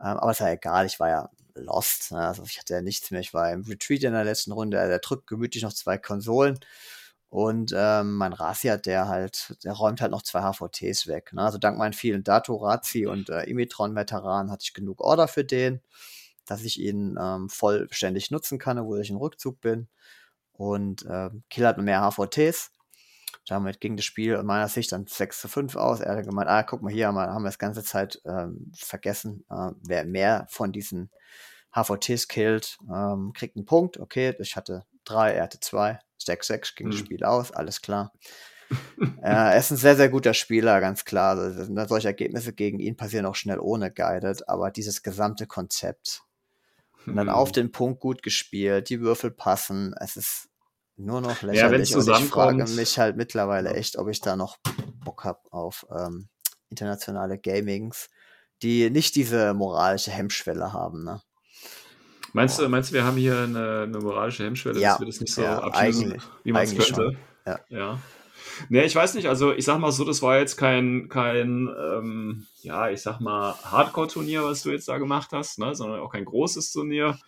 Ähm, 0.00 0.16
aber 0.18 0.30
ist 0.30 0.40
ja 0.40 0.48
egal, 0.50 0.86
ich 0.86 0.98
war 0.98 1.08
ja 1.10 1.28
lost, 1.54 2.12
ne? 2.12 2.26
Also, 2.26 2.42
ich 2.44 2.58
hatte 2.58 2.72
ja 2.74 2.80
nichts 2.82 3.10
mehr. 3.10 3.20
Ich 3.20 3.34
war 3.34 3.52
im 3.52 3.62
Retreat 3.64 4.02
in 4.04 4.12
der 4.14 4.24
letzten 4.24 4.52
Runde. 4.52 4.78
Er 4.78 4.98
drückt 4.98 5.26
gemütlich 5.26 5.62
noch 5.62 5.74
2 5.74 5.98
Konsolen 5.98 6.58
und, 7.32 7.74
ähm, 7.76 8.16
mein 8.16 8.34
Razi 8.34 8.70
der 8.84 9.08
halt 9.08 9.56
der 9.64 9.72
räumt 9.74 10.02
halt 10.02 10.12
noch 10.12 10.22
2 10.22 10.42
HVTs 10.42 11.06
weg, 11.08 11.32
ne? 11.34 11.42
Also, 11.42 11.58
dank 11.58 11.78
meinen 11.78 11.94
vielen 11.94 12.24
Dato, 12.24 12.56
Razi 12.56 13.06
und, 13.06 13.30
äh, 13.30 13.44
Imitron-Veteranen 13.50 14.52
hatte 14.52 14.64
ich 14.64 14.74
genug 14.74 15.00
Order 15.02 15.28
für 15.28 15.44
den, 15.44 15.80
dass 16.46 16.62
ich 16.64 16.80
ihn, 16.80 17.16
ähm, 17.20 17.48
vollständig 17.50 18.30
nutzen 18.32 18.58
kann, 18.58 18.78
obwohl 18.78 19.00
ich 19.02 19.10
im 19.10 19.16
Rückzug 19.18 19.60
bin. 19.62 19.88
Und, 20.54 21.06
ähm, 21.10 21.44
Kill 21.50 21.66
hat 21.66 21.78
mehr 21.78 22.02
HVTs. 22.02 22.72
Damit 23.48 23.80
ging 23.82 23.96
das 23.96 24.04
Spiel 24.06 24.36
aus 24.36 24.44
meiner 24.44 24.68
Sicht 24.68 24.92
dann 24.92 25.06
6:5 25.08 25.76
aus. 25.76 26.00
Er 26.00 26.16
hat 26.18 26.26
gemeint: 26.26 26.48
„Ah, 26.50 26.62
guck 26.64 26.82
mal, 26.82 26.92
hier 26.92 27.08
haben 27.08 27.16
wir 27.16 27.44
das 27.44 27.58
ganze 27.60 27.84
Zeit, 27.84 28.20
ähm, 28.26 28.72
vergessen, 28.76 29.44
äh, 29.50 29.70
wer 29.82 30.04
mehr 30.06 30.46
von 30.50 30.72
diesen 30.72 31.10
HVTs 31.74 32.28
killt, 32.28 32.78
ähm, 32.94 33.32
kriegt 33.34 33.56
'n 33.56 33.66
Punkt.“ 33.66 33.98
Okay, 34.00 34.34
ich 34.40 34.56
hatte 34.56 34.84
3, 35.04 35.32
er 35.34 35.44
hatte 35.44 35.60
2. 35.60 35.98
6:6 36.26 36.74
ging 36.74 36.88
das 36.90 36.94
Mhm. 36.94 36.98
Spiel 36.98 37.24
aus, 37.24 37.52
alles 37.52 37.80
klar. 37.82 38.12
Er 39.16 39.56
ist 39.56 39.70
'n 39.70 39.76
sehr, 39.76 39.96
sehr 39.96 40.08
guter 40.08 40.34
Spieler, 40.34 40.80
ganz 40.80 41.04
klar. 41.04 41.36
Also, 41.38 41.86
solche 41.86 42.08
Ergebnisse 42.08 42.52
gegen 42.54 42.80
ihn 42.80 42.96
passieren 42.96 43.26
auch 43.26 43.34
schnell 43.36 43.58
ohne 43.60 43.90
Guided, 43.92 44.48
aber 44.48 44.70
dieses 44.70 45.02
gesamte 45.02 45.46
Konzept 45.46 46.22
und 47.08 47.16
dann 47.16 47.28
auf 47.30 47.50
Mhm. 47.50 47.52
den 47.52 47.72
Punkt 47.72 48.00
gut 48.00 48.22
gespielt, 48.22 48.90
die 48.90 49.00
Würfel 49.00 49.30
passen. 49.32 49.94
Es 50.00 50.16
ist 50.16 50.48
nur 50.96 51.20
noch 51.22 51.42
Ja, 51.50 51.68
lächerlich 51.70 51.96
und 51.96 52.08
ich 52.08 52.24
frage 52.24 52.66
mich 52.66 52.98
halt 52.98 53.16
mittlerweile 53.16 53.72
Ja. 53.72 53.74
echt, 53.74 53.98
ob 53.98 54.08
ich 54.08 54.22
da 54.22 54.36
noch 54.36 54.58
Bock 55.04 55.24
habe 55.24 55.40
auf, 55.52 55.86
ähm, 55.94 56.28
internationale 56.70 57.38
Gamings, 57.38 58.08
die 58.62 58.88
nicht 58.90 59.14
diese 59.16 59.52
moralische 59.54 60.10
Hemmschwelle 60.12 60.72
haben, 60.72 61.04
ne? 61.04 61.22
Meinst 62.34 62.58
du 62.58 62.68
meinst 62.68 62.90
du, 62.90 62.94
wir 62.94 63.04
haben 63.04 63.16
hier 63.18 63.46
'ne 63.46 63.86
'ne 63.88 63.98
moralische 64.00 64.44
Hemmschwelle, 64.44 64.82
dass 64.82 64.98
Ja, 64.98 64.98
wir 64.98 65.06
das 65.06 65.20
nicht 65.20 65.34
so 65.34 65.60
ja, 65.60 65.60
abschließen, 65.60 66.16
wie 66.44 66.52
man's 66.52 66.74
eigentlich 66.74 66.74
könnte? 66.74 67.10
schon, 67.10 67.28
ja. 67.46 67.64
Ja. 67.68 68.04
Ne, 68.70 68.84
ich 68.84 68.94
weiß 68.96 69.14
nicht, 69.14 69.28
also, 69.28 69.52
ich 69.52 69.64
sage 69.66 69.80
mal 69.80 69.92
so, 69.92 70.04
das 70.04 70.22
war 70.22 70.38
jetzt 70.38 70.56
kein 70.56 71.08
kein, 71.10 71.68
ähm, 71.78 72.48
ja, 72.62 72.90
ich 72.90 73.02
sage 73.02 73.22
mal, 73.24 73.60
Hardcore-Turnier, 73.64 74.44
was 74.44 74.62
du 74.62 74.70
jetzt 74.72 74.88
da 74.88 74.98
gemacht 74.98 75.30
hast, 75.32 75.58
ne, 75.60 75.74
sondern 75.74 76.00
auch 76.00 76.10
kein 76.12 76.24
großes 76.26 76.72
Turnier. 76.72 77.20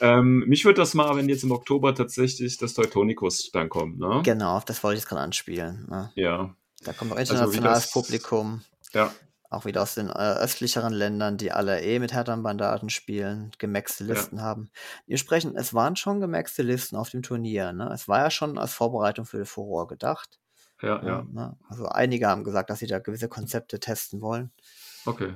Ähm, 0.00 0.44
mich 0.48 0.64
würde 0.66 0.80
das 0.82 0.94
mal, 0.94 1.16
wenn 1.16 1.28
jetzt 1.28 1.44
im 1.44 1.52
Oktober 1.52 1.94
tatsächlich 1.94 2.58
das 2.58 2.74
Teutonicus 2.74 3.50
dann 3.52 3.68
kommt, 3.70 3.98
ne? 4.00 4.26
Genau, 4.26 4.60
das 4.60 4.82
wollte 4.84 4.96
ich 4.98 5.02
jetzt 5.02 5.08
grad 5.08 5.18
anspielen, 5.20 5.86
ne? 5.88 6.12
Ja. 6.16 6.54
Da 6.84 6.92
kommt 6.94 7.10
noch 7.10 7.18
Also, 7.26 7.46
internationales 7.46 7.86
das 7.86 7.90
Publikum. 7.90 8.62
Ja. 8.94 9.20
Auch 9.52 9.64
wieder 9.66 9.82
aus 9.82 9.94
den, 9.94 10.08
äh, 10.08 10.12
östlicheren 10.12 10.92
Ländern, 10.92 11.36
die 11.36 11.52
alle 11.52 11.80
eh 11.82 11.98
mit 11.98 12.12
härteren 12.12 12.42
Bandagen 12.42 12.90
spielen, 12.90 13.50
gemaxte 13.58 14.04
Ja. 14.08 14.28
Listen 14.28 14.40
haben. 14.42 14.70
Dementsprechend, 15.06 15.56
es 15.56 15.74
waren 15.74 15.96
schon 15.96 16.20
gemaxte 16.20 16.62
Listen 16.62 16.96
auf 16.96 17.10
dem 17.10 17.22
Turnier, 17.22 17.72
ne? 17.72 17.90
Es 17.92 18.08
war 18.08 18.20
ja 18.20 18.30
schon 18.30 18.58
als 18.58 18.72
Vorbereitung 18.74 19.26
für 19.26 19.44
Furore 19.46 19.86
gedacht. 19.88 20.40
Ja, 20.82 21.02
ja. 21.04 21.22
Ähm, 21.22 21.32
ne? 21.32 21.56
Also, 21.68 21.86
einige 21.88 22.28
haben 22.28 22.44
gesagt, 22.44 22.70
dass 22.70 22.80
sie 22.80 22.86
da 22.88 22.98
gewisse 23.00 23.28
Konzepte 23.28 23.80
testen 23.80 24.20
wollen. 24.22 24.52
Okay. 25.06 25.34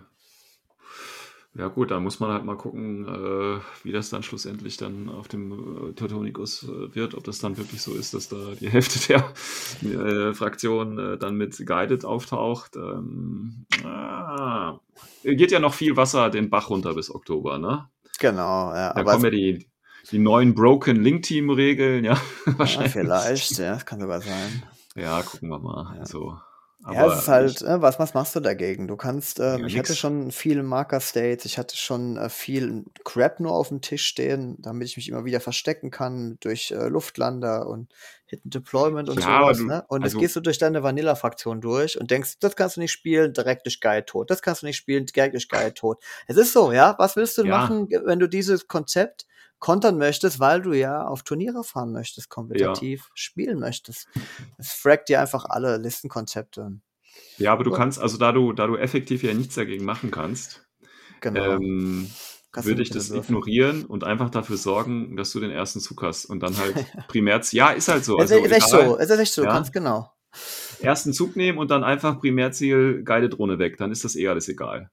Ja 1.59 1.69
gut, 1.69 1.91
da 1.91 2.01
muss 2.01 2.20
man 2.20 2.33
halt 2.33 2.45
mal 2.45 2.57
gucken, 2.57 3.07
äh, 3.07 3.61
wie 3.83 3.93
das 3.93 4.11
dann 4.11 4.23
schlussendlich 4.23 4.77
dann 4.77 5.09
auf 5.09 5.27
dem 5.28 5.91
äh, 5.91 5.93
Teutonicus 5.95 6.65
äh, 6.65 6.95
wird, 6.95 7.15
ob 7.15 7.24
das 7.24 7.39
dann 7.39 7.57
wirklich 7.57 7.81
so 7.81 7.95
ist, 7.95 8.12
dass 8.12 8.28
da 8.28 8.37
die 8.61 8.69
Hälfte 8.70 8.99
der 9.09 9.91
äh, 9.91 10.35
Fraktion 10.35 10.99
äh, 10.99 11.19
dann 11.19 11.37
mit 11.37 11.57
Guided 11.65 12.05
auftaucht. 12.05 12.77
Ähm, 12.77 13.65
ah, 13.85 14.81
geht 15.24 15.51
ja 15.51 15.59
noch 15.59 15.73
viel 15.73 15.97
Wasser 15.97 16.28
den 16.28 16.51
Bach 16.51 16.69
runter 16.69 16.95
bis 16.95 17.15
Oktober, 17.15 17.59
ne? 17.59 17.89
Genau, 18.19 18.74
ja. 18.74 18.93
Da 18.93 19.03
kommen 19.03 19.24
ja 19.24 19.31
die, 19.31 19.66
die 20.11 20.19
neuen 20.19 20.55
Broken 20.55 20.97
Link 21.03 21.23
Team 21.23 21.49
Regeln, 21.49 22.05
ja. 22.05 22.20
Wahrscheinlich. 22.45 22.95
Ja, 22.95 23.01
vielleicht, 23.01 23.59
ja, 23.59 23.77
kann 23.78 24.01
sogar 24.01 24.20
sein. 24.20 24.62
Ja, 24.95 25.23
gucken 25.23 25.49
wir 25.49 25.59
mal. 25.59 25.95
Ja. 25.95 26.01
Also, 26.01 26.39
ja, 26.93 27.07
es 27.07 27.19
ist 27.21 27.29
halt, 27.29 27.63
äh, 27.63 27.81
was, 27.83 27.99
was 27.99 28.15
machst 28.15 28.37
du 28.37 28.41
dagegen? 28.41 28.87
Du 28.87 28.97
kannst, 28.97 29.41
äh, 29.41 29.59
ja, 29.59 29.67
ich 29.67 29.79
hatte 29.79 29.95
schon 29.95 30.31
viele 30.31 30.63
Marker-States, 30.63 31.45
ich 31.45 31.59
hatte 31.59 31.77
schon 31.77 32.17
äh, 32.17 32.29
viel 32.29 32.85
Crap 33.05 33.41
nur 33.41 33.53
auf 33.53 33.69
dem 33.69 33.81
Tisch 33.81 34.07
stehen, 34.07 34.57
damit 34.61 34.89
ich 34.89 34.97
mich 34.97 35.09
immer 35.09 35.25
wieder 35.25 35.41
verstecken 35.41 35.91
kann 35.91 36.37
durch 36.41 36.71
äh, 36.71 36.89
Luftlander 36.89 37.67
und 37.67 37.93
Hidden 38.27 38.51
Deployment 38.51 39.09
und 39.09 39.21
ja, 39.21 39.41
sowas. 39.41 39.59
Du, 39.59 39.67
ne? 39.67 39.85
Und 39.89 40.03
also, 40.03 40.17
jetzt 40.17 40.23
gehst 40.23 40.37
du 40.37 40.41
durch 40.41 40.59
deine 40.59 40.83
Vanilla-Fraktion 40.83 41.61
durch 41.61 42.01
und 42.01 42.11
denkst, 42.11 42.39
das 42.41 42.57
kannst 42.57 42.77
du 42.77 42.81
nicht 42.81 42.93
spielen, 42.93 43.33
direkt 43.33 43.67
durch 43.67 43.81
Guide 43.81 44.05
tot. 44.05 44.31
Das 44.31 44.43
kannst 44.43 44.63
du 44.63 44.67
nicht 44.67 44.77
spielen, 44.77 45.07
direkt 45.07 45.35
durch 45.35 45.49
Guide 45.49 45.75
tot. 45.75 46.03
Es 46.27 46.37
ist 46.37 46.53
so, 46.53 46.73
ja. 46.73 46.95
Was 46.99 47.17
willst 47.17 47.39
du 47.39 47.45
ja. 47.45 47.57
machen, 47.57 47.89
wenn 48.05 48.19
du 48.19 48.29
dieses 48.29 48.69
Konzept 48.69 49.27
kontern 49.59 49.99
möchtest, 49.99 50.41
weil 50.41 50.62
du 50.62 50.73
ja 50.73 51.07
auf 51.07 51.23
Turniere 51.23 51.65
fahren 51.65 51.93
möchtest, 51.93 52.28
kompetitiv 52.28 53.01
ja. 53.01 53.11
spielen 53.15 53.59
möchtest. 53.59 54.09
Es 54.59 54.73
fragt 54.73 55.09
dir 55.09 55.20
einfach 55.20 55.45
alle 55.47 55.78
Listenkonzepte. 55.78 56.81
Ja, 57.39 57.53
aber 57.53 57.65
du 57.65 57.70
und, 57.70 57.77
kannst, 57.77 57.99
also 57.99 58.19
da 58.19 58.33
du, 58.33 58.53
da 58.53 58.66
du 58.66 58.77
effektiv 58.77 59.23
ja 59.23 59.33
nichts 59.35 59.55
dagegen 59.55 59.85
machen 59.85 60.11
kannst, 60.11 60.66
genau. 61.20 61.57
ähm, 61.57 62.11
würde 62.53 62.83
ich 62.83 62.91
das 62.91 63.11
ignorieren 63.11 63.85
und 63.85 64.05
einfach 64.05 64.31
dafür 64.31 64.57
sorgen, 64.57 65.16
dass 65.16 65.33
du 65.33 65.41
den 65.41 65.51
ersten 65.51 65.81
Zug 65.81 66.03
hast 66.03 66.27
und 66.27 66.41
dann 66.43 66.57
halt 66.57 66.74
primär, 67.09 67.41
ja, 67.51 67.70
ist 67.70 67.89
halt 67.89 68.05
so. 68.05 68.19
Also, 68.19 68.37
es 68.37 68.47
ist 68.47 68.53
echt 68.53 68.69
so, 68.69 68.99
es 68.99 69.11
ist 69.11 69.19
echt 69.19 69.33
so, 69.33 69.45
ja. 69.45 69.53
ganz 69.53 69.73
genau. 69.73 70.11
Ersten 70.81 71.12
Zug 71.12 71.37
nehmen 71.37 71.59
und 71.59 71.70
dann 71.70 71.85
einfach 71.85 72.20
Primärziel 72.20 73.03
geile 73.05 73.28
Drohne 73.31 73.59
weg, 73.59 73.78
dann 73.78 73.91
ist 73.91 74.05
das 74.05 74.16
eh 74.16 74.28
alles 74.28 74.49
egal. 74.49 74.91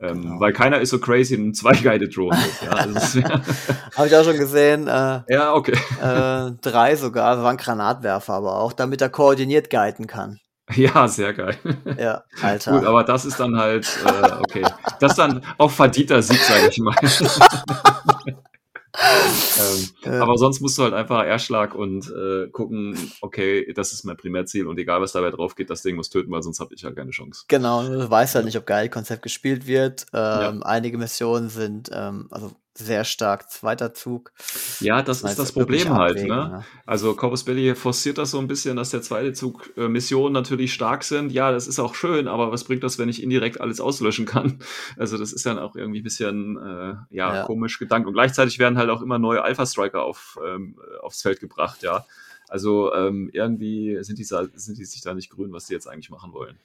Ähm, 0.00 0.22
genau. 0.22 0.40
Weil 0.40 0.52
keiner 0.52 0.80
ist 0.80 0.90
so 0.90 0.98
crazy 0.98 1.34
in 1.34 1.52
zwei 1.52 1.72
Guided. 1.72 2.14
Ja, 2.16 2.70
also 2.70 3.22
Habe 3.96 4.06
ich 4.06 4.16
auch 4.16 4.24
schon 4.24 4.38
gesehen. 4.38 4.88
Äh, 4.88 5.20
ja, 5.28 5.52
okay. 5.52 5.76
Äh, 6.02 6.52
drei 6.62 6.96
sogar, 6.96 7.36
das 7.36 7.44
waren 7.44 7.56
Granatwerfer 7.56 8.34
aber 8.34 8.56
auch, 8.56 8.72
damit 8.72 9.02
er 9.02 9.10
koordiniert 9.10 9.70
guiden 9.70 10.06
kann. 10.06 10.38
Ja, 10.76 11.08
sehr 11.08 11.34
geil. 11.34 11.56
Ja, 11.98 12.22
Alter. 12.40 12.78
Gut, 12.78 12.86
aber 12.86 13.02
das 13.02 13.24
ist 13.24 13.40
dann 13.40 13.56
halt, 13.56 13.88
äh, 14.06 14.32
okay. 14.38 14.64
Das 15.00 15.12
ist 15.12 15.18
dann 15.18 15.42
auch 15.58 15.70
verdienter 15.70 16.22
Sieg, 16.22 16.38
sage 16.38 16.68
ich 16.70 16.78
mal. 16.78 16.94
ähm, 18.98 19.88
ja. 20.04 20.22
Aber 20.22 20.36
sonst 20.36 20.60
musst 20.60 20.78
du 20.78 20.82
halt 20.82 20.94
einfach 20.94 21.24
Erschlag 21.24 21.74
und 21.74 22.10
äh, 22.10 22.48
gucken, 22.48 22.96
okay, 23.20 23.72
das 23.72 23.92
ist 23.92 24.04
mein 24.04 24.16
Primärziel 24.16 24.66
und 24.66 24.78
egal 24.78 25.00
was 25.00 25.12
dabei 25.12 25.30
drauf 25.30 25.54
geht, 25.54 25.70
das 25.70 25.82
Ding 25.82 25.96
muss 25.96 26.10
töten, 26.10 26.30
weil 26.30 26.42
sonst 26.42 26.60
habe 26.60 26.74
ich 26.74 26.82
ja 26.82 26.90
keine 26.90 27.10
Chance. 27.10 27.44
Genau, 27.48 27.82
du 27.82 28.10
weißt 28.10 28.34
halt 28.34 28.44
nicht, 28.44 28.56
ob 28.56 28.66
geil 28.66 28.88
Konzept 28.88 29.22
gespielt 29.22 29.66
wird. 29.66 30.06
Ähm, 30.12 30.18
ja. 30.18 30.58
Einige 30.62 30.98
Missionen 30.98 31.48
sind, 31.48 31.90
ähm, 31.92 32.28
also 32.30 32.52
sehr 32.74 33.04
stark 33.04 33.50
zweiter 33.50 33.94
Zug. 33.94 34.32
Ja, 34.80 35.02
das, 35.02 35.22
das 35.22 35.32
ist 35.32 35.38
das 35.38 35.52
Problem 35.52 35.90
halt. 35.90 36.16
Ne? 36.16 36.28
ne? 36.28 36.64
Also 36.86 37.14
Corpus 37.14 37.44
Belli 37.44 37.74
forciert 37.74 38.18
das 38.18 38.30
so 38.30 38.38
ein 38.38 38.46
bisschen, 38.46 38.76
dass 38.76 38.90
der 38.90 39.02
zweite 39.02 39.32
Zug 39.32 39.70
äh, 39.76 39.88
Missionen 39.88 40.32
natürlich 40.32 40.72
stark 40.72 41.02
sind. 41.02 41.32
Ja, 41.32 41.50
das 41.50 41.66
ist 41.66 41.78
auch 41.78 41.94
schön, 41.94 42.28
aber 42.28 42.52
was 42.52 42.64
bringt 42.64 42.84
das, 42.84 42.98
wenn 42.98 43.08
ich 43.08 43.22
indirekt 43.22 43.60
alles 43.60 43.80
auslöschen 43.80 44.26
kann? 44.26 44.58
Also 44.96 45.16
das 45.18 45.32
ist 45.32 45.46
dann 45.46 45.58
auch 45.58 45.76
irgendwie 45.76 46.00
ein 46.00 46.04
bisschen 46.04 46.56
äh, 46.56 46.94
ja, 47.10 47.34
ja, 47.34 47.42
komisch 47.44 47.78
gedankt. 47.78 48.06
Und 48.06 48.14
gleichzeitig 48.14 48.58
werden 48.58 48.76
halt 48.76 48.90
auch 48.90 49.02
immer 49.02 49.18
neue 49.18 49.42
Alpha-Striker 49.42 50.02
auf, 50.02 50.38
ähm, 50.46 50.78
aufs 51.00 51.22
Feld 51.22 51.40
gebracht, 51.40 51.82
ja. 51.82 52.04
Also 52.48 52.92
ähm, 52.94 53.30
irgendwie 53.32 54.02
sind 54.02 54.18
die, 54.18 54.24
sind 54.24 54.78
die 54.78 54.84
sich 54.84 55.00
da 55.00 55.14
nicht 55.14 55.30
grün, 55.30 55.52
was 55.52 55.66
die 55.66 55.74
jetzt 55.74 55.86
eigentlich 55.86 56.10
machen 56.10 56.32
wollen. 56.32 56.58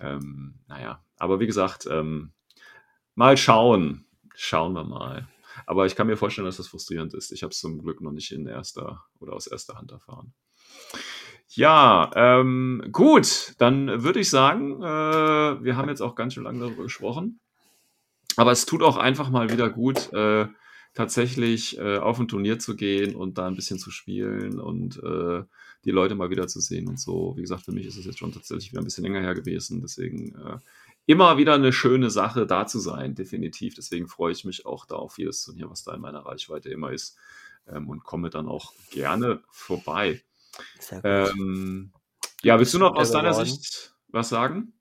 Ähm, 0.00 0.54
naja, 0.68 1.00
aber 1.18 1.40
wie 1.40 1.46
gesagt, 1.46 1.86
ähm, 1.90 2.30
mal 3.14 3.36
schauen. 3.36 4.04
Schauen 4.34 4.72
wir 4.72 4.84
mal. 4.84 5.28
Aber 5.66 5.86
ich 5.86 5.96
kann 5.96 6.06
mir 6.06 6.16
vorstellen, 6.16 6.46
dass 6.46 6.56
das 6.56 6.68
frustrierend 6.68 7.14
ist. 7.14 7.32
Ich 7.32 7.42
habe 7.42 7.52
es 7.52 7.60
zum 7.60 7.80
Glück 7.80 8.00
noch 8.00 8.12
nicht 8.12 8.32
in 8.32 8.46
erster 8.46 9.04
oder 9.20 9.34
aus 9.34 9.46
erster 9.46 9.74
Hand 9.74 9.92
erfahren. 9.92 10.32
Ja, 11.48 12.10
ähm, 12.16 12.82
gut, 12.90 13.54
dann 13.58 14.02
würde 14.02 14.20
ich 14.20 14.30
sagen, 14.30 14.82
äh, 14.82 15.64
wir 15.64 15.76
haben 15.76 15.88
jetzt 15.88 16.00
auch 16.00 16.14
ganz 16.14 16.34
schön 16.34 16.44
lange 16.44 16.60
darüber 16.60 16.82
gesprochen. 16.84 17.38
Aber 18.36 18.50
es 18.50 18.66
tut 18.66 18.82
auch 18.82 18.96
einfach 18.96 19.30
mal 19.30 19.50
wieder 19.50 19.70
gut, 19.70 20.12
äh, 20.12 20.48
tatsächlich 20.94 21.78
äh, 21.78 21.98
auf 21.98 22.18
ein 22.18 22.28
Turnier 22.28 22.58
zu 22.58 22.74
gehen 22.76 23.14
und 23.14 23.38
da 23.38 23.46
ein 23.46 23.56
bisschen 23.56 23.78
zu 23.78 23.90
spielen 23.90 24.58
und 24.58 25.00
äh, 25.02 25.42
die 25.84 25.90
Leute 25.90 26.14
mal 26.14 26.30
wieder 26.30 26.46
zu 26.48 26.60
sehen 26.60 26.88
und 26.88 26.98
so. 26.98 27.34
Wie 27.36 27.42
gesagt, 27.42 27.64
für 27.64 27.72
mich 27.72 27.86
ist 27.86 27.96
es 27.96 28.04
jetzt 28.04 28.18
schon 28.18 28.32
tatsächlich 28.32 28.72
wieder 28.72 28.80
ein 28.80 28.84
bisschen 28.84 29.04
länger 29.04 29.20
her 29.20 29.34
gewesen. 29.34 29.80
Deswegen 29.82 30.34
äh, 30.36 30.58
immer 31.06 31.36
wieder 31.36 31.54
eine 31.54 31.72
schöne 31.72 32.10
Sache, 32.10 32.46
da 32.46 32.66
zu 32.66 32.78
sein, 32.78 33.14
definitiv. 33.14 33.74
Deswegen 33.74 34.08
freue 34.08 34.32
ich 34.32 34.44
mich 34.44 34.66
auch 34.66 34.86
da 34.86 34.96
auf 34.96 35.18
jedes 35.18 35.44
Turnier, 35.44 35.70
was 35.70 35.84
da 35.84 35.94
in 35.94 36.00
meiner 36.00 36.24
Reichweite 36.24 36.70
immer 36.70 36.92
ist. 36.92 37.16
Ähm, 37.66 37.88
und 37.88 38.04
komme 38.04 38.30
dann 38.30 38.48
auch 38.48 38.72
gerne 38.90 39.42
vorbei. 39.50 40.22
Ähm, 41.02 41.92
ja, 42.42 42.58
willst 42.58 42.74
du 42.74 42.78
noch 42.78 42.94
aus 42.94 43.10
deiner 43.10 43.34
Sicht 43.34 43.94
was 44.08 44.28
sagen? 44.28 44.72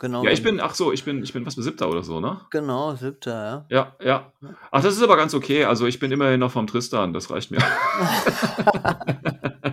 Genau. 0.00 0.22
Ja, 0.22 0.30
ich 0.30 0.44
bin, 0.44 0.60
ach 0.60 0.74
so, 0.74 0.92
ich 0.92 1.04
bin, 1.04 1.24
ich 1.24 1.32
bin 1.32 1.44
was 1.44 1.56
für 1.56 1.62
siebter 1.62 1.90
oder 1.90 2.04
so, 2.04 2.20
ne? 2.20 2.40
Genau, 2.50 2.94
siebter, 2.94 3.66
ja. 3.68 3.96
Ja, 4.00 4.00
ja. 4.00 4.32
Ach, 4.70 4.82
das 4.82 4.94
ist 4.94 5.02
aber 5.02 5.16
ganz 5.16 5.34
okay. 5.34 5.64
Also 5.64 5.86
ich 5.86 5.98
bin 5.98 6.12
immerhin 6.12 6.38
noch 6.38 6.52
vom 6.52 6.68
Tristan, 6.68 7.12
das 7.12 7.30
reicht 7.30 7.50
mir. 7.50 7.58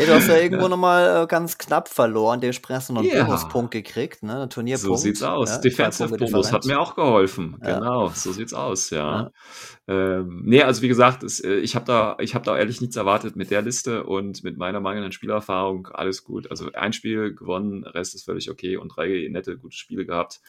Ja, 0.00 0.06
du 0.06 0.14
hast 0.14 0.28
ja 0.28 0.36
irgendwo 0.42 0.64
ja. 0.64 0.68
nochmal 0.68 1.24
äh, 1.24 1.26
ganz 1.26 1.58
knapp 1.58 1.88
verloren. 1.88 2.40
Dementsprechend 2.40 2.76
hast 2.76 2.88
du 2.88 2.92
noch 2.94 3.02
einen 3.02 3.10
ja. 3.10 3.24
Bonuspunkt 3.24 3.70
gekriegt, 3.70 4.22
ne? 4.22 4.42
Ein 4.42 4.50
Turnierpunkt. 4.50 4.98
So 4.98 5.02
sieht's 5.02 5.22
aus. 5.22 5.50
Ja, 5.50 5.58
Defensive 5.58 6.16
Bonus 6.16 6.52
hat 6.52 6.64
mir 6.64 6.80
auch 6.80 6.94
geholfen. 6.94 7.58
Genau, 7.60 8.08
so 8.08 8.32
sieht's 8.32 8.54
aus, 8.54 8.90
ja. 8.90 9.30
Ähm, 9.86 10.42
nee, 10.44 10.62
also 10.62 10.82
wie 10.82 10.88
gesagt, 10.88 11.22
es, 11.22 11.40
äh, 11.40 11.56
ich 11.56 11.74
habe 11.74 11.84
da, 11.84 12.16
ich 12.20 12.34
habe 12.34 12.44
da 12.44 12.56
ehrlich 12.56 12.80
nichts 12.80 12.96
erwartet 12.96 13.36
mit 13.36 13.50
der 13.50 13.62
Liste 13.62 14.04
und 14.04 14.44
mit 14.44 14.56
meiner 14.56 14.80
mangelnden 14.80 15.12
Spielerfahrung. 15.12 15.88
Alles 15.92 16.24
gut. 16.24 16.50
Also 16.50 16.70
ein 16.72 16.92
Spiel 16.92 17.34
gewonnen, 17.34 17.84
Rest 17.84 18.14
ist 18.14 18.24
völlig 18.24 18.50
okay 18.50 18.76
und 18.76 18.96
drei 18.96 19.28
nette, 19.30 19.58
gute 19.58 19.76
Spiele 19.76 20.06
gehabt. 20.06 20.40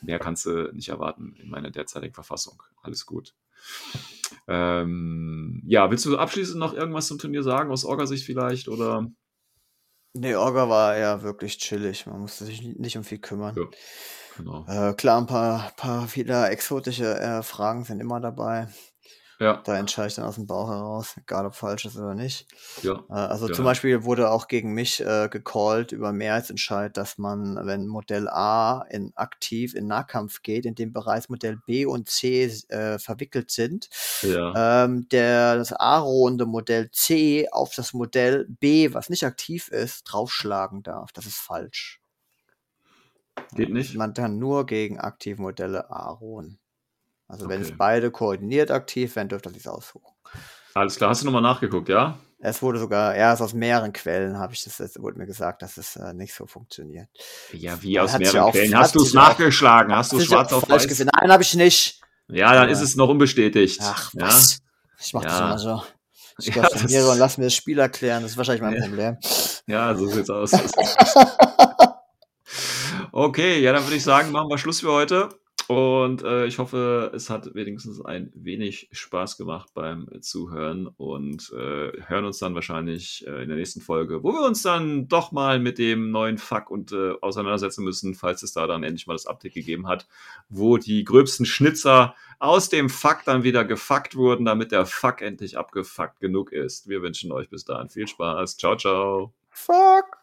Mehr 0.00 0.18
kannst 0.18 0.46
du 0.46 0.70
nicht 0.72 0.88
erwarten 0.88 1.34
in 1.42 1.50
meiner 1.50 1.70
derzeitigen 1.70 2.14
Verfassung. 2.14 2.62
Alles 2.82 3.04
gut. 3.04 3.34
Ähm, 4.48 5.62
ja, 5.66 5.90
willst 5.90 6.06
du 6.06 6.16
abschließend 6.16 6.58
noch 6.58 6.72
irgendwas 6.72 7.06
zum 7.06 7.18
Turnier 7.18 7.42
sagen, 7.42 7.70
aus 7.70 7.84
Orga-Sicht 7.84 8.24
vielleicht? 8.24 8.68
Oder? 8.68 9.06
Nee, 10.14 10.34
Orga 10.34 10.68
war 10.68 10.96
ja 10.96 11.22
wirklich 11.22 11.58
chillig. 11.58 12.06
Man 12.06 12.20
musste 12.20 12.44
sich 12.46 12.62
nicht 12.62 12.96
um 12.96 13.04
viel 13.04 13.18
kümmern. 13.18 13.54
Ja, 13.54 13.64
genau. 14.36 14.64
Äh, 14.66 14.94
klar, 14.94 15.20
ein 15.20 15.26
paar, 15.26 15.72
paar 15.76 16.08
viele 16.08 16.48
exotische 16.48 17.18
äh, 17.18 17.42
Fragen 17.42 17.84
sind 17.84 18.00
immer 18.00 18.20
dabei. 18.20 18.68
Ja. 19.40 19.62
Da 19.64 19.76
entscheide 19.76 20.08
ich 20.08 20.14
dann 20.14 20.24
aus 20.24 20.34
dem 20.34 20.46
Bauch 20.46 20.68
heraus, 20.68 21.14
egal 21.16 21.46
ob 21.46 21.54
falsch 21.54 21.84
ist 21.84 21.96
oder 21.96 22.14
nicht. 22.14 22.48
Ja. 22.82 23.04
Äh, 23.08 23.12
also 23.12 23.46
ja. 23.46 23.54
zum 23.54 23.64
Beispiel 23.64 24.02
wurde 24.02 24.30
auch 24.30 24.48
gegen 24.48 24.74
mich 24.74 25.00
äh, 25.00 25.28
gecallt 25.30 25.92
über 25.92 26.12
Mehrheitsentscheid, 26.12 26.96
dass 26.96 27.18
man, 27.18 27.64
wenn 27.64 27.86
Modell 27.86 28.28
A 28.28 28.84
in 28.90 29.12
aktiv 29.14 29.74
in 29.74 29.86
Nahkampf 29.86 30.42
geht, 30.42 30.66
in 30.66 30.74
dem 30.74 30.92
bereits 30.92 31.28
Modell 31.28 31.58
B 31.66 31.86
und 31.86 32.08
C 32.08 32.44
äh, 32.68 32.98
verwickelt 32.98 33.52
sind, 33.52 33.88
ja. 34.22 34.84
ähm, 34.84 35.08
der 35.08 35.56
das 35.56 35.72
A-runde 35.72 36.44
Modell 36.44 36.90
C 36.90 37.48
auf 37.52 37.74
das 37.76 37.92
Modell 37.92 38.46
B, 38.48 38.92
was 38.92 39.08
nicht 39.08 39.24
aktiv 39.24 39.68
ist, 39.68 40.02
draufschlagen 40.02 40.82
darf. 40.82 41.12
Das 41.12 41.26
ist 41.26 41.38
falsch. 41.38 42.00
Geht 43.54 43.70
nicht. 43.70 43.94
Man 43.94 44.14
kann 44.14 44.40
nur 44.40 44.66
gegen 44.66 44.98
aktive 44.98 45.40
Modelle 45.40 45.90
A 45.90 46.10
ruhen. 46.10 46.58
Also 47.28 47.44
okay. 47.44 47.54
wenn 47.54 47.62
es 47.62 47.76
beide 47.76 48.10
koordiniert 48.10 48.70
aktiv 48.70 49.14
wären, 49.14 49.28
dürfte 49.28 49.50
er 49.50 49.52
sich 49.52 49.68
aussuchen. 49.68 50.12
Alles 50.74 50.96
klar, 50.96 51.10
hast 51.10 51.22
du 51.22 51.26
nochmal 51.26 51.42
nachgeguckt, 51.42 51.88
ja? 51.88 52.18
Es 52.40 52.62
wurde 52.62 52.78
sogar, 52.78 53.16
ja, 53.16 53.34
aus 53.34 53.52
mehreren 53.52 53.92
Quellen 53.92 54.38
habe 54.38 54.54
ich 54.54 54.62
das, 54.62 54.78
es 54.78 55.00
wurde 55.00 55.18
mir 55.18 55.26
gesagt, 55.26 55.60
dass 55.62 55.76
es 55.76 55.96
äh, 55.96 56.14
nicht 56.14 56.32
so 56.32 56.46
funktioniert. 56.46 57.08
Ja, 57.52 57.82
wie 57.82 57.98
aus 57.98 58.16
mehreren 58.16 58.40
auch, 58.40 58.52
Quellen? 58.52 58.76
Hast 58.76 58.94
du 58.94 59.02
es 59.02 59.12
nachgeschlagen? 59.12 59.94
Hast 59.94 60.12
du 60.12 60.20
schwarz 60.20 60.52
auf 60.52 60.68
weiß? 60.68 60.86
Gesehen? 60.86 61.10
Nein, 61.20 61.32
habe 61.32 61.42
ich 61.42 61.54
nicht. 61.54 62.00
Ja, 62.28 62.54
dann 62.54 62.68
ja. 62.68 62.72
ist 62.72 62.80
es 62.80 62.94
noch 62.94 63.08
unbestätigt. 63.08 63.80
Ach, 63.82 64.12
was? 64.14 64.60
Ich 65.00 65.12
mache 65.14 65.26
ja. 65.26 65.30
das 65.30 65.40
immer 65.40 65.58
so. 65.58 65.82
Ich 66.40 66.54
ja, 66.54 66.62
Turniere 66.62 67.10
und 67.10 67.18
lass 67.18 67.38
mir 67.38 67.44
das 67.44 67.54
Spiel 67.54 67.80
erklären. 67.80 68.22
Das 68.22 68.32
ist 68.32 68.36
wahrscheinlich 68.36 68.62
mein 68.62 68.80
Problem. 68.80 69.16
Ja, 69.66 69.94
so 69.96 70.06
sieht's 70.06 70.30
aus. 70.30 70.52
okay, 73.12 73.60
ja, 73.60 73.72
dann 73.72 73.82
würde 73.82 73.96
ich 73.96 74.04
sagen, 74.04 74.30
machen 74.30 74.48
wir 74.48 74.58
Schluss 74.58 74.80
für 74.80 74.92
heute. 74.92 75.30
Und 75.68 76.22
äh, 76.22 76.46
ich 76.46 76.58
hoffe, 76.58 77.12
es 77.14 77.28
hat 77.28 77.54
wenigstens 77.54 78.02
ein 78.02 78.32
wenig 78.34 78.88
Spaß 78.90 79.36
gemacht 79.36 79.68
beim 79.74 80.08
Zuhören 80.22 80.86
und 80.86 81.52
äh, 81.52 81.92
hören 82.06 82.24
uns 82.24 82.38
dann 82.38 82.54
wahrscheinlich 82.54 83.26
äh, 83.26 83.42
in 83.42 83.50
der 83.50 83.58
nächsten 83.58 83.82
Folge, 83.82 84.22
wo 84.22 84.32
wir 84.32 84.46
uns 84.46 84.62
dann 84.62 85.08
doch 85.08 85.30
mal 85.30 85.60
mit 85.60 85.76
dem 85.76 86.10
neuen 86.10 86.38
Fuck 86.38 86.70
und 86.70 86.92
äh, 86.92 87.12
auseinandersetzen 87.20 87.84
müssen, 87.84 88.14
falls 88.14 88.42
es 88.42 88.54
da 88.54 88.66
dann 88.66 88.82
endlich 88.82 89.06
mal 89.06 89.12
das 89.12 89.26
Update 89.26 89.52
gegeben 89.52 89.86
hat, 89.86 90.08
wo 90.48 90.78
die 90.78 91.04
gröbsten 91.04 91.44
Schnitzer 91.44 92.14
aus 92.38 92.70
dem 92.70 92.88
Fuck 92.88 93.24
dann 93.26 93.42
wieder 93.42 93.66
gefuckt 93.66 94.16
wurden, 94.16 94.46
damit 94.46 94.72
der 94.72 94.86
Fuck 94.86 95.20
endlich 95.20 95.58
abgefuckt 95.58 96.18
genug 96.18 96.50
ist. 96.50 96.88
Wir 96.88 97.02
wünschen 97.02 97.30
euch 97.30 97.50
bis 97.50 97.66
dahin 97.66 97.90
viel 97.90 98.08
Spaß. 98.08 98.56
Ciao, 98.56 98.74
ciao. 98.74 99.34
Fuck. 99.50 100.16